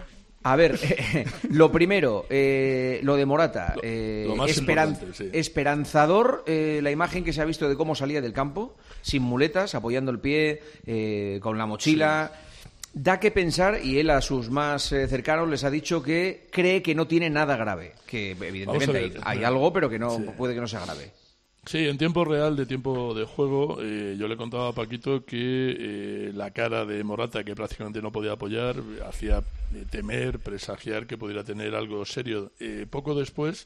A 0.48 0.56
ver, 0.56 0.80
lo 1.50 1.72
primero, 1.72 2.28
eh, 2.30 3.00
lo 3.02 3.16
de 3.16 3.26
Morata. 3.26 3.74
eh, 3.82 4.26
lo 4.28 4.36
más 4.36 4.52
esperan- 4.52 4.90
importante, 4.90 5.18
sí. 5.18 5.30
Esperanzador 5.34 6.44
eh, 6.46 6.82
la 6.84 6.92
imagen 6.92 7.24
que 7.24 7.34
se 7.34 7.42
ha 7.42 7.46
visto 7.46 7.68
de 7.68 7.76
cómo 7.76 7.96
salía 7.96 8.22
del 8.22 8.32
campo, 8.32 8.76
sin 9.02 9.24
muletas, 9.24 9.74
apoyando 9.74 10.12
el 10.12 10.20
pie, 10.20 10.62
eh, 10.86 11.40
con 11.42 11.58
la 11.58 11.66
mochila. 11.66 12.32
Da 12.94 13.20
que 13.20 13.32
pensar, 13.32 13.80
y 13.84 13.98
él 14.00 14.10
a 14.12 14.22
sus 14.22 14.50
más 14.52 14.92
eh, 14.92 15.08
cercanos 15.08 15.50
les 15.50 15.64
ha 15.64 15.72
dicho 15.72 16.04
que 16.04 16.48
cree 16.52 16.82
que 16.84 16.94
no 16.96 17.08
tiene 17.08 17.30
nada 17.32 17.58
grave. 17.58 17.94
Que 18.06 18.32
evidentemente 18.40 19.14
hay, 19.24 19.44
algo, 19.44 19.74
pero 19.74 19.90
que 19.90 19.98
no 20.00 20.12
Sí. 20.12 20.26
puede 20.38 20.54
que 20.54 20.62
no 20.62 20.68
sea 20.68 20.82
grave. 20.86 21.12
Sí, 21.66 21.80
en 21.88 21.98
tiempo 21.98 22.24
real 22.24 22.56
de 22.56 22.68
tiempo 22.68 23.16
de 23.16 23.26
juego, 23.26 23.80
eh, 23.82 24.16
yo 24.20 24.28
le 24.28 24.38
contaba 24.38 24.68
a 24.68 24.74
Paquito 24.74 25.26
que 25.26 25.76
eh, 25.80 26.32
la 26.32 26.52
cara 26.52 26.86
de 26.86 27.04
Morata, 27.04 27.44
que 27.44 27.56
prácticamente 27.56 28.04
no 28.04 28.12
podía 28.12 28.34
apoyar, 28.34 28.76
hacía 29.08 29.40
eh, 29.74 29.84
temer, 29.90 30.38
presagiar 30.38 31.08
que 31.08 31.18
pudiera 31.18 31.44
tener 31.44 31.74
algo 31.74 32.06
serio. 32.06 32.52
Eh, 32.60 32.86
poco 32.88 33.16
después, 33.16 33.66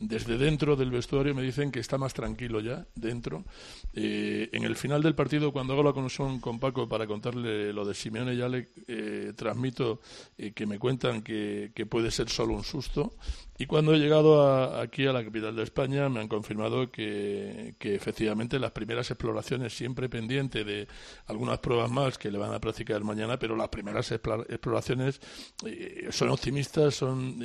desde 0.00 0.38
dentro 0.38 0.76
del 0.76 0.90
vestuario 0.90 1.34
me 1.34 1.42
dicen 1.42 1.70
que 1.70 1.78
está 1.78 1.98
más 1.98 2.14
tranquilo 2.14 2.60
ya, 2.60 2.86
dentro. 2.94 3.44
Eh, 3.92 4.48
en 4.52 4.64
el 4.64 4.74
final 4.74 5.02
del 5.02 5.14
partido, 5.14 5.52
cuando 5.52 5.74
hago 5.74 5.82
la 5.82 5.92
conexión 5.92 6.40
con 6.40 6.58
Paco 6.58 6.88
para 6.88 7.06
contarle 7.06 7.72
lo 7.72 7.84
de 7.84 7.92
Simeone, 7.94 8.34
ya 8.34 8.48
le 8.48 8.68
eh, 8.88 9.32
transmito 9.36 10.00
eh, 10.38 10.52
que 10.52 10.64
me 10.66 10.78
cuentan 10.78 11.22
que, 11.22 11.70
que 11.74 11.84
puede 11.84 12.10
ser 12.10 12.30
solo 12.30 12.54
un 12.54 12.64
susto. 12.64 13.12
Y 13.58 13.66
cuando 13.66 13.92
he 13.94 13.98
llegado 13.98 14.40
a- 14.42 14.80
aquí 14.80 15.04
a 15.06 15.12
la 15.12 15.22
capital 15.22 15.54
de 15.54 15.64
España, 15.64 16.08
me 16.08 16.20
han 16.20 16.28
confirmado 16.28 16.90
que, 16.90 17.74
que 17.78 17.94
efectivamente 17.94 18.58
las 18.58 18.70
primeras 18.70 19.10
exploraciones, 19.10 19.74
siempre 19.76 20.08
pendiente 20.08 20.64
de 20.64 20.88
algunas 21.26 21.58
pruebas 21.58 21.90
más 21.90 22.16
que 22.16 22.30
le 22.30 22.38
van 22.38 22.54
a 22.54 22.58
practicar 22.58 23.04
mañana, 23.04 23.38
pero 23.38 23.54
las 23.56 23.68
primeras 23.68 24.10
exploraciones 24.12 25.20
eh, 25.66 26.08
son 26.10 26.30
optimistas, 26.30 26.94
son 26.94 27.38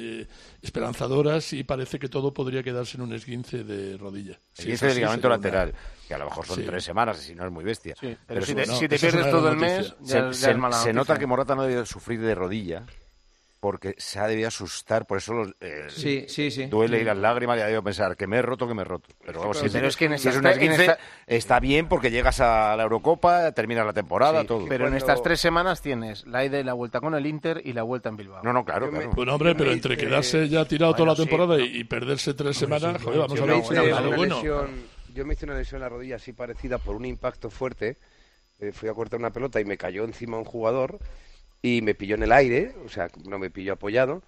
esperanzadoras 0.61 1.51
y 1.53 1.63
parece 1.65 1.99
que 1.99 2.07
todo 2.07 2.33
podría 2.45 2.61
quedarse 2.63 2.97
en 2.97 3.01
un 3.03 3.13
esguince 3.13 3.63
de 3.63 3.97
rodilla. 3.97 4.33
Si 4.53 4.61
es 4.71 4.81
Esguince 4.81 4.85
de 4.85 4.91
así, 4.91 4.99
ligamento 4.99 5.27
sería 5.27 5.35
una- 5.37 5.47
lateral, 5.65 5.73
que 6.07 6.13
a 6.13 6.17
lo 6.19 6.25
mejor 6.25 6.45
son 6.45 6.55
Sí. 6.57 6.63
tres 6.63 6.83
semanas, 6.83 7.17
si 7.17 7.33
no 7.33 7.43
es 7.45 7.51
muy 7.51 7.63
bestia. 7.63 7.95
Sí, 7.99 8.15
pero 8.27 8.41
si 8.41 8.47
se- 8.47 8.55
te- 8.55 8.65
no, 8.67 8.75
si 8.77 8.87
te 8.87 8.99
pierdes 8.99 9.31
todo 9.31 9.49
el 9.49 9.57
mes, 9.57 9.89
noticia. 9.99 10.19
ya- 10.19 10.33
se, 10.33 10.39
ya 10.41 10.45
se- 10.45 10.51
es 10.51 10.57
mala 10.57 10.75
se 10.75 10.79
noticia. 10.79 10.93
nota 10.93 11.19
que 11.19 11.25
Morata 11.25 11.55
no 11.55 11.61
ha 11.61 11.65
debido 11.65 11.85
sufrir 11.87 12.21
de 12.21 12.35
rodilla 12.35 12.85
porque 13.65 13.95
se 13.97 14.19
ha 14.19 14.27
debido 14.27 14.47
asustar, 14.47 15.07
por 15.07 15.17
eso 15.17 15.33
los, 15.33 15.49
eh, 15.59 15.85
Sí, 15.89 16.25
sí, 16.27 16.51
sí. 16.51 16.67
duele 16.67 17.01
y 17.01 17.03
las 17.03 17.17
lágrimas 17.17 17.57
y 17.57 17.61
ha 17.61 17.63
debido 17.65 17.81
pensar 17.83 18.15
que 18.15 18.27
me 18.27 18.37
he 18.37 18.41
roto, 18.43 18.67
que 18.67 18.75
me 18.75 18.83
he 18.83 18.85
roto. 18.85 19.09
Pero 19.25 19.39
vamos, 19.39 19.57
pero- 19.57 19.69
si, 19.69 19.73
pero 19.75 19.87
es 19.87 19.97
que 19.97 20.05
en 20.05 20.19
si 20.19 20.27
es 20.29 20.35
estas 20.35 20.35
un 20.35 20.41
tres- 20.43 20.57
en 20.57 20.61
esguince, 20.71 20.91
esta- 20.91 20.99
está 21.25 21.59
bien 21.59 21.87
porque 21.87 22.11
llegas 22.11 22.39
a 22.41 22.75
la 22.75 22.83
Eurocopa, 22.83 23.51
terminas 23.53 23.85
la 23.85 23.93
temporada, 23.93 24.41
Sí, 24.41 24.47
todo. 24.47 24.65
Pero 24.67 24.87
en 24.87 24.93
estas 24.93 25.23
tres 25.23 25.39
semanas 25.41 25.81
tienes 25.81 26.25
la 26.27 26.45
ida 26.45 26.59
y 26.59 26.63
la 26.63 26.73
vuelta 26.73 26.99
con 27.01 27.15
el 27.15 27.25
Inter 27.25 27.61
y 27.65 27.73
la 27.73 27.81
vuelta 27.83 28.09
en 28.09 28.17
Bilbao. 28.17 28.43
No, 28.43 28.53
no, 28.53 28.63
claro, 28.63 28.89
claro. 28.91 29.09
Bueno, 29.15 29.33
hombre, 29.33 29.55
pero 29.55 29.71
entre 29.71 29.97
quedarse 29.97 30.47
ya 30.47 30.63
tirado 30.65 30.93
toda 30.93 31.09
la 31.09 31.15
temporada 31.15 31.59
y, 31.59 31.77
y 31.79 31.83
perderse 31.85 32.33
tres 32.35 32.55
semanas, 32.57 33.01
joder, 33.01 33.19
vamos 33.19 33.39
a 33.41 33.45
ver. 33.45 33.57
hice 33.57 33.73
bueno, 33.81 33.97
una 34.07 34.15
bueno. 34.15 34.35
lesión, 34.35 34.67
yo 35.13 35.25
me 35.25 35.33
hice 35.33 35.45
una 35.45 35.55
lesión 35.55 35.77
en 35.77 35.81
la 35.83 35.89
rodilla 35.89 36.17
así 36.17 36.33
parecida 36.33 36.77
por 36.77 36.95
un 36.95 37.05
impacto 37.05 37.49
fuerte. 37.49 37.97
Eh, 38.59 38.71
fui 38.71 38.87
a 38.87 38.93
cortar 38.93 39.19
una 39.19 39.31
pelota 39.31 39.59
y 39.59 39.65
me 39.65 39.75
cayó 39.77 40.05
encima 40.05 40.37
un 40.37 40.45
jugador 40.45 40.97
y 41.65 41.81
me 41.81 41.95
pilló 41.95 42.13
en 42.15 42.21
el 42.23 42.31
aire, 42.31 42.73
o 42.85 42.89
sea, 42.89 43.09
no 43.27 43.39
me 43.39 43.49
pilló 43.49 43.73
apoyado. 43.73 44.21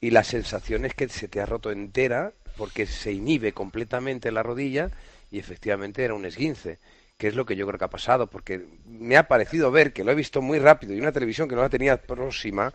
Y 0.00 0.10
la 0.10 0.24
sensación 0.24 0.84
es 0.84 0.92
que 0.94 1.08
se 1.08 1.26
te 1.26 1.40
ha 1.40 1.46
roto 1.46 1.70
entera 1.70 2.32
porque 2.56 2.84
se 2.86 3.12
inhibe 3.12 3.52
completamente 3.52 4.30
la 4.30 4.42
rodilla 4.42 4.90
y 5.30 5.38
efectivamente 5.38 6.04
era 6.04 6.12
un 6.12 6.26
esguince, 6.26 6.78
que 7.16 7.28
es 7.28 7.34
lo 7.34 7.46
que 7.46 7.56
yo 7.56 7.66
creo 7.66 7.78
que 7.78 7.84
ha 7.86 7.90
pasado, 7.90 8.26
porque 8.26 8.66
me 8.86 9.16
ha 9.16 9.26
parecido 9.26 9.70
ver, 9.70 9.94
que 9.94 10.04
lo 10.04 10.12
he 10.12 10.14
visto 10.14 10.42
muy 10.42 10.58
rápido 10.58 10.92
y 10.92 11.00
una 11.00 11.12
televisión 11.12 11.48
que 11.48 11.54
no 11.54 11.62
la 11.62 11.70
tenía 11.70 11.96
próxima, 11.96 12.74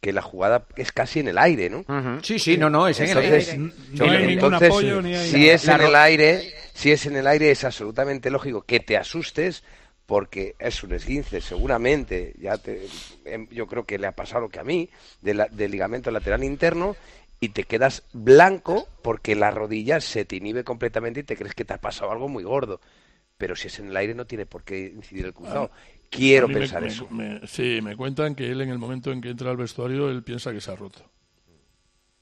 que 0.00 0.14
la 0.14 0.22
jugada 0.22 0.66
es 0.76 0.90
casi 0.92 1.20
en 1.20 1.28
el 1.28 1.36
aire, 1.36 1.68
¿no? 1.68 1.84
Sí, 2.22 2.38
sí, 2.38 2.56
no, 2.56 2.70
no, 2.70 2.88
es 2.88 2.98
en 3.00 3.10
el 3.10 3.18
Entonces, 3.18 3.48
aire. 3.52 3.72
yo- 3.92 4.06
No 4.06 4.12
hay 4.12 4.26
ningún 4.26 4.44
entonces, 4.54 4.68
apoyo 4.70 5.02
ni 5.02 5.14
hay 5.14 5.28
si 5.28 5.36
nada. 5.40 5.52
es 5.54 5.68
en 5.68 5.80
el 5.82 5.94
aire, 5.96 6.54
si 6.72 6.92
es 6.92 7.04
en 7.04 7.16
el 7.16 7.26
aire 7.26 7.50
es 7.50 7.64
absolutamente 7.64 8.30
lógico 8.30 8.62
que 8.62 8.80
te 8.80 8.96
asustes 8.96 9.62
porque 10.10 10.56
es 10.58 10.82
un 10.82 10.92
esguince, 10.92 11.40
seguramente, 11.40 12.34
ya 12.40 12.58
te, 12.58 12.88
em, 13.24 13.46
yo 13.52 13.68
creo 13.68 13.84
que 13.84 13.96
le 13.96 14.08
ha 14.08 14.12
pasado 14.12 14.40
lo 14.40 14.48
que 14.48 14.58
a 14.58 14.64
mí, 14.64 14.88
de 15.22 15.46
del 15.52 15.70
ligamento 15.70 16.10
lateral 16.10 16.42
interno, 16.42 16.96
y 17.38 17.50
te 17.50 17.62
quedas 17.62 18.02
blanco 18.12 18.88
porque 19.02 19.36
la 19.36 19.52
rodilla 19.52 20.00
se 20.00 20.24
te 20.24 20.34
inhibe 20.34 20.64
completamente 20.64 21.20
y 21.20 21.22
te 21.22 21.36
crees 21.36 21.54
que 21.54 21.64
te 21.64 21.74
ha 21.74 21.80
pasado 21.80 22.10
algo 22.10 22.26
muy 22.28 22.42
gordo. 22.42 22.80
Pero 23.38 23.54
si 23.54 23.68
es 23.68 23.78
en 23.78 23.86
el 23.90 23.96
aire 23.96 24.16
no 24.16 24.24
tiene 24.24 24.46
por 24.46 24.64
qué 24.64 24.80
incidir 24.88 25.26
el 25.26 25.32
cruzado. 25.32 25.70
Quiero 26.10 26.48
me- 26.48 26.54
pensar 26.54 26.82
me- 26.82 26.88
eso. 26.88 27.06
me- 27.08 27.46
sí, 27.46 27.78
me 27.80 27.94
cuentan 27.94 28.34
que 28.34 28.50
él 28.50 28.62
en 28.62 28.70
el 28.70 28.78
momento 28.78 29.12
en 29.12 29.20
que 29.20 29.30
entra 29.30 29.52
al 29.52 29.58
vestuario, 29.58 30.10
él 30.10 30.24
piensa 30.24 30.50
que 30.52 30.60
se 30.60 30.72
ha 30.72 30.74
roto. 30.74 31.08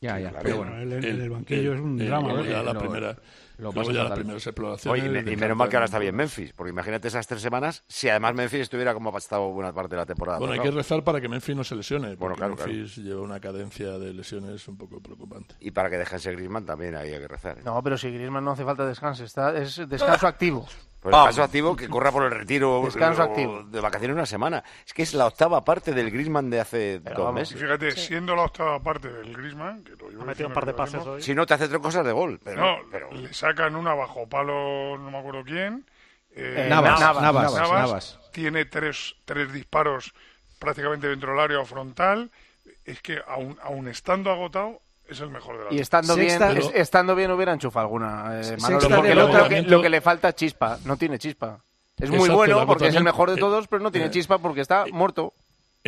Ya, 0.00 0.18
ya, 0.20 0.30
Claro. 0.30 0.42
pero 0.44 0.56
bueno. 0.58 0.76
Él- 0.78 0.92
en 0.92 1.04
el 1.04 1.20
él- 1.22 1.30
banquillo 1.30 1.74
es 1.74 1.80
un 1.80 1.98
drama, 1.98 2.28
luego 2.28 2.44
¿no? 2.44 2.50
ya 2.50 2.62
la 2.62 2.72
Lo- 2.72 2.78
primera, 2.80 3.16
lo 3.58 3.72
luego 3.72 3.90
ya 3.90 4.04
las 4.04 4.12
primeras 4.16 4.46
exploraciones. 4.46 5.02
Oye, 5.02 5.10
y, 5.10 5.24
me- 5.24 5.32
y 5.32 5.36
menos 5.36 5.56
mal 5.56 5.68
que 5.68 5.74
ahora 5.74 5.86
está 5.86 5.98
bien 5.98 6.14
Memphis, 6.14 6.52
porque 6.52 6.70
imagínate 6.70 7.08
esas 7.08 7.26
tres 7.26 7.42
semanas, 7.42 7.82
si 7.88 8.08
además 8.08 8.32
Memphis 8.36 8.60
estuviera 8.60 8.94
como 8.94 9.12
ha 9.12 9.18
estado 9.18 9.50
buena 9.50 9.72
parte 9.72 9.96
de 9.96 10.00
la 10.02 10.06
temporada. 10.06 10.38
Bueno, 10.38 10.52
hay 10.52 10.58
pasada. 10.60 10.72
que 10.72 10.76
rezar 10.78 11.02
para 11.02 11.20
que 11.20 11.28
Memphis 11.28 11.56
no 11.56 11.64
se 11.64 11.74
lesione, 11.74 12.10
porque 12.10 12.18
Bueno, 12.20 12.36
claro, 12.36 12.54
claro. 12.54 12.72
Memphis 12.72 12.96
lleva 12.98 13.22
una 13.22 13.40
cadencia 13.40 13.98
de 13.98 14.14
lesiones 14.14 14.68
un 14.68 14.76
poco 14.78 15.00
preocupante. 15.00 15.56
Y 15.58 15.72
para 15.72 15.90
que 15.90 15.96
dejense 15.98 16.30
Griezmann 16.30 16.64
también 16.64 16.94
ahí 16.94 17.12
hay 17.12 17.18
que 17.20 17.26
rezar. 17.28 17.58
¿eh? 17.58 17.62
No, 17.64 17.82
pero 17.82 17.98
si 17.98 18.08
Griezmann 18.12 18.44
no 18.44 18.52
hace 18.52 18.64
falta 18.64 18.86
descanso, 18.86 19.24
está, 19.24 19.58
es 19.58 19.82
descanso 19.88 20.28
activo. 20.28 20.64
Pues 21.00 21.14
descanso 21.14 21.42
activo 21.44 21.76
que 21.76 21.88
corra 21.88 22.10
por 22.10 22.24
el 22.24 22.30
retiro 22.32 22.82
Descanso 22.84 23.22
o- 23.22 23.24
activo. 23.26 23.62
de 23.62 23.80
vacaciones 23.80 24.14
una 24.16 24.26
semana. 24.26 24.64
Es 24.86 24.92
que 24.92 25.02
es 25.02 25.14
la 25.14 25.26
octava 25.26 25.64
parte 25.64 25.92
del 25.92 26.10
Griezmann 26.10 26.50
de 26.50 26.60
hace 26.60 26.98
dos 26.98 27.30
Y 27.30 27.34
meses. 27.34 27.60
fíjate, 27.60 27.92
siendo 27.92 28.34
la 28.34 28.42
octava 28.42 28.80
parte 28.82 29.08
del 29.12 29.36
Griezmann, 29.36 29.84
que 29.84 29.92
lo 29.92 30.10
llevo 30.10 30.22
Ha 30.22 30.26
metido 30.26 30.48
diciendo 30.48 30.48
un 30.48 30.54
par 30.54 30.64
de 30.66 30.72
lo 30.72 30.76
pases 30.76 30.94
hacemos, 30.96 31.06
hoy. 31.16 31.22
Si 31.22 31.34
no 31.34 31.46
te 31.46 31.54
hace 31.54 31.68
tres 31.68 31.80
cosas 31.80 32.04
de 32.04 32.12
gol. 32.12 32.40
Pero, 32.42 32.60
no, 32.60 32.76
pero- 32.90 33.12
le 33.12 33.32
sacan 33.32 33.76
una 33.76 33.94
bajo 33.94 34.28
palo, 34.28 34.98
no 34.98 35.10
me 35.10 35.18
acuerdo 35.18 35.44
quién. 35.44 35.86
eh, 36.32 36.64
Eh, 36.66 36.68
Navas, 36.68 36.98
Navas, 37.00 37.22
Navas, 37.22 37.54
Navas. 37.72 38.18
Tiene 38.32 38.64
tres, 38.64 39.14
tres 39.24 39.52
disparos 39.52 40.12
prácticamente 40.58 41.06
dentro 41.08 41.30
del 41.30 41.40
área 41.40 41.64
frontal. 41.64 42.30
Es 42.84 43.00
que 43.02 43.20
aún, 43.26 43.56
aún 43.62 43.86
estando 43.88 44.30
agotado, 44.30 44.80
es 45.08 45.20
el 45.20 45.30
mejor 45.30 45.58
de 45.58 45.64
la 45.64 45.74
Y 45.74 45.78
estando 45.78 46.14
Sexta- 46.14 46.48
bien, 46.52 46.58
es- 46.58 46.70
estando 46.74 47.14
bien 47.14 47.30
hubiera 47.30 47.52
enchufado 47.52 47.84
alguna. 47.86 48.40
eh, 48.40 48.56
Manolo, 48.60 48.88
porque 48.88 49.12
el 49.12 49.18
otro 49.18 49.32
Manolo. 49.32 49.48
que- 49.48 49.62
lo 49.62 49.82
que 49.82 49.88
le 49.88 50.00
falta 50.00 50.28
es 50.30 50.34
chispa, 50.36 50.78
no 50.84 50.96
tiene 50.96 51.18
chispa. 51.18 51.58
Es 51.98 52.08
muy 52.10 52.18
Exacto, 52.18 52.36
bueno 52.36 52.66
porque 52.66 52.88
es 52.88 52.94
el 52.94 53.02
mejor 53.04 53.30
de 53.30 53.36
eh, 53.36 53.40
todos, 53.40 53.66
pero 53.66 53.82
no 53.82 53.90
tiene 53.90 54.06
eh, 54.06 54.10
chispa 54.10 54.38
porque 54.38 54.60
está 54.60 54.84
muerto. 54.92 55.32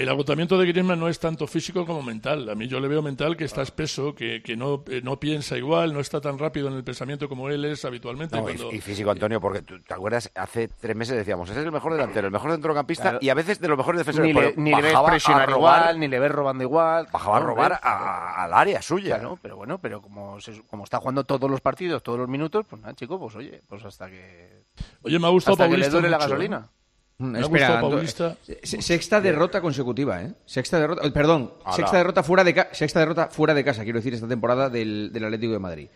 El 0.01 0.09
agotamiento 0.09 0.57
de 0.57 0.67
Griezmann 0.67 0.99
no 0.99 1.09
es 1.09 1.19
tanto 1.19 1.47
físico 1.47 1.85
como 1.85 2.03
mental. 2.03 2.49
A 2.49 2.55
mí 2.55 2.67
yo 2.69 2.81
le 2.81 2.89
veo 2.89 3.03
mental 3.03 3.37
que 3.37 3.45
está 3.45 3.61
espeso, 3.61 4.15
que, 4.15 4.43
que 4.43 4.57
no, 4.57 4.83
eh, 4.89 5.03
no 5.05 5.21
piensa 5.21 5.59
igual, 5.59 5.93
no 5.93 6.01
está 6.01 6.23
tan 6.23 6.39
rápido 6.39 6.69
en 6.69 6.75
el 6.75 6.83
pensamiento 6.85 7.29
como 7.29 7.51
él 7.51 7.65
es 7.67 7.85
habitualmente. 7.85 8.35
No, 8.35 8.43
y- 8.49 8.57
cuando- 8.57 8.73
y, 8.73 8.81
físico, 8.81 9.11
Antonio, 9.11 9.41
porque 9.43 9.61
tú, 9.61 9.79
¿te 9.83 9.93
acuerdas? 9.93 10.31
Hace 10.35 10.69
tres 10.69 10.97
meses 10.97 11.17
decíamos, 11.19 11.51
ese 11.51 11.61
es 11.61 11.67
el 11.67 11.73
mejor 11.73 11.93
delantero, 11.93 12.27
el 12.29 12.33
mejor 12.33 12.51
centrocampista 12.53 13.03
Claro. 13.03 13.19
y 13.21 13.29
a 13.29 13.35
veces 13.35 13.61
de 13.61 13.69
los 13.69 13.77
mejores 13.77 13.99
defensores. 13.99 14.35
Ni 14.35 14.41
le, 14.41 14.55
ni 14.57 14.71
le 14.75 14.81
ves 14.83 14.95
presionar 15.07 15.49
robar- 15.51 15.57
igual, 15.81 16.01
ni 16.01 16.09
le 16.09 16.19
ves 16.19 16.33
robando 16.33 16.65
igual. 16.65 17.07
Bajaba 17.13 17.37
a 17.37 17.41
robar 17.41 17.73
a- 17.83 18.45
al 18.45 18.55
área 18.55 18.81
suya. 18.81 19.17
Claro, 19.19 19.39
pero 19.43 19.57
bueno, 19.57 19.79
pero 19.83 20.01
como, 20.01 20.41
se- 20.41 20.63
como 20.63 20.85
está 20.85 20.99
jugando 20.99 21.25
todos 21.25 21.51
los 21.51 21.61
partidos, 21.61 22.03
todos 22.03 22.19
los 22.19 22.29
minutos, 22.29 22.65
pues 22.71 22.81
nada, 22.81 22.95
chico, 22.95 23.19
pues 23.19 23.37
oye, 23.37 23.61
pues 23.69 23.85
hasta 23.85 24.09
que... 24.09 24.63
Oye, 25.03 25.19
me 25.19 25.27
ha 25.27 25.31
gustado 25.31 25.55
hasta 25.55 25.65
que 25.65 25.71
le 25.73 25.75
Paulista 25.77 25.97
dure 25.99 26.09
la 26.09 26.17
mucho, 26.17 26.29
gasolina. 26.31 26.69
¿eh? 26.73 26.80
Ha 27.21 27.41
Espera, 27.41 27.81
Paulista. 27.81 28.37
se- 28.63 28.81
Sexta 28.83 29.21
derrota 29.21 29.61
consecutiva, 29.61 30.23
¿eh? 30.23 30.33
Sexta 30.47 30.81
derrota, 30.81 31.07
eh, 31.07 31.11
perdón, 31.11 31.53
Ala. 31.65 31.77
sexta 31.77 31.97
derrota 31.99 32.23
fuera 32.23 32.45
de 32.45 32.67
sexta 32.73 33.01
derrota 33.01 33.29
fuera 33.29 33.53
de 33.53 33.63
casa, 33.65 33.85
quiero 33.85 33.99
decir, 33.99 34.15
esta 34.15 34.27
temporada 34.29 34.71
del, 34.71 35.11
del 35.13 35.25
Atlético 35.25 35.53
de 35.53 35.59
Madrid. 35.59 35.89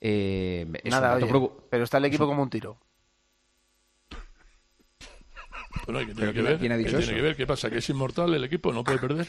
Eh, 0.00 0.66
Nada, 0.84 1.16
oye, 1.16 1.50
pero 1.68 1.82
está 1.84 1.98
el 1.98 2.04
equipo 2.04 2.26
como 2.26 2.42
un 2.42 2.50
tiro. 2.50 2.78
Bueno, 5.86 6.00
¿qué 6.00 6.06
tiene 6.06 6.20
¿Pero 6.20 6.32
que 6.32 6.42
ver? 6.42 6.58
quién 6.58 6.72
ha 6.72 6.76
¿Qué 6.76 6.78
dicho 6.78 6.90
tiene 6.98 7.04
eso? 7.04 7.14
que 7.14 7.22
ver? 7.22 7.36
¿Qué 7.36 7.46
pasa? 7.46 7.70
¿Que 7.70 7.78
es 7.78 7.88
inmortal 7.88 8.32
el 8.34 8.44
equipo? 8.44 8.72
¿No 8.72 8.84
puede 8.84 8.98
perder? 8.98 9.26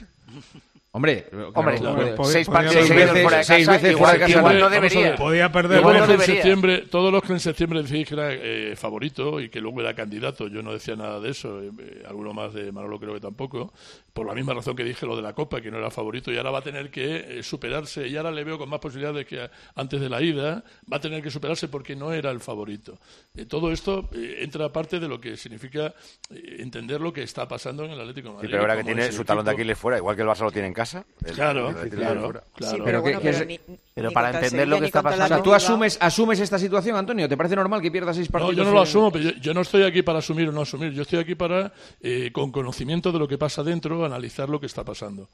Hombre, 0.91 1.27
Hombre, 1.53 1.77
claro, 1.77 2.23
seis 2.23 2.47
podría 2.47 2.63
partidos 2.71 2.87
perder. 2.87 2.87
seguidos 2.87 3.21
fuera 3.21 3.37
de 3.37 3.43
seis 3.43 3.67
casa, 3.67 3.71
veces 3.77 3.91
igual- 3.91 4.09
fuera 4.09 4.13
de 4.13 4.19
casa. 4.33 4.39
igual 4.39 4.59
no 4.59 4.69
debería. 4.71 5.15
Podía 5.15 5.51
perder 5.51 5.81
Todos 5.81 5.93
no 5.93 5.99
los 5.99 6.07
que 6.07 6.13
en 6.15 6.19
septiembre, 6.21 6.77
todos 6.89 7.13
los 7.13 7.21
que 7.23 7.33
en 7.33 7.39
septiembre 7.39 7.83
decís 7.83 8.07
que 8.07 8.13
era 8.15 8.29
eh, 8.33 8.75
favorito 8.75 9.39
y 9.39 9.49
que 9.49 9.61
luego 9.61 9.81
era 9.81 9.93
candidato, 9.93 10.47
yo 10.47 10.63
no 10.63 10.73
decía 10.73 10.95
nada 10.95 11.19
de 11.19 11.29
eso, 11.29 11.61
eh, 11.61 11.69
eh, 11.79 12.03
alguno 12.07 12.33
más 12.33 12.55
de 12.55 12.71
Manolo 12.71 12.99
creo 12.99 13.13
que 13.13 13.19
tampoco, 13.19 13.71
por 14.13 14.25
la 14.25 14.33
misma 14.33 14.53
razón 14.53 14.75
que 14.75 14.83
dije 14.83 15.05
lo 15.05 15.15
de 15.15 15.21
la 15.21 15.33
Copa, 15.33 15.61
que 15.61 15.71
no 15.71 15.77
era 15.77 15.91
favorito, 15.91 16.31
y 16.31 16.37
ahora 16.37 16.51
va 16.51 16.59
a 16.59 16.61
tener 16.61 16.89
que 16.89 17.39
eh, 17.39 17.43
superarse, 17.43 18.07
y 18.07 18.17
ahora 18.17 18.31
le 18.31 18.43
veo 18.43 18.57
con 18.57 18.69
más 18.69 18.79
posibilidades 18.79 19.25
que 19.25 19.49
antes 19.75 20.01
de 20.01 20.09
la 20.09 20.21
ida, 20.21 20.63
va 20.91 20.97
a 20.97 20.99
tener 20.99 21.21
que 21.21 21.29
superarse 21.29 21.67
porque 21.67 21.95
no 21.95 22.11
era 22.11 22.31
el 22.31 22.39
favorito. 22.39 22.97
Eh, 23.35 23.45
todo 23.45 23.71
esto 23.71 24.09
eh, 24.13 24.37
entra 24.41 24.71
parte 24.71 24.99
de 24.99 25.07
lo 25.07 25.19
que 25.19 25.37
significa 25.37 25.93
entender 26.29 27.01
lo 27.01 27.13
que 27.13 27.23
está 27.23 27.47
pasando 27.47 27.85
en 27.85 27.91
el 27.91 27.99
Atlético. 27.99 28.37
Sí, 28.41 28.47
pero 28.49 28.61
ahora 28.61 28.77
que 28.77 28.83
tiene 28.83 29.11
su 29.11 29.23
talón 29.23 29.45
de 29.45 29.51
Aquiles 29.51 29.77
fuera, 29.77 29.97
igual 29.97 30.15
que 30.15 30.21
el 30.21 30.27
Barça 30.27 30.43
lo 30.43 30.51
tiene 30.51 30.67
en 30.67 30.73
casa. 30.73 31.05
Claro, 31.33 31.73
claro, 31.89 32.41
pero, 33.93 34.11
para 34.11 34.31
entender 34.31 34.67
lo 34.67 34.79
que 34.79 34.85
está 34.85 35.01
pasando... 35.01 35.41
¿tú 35.41 35.53
asumes, 35.53 35.97
asumes 36.01 36.39
esta 36.39 36.57
situación, 36.57 36.95
Antonio? 36.95 37.27
¿Te 37.27 37.37
parece 37.37 37.55
normal 37.55 37.81
que 37.81 37.91
pierdas 37.91 38.15
seis 38.15 38.27
partidos? 38.29 38.55
No, 38.55 38.63
yo 38.63 38.69
no 38.69 38.73
lo 38.73 38.81
asumo, 38.81 39.11
pero 39.11 39.25
yo, 39.25 39.31
yo, 39.39 39.53
no 39.53 39.61
estoy 39.61 39.83
aquí 39.83 40.01
para 40.01 40.19
asumir 40.19 40.49
o 40.49 40.51
no 40.51 40.61
asumir. 40.61 40.93
Yo 40.93 41.01
estoy 41.01 41.19
aquí 41.19 41.35
para, 41.35 41.71
con 42.31 42.51
conocimiento 42.51 43.11
de 43.11 43.19
lo 43.19 43.27
que 43.27 43.37
pasa 43.37 43.63
dentro, 43.63 43.98
analizar 44.05 44.49
lo 44.49 44.59
que 44.59 44.65
está 44.65 44.83
pasando. 44.83 45.27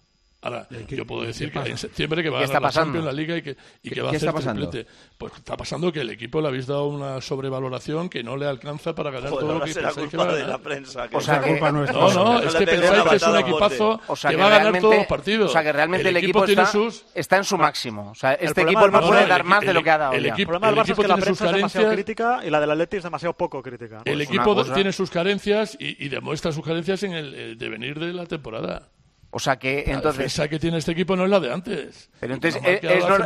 Ahora, 0.46 0.68
yo 0.88 1.08
puedo 1.08 1.24
decir 1.24 1.52
que 1.52 1.58
en 1.58 1.76
septiembre 1.76 2.22
que 2.22 2.30
va 2.30 2.38
a 2.38 2.46
ganar 2.46 2.62
la 2.62 2.70
Champions, 2.70 3.04
la 3.04 3.12
Liga 3.12 3.36
y 3.36 3.42
que, 3.42 3.58
y 3.82 3.90
que 3.90 4.00
va 4.00 4.12
a 4.12 4.14
hacer 4.14 4.32
triplete. 4.32 4.86
Pues 5.18 5.34
está 5.34 5.58
pasando 5.58 5.92
que 5.92 6.02
el 6.02 6.12
equipo 6.12 6.40
le 6.40 6.50
habéis 6.50 6.68
dado 6.68 6.86
una 6.86 7.20
sobrevaloración 7.20 8.10
que 8.10 8.22
no 8.22 8.38
le 8.38 8.46
alcanza 8.46 8.94
para 8.94 9.10
ganar 9.10 9.32
Joder, 9.32 9.44
todo 9.44 9.58
lo 9.58 9.66
que 9.66 9.74
será 9.74 9.88
pensáis 9.88 10.10
culpa 10.12 10.12
que 10.12 10.18
va 10.18 10.24
a 10.24 10.28
ganar. 10.28 10.46
de 10.46 10.52
la 10.52 10.58
prensa. 10.60 11.08
Que 11.08 11.18
o 11.18 11.22
sea, 11.22 11.40
no, 11.40 11.46
que... 11.46 11.60
no, 11.60 11.72
no, 11.72 12.14
no, 12.14 12.40
es 12.44 12.54
que 12.54 12.68
pensáis 12.68 13.04
que 13.10 13.16
es 13.16 13.24
un 13.24 13.38
equipazo 13.40 14.00
o 14.08 14.16
sea, 14.16 14.30
que, 14.30 14.36
que 14.36 14.44
va 14.44 14.48
a 14.48 14.60
ganar 14.60 14.82
todos 14.82 14.98
los 14.98 15.08
partidos. 15.08 15.50
O 15.50 15.54
sea, 15.54 15.64
que 15.64 15.74
realmente 15.74 16.10
el, 16.10 16.18
el 16.18 16.24
equipo, 16.24 16.46
está, 16.46 16.66
sus... 16.68 17.06
está, 17.16 17.38
en 17.38 17.44
su 17.44 17.58
máximo. 17.58 18.12
O 18.12 18.16
sea, 18.16 18.34
este 18.34 18.62
equipo 18.62 18.88
no 18.88 19.02
puede 19.02 19.26
dar 19.26 19.44
más 19.44 19.62
de 19.66 19.74
lo 19.74 19.82
que 19.82 19.90
ha 19.90 19.98
dado. 19.98 20.14
El 20.14 20.28
equipo 20.28 20.60
tiene 20.60 21.26
sus 21.26 21.40
carencias. 21.40 21.92
crítica 21.92 22.42
y 22.46 22.52
la 22.52 22.60
del 22.60 22.70
Atleti 22.70 22.98
es 22.98 23.04
demasiado 23.04 23.34
poco 23.34 23.64
crítica. 23.64 24.04
El 24.06 24.18
pues 24.18 24.30
equipo 24.30 24.64
tiene 24.64 24.92
sus 24.92 25.10
carencias 25.10 25.76
y 25.80 26.08
demuestra 26.08 26.52
sus 26.52 26.64
carencias 26.64 27.02
en 27.02 27.14
el 27.14 27.34
eh, 27.34 27.56
devenir 27.56 28.00
de 28.00 28.14
la 28.14 28.28
temporada. 28.28 28.90
O 29.38 29.40
sea 29.40 29.58
que 29.58 29.84
entonces. 29.88 30.38
La 30.38 30.48
que 30.48 30.60
tiene 30.60 30.78
este 30.78 30.94
equipo 30.94 31.18
no 31.18 31.26
es 31.26 31.30
la 31.30 31.42
de 31.42 31.52
antes. 31.52 32.10
Pero 32.22 32.36
entonces 32.36 32.62
eh, 32.64 32.80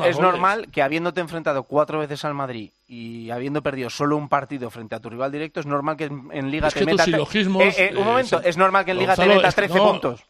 es, 0.07 0.19
normal 0.19 0.67
que 0.71 0.81
habiéndote 0.81 1.21
enfrentado 1.21 1.65
cuatro 1.65 1.99
veces 1.99 2.25
al 2.25 2.33
Madrid 2.33 2.71
y 2.87 3.29
habiendo 3.29 3.61
perdido 3.61 3.91
solo 3.91 4.17
un 4.17 4.27
partido 4.27 4.71
frente 4.71 4.95
a 4.95 4.99
tu 4.99 5.11
rival 5.11 5.31
directo, 5.31 5.59
es 5.59 5.67
normal 5.67 5.97
que 5.97 6.05
en, 6.05 6.49
Liga 6.49 6.69
es 6.69 6.73
te 6.73 6.83
metas. 6.83 7.07
Eh, 7.07 7.13
eh, 7.13 7.93
un 7.95 8.05
momento, 8.05 8.39
eh, 8.39 8.49
es 8.49 8.57
normal 8.57 8.85
que 8.85 8.91
en 8.91 8.97
Liga 8.97 9.15
te 9.15 9.27
metas 9.27 9.53
13 9.53 9.77
puntos. 9.77 10.25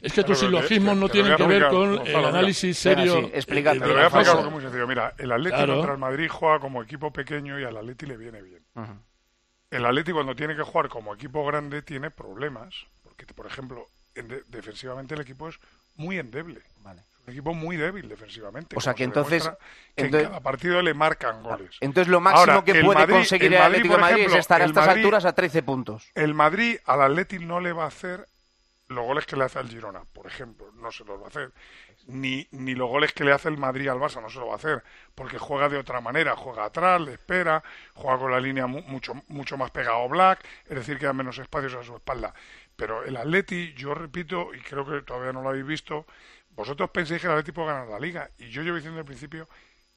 Es 0.00 0.14
que 0.14 0.24
tus 0.24 0.38
silogismos 0.38 0.96
no 0.96 1.10
tienen 1.10 1.36
que 1.36 1.46
ver 1.46 1.68
con 1.68 2.00
el 2.06 2.24
análisis 2.24 2.78
serio. 2.78 3.20
Sí, 3.20 3.30
explícate. 3.34 3.78
Te 3.78 3.88
voy 3.88 4.00
a 4.00 4.04
explicar 4.04 4.38
algo 4.38 4.50
muy 4.50 4.62
sencillo. 4.62 4.86
Mira, 4.86 5.12
el 5.18 5.32
Atleti 5.32 5.54
claro. 5.54 5.74
contra 5.74 5.92
el 5.92 5.98
Madrid 5.98 6.28
juega 6.30 6.60
como 6.60 6.82
equipo 6.82 7.12
pequeño 7.12 7.60
y 7.60 7.64
al 7.64 7.76
Atleti 7.76 8.06
le 8.06 8.16
viene 8.16 8.40
bien. 8.40 8.62
El 9.70 9.84
Atleti 9.84 10.12
cuando 10.12 10.34
tiene 10.34 10.56
que 10.56 10.62
jugar 10.62 10.88
como 10.88 11.12
equipo 11.12 11.44
grande 11.44 11.82
tiene 11.82 12.10
problemas. 12.10 12.74
Porque, 13.02 13.26
por 13.34 13.46
ejemplo, 13.46 13.86
defensivamente 14.48 15.14
el 15.14 15.20
equipo 15.20 15.48
es 15.48 15.58
muy 15.96 16.18
endeble. 16.18 16.62
Vale. 16.82 17.02
Un 17.26 17.32
equipo 17.32 17.54
muy 17.54 17.76
débil 17.76 18.08
defensivamente. 18.08 18.76
O 18.76 18.80
sea 18.80 18.94
que 18.94 19.04
entonces, 19.04 19.50
que 19.94 20.06
en 20.06 20.10
cada 20.10 20.40
partido 20.40 20.80
le 20.82 20.94
marcan 20.94 21.42
goles. 21.42 21.76
Entonces 21.80 22.08
lo 22.08 22.20
máximo 22.20 22.64
que 22.64 22.82
puede 22.82 23.06
conseguir 23.06 23.52
el, 23.54 23.60
Atlético 23.60 23.98
Madrid, 23.98 24.16
de 24.16 24.22
Madrid 24.22 24.34
es 24.34 24.40
estar 24.40 24.62
a 24.62 24.64
estas 24.64 24.88
alturas 24.88 25.24
a 25.24 25.34
13 25.34 25.62
puntos. 25.62 26.10
El 26.14 26.34
Madrid 26.34 26.78
al 26.86 27.02
Atlético 27.02 27.44
no 27.44 27.60
le 27.60 27.72
va 27.72 27.84
a 27.84 27.88
hacer 27.88 28.26
los 28.90 29.04
goles 29.04 29.24
que 29.24 29.36
le 29.36 29.44
hace 29.44 29.58
al 29.58 29.68
Girona, 29.68 30.02
por 30.12 30.26
ejemplo, 30.26 30.66
no 30.74 30.90
se 30.90 31.04
los 31.04 31.20
va 31.20 31.26
a 31.26 31.28
hacer. 31.28 31.52
Ni, 32.06 32.48
ni 32.50 32.74
los 32.74 32.88
goles 32.88 33.12
que 33.12 33.24
le 33.24 33.32
hace 33.32 33.48
el 33.48 33.56
Madrid 33.56 33.88
al 33.88 33.98
Barça, 33.98 34.20
no 34.20 34.28
se 34.28 34.40
los 34.40 34.48
va 34.48 34.54
a 34.54 34.56
hacer. 34.56 34.82
Porque 35.14 35.38
juega 35.38 35.68
de 35.68 35.76
otra 35.76 36.00
manera, 36.00 36.34
juega 36.34 36.64
atrás, 36.64 37.00
le 37.00 37.12
espera, 37.12 37.62
juega 37.94 38.18
con 38.18 38.32
la 38.32 38.40
línea 38.40 38.66
mu 38.66 38.82
mucho, 38.82 39.14
mucho 39.28 39.56
más 39.56 39.70
pegado 39.70 40.08
Black, 40.08 40.44
es 40.66 40.74
decir, 40.74 40.98
queda 40.98 41.12
menos 41.12 41.38
espacios 41.38 41.74
a 41.74 41.84
su 41.84 41.94
espalda. 41.94 42.34
Pero 42.80 43.04
el 43.04 43.14
Atleti, 43.14 43.74
yo 43.74 43.94
repito, 43.94 44.54
y 44.54 44.60
creo 44.60 44.86
que 44.86 45.02
todavía 45.02 45.34
no 45.34 45.42
lo 45.42 45.50
habéis 45.50 45.66
visto, 45.66 46.06
vosotros 46.56 46.88
pensáis 46.88 47.20
que 47.20 47.26
el 47.26 47.34
Atleti 47.34 47.52
puede 47.52 47.68
ganar 47.68 47.88
la 47.88 48.00
liga. 48.00 48.30
Y 48.38 48.48
yo 48.48 48.62
llevo 48.62 48.76
diciendo 48.76 48.98
al 48.98 49.04
principio 49.04 49.50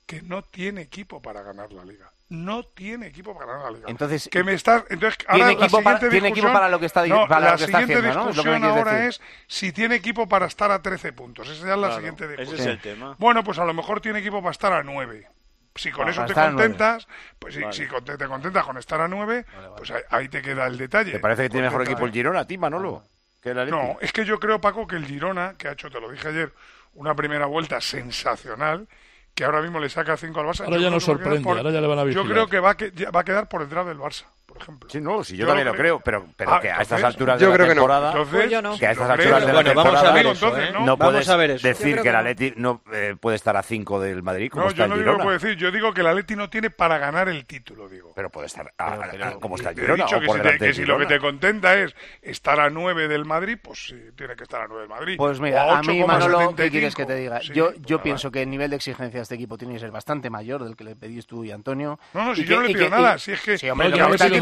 que 0.06 0.22
no 0.22 0.44
tiene 0.44 0.82
equipo 0.82 1.22
para 1.22 1.42
ganar 1.44 1.72
la 1.72 1.86
liga. 1.86 2.12
No 2.28 2.64
tiene 2.64 3.08
equipo 3.08 3.34
para 3.34 3.46
ganar 3.46 3.72
la 3.72 3.78
liga. 3.78 3.90
Entonces, 3.90 4.28
que 4.30 4.44
me 4.44 4.52
estás, 4.52 4.84
entonces 4.90 5.18
ahora 5.30 5.46
la 5.46 5.52
siguiente 5.52 5.82
para, 5.82 6.10
tiene 6.10 6.28
equipo 6.28 6.52
para 6.52 6.68
lo 6.68 6.78
que 6.78 6.88
está, 6.88 7.08
no, 7.08 7.26
para 7.26 7.52
la 7.52 7.56
que 7.56 7.64
está 7.64 7.78
haciendo. 7.78 8.02
Siguiente 8.02 8.28
discusión 8.28 8.64
ahora 8.66 9.08
es 9.08 9.22
si 9.48 9.72
tiene 9.72 9.96
equipo 9.96 10.28
para 10.28 10.48
estar 10.48 10.70
a 10.70 10.82
13 10.82 11.14
puntos. 11.14 11.48
Esa 11.48 11.72
es 11.72 11.80
la 11.80 11.96
siguiente 11.96 12.28
discusión. 12.28 12.56
Ese 12.56 12.64
es 12.64 12.68
el 12.70 12.82
tema. 12.82 13.16
Bueno, 13.18 13.46
pues 13.46 13.60
a 13.60 13.66
lo 13.66 13.74
mejor 13.74 14.02
tiene 14.02 14.20
equipo 14.20 14.42
para 14.42 14.52
estar 14.52 14.74
a 14.74 14.84
9. 14.84 15.26
Si 15.76 15.92
con 15.92 16.08
eso 16.08 16.24
te 16.26 16.34
contentas, 16.34 17.08
pues 17.40 17.56
si, 17.72 17.88
te 17.88 18.28
contentas 18.28 18.64
con 18.64 18.78
estar 18.78 19.02
a 19.02 19.08
nueve, 19.08 19.46
pues 19.76 19.92
ahí, 19.92 20.02
ahí, 20.10 20.30
te 20.30 20.42
queda 20.42 20.68
el 20.68 20.78
detalle. 20.78 21.14
¿Te 21.14 21.20
parece 21.20 21.44
que 21.44 21.50
tiene 21.50 21.68
mejor 21.68 21.84
equipo 21.84 22.06
el 22.06 22.12
Girona, 22.12 22.42
a 22.42 22.48
ti, 22.48 22.58
Manolo? 22.58 23.04
Que 23.42 23.54
no, 23.54 23.98
es 24.00 24.14
que 24.14 24.24
yo 24.24 24.40
creo, 24.40 24.62
Paco, 24.62 24.88
que 24.88 24.96
el 24.96 25.06
Girona, 25.06 25.56
que 25.58 25.68
ha 25.68 25.74
hecho, 25.74 25.90
te 25.90 26.00
lo 26.00 26.10
dije 26.10 26.30
ayer, 26.30 26.54
una 26.94 27.14
primera 27.14 27.46
vuelta 27.46 27.82
sensacional, 27.82 28.88
que 29.36 29.44
ahora 29.44 29.62
mismo 29.62 29.80
le 29.80 29.90
saca 29.90 30.16
cinco 30.16 30.40
al 30.40 30.46
Barça. 30.46 30.64
Ahora 30.64 30.78
ya 30.78 30.90
no 30.90 31.00
sorprende, 31.00 31.50
ahora 31.50 31.72
ya 31.72 31.82
le 31.82 31.88
van 31.88 32.00
a 32.00 32.04
vigilar. 32.06 32.26
Yo 32.26 32.32
creo 32.32 32.48
que 32.48 32.60
va, 32.60 32.78
que 32.78 32.92
va 33.14 33.20
a 33.20 33.26
quedar 33.26 33.50
por 33.50 33.62
detrás 33.62 33.86
del 33.86 33.98
Barça 33.98 34.26
por 34.54 34.62
ejemplo. 34.62 34.90
Sí, 34.90 35.02
no, 35.02 35.24
sí, 35.24 35.36
yo, 35.36 35.42
yo 35.42 35.48
también 35.48 35.68
lo 35.68 35.74
creo, 35.74 36.00
pero, 36.00 36.28
pero 36.38 36.54
ah, 36.54 36.62
que 36.62 36.68
a 36.68 36.72
entonces, 36.74 36.92
estas 36.92 37.04
alturas 37.04 37.40
de 37.40 37.46
yo 37.46 37.50
la 37.50 37.56
creo 37.56 37.68
temporada... 37.68 38.12
Que 38.12 38.16
no. 38.16 38.22
Entonces, 38.24 38.40
pues 38.40 38.52
yo 38.52 38.62
no. 38.62 38.78
Que 38.78 38.88
a 38.88 38.92
estas 38.92 39.08
no 39.08 39.14
alturas 39.14 39.44
creo. 39.44 39.48
de 39.48 39.54
la 39.54 39.54
bueno, 39.54 39.70
temporada... 39.70 39.94
Vamos 39.94 40.10
a 40.10 40.14
ver 40.14 40.26
eso, 40.26 40.46
entonces, 40.46 40.70
¿eh? 40.70 40.74
No 40.74 40.98
puedes 40.98 41.14
vamos 41.14 41.30
a 41.30 41.36
ver 41.38 41.52
eso. 41.52 41.68
decir 41.68 42.02
que 42.02 42.10
el 42.10 42.16
Atleti 42.16 42.54
no 42.58 42.82
eh, 42.94 43.16
puede 43.20 43.36
estar 43.36 43.58
a 43.58 43.64
5 43.64 44.00
del 44.00 44.24
Madrid 44.24 44.50
como 44.52 44.66
no, 44.66 44.70
está 44.70 44.84
yo 44.84 44.88
no 44.90 44.96
el 44.96 45.00
Girona. 45.02 45.24
Digo, 45.24 45.32
decir, 45.32 45.56
yo 45.56 45.72
digo 45.72 45.94
que 45.94 46.02
el 46.02 46.08
Atleti 46.08 46.36
no 46.36 46.50
tiene 46.50 46.70
para 46.70 46.98
ganar 47.00 47.30
el 47.30 47.46
título, 47.46 47.90
digo. 47.90 48.14
Pero 48.16 48.30
puede 48.30 48.48
estar 48.48 48.74
a, 48.78 48.86
a, 48.86 49.28
a, 49.28 49.32
como 49.40 49.56
está 49.56 49.72
el 49.72 49.80
Girona. 49.80 50.04
He 50.04 50.06
dicho 50.06 50.18
o 50.18 50.20
que, 50.20 50.28
si, 50.28 50.40
te, 50.40 50.66
que 50.66 50.74
si 50.74 50.86
lo 50.86 51.00
que 51.00 51.06
te 51.08 51.20
contenta 51.20 51.76
es 51.76 51.96
estar 52.22 52.60
a 52.60 52.70
9 52.70 53.08
del 53.08 53.26
Madrid, 53.26 53.58
pues 53.62 53.92
eh, 53.92 54.12
tiene 54.16 54.36
que 54.36 54.44
estar 54.44 54.62
a 54.62 54.68
9 54.68 54.82
del 54.82 54.90
Madrid. 54.90 55.16
Pues 55.18 55.40
mira, 55.40 55.78
a, 55.78 55.82
mí, 55.82 56.04
Manolo, 56.04 56.56
¿qué 56.56 56.70
quieres 56.70 56.94
que 56.96 57.06
te 57.06 57.16
diga? 57.16 57.42
yo 57.42 57.72
pues 57.72 57.82
yo 57.82 58.02
pienso 58.02 58.32
que 58.32 58.44
el 58.44 58.50
nivel 58.50 58.70
de 58.70 58.76
exigencia 58.76 59.20
de 59.20 59.24
este 59.24 59.36
equipo 59.36 59.58
tiene 59.58 59.74
que 59.74 59.80
ser 59.80 59.92
bastante 59.92 60.30
mayor 60.30 60.64
del 60.64 60.76
que 60.76 60.84
le 60.84 60.96
pedís 60.96 61.26
tú 61.26 61.44
y 61.44 61.52
Antonio. 61.52 62.00
No, 62.14 62.26
no, 62.26 62.36
si 62.36 62.46
yo 62.46 62.58
no 62.58 62.64
le 62.64 62.74
pido 62.74 62.90
nada, 62.90 63.18
si 63.18 63.32
es 63.32 63.42
que 63.42 63.58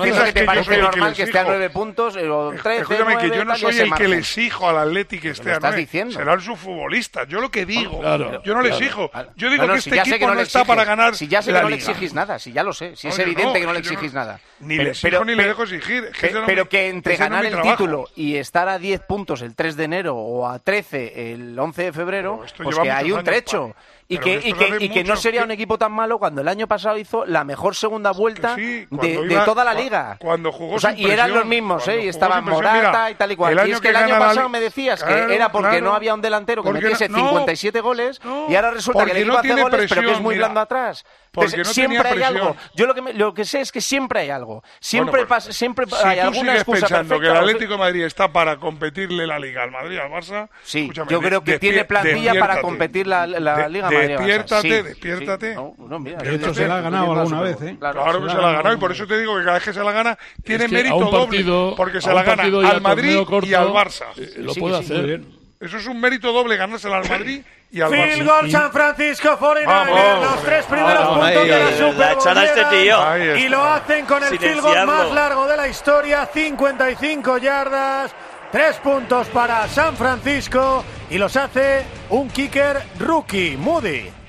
entiendo 0.04 0.26
que 0.26 0.34
te 0.34 0.44
parece 0.46 0.78
normal 0.78 1.14
que, 1.14 1.24
esté 1.24 1.40
a 1.40 1.44
nueve 1.44 1.70
puntos 1.70 2.16
eh, 2.16 2.30
o 2.30 2.54
tres. 2.62 2.82
Escúchame, 2.82 3.18
que 3.18 3.30
yo 3.30 3.46
no 3.46 3.56
soy 3.56 3.80
el 3.80 3.94
que 3.94 4.08
le 4.08 4.18
exijo 4.18 4.70
al 4.70 4.78
Atleti 4.78 5.20
que 5.20 5.30
esté 5.30 5.54
a 5.54 5.60
nueve. 5.60 5.88
Serán 5.88 6.42
sus 6.42 6.60
futbolistas. 6.60 7.28
Yo 7.28 7.42
lo 7.42 7.50
que 7.50 7.66
digo, 7.66 8.02
yo 8.44 8.54
no 8.54 8.62
le 8.62 8.70
exijo. 8.70 9.12
Yo 9.36 9.50
digo 9.50 9.68
que 9.68 9.76
este 9.76 10.00
equipo 10.00 10.34
no 10.34 10.40
está 10.40 10.66
para 10.66 10.84
ganar. 10.84 11.16
Si 11.16 11.28
ya 11.28 11.42
sé 11.42 11.54
que 11.54 11.62
no 11.62 11.70
le 11.70 11.76
exigís 11.76 12.14
nada, 12.14 12.40
si 12.40 12.52
ya 12.52 12.64
lo 12.64 12.74
sé, 12.74 12.96
si 12.96 13.08
es 13.08 13.20
evidente 13.20 13.60
que 13.60 13.66
no 13.66 13.74
le 13.74 13.80
exigís 13.80 14.14
nada. 14.14 14.40
Ni 14.60 14.78
le 14.78 14.92
exijo 14.92 15.26
ni 15.26 15.36
le 15.36 15.48
dejo 15.48 15.64
exigir. 15.64 16.12
Pero 16.46 16.68
que 16.70 16.90
entre 16.90 17.16
ganar 17.16 17.46
el 17.46 17.62
título 17.62 18.08
y 18.16 18.36
estar 18.36 18.68
a 18.70 18.78
10 18.78 19.02
puntos 19.02 19.42
el 19.42 19.56
3 19.56 19.76
de 19.76 19.84
enero 19.84 20.16
o 20.16 20.48
a 20.48 20.60
13 20.60 21.34
el 21.34 21.58
11 21.58 21.84
de 21.84 21.94
febrero, 21.94 22.44
pues 22.58 22.78
que 22.78 22.92
hay 22.92 23.12
un 23.12 23.24
trecho. 23.24 23.76
Y 24.12 24.18
que, 24.18 24.42
y 24.44 24.54
que, 24.54 24.78
y 24.80 24.90
que 24.90 25.04
no 25.06 25.16
sería 25.16 25.44
un 25.44 25.52
equipo 25.52 25.78
tan 25.78 25.94
malo 25.94 26.20
cuando 26.20 26.42
el 26.42 26.48
año 26.50 26.68
pasado 26.68 26.98
hizo 26.98 27.26
la 27.26 27.46
mejor 27.46 27.76
segunda 27.76 28.12
vuelta 28.12 28.56
de, 28.58 29.42
toda 29.46 29.64
la 29.64 29.74
liga. 29.74 30.18
Cuando 30.20 30.52
jugó 30.52 30.76
o 30.76 30.80
sea, 30.80 30.94
Y 30.98 31.10
eran 31.10 31.34
los 31.34 31.46
mismos, 31.46 31.88
¿eh? 31.88 32.10
Estaban 32.10 32.44
Morata 32.44 32.74
mira, 32.74 33.12
y 33.12 33.16
tal 33.16 33.32
y 33.32 33.36
cual. 33.38 33.68
y 33.68 33.72
es 33.72 33.80
que, 33.80 33.90
el 33.90 33.96
año 33.96 34.20
pasado 34.20 34.50
me 34.50 34.60
decías 34.60 35.02
que 35.02 35.34
era 35.34 35.50
porque 35.50 35.82
no 35.82 35.94
había 35.94 36.14
un 36.14 36.22
delantero 36.22 36.62
que 36.62 36.72
metiese 36.72 37.08
no, 37.08 37.18
57 37.20 37.80
goles 37.80 38.20
y 38.50 38.56
ahora 38.56 38.72
resulta 38.72 39.06
que 39.06 39.12
el 39.12 39.18
equipo 39.18 39.34
no 39.34 39.40
hace 39.40 39.62
goles, 39.62 39.86
pero 39.90 40.02
que 40.02 40.12
es 40.12 40.22
muy 40.22 40.36
blando 40.36 40.60
atrás. 40.60 41.06
Porque 41.32 41.58
no 41.58 41.66
siempre 41.66 42.10
hay 42.10 42.24
algo. 42.24 42.56
Yo 42.76 42.86
lo 42.86 42.94
que, 42.94 43.02
me, 43.02 43.14
lo 43.14 43.34
que 43.34 43.46
sé 43.46 43.62
es 43.62 43.72
que 43.72 43.80
siempre 43.80 44.22
hay 44.22 44.30
algo. 44.30 44.64
Siempre, 44.80 45.12
bueno, 45.12 45.28
pues, 45.28 45.46
pasa, 45.46 45.54
siempre 45.54 45.86
si 45.88 45.96
hay 45.96 46.22
tú 46.28 46.34
sigues 46.34 46.64
pensando 46.66 47.20
que 47.20 47.28
el 47.28 47.38
Atlético 47.38 47.74
de 47.74 47.80
Madrid 47.80 48.04
está 48.04 48.32
para 48.32 48.58
competirle 48.58 49.26
la 49.26 49.40
Liga 49.40 49.64
al 49.64 49.72
Madrid, 49.72 49.98
al 49.98 50.12
Barça... 50.12 50.50
Sí, 50.64 50.92
yo 50.94 51.22
creo 51.22 51.44
que 51.44 51.58
tiene 51.58 51.86
plantilla 51.86 52.34
para 52.40 52.62
competir 52.62 53.08
la, 53.08 53.26
la 53.26 53.70
Liga 53.70 53.90
de, 53.90 53.96
Madrid. 53.96 54.18
Despiértate, 54.18 54.84
despiértate. 54.84 55.54
Sí. 55.54 55.56
No, 55.56 56.00
no, 56.00 56.54
se 56.54 56.68
la 56.68 56.78
ha 56.78 56.82
ganado 56.82 57.14
alguna 57.14 57.42
vez. 57.42 57.62
¿eh? 57.62 57.78
Claro, 57.80 58.24
que 58.24 58.30
se 58.30 58.38
la 58.38 58.50
ha 58.50 58.54
ganado 58.54 58.76
y 58.76 58.78
por 58.78 58.92
eso 58.92 59.08
te 59.08 59.18
digo 59.18 59.38
que 59.38 59.44
cada 59.44 59.56
vez 59.56 59.64
que 59.64 59.74
se 59.74 59.84
la 59.84 59.92
gana 59.92 60.18
tiene 60.44 60.68
mérito 60.68 61.10
doble. 61.10 61.46
Porque 61.78 62.02
se 62.02 62.14
la 62.14 62.24
gana 62.24 62.44
al 62.44 62.82
Madrid 62.82 63.20
y 63.44 63.54
al 63.54 63.70
Barça. 63.70 64.08
Eh, 64.18 64.34
lo 64.38 64.54
puede 64.54 64.78
hacer. 64.80 65.41
Eso 65.62 65.78
es 65.78 65.86
un 65.86 66.02
mérito 66.02 66.34
doble, 66.34 66.58
ganarse 66.58 66.92
al 66.92 67.08
Madrid 67.08 67.44
y 67.70 67.82
al 67.82 67.92
Barça. 67.92 68.14
Phil 68.16 68.26
gol 68.26 68.50
San 68.50 68.72
Francisco 68.72 69.38
49 69.38 70.22
los 70.22 70.44
tres 70.44 70.66
primeros 70.66 71.08
puntos 71.08 71.48
de 71.48 71.60
la 71.60 71.78
Super 71.78 72.36
la 72.36 72.44
este 72.46 72.66
tío. 72.66 73.38
Y 73.38 73.48
lo 73.48 73.64
hacen 73.64 74.06
con 74.08 74.24
el 74.24 74.40
field 74.40 74.60
goal 74.60 74.88
más 74.88 75.12
largo 75.12 75.48
de 75.48 75.58
la 75.58 75.68
historia, 75.68 76.26
55 76.26 77.38
yardas. 77.38 78.12
Tres 78.52 78.76
puntos 78.78 79.28
para 79.28 79.68
San 79.68 79.96
Francisco 79.96 80.84
y 81.10 81.18
los 81.18 81.38
hace 81.38 81.86
un 82.10 82.28
kicker 82.30 82.82
rookie, 83.00 83.56
Moody. 83.56 84.21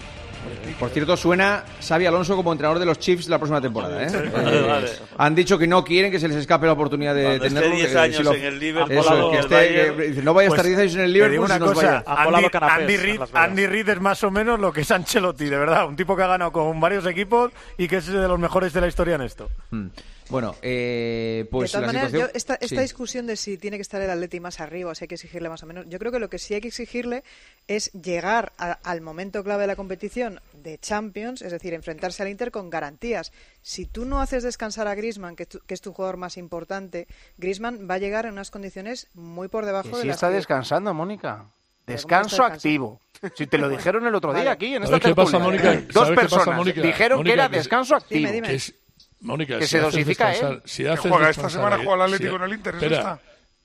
Por 0.79 0.91
cierto, 0.91 1.17
suena 1.17 1.65
Xavi 1.87 2.07
Alonso 2.07 2.37
como 2.37 2.53
entrenador 2.53 2.79
de 2.79 2.87
los 2.87 2.99
Chiefs 2.99 3.29
la 3.29 3.39
próxima 3.39 3.61
temporada. 3.61 4.03
¿eh? 4.05 4.87
Han 5.19 5.35
dicho 5.35 5.59
que 5.59 5.67
no 5.67 5.85
quieren 5.85 6.11
que 6.11 6.19
se 6.19 6.29
les 6.29 6.37
escape 6.37 6.67
la 6.67 6.73
oportunidad 6.73 7.15
de 7.15 7.39
Cuando 7.39 7.45
tenerlo. 7.45 7.75
Esté 7.75 7.87
10 7.87 7.97
años 7.97 8.29
si 8.29 8.37
en 8.37 8.45
el 8.45 8.59
Liverpool. 8.59 10.25
No 10.25 10.35
vaya 10.35 10.49
a 10.49 10.51
estar 10.51 10.67
10 10.67 10.79
años 10.79 10.95
en 10.95 11.01
el 11.01 11.13
Liverpool. 11.13 11.45
Una 11.45 11.59
cosa, 11.59 12.05
Andy, 12.07 12.47
Andy, 12.61 12.97
Reed, 12.97 13.21
Andy, 13.33 13.67
Reed, 13.67 13.89
es 13.89 14.01
más 14.01 14.23
o 14.25 14.31
menos 14.31 14.61
lo 14.61 14.73
que 14.73 14.83
es 14.83 14.91
Ancelotti, 14.91 15.47
de 15.47 15.59
verdad. 15.59 15.87
Un 15.87 15.97
tipo 15.97 16.17
que 16.17 16.23
ha 16.23 16.29
ganado 16.29 16.53
con 16.53 16.81
varios 16.81 17.07
equipos 17.07 17.53
y 17.79 17.89
que 17.89 17.97
es 17.97 18.07
de 18.07 18.29
los 18.29 18.39
mejores 18.39 18.73
de 18.73 18.81
la 18.81 18.89
historia 18.89 19.17
en 19.17 19.23
esto. 19.23 19.51
Hmm. 19.71 19.89
Bueno, 20.33 20.57
eh, 20.63 21.47
pues 21.51 21.71
de 21.71 21.79
todas 21.79 21.83
la 21.83 21.87
maneras, 21.93 22.11
situación... 22.11 22.31
yo 22.33 22.37
esta, 22.37 22.55
esta 22.55 22.67
sí. 22.77 22.81
discusión 22.83 23.27
de 23.27 23.37
si 23.37 23.59
tiene 23.59 23.77
que 23.79 23.83
estar 23.83 24.01
el 24.03 24.11
Atleti 24.11 24.41
más 24.41 24.59
arriba 24.61 24.91
o 24.91 24.95
si 24.95 25.05
hay 25.05 25.09
que 25.09 25.15
exigirle 25.15 25.49
más 25.49 25.63
o 25.63 25.67
menos, 25.67 25.87
yo 25.89 25.99
creo 25.99 26.11
que 26.11 26.19
lo 26.19 26.29
que 26.31 26.39
sí 26.39 26.55
hay 26.55 26.61
que 26.61 26.69
exigirle 26.69 27.23
es 27.69 27.93
llegar 27.93 28.53
a- 28.59 28.73
al 28.83 29.01
momento 29.03 29.45
clave 29.45 29.61
de 29.63 29.67
la 29.69 29.77
competición 29.77 30.41
de 30.55 30.79
Champions, 30.79 31.43
es 31.43 31.53
decir, 31.53 31.75
enfrentarse 31.75 32.23
al 32.23 32.29
Inter 32.31 32.51
con 32.51 32.71
garantías. 32.71 33.33
Si 33.63 33.87
tú 33.87 34.05
no 34.05 34.21
haces 34.21 34.43
descansar 34.43 34.89
a 34.89 34.95
Griezmann, 34.95 35.37
que, 35.37 35.47
tu- 35.47 35.61
que 35.61 35.75
es 35.75 35.81
tu 35.81 35.93
jugador 35.93 36.17
más 36.17 36.37
importante, 36.37 37.07
Griezmann 37.39 37.87
va 37.89 37.95
a 37.95 37.99
llegar 37.99 38.27
en 38.27 38.33
unas 38.33 38.51
condiciones 38.51 39.09
muy 39.15 39.49
por 39.49 39.67
debajo 39.67 39.91
Que 39.91 39.97
de 39.97 40.03
sí 40.03 40.09
las 40.09 40.17
está 40.17 40.29
que- 40.31 40.35
descansando, 40.37 40.93
Mónica. 40.95 41.45
Descanso 41.87 42.45
activo. 42.45 43.01
Si 43.37 43.47
te 43.49 43.59
lo 43.59 43.69
dijeron 43.69 44.07
el 44.07 44.15
otro 44.15 44.33
día 44.33 44.53
aquí, 44.53 44.67
en 44.77 44.85
esta 44.85 44.99
¿Sabes 44.99 45.03
qué 45.09 45.15
pasa, 45.15 45.33
tertulia. 45.39 45.63
Mónica? 45.65 45.87
Dos 45.93 46.05
¿Sabes 46.05 46.09
qué 46.11 46.15
pasa, 46.25 46.37
personas 46.37 46.59
Mónica? 46.59 46.81
dijeron 46.81 47.19
Mónica, 47.19 47.35
que 47.35 47.41
era 47.41 47.49
descanso 47.49 47.97
activo. 47.97 48.19
Dime, 48.21 48.33
dime. 48.33 48.49
Que 48.49 48.55
es- 48.55 48.75
Mónica, 49.23 49.59
Que 49.59 49.65
si 49.67 49.71
se 49.71 49.81
dosifica 49.81 50.35
él. 50.35 50.63
Si 50.65 50.85
juega 50.97 51.31
esta 51.31 51.49
semana 51.49 51.77
juega 51.83 52.05
el 52.05 52.11
si- 52.11 52.15
Atlético 52.17 52.39
con 52.39 52.43
el 52.49 52.55
Inter, 52.57 52.75
¿es 52.77 52.83
esta? 52.83 53.19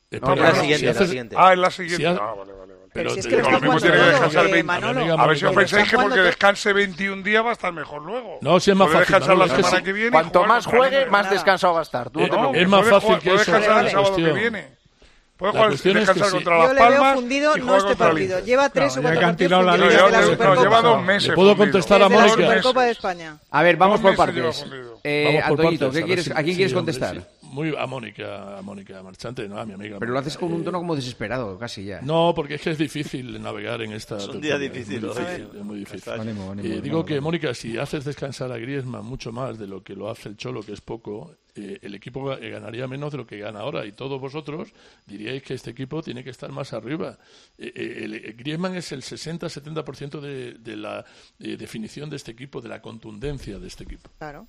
espera, 0.09 0.35
No, 0.35 0.41
la 0.41 0.51
si 0.53 0.59
siguiente, 0.61 0.89
haces- 0.89 0.99
la 1.01 1.07
siguiente. 1.07 1.35
Ah, 1.38 1.53
es 1.53 1.59
la 1.59 1.71
siguiente. 1.71 1.97
si 1.97 2.05
ha- 2.05 2.11
Ah, 2.11 2.34
vale, 2.38 2.53
vale, 2.53 2.53
vale. 2.53 2.73
Pero 2.93 3.09
si 3.11 3.19
es 3.19 3.27
que 3.27 3.38
lo 3.38 3.49
mismo 3.59 3.79
tiene 3.79 3.97
que 3.97 4.03
descansar 4.03 4.45
eh, 4.47 4.51
20. 4.51 4.63
Manolo. 4.63 4.99
Amiga, 5.01 5.13
A 5.15 5.27
ver 5.27 5.38
si 5.38 5.45
os 5.45 5.55
pensáis 5.55 5.89
que 5.89 5.97
porque 5.97 6.19
descanse 6.19 6.73
21 6.73 7.21
días 7.23 7.43
va 7.45 7.49
a 7.49 7.53
estar 7.53 7.71
mejor 7.73 8.01
luego. 8.01 8.39
No, 8.41 8.59
si 8.59 8.71
es 8.71 8.77
más 8.77 8.88
Puede 8.88 8.99
fácil, 8.99 9.13
descansar 9.13 9.38
la 9.38 9.45
Manolo, 9.45 9.53
es 9.53 9.57
que 9.57 9.63
semana 9.69 9.84
que 9.84 9.93
viene. 9.93 10.11
Cuanto 10.11 10.39
jugar 10.39 10.47
más 10.49 10.65
juegue, 10.65 11.05
más 11.07 11.29
descansado 11.29 11.73
va 11.73 11.79
a 11.79 11.84
estar. 11.84 12.09
Tú 12.09 12.19
No, 12.25 12.53
Es 12.53 12.67
más 12.67 12.88
fácil 12.88 13.19
que 13.19 13.29
puede 13.29 13.41
eso, 13.41 13.51
descansar 13.51 13.85
el 13.85 13.91
sábado 13.91 14.15
que 14.15 14.31
viene. 14.31 14.77
Puede 15.38 15.51
jugar, 15.51 15.68
cuestión 15.69 15.97
es 15.97 16.03
que 16.09 16.14
descansar 16.14 16.27
sí. 16.27 16.35
contra 16.35 16.57
Yo 16.57 16.64
Las 16.64 16.73
le 16.73 16.80
veo 16.81 16.89
Palmas 16.99 17.15
fundido 17.15 17.55
y 17.55 17.59
no 17.59 17.65
juega 17.65 17.77
este 17.77 17.88
contra 17.89 18.05
el 18.07 18.11
partido. 18.14 18.34
Inter. 18.39 18.45
Lleva 18.45 18.69
tres 18.69 18.97
o 18.97 19.01
cuatro 19.01 19.22
partidos 19.22 19.51
la 19.65 19.72
fundidos 19.72 19.77
liga, 19.93 20.03
desde 20.07 20.11
la 20.11 20.22
No, 20.22 20.31
Supercopa. 20.31 20.61
lleva 20.64 20.81
dos 20.81 21.03
meses. 21.05 21.27
¿Le 21.30 21.35
puedo 21.35 21.49
fundido. 21.55 21.72
contestar 21.72 22.01
a 22.01 22.09
Desde 22.09 22.15
la 22.22 22.27
Mónica? 22.27 22.47
Supercopa 22.47 22.84
de 22.85 22.91
España. 22.91 23.38
A 23.51 23.64
ver, 23.64 23.77
vamos 23.77 24.01
Dos 24.01 24.11
por 24.18 24.26
meses 24.27 24.35
lleva 24.35 24.47
partes. 24.47 24.64
fundido. 24.69 24.99
Eh, 25.03 25.23
Vamos 25.26 25.41
por 25.41 25.51
Antoñito, 25.59 25.85
partes, 25.85 25.93
¿qué 25.93 25.99
ver 26.01 26.05
quieres, 26.07 26.26
si- 26.26 26.31
¿a 26.31 26.35
quién 26.35 26.45
sí, 26.47 26.55
quieres 26.55 26.73
hombre, 26.76 26.93
contestar? 26.93 27.15
sí. 27.22 27.47
Muy 27.49 27.73
a 27.77 27.85
Mónica, 27.88 28.57
a 28.57 28.61
Mónica 28.61 29.01
Marchante, 29.01 29.47
no 29.47 29.57
a 29.57 29.65
mi 29.65 29.73
amiga. 29.73 29.97
Pero 29.99 30.11
lo 30.11 30.19
haces 30.19 30.38
con 30.38 30.51
un 30.51 30.61
Eh, 30.61 30.65
tono 30.65 30.80
como 30.80 30.95
desesperado, 30.97 31.57
casi 31.57 31.85
ya. 31.85 32.01
No, 32.01 32.34
porque 32.35 32.55
es 32.55 32.61
que 32.61 32.72
es 32.72 32.77
difícil 32.77 33.41
navegar 33.41 33.81
en 33.84 33.93
esta. 33.93 34.18
Es 34.18 34.27
un 34.27 34.41
día 34.41 34.57
tertulia, 34.59 34.69
difícil 34.84 34.95
Es 34.97 35.03
muy 35.03 35.23
difícil. 35.23 35.49
es 35.59 35.64
muy 35.65 35.77
difícil. 35.80 36.14
Ánimo, 36.14 36.51
ánimo, 36.51 36.68
Eh, 36.68 36.72
ánimo, 36.72 36.81
digo 36.81 37.05
que. 37.05 37.22
Mónica, 37.22 37.53
si 37.53 37.77
haces 37.77 38.03
descansar 38.03 38.51
a 38.51 38.57
Griezmann 38.57 39.05
mucho 39.05 39.31
más 39.31 39.57
de 39.57 39.68
lo 39.68 39.81
que 39.81 39.93
lo 39.95 40.09
hace 40.09 40.30
el 40.30 40.35
Cholo, 40.38 40.61
que 40.61 40.73
es 40.73 40.81
poco, 40.81 41.31
eh, 41.57 41.79
el 41.81 41.95
equipo 41.95 42.34
eh, 42.34 42.49
ganaría 42.49 42.88
menos 42.88 43.11
de 43.11 43.17
lo 43.17 43.25
que 43.27 43.38
gana 43.38 43.59
ahora. 43.59 43.85
Y 43.85 43.91
todos 43.91 44.19
vosotros 44.21 44.73
diríais 45.05 45.43
que 45.43 45.53
este 45.53 45.71
equipo 45.71 46.01
tiene 46.01 46.23
que 46.23 46.29
estar 46.29 46.51
más 46.51 46.73
arriba. 46.73 47.17
Eh, 47.57 47.71
eh, 47.75 48.01
el, 48.03 48.34
Griezmann 48.35 48.75
es 48.75 48.91
el 48.91 49.01
60-70% 49.01 50.19
de, 50.19 50.53
de 50.53 50.75
la 50.75 51.03
eh, 51.39 51.57
definición 51.57 52.09
de 52.09 52.15
este 52.15 52.31
equipo, 52.31 52.61
de 52.61 52.69
la 52.69 52.81
contundencia 52.81 53.59
de 53.59 53.67
este 53.67 53.84
equipo. 53.84 54.09
Claro. 54.17 54.47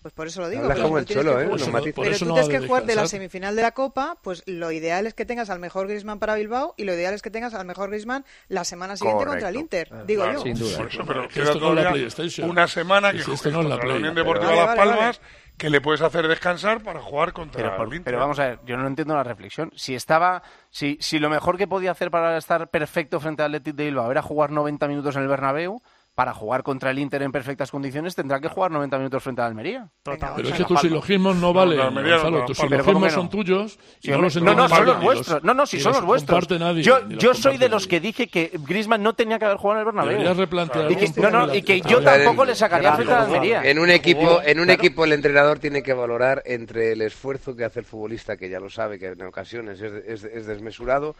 Pues 0.00 0.14
por 0.14 0.26
eso 0.26 0.40
lo 0.40 0.48
digo. 0.48 0.66
Pero 0.66 0.82
como 0.82 0.98
el 0.98 1.04
tienes 1.04 1.24
Cholo, 1.24 1.38
que 1.38 1.44
¿eh? 1.44 1.46
Eso 1.54 1.70
Pero 1.94 2.18
tú 2.18 2.24
no 2.26 2.34
tienes 2.34 2.48
que 2.48 2.60
de 2.60 2.66
jugar 2.66 2.86
de 2.86 2.94
la 2.94 3.06
semifinal 3.06 3.54
de 3.54 3.62
la 3.62 3.72
Copa, 3.72 4.18
pues 4.22 4.42
lo 4.46 4.72
ideal 4.72 5.06
es 5.06 5.14
que 5.14 5.24
tengas 5.24 5.48
al 5.50 5.60
mejor 5.60 5.86
Griezmann 5.86 6.18
para 6.18 6.34
Bilbao 6.34 6.74
y 6.76 6.84
lo 6.84 6.94
ideal 6.94 7.14
es 7.14 7.22
que 7.22 7.30
tengas 7.30 7.54
al 7.54 7.64
mejor 7.66 7.90
Griezmann 7.90 8.24
la 8.48 8.64
semana 8.64 8.96
siguiente 8.96 9.24
contra 9.26 9.48
el. 9.48 9.56
Inter, 9.56 9.88
digo 10.06 10.22
Claro, 10.22 10.38
yo. 10.38 10.44
Sin 10.44 10.54
duda. 10.58 10.76
Por 10.78 10.86
eso, 10.88 11.04
pero 11.06 11.28
Que 11.28 11.34
queda 11.34 11.44
esto 11.44 11.60
no 11.60 11.78
es 11.78 11.84
la 11.84 11.92
PlayStation. 11.92 12.50
una 12.50 12.66
semana 12.68 13.12
que 13.12 13.18
Es 13.18 13.28
esto 13.28 13.50
no 13.50 13.62
es 13.62 13.68
la 13.68 13.76
la. 13.76 13.94
Unión 13.94 14.14
Deportiva 14.14 14.54
Las 14.54 14.76
vale, 14.76 14.90
vale. 14.96 15.18
Que 15.62 15.70
le 15.70 15.80
puedes 15.80 16.02
hacer 16.02 16.26
descansar 16.26 16.82
para 16.82 17.00
jugar 17.00 17.32
contra 17.32 17.62
Pero, 17.62 17.76
por- 17.76 17.86
el 17.86 17.94
Inter. 17.94 18.04
pero 18.04 18.18
vamos 18.18 18.38
a 18.40 18.48
ver, 18.48 18.58
yo 18.66 18.76
no 18.76 18.84
entiendo 18.86 19.14
la 19.14 19.22
reflexión. 19.22 19.70
Si 19.76 19.94
estaba, 19.94 20.42
si, 20.70 20.98
si 21.00 21.20
lo 21.20 21.30
mejor 21.30 21.56
que 21.56 21.68
podía 21.68 21.92
hacer 21.92 22.10
para 22.10 22.36
estar 22.36 22.68
perfecto 22.68 23.20
frente 23.20 23.42
al 23.44 23.54
Athletic 23.54 23.76
de 23.76 23.84
Bilbao 23.84 24.10
era 24.10 24.22
jugar 24.22 24.50
90 24.50 24.88
minutos 24.88 25.14
en 25.14 25.22
el 25.22 25.28
Bernabéu, 25.28 25.80
para 26.14 26.34
jugar 26.34 26.62
contra 26.62 26.90
el 26.90 26.98
Inter 26.98 27.22
en 27.22 27.32
perfectas 27.32 27.70
condiciones 27.70 28.14
tendrá 28.14 28.38
que 28.38 28.48
jugar 28.48 28.70
90 28.70 28.98
minutos 28.98 29.22
frente 29.22 29.40
al 29.40 29.48
Almería. 29.48 29.88
Pero 30.02 30.16
es 30.46 30.52
que 30.52 30.62
a- 30.62 30.66
tus 30.66 30.80
silogismos 30.80 31.36
no 31.36 31.54
valen, 31.54 31.78
no, 31.78 31.84
Gonzalo. 31.90 32.38
no, 32.40 32.44
Tus 32.44 32.58
Palma. 32.58 32.70
Pero 32.70 32.84
¿cómo 32.84 32.98
silogismos 32.98 33.12
son 33.14 33.30
tuyos 33.30 33.78
y 34.02 34.06
Sí, 34.06 34.10
no 34.10 34.18
los 34.20 34.36
no, 34.42 34.54
no, 34.54 34.68
son 34.68 34.84
los 34.84 35.00
vuestros. 35.00 35.42
No, 35.42 35.54
no, 35.54 35.64
si 35.64 35.80
son 35.80 35.92
los 35.94 36.04
vuestros. 36.04 36.38
comparte 36.46 36.62
nadie, 36.62 36.82
yo 36.82 37.08
yo 37.08 37.32
soy 37.32 37.56
de 37.56 37.70
los 37.70 37.84
nadie. 37.84 37.88
que 37.88 38.00
dije 38.00 38.26
que 38.28 38.50
Griezmann 38.66 39.02
no 39.02 39.14
tenía 39.14 39.38
que 39.38 39.46
haber 39.46 39.56
jugado 39.56 39.80
en 39.80 39.80
el 39.80 39.84
Bernabéu. 39.86 40.10
Deberías 40.12 40.36
replantear 40.36 40.92
Y 40.92 40.96
que, 40.96 41.04
un 41.06 41.10
no, 41.10 41.14
poco 41.16 41.30
no, 41.30 41.46
la- 41.46 41.56
y 41.56 41.62
que 41.62 41.72
a 41.72 41.88
yo 41.88 42.02
tampoco 42.02 42.44
le 42.44 42.54
sacaría 42.56 42.90
Claro, 42.90 42.96
frente 42.96 43.14
al 43.14 43.22
Almería. 43.22 43.62
En 43.64 43.78
un 43.78 43.88
equipo, 43.90 44.42
en 44.44 44.58
un 44.60 44.66
Claro. 44.66 44.80
equipo 44.82 45.04
el 45.06 45.12
entrenador 45.12 45.58
tiene 45.60 45.82
que 45.82 45.94
valorar 45.94 46.42
entre 46.44 46.92
el 46.92 47.00
esfuerzo 47.00 47.56
que 47.56 47.64
hace 47.64 47.80
el 47.80 47.86
futbolista, 47.86 48.36
que 48.36 48.50
ya 48.50 48.60
lo 48.60 48.68
sabe, 48.68 48.98
que 48.98 49.06
en 49.06 49.22
ocasiones 49.22 49.80
es, 49.80 49.92
es- 50.06 50.24
es 50.24 50.46
desmesurado, 50.46 51.16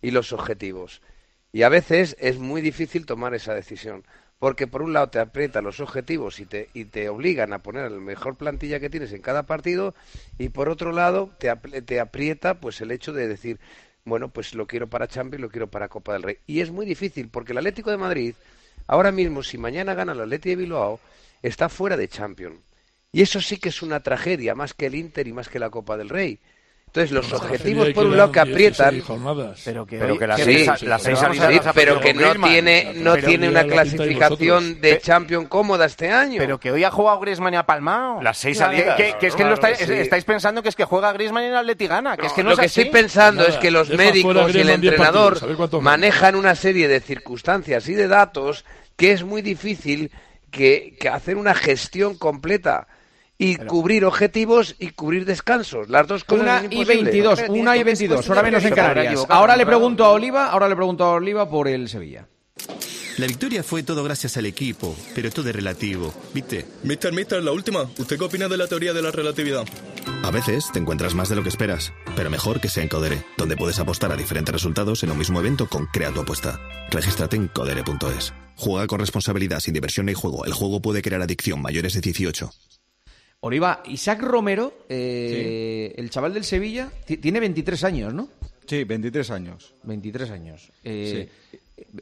y 0.00 0.12
los 0.12 0.32
objetivos. 0.32 1.02
Y 1.52 1.62
a 1.62 1.68
veces 1.68 2.16
es 2.20 2.38
muy 2.38 2.60
difícil 2.60 3.06
tomar 3.06 3.34
esa 3.34 3.54
decisión, 3.54 4.04
porque 4.38 4.66
por 4.66 4.82
un 4.82 4.92
lado 4.92 5.08
te 5.08 5.18
aprieta 5.18 5.62
los 5.62 5.80
objetivos 5.80 6.40
y 6.40 6.46
te, 6.46 6.68
y 6.74 6.84
te 6.86 7.08
obligan 7.08 7.52
a 7.52 7.60
poner 7.62 7.90
la 7.90 8.00
mejor 8.00 8.36
plantilla 8.36 8.80
que 8.80 8.90
tienes 8.90 9.12
en 9.12 9.22
cada 9.22 9.44
partido, 9.44 9.94
y 10.38 10.50
por 10.50 10.68
otro 10.68 10.92
lado 10.92 11.30
te, 11.38 11.54
te 11.82 12.00
aprieta 12.00 12.60
pues 12.60 12.80
el 12.80 12.90
hecho 12.90 13.12
de 13.12 13.28
decir, 13.28 13.58
bueno, 14.04 14.28
pues 14.28 14.54
lo 14.54 14.66
quiero 14.66 14.88
para 14.88 15.08
Champions, 15.08 15.42
lo 15.42 15.50
quiero 15.50 15.68
para 15.68 15.88
Copa 15.88 16.12
del 16.12 16.22
Rey. 16.22 16.38
Y 16.46 16.60
es 16.60 16.70
muy 16.70 16.86
difícil, 16.86 17.28
porque 17.28 17.52
el 17.52 17.58
Atlético 17.58 17.90
de 17.90 17.96
Madrid, 17.96 18.34
ahora 18.86 19.10
mismo, 19.10 19.42
si 19.42 19.58
mañana 19.58 19.94
gana 19.94 20.12
el 20.12 20.20
Atlético 20.20 20.50
de 20.50 20.56
Bilbao, 20.56 21.00
está 21.42 21.68
fuera 21.68 21.96
de 21.96 22.08
Champions. 22.08 22.60
Y 23.12 23.22
eso 23.22 23.40
sí 23.40 23.56
que 23.58 23.70
es 23.70 23.82
una 23.82 24.00
tragedia, 24.00 24.54
más 24.54 24.74
que 24.74 24.86
el 24.86 24.94
Inter 24.94 25.26
y 25.26 25.32
más 25.32 25.48
que 25.48 25.58
la 25.58 25.70
Copa 25.70 25.96
del 25.96 26.08
Rey. 26.08 26.38
Entonces, 26.96 27.12
los 27.12 27.26
Pero 27.26 27.36
objetivos, 27.36 27.88
por 27.90 28.06
un 28.06 28.16
lado, 28.16 28.32
que 28.32 28.42
16 28.44 28.50
aprietan. 28.54 29.54
Pero 29.64 29.86
que, 29.86 29.98
Pero 29.98 30.18
que 30.18 30.26
las 30.26 30.40
sí, 30.40 30.44
seis, 30.44 30.82
las 30.82 31.02
seis 31.02 31.18
salidas 31.18 31.48
sí, 31.50 31.56
las 31.56 31.66
ha 31.66 31.72
pero 31.74 32.00
que 32.00 32.14
no 32.14 32.20
Griezmann. 32.20 32.50
tiene, 32.50 32.92
no 32.96 33.12
Pero 33.12 33.26
tiene 33.28 33.48
una 33.48 33.64
clasificación 33.64 34.80
de 34.80 34.98
Champions 35.00 35.48
cómoda 35.48 35.84
este 35.84 36.10
año. 36.10 36.38
Pero 36.38 36.58
que 36.58 36.72
hoy 36.72 36.84
ha 36.84 36.90
jugado 36.90 37.20
Griezmann 37.20 37.52
y 37.54 37.56
ha 37.58 37.66
palmado. 37.66 38.22
Las 38.22 38.38
seis 38.38 38.58
salidas. 38.58 38.96
Que, 38.96 39.14
que 39.20 39.26
es 39.26 39.34
que 39.34 39.36
Claro, 39.42 39.50
lo 39.50 39.54
estáis, 39.54 39.78
sí. 39.78 39.92
estáis 39.92 40.24
pensando 40.24 40.62
que 40.62 40.70
es 40.70 40.76
que 40.76 40.84
juega 40.84 41.12
Griezmann 41.12 41.44
y 41.44 41.46
el 41.48 41.56
Atleti 41.56 41.86
gana. 41.86 42.16
Que 42.16 42.26
es 42.26 42.32
que 42.32 42.42
no 42.42 42.48
lo 42.50 42.54
es 42.54 42.60
que 42.60 42.66
así. 42.66 42.80
estoy 42.80 42.92
pensando 42.92 43.42
Nada, 43.42 43.54
es 43.54 43.58
que 43.58 43.70
los 43.70 43.90
médicos 43.90 44.54
y 44.54 44.60
el 44.60 44.68
Griezmann 44.68 44.80
10 44.80 44.92
entrenador 44.92 45.38
partidos, 45.38 45.82
manejan 45.82 46.34
una 46.34 46.54
serie 46.54 46.88
de 46.88 47.00
circunstancias 47.00 47.88
y 47.88 47.94
de 47.94 48.08
datos 48.08 48.64
que 48.96 49.12
es 49.12 49.22
muy 49.22 49.42
difícil 49.42 50.10
que, 50.50 50.96
que 50.98 51.08
hacer 51.08 51.36
una 51.36 51.54
gestión 51.54 52.16
completa 52.16 52.88
y 53.38 53.56
cubrir 53.56 54.04
objetivos 54.04 54.74
y 54.78 54.90
cubrir 54.90 55.24
descansos. 55.24 55.88
Las 55.88 56.06
dos 56.06 56.24
cosas 56.24 56.42
Una 56.42 56.56
es 56.58 56.62
y 56.72 56.80
imposible. 56.80 57.02
22, 57.02 57.38
Hombre, 57.40 57.60
una 57.60 57.76
y 57.76 57.80
es 57.80 57.84
22, 57.84 58.16
cuestión 58.16 58.32
hora 58.32 58.42
de 58.42 58.50
menos 58.50 58.64
en. 58.64 58.74
Canarias. 58.74 59.26
Ahora 59.28 59.56
le 59.56 59.66
pregunto 59.66 60.04
a 60.04 60.10
Oliva, 60.10 60.46
ahora 60.46 60.68
le 60.68 60.76
pregunto 60.76 61.04
a 61.04 61.12
Oliva 61.12 61.48
por 61.48 61.68
el 61.68 61.88
Sevilla. 61.88 62.28
La 63.18 63.26
victoria 63.26 63.62
fue 63.62 63.82
todo 63.82 64.04
gracias 64.04 64.36
al 64.36 64.44
equipo, 64.44 64.94
pero 65.14 65.30
todo 65.30 65.48
es 65.48 65.56
relativo, 65.56 66.12
¿viste? 66.34 66.66
Mister, 66.82 67.14
mister, 67.14 67.42
la 67.42 67.50
última. 67.52 67.84
¿Usted 67.98 68.18
qué 68.18 68.24
opina 68.24 68.46
de 68.46 68.58
la 68.58 68.66
teoría 68.66 68.92
de 68.92 69.00
la 69.00 69.10
relatividad? 69.10 69.64
A 70.22 70.30
veces 70.30 70.66
te 70.70 70.78
encuentras 70.78 71.14
más 71.14 71.30
de 71.30 71.36
lo 71.36 71.42
que 71.42 71.48
esperas, 71.48 71.94
pero 72.14 72.28
mejor 72.28 72.60
que 72.60 72.68
sea 72.68 72.82
en 72.82 72.90
Codere, 72.90 73.24
donde 73.38 73.56
puedes 73.56 73.78
apostar 73.78 74.12
a 74.12 74.16
diferentes 74.16 74.52
resultados 74.52 75.02
en 75.02 75.10
un 75.12 75.18
mismo 75.18 75.40
evento 75.40 75.66
con 75.66 75.86
Crea 75.86 76.12
tu 76.12 76.20
apuesta. 76.20 76.60
Regístrate 76.90 77.36
en 77.36 77.48
codere.es. 77.48 78.34
Juega 78.54 78.86
con 78.86 79.00
responsabilidad, 79.00 79.60
sin 79.60 79.72
diversión 79.72 80.06
ni 80.06 80.14
juego. 80.14 80.44
El 80.44 80.52
juego 80.52 80.82
puede 80.82 81.00
crear 81.00 81.22
adicción 81.22 81.62
mayores 81.62 81.94
de 81.94 82.02
18. 82.02 82.50
Oliva, 83.46 83.82
Isaac 83.86 84.20
Romero, 84.22 84.72
eh, 84.88 85.94
el 85.96 86.10
chaval 86.10 86.34
del 86.34 86.44
Sevilla, 86.44 86.90
ti- 87.04 87.16
tiene 87.18 87.40
23 87.40 87.84
años, 87.84 88.14
¿no? 88.14 88.28
Sí, 88.66 88.84
23 88.84 89.30
años. 89.30 89.74
23 89.84 90.30
años. 90.30 90.72
Eh, 90.82 91.28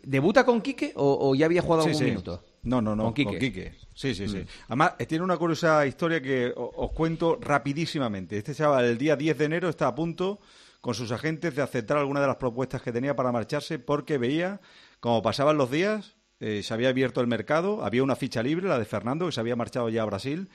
¿Debuta 0.02 0.44
con 0.46 0.60
Quique 0.62 0.92
o, 0.96 1.28
o 1.30 1.34
ya 1.34 1.46
había 1.46 1.60
jugado 1.62 1.82
Sí, 1.84 1.90
algún 1.90 2.04
minuto? 2.04 2.44
No, 2.62 2.80
no, 2.80 2.96
no, 2.96 3.04
Con 3.04 3.12
con 3.24 3.34
Quique. 3.34 3.38
Quique. 3.38 3.72
Sí, 3.94 4.14
sí, 4.14 4.28
sí. 4.28 4.38
Mm. 4.38 4.46
Además, 4.68 4.92
eh, 4.98 5.06
tiene 5.06 5.24
una 5.24 5.36
curiosa 5.36 5.86
historia 5.86 6.22
que 6.22 6.52
os 6.56 6.92
cuento 6.92 7.36
rapidísimamente. 7.40 8.38
Este 8.38 8.54
chaval, 8.54 8.84
el 8.86 8.96
día 8.98 9.16
10 9.16 9.36
de 9.36 9.44
enero, 9.44 9.68
está 9.68 9.88
a 9.88 9.94
punto 9.94 10.38
con 10.80 10.94
sus 10.94 11.12
agentes 11.12 11.54
de 11.54 11.62
aceptar 11.62 11.96
alguna 11.98 12.20
de 12.20 12.26
las 12.28 12.36
propuestas 12.36 12.80
que 12.82 12.92
tenía 12.92 13.14
para 13.16 13.32
marcharse 13.32 13.78
porque 13.78 14.16
veía, 14.18 14.60
como 15.00 15.22
pasaban 15.22 15.56
los 15.58 15.70
días, 15.70 16.16
eh, 16.40 16.62
se 16.62 16.72
había 16.74 16.88
abierto 16.90 17.20
el 17.20 17.26
mercado, 17.26 17.84
había 17.84 18.02
una 18.02 18.16
ficha 18.16 18.42
libre, 18.42 18.68
la 18.68 18.78
de 18.78 18.84
Fernando, 18.84 19.26
que 19.26 19.32
se 19.32 19.40
había 19.40 19.56
marchado 19.56 19.88
ya 19.88 20.02
a 20.02 20.06
Brasil, 20.06 20.48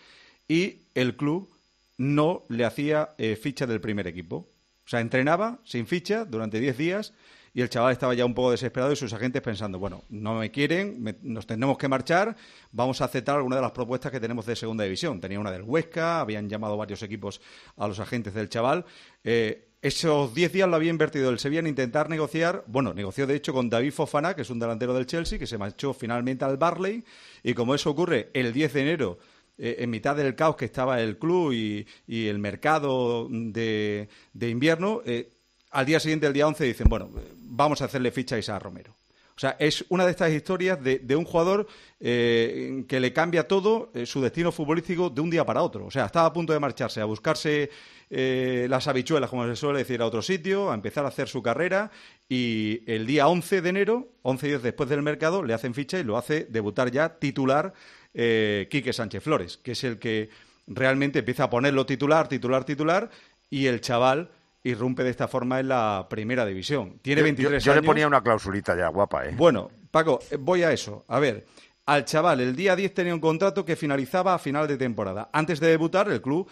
y 0.49 0.81
el 0.95 1.15
club 1.15 1.49
no 1.97 2.43
le 2.49 2.65
hacía 2.65 3.11
eh, 3.17 3.37
ficha 3.37 3.65
del 3.65 3.79
primer 3.79 4.07
equipo. 4.07 4.49
O 4.85 4.89
sea, 4.89 4.99
entrenaba 4.99 5.59
sin 5.63 5.87
ficha 5.87 6.25
durante 6.25 6.59
10 6.59 6.77
días 6.77 7.13
y 7.53 7.61
el 7.61 7.69
chaval 7.69 7.93
estaba 7.93 8.13
ya 8.13 8.25
un 8.25 8.33
poco 8.33 8.51
desesperado 8.51 8.91
y 8.91 8.95
sus 8.95 9.13
agentes 9.13 9.41
pensando, 9.41 9.79
bueno, 9.79 10.03
no 10.09 10.35
me 10.35 10.51
quieren, 10.51 11.17
nos 11.21 11.45
tenemos 11.45 11.77
que 11.77 11.87
marchar, 11.87 12.35
vamos 12.71 13.01
a 13.01 13.05
aceptar 13.05 13.37
alguna 13.37 13.57
de 13.57 13.61
las 13.61 13.71
propuestas 13.71 14.11
que 14.11 14.19
tenemos 14.19 14.45
de 14.45 14.55
segunda 14.55 14.83
división. 14.83 15.21
Tenía 15.21 15.39
una 15.39 15.51
del 15.51 15.63
Huesca, 15.63 16.19
habían 16.19 16.49
llamado 16.49 16.77
varios 16.77 17.03
equipos 17.03 17.41
a 17.77 17.87
los 17.87 17.99
agentes 17.99 18.33
del 18.33 18.49
chaval. 18.49 18.85
Eh, 19.23 19.69
esos 19.81 20.33
10 20.33 20.51
días 20.51 20.69
lo 20.69 20.75
había 20.75 20.89
invertido 20.89 21.29
el 21.29 21.39
Sevilla 21.39 21.59
en 21.59 21.67
intentar 21.67 22.09
negociar, 22.09 22.63
bueno, 22.67 22.93
negoció 22.93 23.25
de 23.27 23.35
hecho 23.35 23.53
con 23.53 23.69
David 23.69 23.93
Fofana, 23.93 24.35
que 24.35 24.41
es 24.41 24.49
un 24.49 24.59
delantero 24.59 24.93
del 24.93 25.05
Chelsea, 25.05 25.39
que 25.39 25.47
se 25.47 25.57
marchó 25.57 25.93
finalmente 25.93 26.43
al 26.43 26.57
Barley, 26.57 27.03
y 27.43 27.53
como 27.53 27.75
eso 27.75 27.89
ocurre 27.89 28.29
el 28.33 28.51
10 28.51 28.73
de 28.73 28.81
enero, 28.81 29.19
eh, 29.61 29.75
en 29.79 29.89
mitad 29.89 30.15
del 30.15 30.35
caos 30.35 30.55
que 30.55 30.63
estaba 30.63 31.01
el 31.01 31.17
club 31.17 31.51
y, 31.51 31.85
el 32.07 32.39
mercado 32.39 33.27
de, 33.29 34.07
de 34.33 34.49
invierno, 34.49 35.01
eh, 35.05 35.29
al 35.71 35.85
día 35.85 35.99
siguiente, 35.99 36.27
el 36.27 36.33
día 36.33 36.47
11, 36.47 36.63
dicen, 36.63 36.87
bueno, 36.87 37.09
vamos 37.35 37.81
a 37.81 37.85
hacerle 37.85 38.11
ficha 38.11 38.37
a 38.37 38.39
Isaac 38.39 38.63
Romero. 38.63 38.95
O 39.35 39.39
sea, 39.39 39.57
es 39.59 39.83
una 39.89 40.05
de 40.05 40.11
estas 40.11 40.31
historias 40.31 40.79
de, 40.81 41.15
un 41.15 41.25
jugador 41.25 41.67
eh, 41.99 42.83
que 42.87 42.99
le 42.99 43.13
cambia 43.13 43.47
todo 43.47 43.89
su 44.05 44.21
destino 44.21 44.51
futbolístico 44.51 45.09
de 45.09 45.21
un 45.21 45.29
día 45.29 45.45
para 45.45 45.61
otro. 45.61 45.85
O 45.85 45.91
sea, 45.91 46.05
estaba 46.05 46.27
a 46.27 46.33
punto 46.33 46.51
de 46.51 46.59
marcharse 46.59 46.99
a 46.99 47.05
buscarse 47.05 47.69
las 48.09 48.87
habichuelas, 48.87 49.29
como 49.29 49.45
se 49.47 49.55
suele 49.55 49.79
decir, 49.79 50.01
a 50.01 50.07
otro 50.07 50.21
sitio, 50.21 50.71
a 50.71 50.73
empezar 50.73 51.05
a 51.05 51.09
hacer 51.09 51.29
su 51.29 51.41
carrera 51.43 51.91
y 52.27 52.81
el 52.85 53.05
día 53.05 53.27
11 53.27 53.61
de 53.61 53.69
enero, 53.69 54.07
11 54.23 54.47
días 54.47 54.63
después 54.63 54.89
del 54.89 55.03
mercado, 55.03 55.43
le 55.43 55.53
hacen 55.53 55.73
ficha 55.73 55.99
y 55.99 56.03
lo 56.03 56.17
hace 56.17 56.45
debutar 56.49 56.91
ya 56.91 57.19
titular 57.19 57.73
eh, 58.13 58.67
Quique 58.71 58.93
Sánchez 58.93 59.23
Flores, 59.23 59.57
que 59.57 59.71
es 59.73 59.83
el 59.83 59.99
que 59.99 60.29
realmente 60.67 61.19
empieza 61.19 61.45
a 61.45 61.49
ponerlo 61.49 61.85
titular, 61.85 62.27
titular, 62.27 62.63
titular 62.63 63.09
y 63.49 63.65
el 63.67 63.81
chaval 63.81 64.29
irrumpe 64.63 65.03
de 65.03 65.09
esta 65.09 65.27
forma 65.27 65.59
en 65.59 65.69
la 65.69 66.07
primera 66.09 66.45
división. 66.45 66.99
Tiene 67.01 67.21
Yo- 67.21 67.25
23 67.25 67.63
yo, 67.63 67.65
yo 67.67 67.71
años. 67.73 67.83
le 67.83 67.87
ponía 67.87 68.07
una 68.07 68.21
klausulita 68.21 68.75
ya, 68.77 68.87
guapa, 68.89 69.25
¿eh? 69.27 69.33
Bueno, 69.35 69.71
Paco, 69.89 70.19
eh, 70.29 70.37
voy 70.39 70.63
a 70.63 70.71
eso. 70.71 71.05
A 71.07 71.19
ver, 71.19 71.45
al 71.85 72.05
chaval 72.05 72.41
el 72.41 72.55
día 72.55 72.75
10 72.75 72.93
tenía 72.93 73.13
un 73.13 73.19
contrato 73.21 73.65
que 73.65 73.75
finalizaba 73.75 74.33
a 74.33 74.39
final 74.39 74.67
de 74.67 74.77
temporada. 74.77 75.29
Antes 75.33 75.59
de 75.59 75.67
debutar, 75.69 76.09
el 76.11 76.21
club 76.21 76.47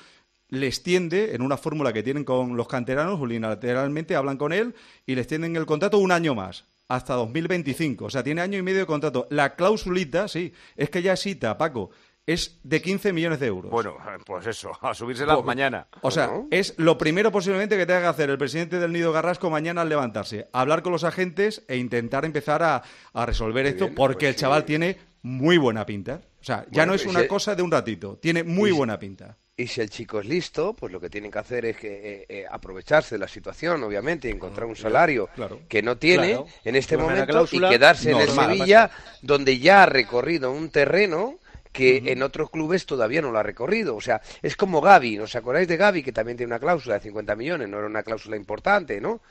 le 0.50 0.66
extiende 0.68 1.36
en 1.36 1.42
una 1.42 1.58
fórmula 1.58 1.92
que 1.92 2.02
tienen 2.02 2.24
con 2.24 2.56
los 2.56 2.68
canteranos, 2.70 3.20
unilateralmente 3.20 4.16
hablan 4.16 4.38
con 4.38 4.54
él 4.54 4.74
y 5.06 5.14
le 5.14 5.22
extienden 5.22 5.56
el 5.58 5.66
contrato 5.66 5.98
un 5.98 6.12
año 6.14 6.34
más, 6.34 6.66
hasta 6.88 7.14
2025. 7.15 8.05
O 8.05 8.09
sea, 8.09 8.23
tiene 8.23 8.41
año 8.41 8.57
y 8.57 8.61
medio 8.61 8.80
de 8.80 8.85
contrato. 8.85 9.27
La 9.30 9.55
klausulita, 9.55 10.27
sí, 10.27 10.53
es 10.76 10.89
que 10.89 11.01
ya 11.01 11.15
cita, 11.15 11.57
Paco, 11.57 11.89
es 12.26 12.59
de 12.64 12.81
15 12.81 13.14
millones 13.14 13.39
de 13.39 13.47
euros. 13.47 13.72
Bueno, 13.72 13.95
pues 14.26 14.45
eso, 14.47 14.72
a 14.81 14.93
subírsela 14.93 15.35
Po- 15.35 15.43
mañana. 15.43 15.88
O 16.01 16.11
sea, 16.11 16.30
es 16.51 16.73
lo 16.77 16.97
primero 16.97 17.31
posiblemente 17.31 17.77
que 17.77 17.85
tenga 17.85 18.01
que 18.01 18.07
hacer 18.07 18.30
el 18.30 18.38
presidente 18.38 18.80
del 18.80 18.91
Nido 18.91 19.14
Garrasco 19.14 19.49
mañana 19.49 19.81
al 19.84 19.89
levantarse. 19.89 20.49
Hablar 20.51 20.81
con 20.81 20.91
los 20.91 21.03
agentes 21.05 21.64
e 21.69 21.77
intentar 21.77 22.26
empezar 22.26 22.64
a, 22.64 22.84
a 23.14 23.26
resolver 23.26 23.65
esto 23.65 23.85
bien, 23.85 23.95
porque 23.95 24.26
pues 24.27 24.35
el 24.35 24.35
chaval 24.35 24.65
tiene 24.65 24.97
muy 25.22 25.57
buena 25.57 25.85
pinta. 25.85 26.22
O 26.41 26.43
sea, 26.43 26.64
ya 26.65 26.69
Bueno, 26.81 26.85
no 26.88 26.95
es 26.95 27.03
pues 27.03 27.15
una 27.15 27.27
cosa 27.27 27.55
de 27.55 27.64
un 27.64 27.72
ratito. 27.72 28.18
Tiene 28.22 28.43
muy 28.43 28.69
y- 28.69 28.73
buena 28.73 28.99
pinta. 28.99 29.38
Y 29.60 29.66
si 29.66 29.82
el 29.82 29.90
chico 29.90 30.20
es 30.20 30.28
listo, 30.28 30.76
pues 30.76 30.92
lo 30.94 31.00
que 31.00 31.10
tienen 31.10 31.32
que 31.32 31.40
hacer 31.40 31.66
es 31.66 31.78
que, 31.78 31.88
eh, 31.90 32.26
eh, 32.30 32.46
aprovecharse 32.50 33.16
de 33.16 33.20
la 33.20 33.28
situación, 33.28 33.84
obviamente, 33.84 34.28
y 34.28 34.32
encontrar 34.32 34.68
un 34.68 34.76
salario 34.76 35.30
que 35.68 35.82
no 35.82 35.98
tiene 35.98 36.28
Claro. 36.34 36.48
en 36.64 36.76
este 36.76 36.96
momento 36.96 37.26
cláusula 37.26 37.68
y 37.68 37.72
quedarse 37.72 38.12
en 38.12 38.18
el. 38.18 38.30
Sevilla, 38.30 38.92
donde 39.24 39.58
ya 39.58 39.82
ha 39.82 39.86
recorrido 39.88 40.52
un 40.52 40.70
terreno 40.70 41.40
que 41.72 42.04
en 42.06 42.22
otros 42.22 42.52
clubes 42.52 42.86
todavía 42.86 43.24
no 43.24 43.32
lo 43.32 43.40
ha 43.40 43.44
recorrido. 43.44 43.96
O 43.96 44.02
sea, 44.02 44.22
es 44.44 44.56
como 44.56 44.80
Gaby, 44.80 45.18
¿os 45.20 45.36
acordáis 45.36 45.68
de 45.68 45.78
Gaby, 45.78 46.04
que 46.04 46.12
también 46.12 46.38
tiene 46.38 46.52
una 46.52 46.60
cláusula 46.60 46.96
de 46.96 47.02
50 47.02 47.36
millones? 47.36 47.68
No 47.68 47.80
era 47.80 47.88
una 47.88 48.04
cláusula 48.04 48.38
importante, 48.38 49.02
¿no? 49.02 49.22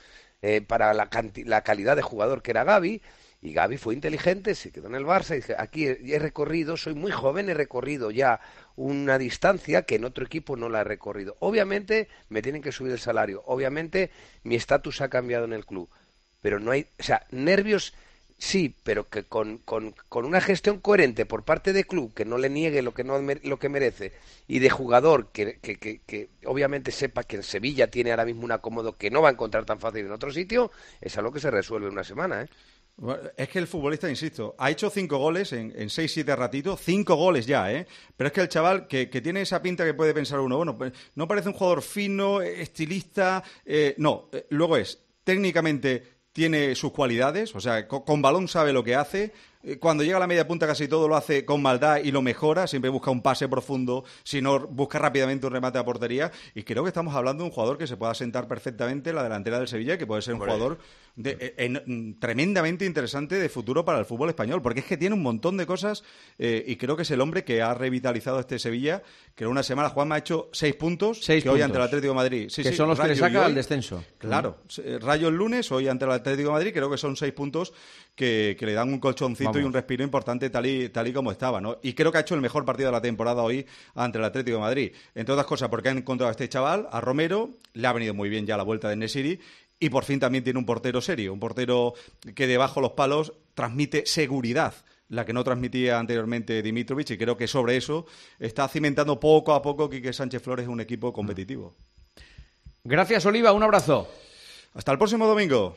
Eh, 0.43 0.61
para 0.61 0.93
la, 0.93 1.09
la 1.44 1.62
calidad 1.62 1.94
de 1.94 2.03
jugador 2.03 2.43
que 2.43 2.51
era 2.51 2.65
Gaby. 2.65 3.01
Y 3.43 3.53
Gaby 3.53 3.77
fue 3.77 3.94
inteligente, 3.94 4.55
se 4.57 4.73
quedó 4.73 4.89
en 4.89 4.94
el 4.97 5.05
Barça 5.05 5.32
y 5.32 5.36
dije, 5.36 5.55
aquí 5.57 5.86
he 5.86 6.19
recorrido, 6.19 6.77
soy 6.77 6.94
muy 6.94 7.12
joven, 7.12 7.48
he 7.48 7.55
recorrido 7.55 8.11
ya 8.11 8.40
una 8.77 9.19
distancia 9.19 9.82
que 9.82 9.97
en 9.97 10.05
otro 10.05 10.24
equipo 10.24 10.57
no 10.57 10.69
la 10.69 10.82
he 10.82 10.85
recorrido. 10.85 11.36
Obviamente 11.40 12.09
me 12.28 12.43
tienen 12.43 12.62
que 12.62 12.73
subir 12.73 12.93
el 12.93 12.98
salario, 12.98 13.43
obviamente 13.47 14.11
mi 14.44 14.55
estatus 14.55 15.01
ha 15.01 15.09
cambiado 15.09 15.44
en 15.44 15.53
el 15.53 15.66
club, 15.66 15.89
pero 16.43 16.61
no 16.61 16.70
hay, 16.70 16.86
o 16.98 17.03
sea, 17.03 17.27
nervios 17.31 17.94
sí, 18.39 18.74
pero 18.85 19.09
que 19.09 19.24
con, 19.24 19.59
con, 19.59 19.94
con 20.09 20.24
una 20.27 20.40
gestión 20.43 20.78
coherente 20.81 21.24
por 21.24 21.44
parte 21.44 21.73
de 21.73 21.85
club 21.85 22.12
que 22.15 22.27
no 22.27 22.36
le 22.36 22.51
niegue 22.51 22.82
lo 22.82 22.93
que 22.93 23.03
no 23.05 23.19
lo 23.19 23.59
que 23.59 23.69
merece 23.70 24.12
y 24.47 24.59
de 24.59 24.69
jugador 24.69 25.28
que, 25.32 25.59
que, 25.61 25.77
que, 25.77 26.01
que 26.07 26.28
obviamente 26.44 26.93
sepa 26.93 27.24
que 27.24 27.36
en 27.36 27.43
Sevilla 27.43 27.90
tiene 27.90 28.11
ahora 28.11 28.27
mismo 28.27 28.44
un 28.44 28.53
acomodo 28.53 28.97
que 28.98 29.11
no 29.11 29.23
va 29.23 29.31
a 29.31 29.32
encontrar 29.32 29.65
tan 29.65 29.81
fácil 29.81 30.05
en 30.07 30.12
otro 30.12 30.31
sitio, 30.31 30.70
es 31.01 31.16
algo 31.16 31.32
que 31.32 31.40
se 31.40 31.51
resuelve 31.51 31.86
en 31.86 31.94
una 31.94 32.05
semana, 32.05 32.43
¿eh? 32.43 32.48
Bueno, 32.98 33.28
Es 33.36 33.48
que 33.51 33.59
el 33.59 33.66
futbolista, 33.66 34.09
insisto, 34.09 34.55
ha 34.59 34.70
hecho 34.70 34.89
cinco 34.89 35.18
goles 35.18 35.52
en, 35.52 35.73
en 35.77 35.90
seis, 35.90 36.12
siete 36.12 36.35
ratitos, 36.35 36.81
cinco 36.81 37.14
goles 37.16 37.44
ya, 37.47 37.70
¿eh? 37.70 37.86
Pero 38.16 38.28
es 38.28 38.32
que 38.32 38.40
el 38.40 38.48
chaval 38.48 38.86
que, 38.89 39.10
que 39.10 39.20
tiene 39.20 39.43
esa 39.43 39.60
pinta 39.60 39.85
que 39.85 39.93
puede 39.94 40.14
pensar 40.14 40.40
uno, 40.40 40.56
bueno, 40.56 40.78
pues, 40.78 40.93
no 41.14 41.28
parece 41.28 41.48
un 41.48 41.55
jugador 41.55 41.82
fino, 41.82 42.40
estilista, 42.40 43.43
eh, 43.66 43.94
no, 43.98 44.28
eh, 44.32 44.47
luego 44.51 44.77
es, 44.78 44.98
técnicamente 45.24 46.16
tiene 46.32 46.74
sus 46.74 46.93
cualidades, 46.93 47.55
o 47.55 47.60
sea, 47.60 47.86
co- 47.89 48.05
con, 48.05 48.20
balón 48.23 48.48
sabe 48.48 48.73
lo 48.73 48.85
que 48.85 48.94
hace, 48.94 49.32
eh, 49.62 49.78
cuando 49.78 50.02
llega 50.05 50.18
a 50.18 50.20
la 50.20 50.27
media 50.27 50.47
punta 50.47 50.66
casi 50.66 50.86
todo 50.89 51.09
lo 51.09 51.16
hace 51.16 51.44
con 51.47 51.60
maldad 51.62 51.98
y 52.05 52.10
lo 52.12 52.20
mejora, 52.23 52.66
siempre 52.66 52.90
busca 52.90 53.10
un 53.10 53.23
pase 53.23 53.48
profundo, 53.48 54.05
si 54.23 54.40
no 54.43 54.66
busca 54.68 54.98
rápidamente 54.98 55.47
un 55.47 55.52
remate 55.52 55.78
a 55.78 55.85
portería, 55.85 56.31
y 56.55 56.62
creo 56.62 56.82
que 56.82 56.89
estamos 56.89 57.14
hablando 57.14 57.43
de 57.43 57.48
un 57.51 57.55
jugador 57.55 57.77
que 57.78 57.86
se 57.86 57.97
pueda 57.97 58.12
sentar 58.14 58.48
perfectamente 58.48 59.10
en 59.10 59.16
la 59.16 59.23
delantera 59.23 59.59
del 59.59 59.68
Sevilla, 59.68 59.97
que 59.98 60.06
puede 60.06 60.20
ser 60.23 60.35
un 60.35 60.40
jugador 60.40 60.78
de- 61.16 61.36
eh, 61.40 61.55
en- 61.59 61.82
mm, 61.86 62.18
tremendamente 62.20 62.84
interesante 62.84 63.36
de 63.36 63.48
futuro 63.48 63.84
para 63.84 63.98
el 63.98 64.05
fútbol 64.05 64.28
español, 64.28 64.60
porque 64.62 64.80
es 64.80 64.86
que 64.86 64.97
tiene 64.97 65.14
un 65.14 65.22
montón 65.22 65.56
de 65.56 65.66
cosas 65.66 66.05
eh, 66.38 66.62
y 66.66 66.76
creo 66.76 66.94
que 66.97 67.02
es 67.02 67.10
el 67.10 67.20
hombre 67.20 67.43
que 67.44 67.62
ha 67.62 67.72
revitalizado 67.74 68.38
este 68.38 68.59
Sevilla, 68.59 69.02
que 69.34 69.44
en 69.44 69.51
una 69.51 69.62
semana 69.62 69.88
Juan 69.88 70.09
me 70.09 70.14
ha 70.14 70.18
hecho 70.18 70.51
seis 70.52 70.74
puntos, 70.74 71.20
Seis 71.22 71.43
que 71.43 71.48
hoy 71.48 71.55
puntos. 71.55 71.64
ante 71.64 71.78
el 71.78 71.84
Atlético 71.84 72.12
de 72.12 72.16
Madrid. 72.16 72.48
Sí, 72.51 72.62
Que 72.62 72.70
sí, 72.70 72.76
son 72.76 72.88
los 72.88 72.98
que 73.01 73.09
le 73.09 73.14
Rayo 73.14 73.24
saca 73.26 73.38
hoy- 73.40 73.44
al 73.47 73.55
descenso. 73.55 74.05
Claro, 74.18 74.59
eh, 74.84 74.98
Rayo 75.01 75.28
el 75.28 75.34
lunes, 75.36 75.72
hoy 75.72 75.88
ante 75.88 76.05
el 76.05 76.10
Atlético 76.12 76.48
de 76.51 76.52
Madrid, 76.55 76.70
creo 76.74 76.90
que 76.90 76.98
son 76.98 77.16
seis 77.16 77.32
puntos 77.32 77.72
que, 78.14 78.56
que 78.59 78.66
le 78.66 78.72
dan 78.74 78.93
un 78.93 78.98
colchoncito 79.01 79.51
Vamos. 79.51 79.62
y 79.62 79.64
un 79.64 79.72
respiro 79.72 80.05
importante 80.05 80.48
tal 80.51 80.66
y, 80.66 80.88
tal 80.90 81.06
y 81.09 81.12
como 81.12 81.32
estaba, 81.32 81.60
¿no? 81.60 81.78
Y 81.82 81.93
creo 81.94 82.12
que 82.12 82.18
ha 82.18 82.22
hecho 82.22 82.34
el 82.34 82.40
mejor 82.40 82.64
partido 82.64 82.88
de 82.88 82.93
la 82.93 83.01
temporada 83.02 83.43
hoy 83.43 83.66
ante 83.94 84.18
el 84.18 84.24
Atlético 84.24 84.56
de 84.56 84.62
Madrid. 84.62 84.93
Entre 85.14 85.32
otras 85.32 85.47
cosas, 85.47 85.68
porque 85.68 85.88
han 85.88 85.98
encontrado 85.98 86.28
a 86.28 86.32
este 86.32 86.48
chaval, 86.48 86.88
a 86.90 87.01
Romero, 87.01 87.51
le 87.74 87.86
ha 87.86 87.93
venido 87.93 88.14
muy 88.14 88.28
bien 88.28 88.47
ya 88.47 88.56
la 88.56 88.62
vuelta 88.62 88.88
de 88.88 88.97
Nesiri, 88.97 89.38
y 89.78 89.90
por 89.90 90.05
fin 90.05 90.20
también 90.20 90.44
tiene 90.44 90.59
un 90.59 90.66
portero 90.66 91.01
serio, 91.01 91.32
un 91.32 91.40
portero 91.40 91.94
que 92.35 92.47
debajo 92.47 92.81
los 92.81 92.93
palos 92.93 93.32
transmite 93.55 94.07
seguridad 94.07 94.74
la 95.09 95.24
que 95.24 95.32
no 95.32 95.44
transmitía 95.44 95.98
anteriormente 95.98 96.62
Dimitrovic 96.62 97.11
y 97.11 97.19
creo 97.19 97.36
que 97.36 97.47
sobre 97.47 97.77
eso 97.77 98.07
está 98.39 98.66
cimentando 98.69 99.20
poco 99.20 99.55
a 99.55 99.62
poco 99.62 99.89
Quique 99.89 100.12
Sánchez 100.12 100.43
Flores 100.43 100.66
un 100.69 100.81
equipo 100.81 101.12
competitivo. 101.12 101.74
Gracias, 102.85 103.24
Oliva. 103.27 103.53
Un 103.53 103.62
abrazo. 103.62 104.09
Hasta 104.74 104.93
el 104.93 104.98
próximo 104.98 105.27
domingo. 105.27 105.77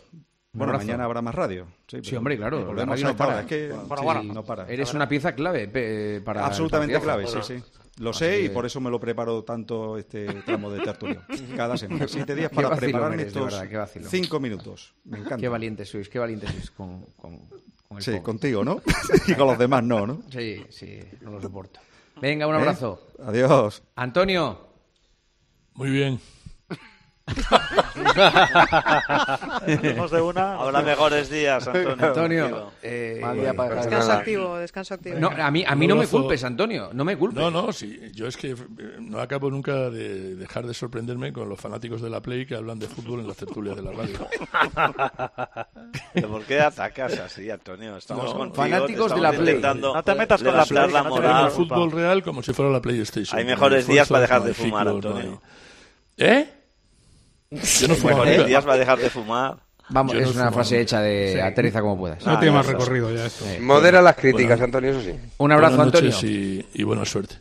Bueno, 0.51 0.71
abrazo. 0.71 0.87
mañana 0.87 1.05
habrá 1.05 1.21
más 1.21 1.35
radio. 1.35 1.67
Sí, 1.87 2.15
hombre, 2.15 2.37
claro. 2.37 2.59
la 2.59 2.65
Volvemos 2.65 3.03
no 3.03 3.15
para. 3.15 3.41
Es 3.41 3.45
que 3.45 3.67
Bueno, 3.69 3.97
sí, 3.97 4.03
bueno, 4.03 4.23
no 4.33 4.43
para. 4.43 4.67
Eres 4.67 4.93
una 4.93 5.07
pieza 5.07 5.33
clave 5.33 5.67
para. 6.23 6.41
el 6.41 6.45
Absolutamente 6.45 6.99
clave, 6.99 7.27
sí, 7.27 7.37
sí. 7.43 7.63
Lo 7.99 8.11
Así 8.11 8.19
sé 8.19 8.41
y 8.43 8.49
por 8.49 8.65
eso 8.65 8.79
me 8.79 8.89
lo 8.89 8.97
preparo 8.97 9.43
tanto 9.43 9.97
este 9.97 10.25
tramo 10.43 10.71
de 10.71 10.79
tertulio. 10.79 11.21
Cada 11.55 11.75
semana. 11.77 12.07
Siete 12.07 12.33
días 12.33 12.49
para 12.55 12.73
prepararme 12.75 13.15
eres, 13.15 13.27
estos 13.27 13.59
verdad, 13.59 13.89
cinco 14.07 14.39
minutos. 14.39 14.95
Me 15.03 15.17
encanta. 15.19 15.37
Qué 15.37 15.49
valientes 15.49 15.89
sois, 15.89 16.07
qué 16.07 16.17
valientes 16.17 16.49
sois 16.49 16.71
con, 16.71 17.03
con, 17.17 17.37
con 17.87 17.97
el 17.97 18.03
Sí, 18.03 18.11
pobre. 18.11 18.23
contigo, 18.23 18.63
¿no? 18.63 18.81
y 19.27 19.33
con 19.33 19.47
los 19.47 19.59
demás 19.59 19.83
no, 19.83 20.07
¿no? 20.07 20.21
Sí, 20.31 20.65
sí, 20.69 20.99
no 21.21 21.31
lo 21.31 21.41
soporto. 21.41 21.81
Venga, 22.21 22.47
un 22.47 22.55
¿Eh? 22.55 22.57
abrazo. 22.59 23.05
Adiós. 23.21 23.83
Antonio. 23.95 24.67
Muy 25.73 25.89
bien. 25.89 26.19
Tenemos 29.65 30.11
de 30.11 30.21
una. 30.21 30.55
Habrá 30.55 30.81
mejores 30.81 31.29
días, 31.29 31.67
Antonio. 31.67 31.95
Antonio, 31.99 32.71
eh, 32.81 33.21
Descanso 33.75 34.11
activo, 34.11 34.57
descanso 34.57 34.93
activo. 34.95 35.19
No, 35.19 35.29
a 35.29 35.51
mí, 35.51 35.63
a 35.67 35.75
mí 35.75 35.87
no 35.87 35.95
me 35.95 36.07
culpes, 36.07 36.43
Antonio. 36.43 36.89
No 36.93 37.05
me 37.05 37.17
culpes. 37.17 37.39
No, 37.39 37.49
no, 37.51 37.71
sí. 37.73 37.99
Yo 38.13 38.27
es 38.27 38.37
que 38.37 38.51
eh, 38.51 38.55
no 38.99 39.19
acabo 39.19 39.49
nunca 39.49 39.89
de 39.89 40.35
dejar 40.35 40.65
de 40.65 40.73
sorprenderme 40.73 41.31
con 41.33 41.49
los 41.49 41.59
fanáticos 41.59 42.01
de 42.01 42.09
la 42.09 42.21
Play 42.21 42.45
que 42.45 42.55
hablan 42.55 42.79
de 42.79 42.87
fútbol 42.87 43.19
en 43.21 43.27
las 43.27 43.37
tertulias 43.37 43.75
de 43.75 43.83
la 43.83 43.91
radio. 43.91 44.27
¿Pero 46.13 46.27
por 46.29 46.43
qué 46.43 46.59
atacas 46.61 47.17
así, 47.19 47.49
Antonio? 47.49 47.97
Estamos 47.97 48.25
No, 48.25 48.33
contigo, 48.37 48.63
fanáticos 48.63 49.13
de 49.15 49.21
la 49.21 49.31
Play. 49.31 49.61
No 49.61 50.03
te 50.03 50.15
metas 50.15 50.43
con 50.43 50.55
la 50.55 50.65
Play, 50.65 50.91
la 50.91 51.03
que 51.03 51.09
no 51.09 51.15
te 51.15 51.21
moral. 51.21 51.45
el 51.45 51.51
fútbol 51.51 51.91
real 51.91 52.23
como 52.23 52.41
si 52.43 52.53
fuera 52.53 52.71
la 52.71 52.81
PlayStation. 52.81 53.37
Hay 53.37 53.45
mejores 53.45 53.87
días 53.87 54.07
para 54.07 54.21
dejar 54.21 54.43
de 54.43 54.53
fumar, 54.53 54.87
Antonio. 54.87 55.41
¿Eh? 56.17 56.49
Yo 57.51 57.87
no 57.87 57.95
fumo 57.95 58.23
días 58.25 58.63
para 58.65 58.77
dejar 58.77 58.97
de 58.99 59.09
fumar. 59.09 59.55
Vamos, 59.91 60.13
Yo 60.13 60.19
es 60.19 60.25
no 60.27 60.33
una 60.33 60.43
fumo 60.45 60.55
frase 60.55 60.81
hecha 60.81 61.01
de 61.01 61.33
Sí. 61.33 61.39
aterriza 61.39 61.81
como 61.81 61.97
puedas. 61.97 62.23
No 62.25 62.37
tiene 62.39 62.55
más 62.55 62.65
eso. 62.67 62.77
recorrido 62.77 63.11
ya 63.11 63.25
esto. 63.25 63.45
Eh, 63.45 63.59
Modera 63.59 64.01
las 64.01 64.15
Bueno. 64.15 64.35
críticas, 64.35 64.61
Antonio, 64.61 64.91
eso 64.91 65.01
sí. 65.01 65.15
Un 65.37 65.51
abrazo, 65.51 65.77
Buenas 65.77 65.95
Antonio. 65.95 66.17
y, 66.23 66.65
y 66.73 66.83
buena 66.83 67.05
suerte. 67.05 67.35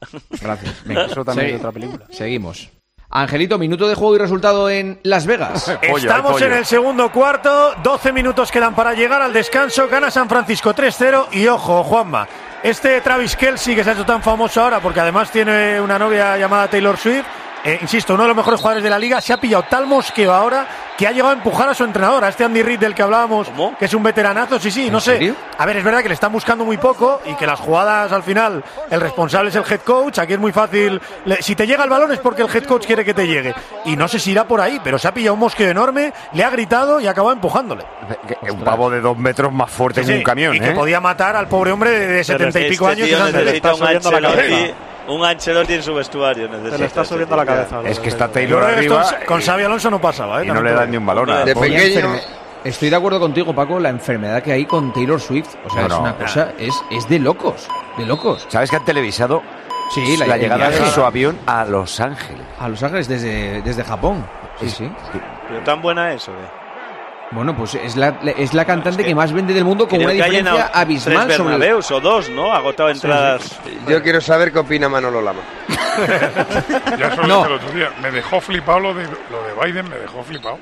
Gracias. 0.42 0.74
Venga, 0.84 1.04
Eso 1.10 1.24
también 1.24 1.48
es 1.50 1.56
otra 1.56 1.72
película. 1.72 2.06
Seguimos. 2.10 2.68
Angelito, 3.10 3.58
minuto 3.58 3.86
de 3.86 3.94
juego 3.94 4.16
y 4.16 4.18
resultado 4.18 4.68
en 4.68 4.98
Las 5.04 5.24
Vegas. 5.24 5.70
Estamos 5.82 6.42
en 6.42 6.52
el 6.52 6.66
segundo 6.66 7.12
cuarto, 7.12 7.74
12 7.84 8.12
minutos 8.12 8.50
quedan 8.50 8.74
para 8.74 8.92
llegar 8.94 9.22
al 9.22 9.32
descanso, 9.32 9.86
gana 9.88 10.10
San 10.10 10.28
Francisco 10.28 10.74
3-0 10.74 11.28
y 11.30 11.46
ojo, 11.46 11.84
Juanma, 11.84 12.26
este 12.64 13.00
Travis 13.02 13.36
Kelsey 13.36 13.76
que 13.76 13.84
se 13.84 13.90
ha 13.90 13.92
hecho 13.92 14.04
tan 14.04 14.20
famoso 14.20 14.62
ahora 14.62 14.80
porque 14.80 14.98
además 14.98 15.30
tiene 15.30 15.80
una 15.80 15.96
novia 15.96 16.36
llamada 16.36 16.66
Taylor 16.68 16.96
Swift, 16.96 17.24
eh, 17.64 17.78
insisto, 17.80 18.14
uno 18.14 18.24
de 18.24 18.28
los 18.28 18.36
mejores 18.36 18.60
jugadores 18.60 18.84
de 18.84 18.90
la 18.90 18.98
liga, 18.98 19.20
se 19.20 19.32
ha 19.32 19.38
pillado 19.38 19.64
tal 19.70 19.86
mosqueo 19.86 20.32
ahora 20.32 20.66
que 20.98 21.06
ha 21.08 21.10
llegado 21.12 21.30
a 21.30 21.32
empujar 21.32 21.68
a 21.68 21.74
su 21.74 21.82
entrenador, 21.82 22.22
a 22.24 22.28
este 22.28 22.44
Andy 22.44 22.62
Reid 22.62 22.78
del 22.78 22.94
que 22.94 23.02
hablábamos, 23.02 23.48
que 23.78 23.86
es 23.86 23.94
un 23.94 24.02
veteranazo, 24.02 24.58
sí, 24.60 24.70
sí, 24.70 24.90
no 24.90 25.00
sé. 25.00 25.12
serio? 25.14 25.34
A 25.58 25.66
ver, 25.66 25.78
es 25.78 25.84
verdad 25.84 26.02
que 26.02 26.08
le 26.08 26.14
están 26.14 26.30
buscando 26.32 26.64
muy 26.64 26.76
poco 26.76 27.20
y 27.26 27.34
que 27.34 27.46
las 27.46 27.58
jugadas 27.58 28.12
al 28.12 28.22
final 28.22 28.62
el 28.90 29.00
responsable 29.00 29.48
es 29.50 29.56
el 29.56 29.64
head 29.68 29.80
coach, 29.80 30.18
aquí 30.20 30.34
es 30.34 30.38
muy 30.38 30.52
fácil, 30.52 31.00
le- 31.24 31.42
si 31.42 31.56
te 31.56 31.66
llega 31.66 31.82
el 31.84 31.90
balón 31.90 32.12
es 32.12 32.18
porque 32.20 32.42
el 32.42 32.48
head 32.54 32.64
coach 32.64 32.86
quiere 32.86 33.04
que 33.04 33.14
te 33.14 33.26
llegue 33.26 33.54
y 33.86 33.96
no 33.96 34.06
sé 34.08 34.18
si 34.20 34.30
irá 34.32 34.44
por 34.44 34.60
ahí, 34.60 34.80
pero 34.84 34.98
se 34.98 35.08
ha 35.08 35.12
pillado 35.14 35.34
un 35.34 35.40
mosqueo 35.40 35.68
enorme, 35.70 36.12
le 36.32 36.44
ha 36.44 36.50
gritado 36.50 37.00
y 37.00 37.06
ha 37.06 37.10
acabado 37.10 37.32
empujándole. 37.34 37.84
Que- 38.28 38.50
Un 38.52 38.60
pavo 38.60 38.88
de 38.90 39.00
dos 39.00 39.16
metros 39.18 39.52
más 39.52 39.70
fuerte 39.70 40.02
Sí, 40.02 40.12
que 40.12 40.18
un 40.18 40.22
camión, 40.22 40.54
y 40.54 40.60
que 40.60 40.70
¿eh? 40.70 40.74
podía 40.74 41.00
matar 41.00 41.34
al 41.34 41.48
pobre 41.48 41.72
hombre 41.72 41.90
de, 41.90 42.06
de 42.08 42.24
setenta 42.24 42.60
y 42.60 42.68
pico 42.70 42.88
Este 42.90 43.02
años. 43.04 43.32
Un 45.08 45.24
Ancelotti, 45.24 45.74
en 45.74 45.82
su 45.82 45.94
vestuario. 45.94 46.48
Se 46.70 46.78
le 46.78 46.86
está 46.86 47.04
subiendo 47.04 47.36
la 47.36 47.46
cabeza. 47.46 47.80
Es 47.84 47.98
que 48.00 48.08
está 48.08 48.26
Yo 48.26 48.32
Taylor 48.32 48.62
creo 48.64 48.74
que 48.74 48.80
esto 48.82 48.98
arriba 48.98 49.26
con 49.26 49.40
Xavi 49.40 49.62
Alonso 49.64 49.90
no 49.90 50.00
pasaba, 50.00 50.42
¿eh? 50.42 50.46
y 50.46 50.48
no 50.48 50.62
le 50.62 50.72
dan 50.72 50.90
ni 50.90 50.96
un 50.96 51.06
balón 51.06 51.30
a 51.30 51.44
De 51.44 51.54
pequeño, 51.54 52.16
Estoy 52.64 52.88
de 52.88 52.96
acuerdo 52.96 53.20
contigo, 53.20 53.54
Paco, 53.54 53.78
la 53.78 53.90
enfermedad 53.90 54.42
que 54.42 54.50
hay 54.52 54.64
con 54.64 54.90
Taylor 54.90 55.20
Swift. 55.20 55.54
O 55.66 55.70
sea, 55.70 55.82
No, 55.82 55.86
es 55.86 55.92
no. 55.92 56.00
una 56.00 56.16
cosa, 56.16 56.52
es, 56.58 56.74
es 56.90 57.06
de 57.10 57.18
locos, 57.18 57.68
de 57.98 58.06
locos. 58.06 58.46
¿Sabes 58.48 58.70
que 58.70 58.76
han 58.76 58.84
televisado 58.86 59.42
Sí, 59.90 60.16
la, 60.16 60.36
llegada 60.36 60.70
de 60.70 60.86
su 60.86 61.04
avión 61.04 61.38
a 61.46 61.64
Los 61.64 62.00
Ángeles. 62.00 62.42
A 62.58 62.68
Los 62.68 62.82
Ángeles 62.82 63.06
desde, 63.06 63.60
desde 63.62 63.84
Japón. 63.84 64.26
Sí, 64.58 64.70
sí. 64.70 64.90
¿Pero 65.48 65.60
tan 65.60 65.82
buena 65.82 66.12
es 66.12 66.28
o 66.28 66.32
qué? 66.32 66.63
Bueno, 67.34 67.56
pues 67.56 67.74
es 67.74 67.96
la, 67.96 68.18
es 68.36 68.54
la 68.54 68.64
cantante 68.64 69.04
que, 69.04 69.14
más 69.14 69.32
vende 69.32 69.52
del 69.52 69.64
mundo 69.64 69.88
con 69.88 70.00
una 70.02 70.12
diferencia 70.12 70.66
abismal 70.72 71.26
tres 71.26 71.36
sobre 71.36 71.56
el- 71.68 71.74
o 71.90 72.00
dos, 72.00 72.30
¿no? 72.30 72.52
Agotado 72.52 72.90
entradas. 72.90 73.58
Yo 73.88 74.02
quiero 74.02 74.20
saber 74.20 74.52
qué 74.52 74.60
opina 74.60 74.88
Manolo 74.88 75.20
Lama. 75.20 75.40
Ya 76.98 77.08
eso 77.08 77.22
lo 77.22 77.26
No. 77.28 77.36
dije 77.38 77.46
el 77.48 77.52
otro 77.54 77.70
día. 77.72 77.90
Me 78.02 78.10
dejó 78.10 78.40
flipado 78.40 78.80
lo 78.80 78.94
de, 78.94 79.04
lo 79.04 79.42
de 79.42 79.64
Biden, 79.72 79.88
me 79.88 79.96
dejó 79.96 80.22
flipado. 80.22 80.58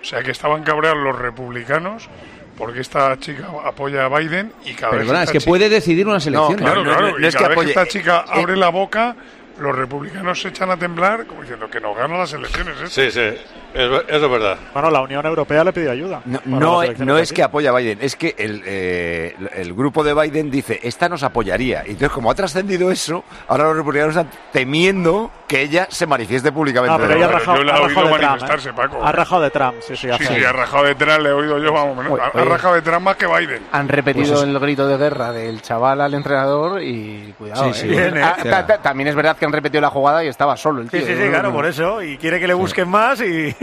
O 0.00 0.04
sea 0.04 0.22
que 0.22 0.30
estaban 0.30 0.62
cabreados 0.62 0.98
los 1.02 1.18
republicanos 1.18 2.08
porque 2.56 2.80
esta 2.80 3.18
chica 3.18 3.44
apoya 3.64 4.04
a 4.06 4.08
Biden 4.08 4.52
y 4.64 4.74
cada 4.74 4.92
Perdona, 4.92 5.20
vez 5.20 5.28
es 5.28 5.32
que 5.32 5.38
chica- 5.38 5.48
puede 5.48 5.68
decidir 5.68 6.06
unas 6.06 6.26
elecciones. 6.26 6.58
Claro, 6.60 6.82
No, 6.84 6.90
no, 6.90 6.96
claro. 6.96 7.12
no, 7.12 7.18
y 7.18 7.22
no 7.22 7.28
es 7.28 7.36
que 7.36 7.42
vez 7.48 7.56
apoye- 7.56 7.68
esta 7.68 7.86
chica 7.86 8.24
eh, 8.26 8.30
abre 8.40 8.56
la 8.56 8.68
boca, 8.70 9.16
los 9.58 9.74
republicanos 9.76 10.40
se 10.40 10.48
echan 10.48 10.70
a 10.70 10.76
temblar 10.76 11.26
como 11.26 11.42
diciendo 11.42 11.68
que 11.70 11.80
nos 11.80 11.96
ganan 11.96 12.18
las 12.18 12.32
elecciones. 12.32 12.74
¿eh? 12.80 12.86
Sí, 12.88 13.10
sí, 13.10 13.42
eso 13.74 14.02
es 14.08 14.30
verdad. 14.30 14.56
Bueno, 14.72 14.90
la 14.90 15.00
Unión 15.02 15.24
Europea 15.26 15.64
le 15.64 15.72
pidió 15.72 15.90
ayuda. 15.90 16.20
No, 16.24 16.40
no, 16.44 16.82
no 16.98 17.14
de 17.16 17.22
es 17.22 17.32
que 17.32 17.42
apoya 17.42 17.70
a 17.70 17.74
Biden, 17.76 17.98
es 18.00 18.16
que 18.16 18.34
el, 18.38 18.62
eh, 18.64 19.34
el 19.54 19.74
grupo 19.74 20.02
de 20.04 20.14
Biden 20.14 20.50
dice, 20.50 20.80
esta 20.82 21.08
nos 21.08 21.22
apoyaría. 21.22 21.82
Y 21.86 21.90
entonces, 21.90 22.10
como 22.10 22.30
ha 22.30 22.34
trascendido 22.34 22.90
eso, 22.90 23.24
ahora 23.48 23.64
los 23.64 23.76
republicanos 23.76 24.16
están 24.16 24.30
temiendo 24.52 25.30
que 25.46 25.62
ella 25.62 25.86
se 25.90 26.06
manifieste 26.06 26.52
públicamente. 26.52 26.96
No, 26.96 27.02
pero 27.02 27.14
ella 27.18 27.26
ha 27.26 27.32
rajado, 27.32 27.58
yo 27.58 27.64
la 27.64 27.74
ha 27.74 27.78
he 27.78 27.80
oído 27.82 28.00
de 28.02 28.06
Trump. 28.08 28.22
manifestarse, 28.22 28.68
¿eh? 28.68 28.72
Paco. 28.76 29.04
Ha 29.04 29.12
rajado 29.12 29.42
de 29.42 29.50
Trump, 29.50 29.74
sí, 29.80 29.96
sí. 29.96 30.08
Sí, 30.08 30.10
hace- 30.10 30.26
sí, 30.38 30.44
ha 30.44 30.52
rajado 30.52 30.84
detrás, 30.84 31.18
le 31.22 31.28
he 31.30 31.32
oído 31.32 31.58
yo, 31.58 31.72
vamos, 31.72 32.06
Ha- 32.20 32.38
ha 32.38 32.44
rajado 32.44 32.74
detrás 32.74 33.00
más 33.00 33.16
que 33.16 33.26
Biden. 33.26 33.62
Han 33.72 33.88
repetido 33.88 34.26
Pues 34.34 34.42
es- 34.42 34.48
el 34.48 34.58
grito 34.58 34.86
de 34.86 34.96
guerra 34.98 35.32
del 35.32 35.62
chaval 35.62 36.00
al 36.00 36.14
entrenador 36.14 36.82
y 36.82 37.34
cuidado. 37.38 37.72
Sí, 37.72 37.80
sí. 37.80 37.86
¿eh? 37.86 37.90
Bien, 37.90 38.16
¿eh? 38.18 38.22
Ah, 38.22 38.36
ta- 38.42 38.66
ta- 38.66 38.78
también 38.78 39.08
es 39.08 39.14
verdad 39.14 39.36
que 39.36 39.44
han 39.48 39.52
repetido 39.52 39.80
la 39.80 39.90
jugada 39.90 40.24
y 40.24 40.28
estaba 40.28 40.56
solo 40.56 40.80
el 40.80 40.90
Sí, 40.90 40.98
tío. 40.98 41.06
sí, 41.06 41.14
sí, 41.20 41.28
claro, 41.28 41.52
por 41.52 41.66
eso. 41.66 42.02
Y 42.02 42.16
quiere 42.18 42.38
que 42.40 42.46
le 42.46 42.54
busquen 42.54 42.88
más 42.88 43.20
y... 43.20 43.54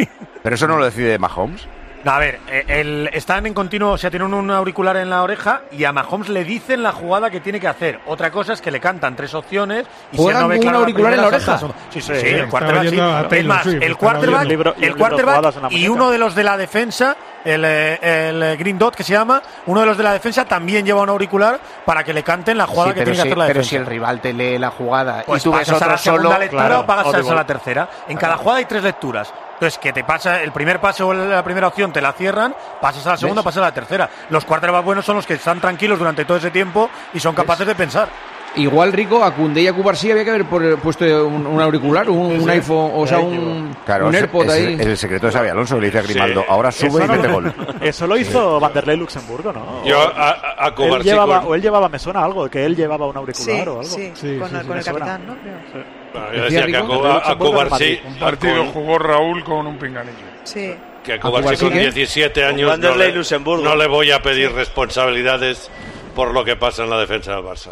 Pero 0.44 0.56
eso 0.56 0.68
no 0.68 0.78
lo 0.78 0.86
decide 0.86 1.18
Mahomes. 1.18 1.68
No, 2.06 2.12
a 2.12 2.20
ver, 2.20 2.40
eh, 2.48 2.64
el- 2.68 3.10
están 3.14 3.48
en 3.48 3.54
continuo, 3.56 3.94
o 3.94 3.98
sea, 3.98 4.12
tienen 4.12 4.32
un 4.32 4.52
auricular 4.52 4.96
en 4.98 5.10
la 5.10 5.24
oreja 5.24 5.62
y 5.72 5.84
a 5.86 5.92
Mahomes 5.92 6.30
le 6.30 6.44
dicen 6.44 6.84
la 6.84 6.92
jugada 6.92 7.32
que 7.32 7.40
tiene 7.40 7.60
que 7.60 7.68
hacer. 7.68 8.00
Otra 8.06 8.30
cosa 8.30 8.54
es 8.54 8.62
que 8.62 8.70
le 8.70 8.80
cantan 8.80 9.16
tres 9.16 9.34
opciones 9.34 9.88
y 10.12 10.16
si 10.16 10.22
¿Juegan 10.22 10.44
él 10.44 10.44
no 10.44 10.50
ve 10.50 10.56
con 10.58 10.60
un 10.60 10.70
claro 10.70 10.78
auricular 10.82 11.14
en 11.14 11.22
la 11.22 11.28
oreja? 11.28 11.58
Sí, 11.58 11.66
sí, 11.90 12.02
Sí, 12.02 12.16
sí, 12.22 12.28
el 12.28 12.48
quarterback 12.48 12.82
sí. 12.90 12.96
Es 13.00 13.28
Taylor 13.30 13.56
más, 13.58 13.66
el 13.66 13.98
quarterback, 13.98 14.44
libro- 14.46 14.76
el 14.80 14.96
quarterback 14.96 15.72
y 15.72 15.88
uno 15.88 16.12
de 16.12 16.18
los 16.20 16.36
de 16.36 16.44
la 16.44 16.58
defensa, 16.58 17.18
el, 17.44 17.64
eh, 17.66 18.30
el 18.30 18.58
Green 18.58 18.78
Dot 18.78 18.96
que 18.96 19.04
se 19.04 19.12
llama, 19.14 19.42
uno 19.66 19.80
de 19.80 19.86
los 19.88 19.98
de 19.98 20.04
la 20.04 20.14
defensa 20.14 20.46
también 20.46 20.86
lleva 20.86 21.02
un 21.02 21.10
auricular 21.10 21.60
para 21.86 22.04
que 22.04 22.14
le 22.14 22.22
canten 22.22 22.56
la 22.60 22.68
jugada 22.68 22.90
Sí, 22.92 22.94
que 22.94 23.00
pero 23.02 23.12
tiene 23.14 23.18
que 23.18 23.22
si, 23.24 23.28
hacer 23.30 23.38
la 23.40 23.46
pero 23.48 23.58
defensa. 23.62 23.70
si 23.72 23.76
el 23.78 23.86
rival 23.88 24.22
te 24.22 24.32
lee 24.32 24.60
la 24.60 24.70
jugada 24.70 25.24
Pues 25.26 25.42
y 25.42 25.44
tú 25.44 25.52
ves 25.54 25.68
pasas 25.68 25.82
a 25.82 25.88
la 25.88 25.98
segunda 25.98 26.28
solo, 26.30 26.40
lectura 26.40 26.66
claro, 26.68 26.82
o 26.82 26.86
pasas 26.86 27.06
audible. 27.16 27.32
a 27.32 27.36
la 27.36 27.46
tercera. 27.48 27.90
En 28.08 28.18
cada 28.18 28.38
jugada 28.38 28.60
hay 28.60 28.66
tres 28.66 28.84
lecturas. 28.84 29.34
Entonces, 29.56 29.78
que 29.80 29.94
te 29.94 30.04
pasa 30.04 30.42
el 30.44 30.52
primer 30.52 30.80
paso 30.80 31.08
o 31.08 31.14
la 31.14 31.44
primera 31.44 31.68
opción, 31.68 31.92
te 31.94 32.02
la 32.02 32.12
cierran, 32.14 32.54
pasas 32.82 33.08
a 33.08 33.12
la 33.12 33.18
segunda, 33.18 33.42
¿Ves? 33.42 33.46
pasas 33.46 33.64
a 33.64 33.66
la 33.68 33.74
tercera. 33.74 34.10
Los 34.30 34.44
quarterbacks 34.46 34.86
buenos 34.86 35.06
son 35.06 35.16
los 35.16 35.26
que 35.26 35.36
están 35.36 35.60
tranquilos 35.62 35.98
durante 35.98 36.26
todo 36.26 36.38
ese 36.38 36.52
tiempo 36.52 36.90
y 37.14 37.20
son 37.20 37.34
capaces 37.34 37.66
de 37.66 37.74
pensar. 37.76 38.10
Igual, 38.58 38.94
Rico, 38.94 39.22
a 39.22 39.34
Koundé 39.34 39.62
y 39.64 39.68
a 39.68 39.74
Cubarsí 39.74 40.10
había 40.12 40.24
que 40.24 40.30
haber 40.30 40.46
por- 40.46 40.78
puesto 40.80 41.04
un, 41.28 41.46
un 41.46 41.60
auricular, 41.62 42.10
un, 42.10 42.40
un 42.42 42.50
iPhone, 42.50 42.92
o 42.96 43.06
sea, 43.06 43.20
un, 43.20 43.76
Claro, 43.86 44.08
un 44.08 44.16
es- 44.16 44.22
AirPod 44.22 44.46
es, 44.46 44.52
ahí. 44.52 44.64
el, 44.76 44.82
el 44.82 44.98
secreto 44.98 45.28
de 45.28 45.34
Xavi 45.34 45.50
Alonso, 45.50 45.76
que 45.76 45.82
le 45.82 45.88
dice 45.88 46.00
a 46.00 46.02
Grimaldo, 46.04 46.40
Sí. 46.42 46.48
ahora 46.50 46.72
sube 46.72 46.88
Eso 46.88 47.04
y 47.04 47.08
mete 47.18 47.28
lo- 47.28 47.34
gol. 47.34 47.54
Eso 47.82 48.08
lo 48.08 48.16
hizo 48.18 48.60
Vanderlei 48.62 48.96
Luxemburgo, 48.96 49.52
¿no? 49.52 49.84
Yo 49.84 50.00
O- 50.00 50.02
a, 50.16 50.30
a, 50.58 50.68
él 50.78 51.04
llevaba, 51.04 51.42
con- 51.42 51.52
o 51.52 51.56
él 51.56 51.62
llevaba, 51.62 51.90
me 51.90 52.00
suena 52.00 52.24
algo, 52.24 52.50
que 52.50 52.66
él 52.66 52.78
llevaba 52.78 53.08
un 53.08 53.18
auricular 53.18 53.56
Sí, 53.58 53.68
o 53.68 53.72
algo. 53.72 53.84
sí, 53.84 54.12
con, 54.40 54.56
el- 54.56 54.66
con 54.66 54.78
el 54.78 54.84
suena. 54.84 54.84
capitán, 55.00 55.28
¿no? 55.28 55.36
Creo. 55.42 56.05
Bueno, 56.20 56.34
yo 56.38 56.44
decía 56.44 56.66
que 56.68 56.76
a, 56.78 56.80
a. 56.80 57.34
Un 57.34 58.20
partido 58.20 58.58
con- 58.64 58.72
jugó 58.74 58.98
Raúl 59.00 59.44
con 59.44 59.68
un 59.68 59.78
pinganillo. 59.78 60.16
Sí. 60.44 60.74
que 61.04 61.14
a 61.14 61.16
¿A 61.16 61.20
Cubarsí 61.20 61.44
Cubarsí 61.44 61.66
con 61.66 61.74
qué? 61.74 61.80
17 61.82 62.44
años 62.44 62.62
no 62.62 62.68
Vanderlei 62.70 63.10
le, 63.12 63.16
Luxemburgo. 63.18 63.64
no 63.64 63.76
le 63.76 63.88
voy 63.88 64.12
a 64.12 64.22
pedir 64.22 64.52
responsabilidades 64.52 65.70
por 66.16 66.34
lo 66.34 66.44
que 66.46 66.56
pasa 66.56 66.84
en 66.84 66.90
la 66.90 67.00
defensa 67.00 67.36
del 67.36 67.44
Barça. 67.44 67.72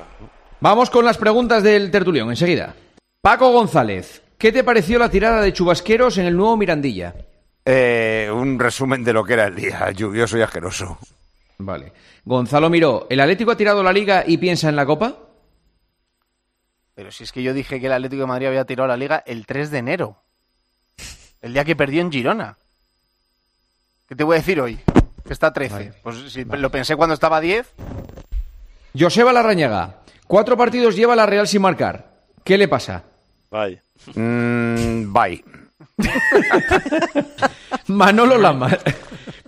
Vamos 0.59 0.89
con 0.89 1.03
las 1.05 1.17
preguntas 1.17 1.63
del 1.63 1.89
tertulión, 1.91 2.29
enseguida. 2.29 2.73
Paco 3.21 3.51
González, 3.51 4.21
¿qué 4.37 4.51
te 4.51 4.63
pareció 4.63 4.99
la 4.99 5.09
tirada 5.09 5.41
de 5.41 5.53
chubasqueros 5.53 6.17
en 6.17 6.25
el 6.25 6.35
nuevo 6.35 6.57
Mirandilla? 6.57 7.13
Eh, 7.65 8.29
un 8.33 8.59
resumen 8.59 9.03
de 9.03 9.13
lo 9.13 9.23
que 9.23 9.33
era 9.33 9.45
el 9.45 9.55
día, 9.55 9.89
lluvioso 9.91 10.37
y 10.37 10.41
asqueroso. 10.41 10.97
Vale. 11.57 11.93
Gonzalo 12.25 12.69
Miró, 12.69 13.07
¿el 13.09 13.19
Atlético 13.21 13.51
ha 13.51 13.57
tirado 13.57 13.81
la 13.83 13.93
liga 13.93 14.23
y 14.27 14.37
piensa 14.37 14.67
en 14.69 14.75
la 14.75 14.85
Copa? 14.85 15.15
Pero 16.95 17.11
si 17.11 17.23
es 17.23 17.31
que 17.31 17.41
yo 17.41 17.53
dije 17.53 17.79
que 17.79 17.87
el 17.87 17.93
Atlético 17.93 18.21
de 18.21 18.27
Madrid 18.27 18.47
había 18.47 18.65
tirado 18.65 18.87
la 18.87 18.97
liga 18.97 19.23
el 19.25 19.45
3 19.45 19.71
de 19.71 19.77
enero. 19.79 20.17
El 21.41 21.53
día 21.53 21.65
que 21.65 21.75
perdió 21.75 22.01
en 22.01 22.11
Girona. 22.11 22.57
¿Qué 24.07 24.15
te 24.15 24.23
voy 24.23 24.35
a 24.35 24.39
decir 24.39 24.61
hoy? 24.61 24.79
Que 25.25 25.33
está 25.33 25.51
13. 25.51 25.73
Vale. 25.73 25.93
Pues 26.03 26.31
si 26.31 26.45
lo 26.45 26.69
pensé 26.69 26.95
cuando 26.95 27.13
estaba 27.15 27.41
10. 27.41 27.67
Joseba 28.97 29.33
Larrañaga, 29.33 30.01
cuatro 30.27 30.55
partidos 30.55 30.95
lleva 30.95 31.15
la 31.15 31.25
Real 31.25 31.47
sin 31.47 31.63
marcar. 31.63 32.13
¿Qué 32.43 32.57
le 32.57 32.67
pasa? 32.67 33.03
Vaya. 33.49 33.81
Mm, 34.13 35.11
bye. 35.11 35.43
Manolo 37.87 38.37
Lama. 38.37 38.77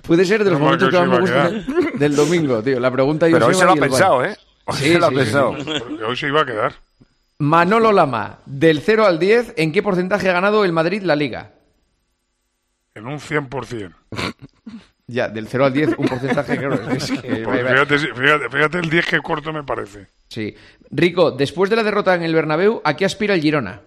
Puede 0.01 0.25
ser 0.25 0.43
de 0.43 0.51
los 0.51 0.59
momentos 0.59 0.89
que 0.89 0.97
más 0.97 1.07
me 1.07 1.19
gustan 1.19 1.65
del, 1.95 2.15
domingo, 2.15 2.61
tío. 2.61 2.79
La 2.79 2.91
pregunta 2.91 3.25
de 3.25 3.33
Pero 3.33 3.47
hoy 3.47 3.55
se 3.55 3.65
lo 3.65 3.71
ha 3.71 3.75
pensado, 3.75 4.19
bye. 4.19 4.31
¿eh? 4.31 4.37
Hoy 4.65 4.77
Sí, 4.77 4.93
se 4.93 4.99
lo 4.99 5.05
ha 5.05 5.09
sí, 5.09 5.15
pensado. 5.15 5.55
Hoy 6.07 6.15
se 6.15 6.27
iba 6.27 6.41
a 6.41 6.45
quedar. 6.45 6.73
Manolo 7.39 7.91
Lama, 7.91 8.39
del 8.45 8.81
0 8.81 9.05
al 9.05 9.19
10, 9.19 9.53
¿en 9.57 9.71
qué 9.71 9.83
porcentaje 9.83 10.29
ha 10.29 10.33
ganado 10.33 10.63
el 10.63 10.71
Madrid 10.71 11.01
la 11.03 11.15
liga? 11.15 11.51
En 12.93 13.07
un 13.07 13.19
100%. 13.19 13.93
Ya, 15.07 15.27
del 15.29 15.47
0 15.47 15.65
al 15.65 15.71
10, 15.73 15.89
un 15.99 16.07
porcentaje, 16.07 16.57
claro. 16.57 16.89
es 16.89 17.11
que- 17.11 17.17
Porque 17.45 17.63
fíjate, 17.63 17.99
si- 17.99 18.07
fíjate, 18.07 18.49
fíjate 18.49 18.77
el 18.79 18.89
10 18.89 19.05
que 19.05 19.19
corto 19.21 19.53
me 19.53 19.63
parece. 19.63 20.07
Sí. 20.29 20.55
Rico, 20.89 21.29
después 21.29 21.69
de 21.69 21.75
la 21.75 21.83
derrota 21.83 22.15
en 22.15 22.23
el 22.23 22.33
Bernabéu, 22.33 22.81
¿a 22.83 22.95
qué 22.95 23.05
aspira 23.05 23.35
el 23.35 23.41
Girona? 23.41 23.81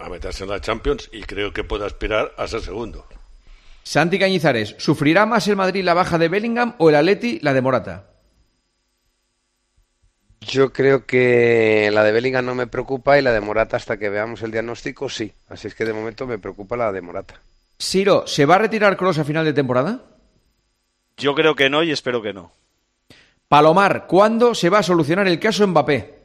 A 0.00 0.08
meterse 0.08 0.42
en 0.42 0.50
la 0.50 0.60
Champions 0.60 1.08
y 1.12 1.22
creo 1.22 1.52
que 1.52 1.62
puede 1.62 1.86
aspirar 1.86 2.32
a 2.36 2.48
ser 2.48 2.62
segundo. 2.62 3.06
Santi 3.84 4.18
Cañizares, 4.18 4.74
¿sufrirá 4.78 5.24
más 5.24 5.46
el 5.46 5.54
Madrid 5.54 5.84
la 5.84 5.94
baja 5.94 6.18
de 6.18 6.28
Bellingham 6.28 6.74
o 6.78 6.88
el 6.88 6.96
Atleti 6.96 7.38
la 7.40 7.54
de 7.54 7.62
Morata? 7.62 8.10
Yo 10.40 10.72
creo 10.72 11.04
que 11.04 11.90
la 11.92 12.04
de 12.04 12.12
Bellingham 12.12 12.46
no 12.46 12.54
me 12.54 12.66
preocupa 12.66 13.18
y 13.18 13.22
la 13.22 13.32
de 13.32 13.40
Morata 13.40 13.76
hasta 13.76 13.98
que 13.98 14.08
veamos 14.08 14.42
el 14.42 14.52
diagnóstico 14.52 15.08
sí. 15.08 15.32
Así 15.48 15.68
es 15.68 15.74
que 15.74 15.84
de 15.84 15.92
momento 15.92 16.26
me 16.26 16.38
preocupa 16.38 16.76
la 16.76 16.92
de 16.92 17.00
Morata. 17.00 17.40
Siro, 17.76 18.26
¿se 18.26 18.46
va 18.46 18.56
a 18.56 18.58
retirar 18.58 18.96
Cross 18.96 19.18
a 19.18 19.24
final 19.24 19.44
de 19.44 19.52
temporada? 19.52 20.02
Yo 21.16 21.34
creo 21.34 21.54
que 21.54 21.68
no 21.68 21.82
y 21.82 21.90
espero 21.90 22.22
que 22.22 22.32
no. 22.32 22.52
Palomar, 23.48 24.06
¿cuándo 24.06 24.54
se 24.54 24.70
va 24.70 24.78
a 24.78 24.82
solucionar 24.82 25.26
el 25.26 25.40
caso 25.40 25.66
Mbappé? 25.66 26.18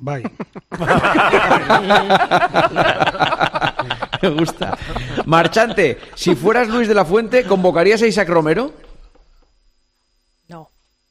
Bye. 0.00 0.22
Me 4.22 4.28
gusta. 4.30 4.76
Marchante, 5.26 5.98
si 6.14 6.34
fueras 6.34 6.68
Luis 6.68 6.88
de 6.88 6.94
la 6.94 7.04
Fuente, 7.04 7.44
¿convocarías 7.44 8.02
a 8.02 8.06
Isaac 8.06 8.28
Romero? 8.28 8.72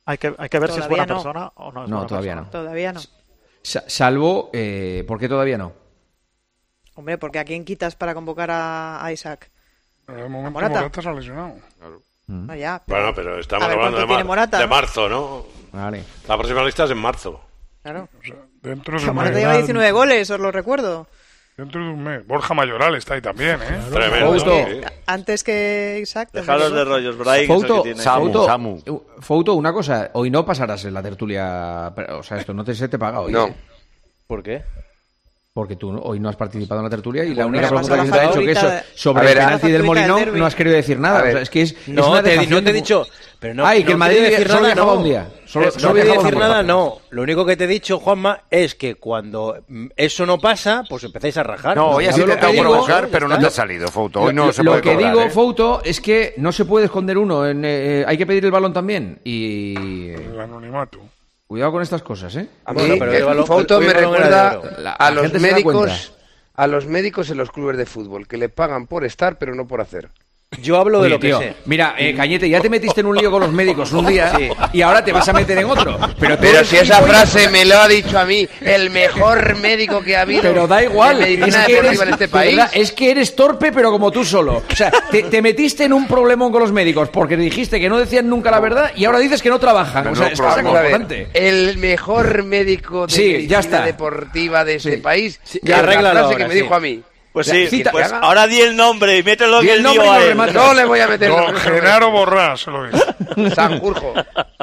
No, 0.10 0.11
Hay 0.11 0.18
que, 0.18 0.34
hay 0.38 0.49
que 0.49 0.60
ver 0.60 0.69
si 0.72 0.80
es 0.80 0.88
Todavía 0.88 0.98
buena 0.98 1.06
no. 1.06 1.14
persona 1.22 1.52
o 1.56 1.72
no 1.72 1.84
es 1.84 1.90
No, 1.90 1.95
buena 1.98 2.07
todavía 2.07 2.34
persona. 2.36 2.52
todavía 2.52 2.94
no. 2.94 2.99
Sa- 3.61 3.84
salvo, 3.88 4.49
eh, 4.53 5.03
¿por 5.07 5.19
qué 5.19 5.30
todavía 5.30 5.57
no? 5.57 5.73
Hombre, 6.95 7.18
porque 7.18 7.40
¿a 7.40 7.45
quién 7.45 7.64
quitas 7.64 7.95
para 7.95 8.14
convocar 8.14 8.49
a, 8.52 9.03
a 9.06 9.11
Isaac? 9.11 9.49
Pero 10.06 10.23
de 10.23 10.30
momento 10.30 10.52
Morata. 10.52 10.80
Morata, 10.80 11.02
se 11.02 11.10
ha 11.10 11.14
lesionado. 11.14 11.53
No, 12.27 12.56
ya. 12.56 12.81
Bueno, 12.88 13.14
pero 13.15 13.40
estamos 13.40 13.68
ver, 13.68 13.77
hablando 13.77 13.98
de, 13.99 14.06
¿cuánto 14.06 14.07
tiene 14.07 14.23
mar- 14.23 14.26
Morata, 14.27 14.57
de 14.57 14.64
no? 14.65 14.69
marzo, 14.69 15.10
¿no? 15.10 15.45
Vale. 15.72 16.03
La 16.27 16.38
próxima 16.38 16.64
lista 16.64 16.84
es 16.86 16.91
en 16.91 16.98
marzo. 16.98 17.41
Claro. 17.84 18.10
Dentro 18.61 18.99
de 18.99 19.11
Morata 19.11 19.38
lleva 19.40 19.53
19 19.57 19.91
goles, 19.91 20.30
os 20.30 20.40
lo 20.40 20.52
recuerdo. 20.52 21.07
Dentro 21.60 21.84
de 21.84 21.90
un 21.90 22.02
mes. 22.02 22.26
Borja 22.26 22.53
Mayoral 22.53 22.95
está 22.95 23.15
ahí 23.15 23.22
también, 23.22 23.60
¿eh? 23.61 23.81
Tremendo. 23.91 24.34
Antes 25.06 25.44
que 25.44 25.99
Isaac. 26.02 26.30
Dejaros 26.31 26.72
de 26.72 26.86
rollos, 26.86 27.18
Brian, 27.18 27.48
Fouto, 27.48 27.84
que 27.84 27.90
tiene. 27.90 28.02
Samu, 28.02 28.26
Fouto, 28.27 28.45
Samu. 28.45 28.81
Fouto, 29.19 29.53
una 29.56 29.73
cosa, 29.73 30.10
hoy 30.14 30.30
no 30.31 30.45
pasarás 30.45 30.86
en 30.86 30.94
la 30.94 31.03
tertulia, 31.03 31.94
o 32.11 32.23
sea, 32.23 32.38
esto 32.38 32.53
no 32.53 32.64
te 32.64 32.73
se 32.73 32.88
te 32.88 32.98
paga 32.98 33.19
hoy. 33.19 33.34
No. 33.34 33.48
¿eh? 33.48 33.56
¿Por 34.26 34.41
qué? 34.41 34.64
Porque 35.60 35.76
tú 35.76 35.99
hoy 36.03 36.22
no 36.22 36.30
has 36.30 36.38
participado 36.38 36.80
en 36.80 36.86
la 36.86 36.90
tertulia 36.90 37.26
y 37.26 37.36
la 37.36 37.45
única 37.45 37.68
pregunta 37.68 38.02
que 38.02 38.10
la 38.10 38.18
te 38.18 38.23
he 38.23 38.30
hecho 38.30 38.40
que 38.40 38.52
es 38.52 38.57
facturita 38.60 38.76
de- 38.76 38.84
sobre 38.95 39.19
A 39.22 39.23
ver, 39.26 39.38
el 39.38 39.44
a- 39.44 39.45
penalti 39.48 39.72
del 39.73 39.84
Molinón 39.84 40.40
no 40.40 40.45
has 40.45 40.56
querido 40.56 40.76
decir 40.77 40.98
nada. 40.99 41.19
A 41.19 41.23
O 41.23 41.31
sea, 41.31 41.41
es 41.41 41.49
que 41.49 41.61
es, 41.64 41.72
es 41.73 41.88
No, 41.90 42.11
una 42.11 42.23
te, 42.23 42.48
no 42.48 42.64
te 42.64 42.69
he 42.69 42.73
dicho. 42.73 43.06
Pero 43.41 43.53
no, 43.53 43.65
Ay, 43.65 43.80
que 43.80 43.86
no 43.86 43.91
el 43.91 43.98
Madrid 43.98 44.22
decir 44.22 44.48
solo 44.48 44.61
nada, 44.61 44.73
dejaba 44.76 44.94
no. 44.94 44.98
un 44.99 45.03
día. 45.06 45.30
Solo- 45.45 45.68
Eh, 45.68 45.72
solo 45.72 45.88
no 45.88 45.94
quiero 45.94 46.07
dejaba 46.10 46.23
decir 46.23 46.40
nada, 46.40 46.64
no. 46.64 46.98
Lo 47.10 47.22
único 47.23 47.45
que 47.45 47.57
te 47.57 47.64
he 47.64 47.68
dicho, 47.68 47.99
Juanma, 47.99 48.41
es 48.49 48.76
que 48.76 48.95
cuando 48.95 49.57
mm, 49.68 49.88
eso 49.98 50.26
no 50.26 50.38
pasa, 50.40 50.84
pues 50.90 51.03
empezáis 51.03 51.36
a 51.38 51.44
rajar. 51.44 51.76
No, 51.77 51.90
hoy 51.91 52.06
has 52.06 52.15
Yo 52.15 52.26
lo 52.26 52.34
intentado 52.34 52.52
que 52.53 52.57
digo- 52.60 52.72
provocar, 52.72 53.07
pero 53.11 53.27
no 53.27 53.36
te 53.36 53.41
Lo- 53.41 53.48
ha 53.48 53.52
salido, 53.52 53.88
Fouto. 53.90 54.22
Hoy 54.23 54.34
no 54.34 54.48
lo, 54.48 54.53
se 54.53 54.64
lo 54.64 54.72
puede 54.72 54.81
que 54.84 54.94
cobrar, 54.94 55.11
digo, 55.14 55.26
¿eh? 55.26 55.30
Fouto, 55.30 55.81
es 55.84 55.99
que 56.02 56.34
no 56.38 56.52
se 56.52 56.65
puede 56.65 56.86
esconder 56.86 57.18
uno. 57.18 57.45
en, 57.48 57.64
eh, 57.65 58.03
hay 58.07 58.18
que 58.18 58.26
pedir 58.26 58.45
el 58.45 58.52
balón 58.52 58.72
también. 58.73 59.19
Y. 59.23 60.10
El 60.11 60.40
anonimato. 60.40 60.99
Cuidado 61.49 61.71
con 61.71 61.81
estas 61.81 62.03
cosas, 62.03 62.35
¿eh? 62.35 62.47
A 62.63 62.73
mí, 62.73 62.84
el 62.84 63.43
foto 63.43 63.81
me 63.81 63.91
recuerda 63.91 64.61
a 64.99 65.09
los 65.09 65.34
médicos, 65.34 66.13
a 66.53 66.67
los 66.67 66.85
médicos 66.85 67.31
en 67.31 67.38
los 67.38 67.49
clubes 67.49 67.76
de 67.76 67.88
fútbol, 67.88 68.27
que 68.27 68.38
le 68.38 68.49
pagan 68.49 68.85
por 68.85 69.03
estar, 69.03 69.39
pero 69.39 69.55
no 69.55 69.65
por 69.65 69.81
hacer. 69.81 70.11
Yo 70.57 70.77
hablo 70.77 71.01
de 71.03 71.09
lo 71.09 71.19
que 71.19 71.31
sé. 71.31 71.53
Mira, 71.65 71.93
eh, 71.97 72.13
Cañete, 72.15 72.49
ya 72.49 72.59
te 72.59 72.69
metiste 72.71 73.01
en 73.01 73.07
un 73.07 73.15
lío 73.15 73.30
con 73.30 73.39
los 73.41 73.51
médicos 73.51 73.91
un 73.93 74.07
día 74.07 74.34
y 74.73 74.81
ahora 74.81 75.03
te 75.05 75.13
vas 75.13 75.27
a 75.30 75.34
meter 75.34 75.59
en 75.59 75.65
otro. 75.65 75.97
Pero, 76.19 76.38
Pero 76.41 76.65
si 76.65 76.77
esa 76.77 77.01
frase 77.03 77.49
me 77.49 77.63
lo 77.65 77.77
ha 77.77 77.88
dicho 77.88 78.17
a 78.17 78.26
mí 78.26 78.47
el 78.61 78.89
mejor 78.89 79.55
médico 79.57 80.01
que 80.01 80.17
ha 80.17 80.21
habido 80.21 80.41
Pero 80.41 80.67
da 80.67 80.84
igual, 80.84 81.19
de 81.19 81.34
es 81.35 81.39
que, 81.39 81.45
deportiva 81.45 81.80
eres, 81.88 82.01
en 82.01 82.09
este 82.09 82.27
país. 82.27 82.55
verdad, 82.55 82.71
es 82.73 82.91
que 82.91 83.11
eres 83.11 83.35
torpe, 83.35 83.71
pero 83.71 83.91
como 83.91 84.11
tú 84.11 84.26
solo. 84.26 84.63
O 84.69 84.76
sea, 84.76 84.91
te, 85.11 85.23
te 85.23 85.41
metiste 85.41 85.84
en 85.85 85.93
un 85.93 86.07
problemón 86.07 86.51
con 86.51 86.61
los 86.61 86.71
médicos 86.71 87.09
porque 87.09 87.38
dijiste 87.38 87.80
que 87.80 87.88
no 87.88 87.97
decían 87.99 88.27
nunca 88.27 88.49
la 88.51 88.59
verdad 88.59 88.91
y 88.95 89.05
ahora 89.05 89.19
dices 89.19 89.41
que 89.43 89.49
no 89.49 89.59
trabajan. 89.59 90.07
O 90.07 90.15
sea, 90.15 90.27
es 90.30 90.39
importante. 90.39 91.27
el 91.34 91.77
mejor 91.77 92.43
médico 92.43 93.05
de 93.05 93.13
Sí, 93.13 93.21
medicina 93.34 93.49
ya 93.51 93.59
está. 93.59 93.85
deportiva 93.85 94.65
de 94.65 94.76
este 94.76 94.97
país, 94.97 95.39
Sí, 95.43 95.59
que 95.63 95.71
es 95.71 95.77
la 95.77 96.11
frase 96.11 96.35
que 96.35 96.45
me 96.47 96.53
sí. 96.55 96.61
dijo 96.61 96.73
a 96.76 96.80
mí. 96.80 97.01
Pues 97.45 97.69
sí, 97.69 97.83
pues 97.91 98.11
ahora 98.11 98.47
di 98.47 98.59
el 98.61 98.75
nombre 98.75 99.17
y 99.17 99.23
mételo 99.23 99.61
Di 99.61 99.69
en 99.69 99.75
el 99.77 99.83
nombre 99.83 100.05
y 100.05 100.09
a 100.09 100.23
él. 100.25 100.37
No 100.53 100.73
le 100.73 100.85
voy 100.85 100.99
a 100.99 101.07
meter 101.07 101.29
Don 101.29 101.41
nombre. 101.45 101.59
Genaro 101.61 102.11
Borrás, 102.11 102.67
lo 102.67 102.85
dice. 102.89 103.05
Sanjurjo. 103.55 104.13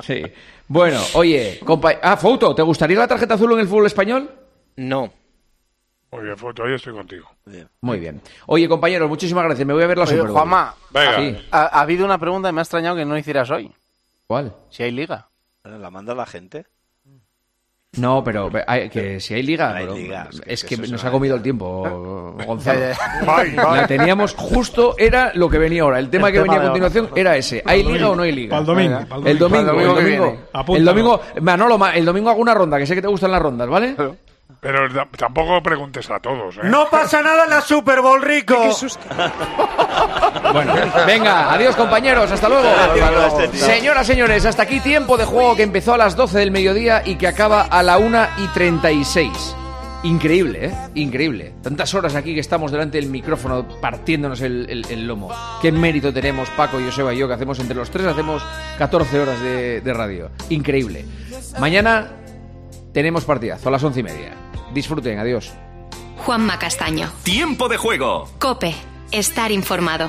Sí. 0.06 0.22
Bueno, 0.68 1.00
oye, 1.14 1.60
compa- 1.64 1.98
ah, 2.02 2.16
Fouto, 2.16 2.54
¿te 2.54 2.62
gustaría 2.62 2.98
la 2.98 3.06
tarjeta 3.08 3.34
azul 3.34 3.52
en 3.52 3.60
el 3.60 3.68
fútbol 3.68 3.86
español? 3.86 4.30
No. 4.76 5.12
Muy 6.12 6.24
bien, 6.24 6.36
foto, 6.36 6.64
ahí 6.64 6.74
estoy 6.74 6.92
contigo. 6.92 7.28
Muy 7.80 7.98
bien. 7.98 8.20
Oye, 8.46 8.68
compañeros, 8.68 9.08
muchísimas 9.08 9.44
gracias. 9.44 9.66
Me 9.66 9.74
voy 9.74 9.82
a 9.82 9.86
ver 9.86 9.98
la 9.98 10.04
Oye, 10.04 10.16
Super. 10.16 10.30
Juanma, 10.30 10.74
Venga. 10.90 11.16
Sí. 11.18 11.46
ha, 11.50 11.62
ha 11.66 11.80
habido 11.80 12.04
una 12.04 12.18
pregunta 12.18 12.48
que 12.48 12.52
me 12.52 12.60
ha 12.60 12.62
extrañado 12.62 12.96
que 12.96 13.04
no 13.04 13.16
hicieras 13.18 13.50
hoy. 13.50 13.70
¿Cuál? 14.26 14.54
Si 14.70 14.82
hay 14.82 14.92
liga. 14.92 15.28
La 15.64 15.90
manda 15.90 16.14
la 16.14 16.26
gente. 16.26 16.66
No, 17.96 18.22
pero 18.24 18.50
hay- 18.66 18.88
que 18.88 19.20
si 19.20 19.34
hay 19.34 19.42
liga, 19.42 19.74
Hay 19.74 19.84
pero 19.84 19.96
liga, 19.96 20.28
es 20.46 20.64
que 20.64 20.74
es 20.74 20.90
nos 20.90 21.04
ha 21.04 21.10
comido 21.10 21.36
el 21.36 21.42
tiempo, 21.42 22.34
Gonzalo. 22.46 22.80
Bye, 23.26 23.50
bye. 23.56 23.76
La 23.76 23.86
teníamos 23.86 24.34
justo, 24.34 24.94
era 24.98 25.32
lo 25.34 25.48
que 25.48 25.58
venía 25.58 25.82
ahora. 25.82 25.98
El 25.98 26.08
tema 26.10 26.28
El 26.28 26.34
que 26.34 26.40
tema 26.40 26.52
venía 26.54 26.60
a 26.68 26.70
continuación 26.72 27.08
era 27.14 27.36
ese. 27.36 27.62
¿Hay 27.64 27.82
liga 27.82 28.10
o 28.10 28.16
no 28.16 28.22
hay 28.22 28.32
liga? 28.32 28.56
Pa'l 28.56 29.26
El 29.26 29.38
domingo, 29.38 29.70
el 29.80 29.88
domingo. 29.94 30.36
El 30.76 30.84
domingo, 30.84 31.20
Manolo, 31.40 31.78
ma- 31.78 31.94
el 31.96 32.04
domingo 32.04 32.30
hago 32.30 32.40
una 32.40 32.54
ronda, 32.54 32.78
que 32.78 32.86
sé 32.86 32.94
que 32.94 33.02
te 33.02 33.08
gustan 33.08 33.30
las 33.32 33.40
rondas, 33.42 33.68
¿vale? 33.68 33.94
Pero 34.60 34.88
tampoco 35.16 35.62
preguntes 35.62 36.10
a 36.10 36.18
todos, 36.18 36.56
¿eh? 36.56 36.60
No 36.64 36.88
pasa 36.88 37.22
nada 37.22 37.44
en 37.44 37.50
la 37.50 37.60
Super 37.60 38.00
Bowl, 38.00 38.22
Rico. 38.22 38.56
Bueno, 40.52 40.72
venga, 41.06 41.52
adiós 41.52 41.74
compañeros, 41.76 42.30
hasta 42.30 42.48
luego. 42.48 42.68
Este. 43.42 43.58
Señoras, 43.58 44.06
señores, 44.06 44.46
hasta 44.46 44.62
aquí 44.62 44.80
tiempo 44.80 45.16
de 45.16 45.24
juego 45.24 45.56
que 45.56 45.62
empezó 45.64 45.94
a 45.94 45.98
las 45.98 46.16
12 46.16 46.38
del 46.38 46.50
mediodía 46.50 47.02
y 47.04 47.16
que 47.16 47.26
acaba 47.26 47.62
a 47.62 47.82
la 47.82 47.98
1 47.98 48.26
y 48.38 48.46
36. 48.48 49.56
Increíble, 50.04 50.66
¿eh? 50.66 50.74
Increíble. 50.94 51.54
Tantas 51.62 51.92
horas 51.94 52.14
aquí 52.14 52.32
que 52.34 52.40
estamos 52.40 52.70
delante 52.70 52.98
del 52.98 53.10
micrófono 53.10 53.66
partiéndonos 53.80 54.40
el, 54.40 54.66
el- 54.70 54.86
el 54.88 55.06
lomo. 55.06 55.30
Qué 55.60 55.72
mérito 55.72 56.12
tenemos 56.12 56.48
Paco, 56.50 56.78
Joseba 56.84 57.12
y 57.12 57.18
yo, 57.18 57.26
que 57.28 57.34
hacemos 57.34 57.58
entre 57.58 57.76
los 57.76 57.90
tres, 57.90 58.06
hacemos 58.06 58.42
14 58.78 59.20
horas 59.20 59.40
de, 59.40 59.80
de 59.80 59.92
radio. 59.94 60.30
Increíble. 60.48 61.04
Mañana 61.58 62.06
tenemos 62.96 63.26
partidazo 63.26 63.68
a 63.68 63.72
las 63.72 63.84
once 63.84 64.00
y 64.00 64.02
media. 64.02 64.32
Disfruten, 64.72 65.18
adiós. 65.18 65.52
Juanma 66.16 66.58
Castaño. 66.58 67.10
Tiempo 67.24 67.68
de 67.68 67.76
juego. 67.76 68.26
Cope. 68.38 68.74
Estar 69.12 69.52
informado. 69.52 70.08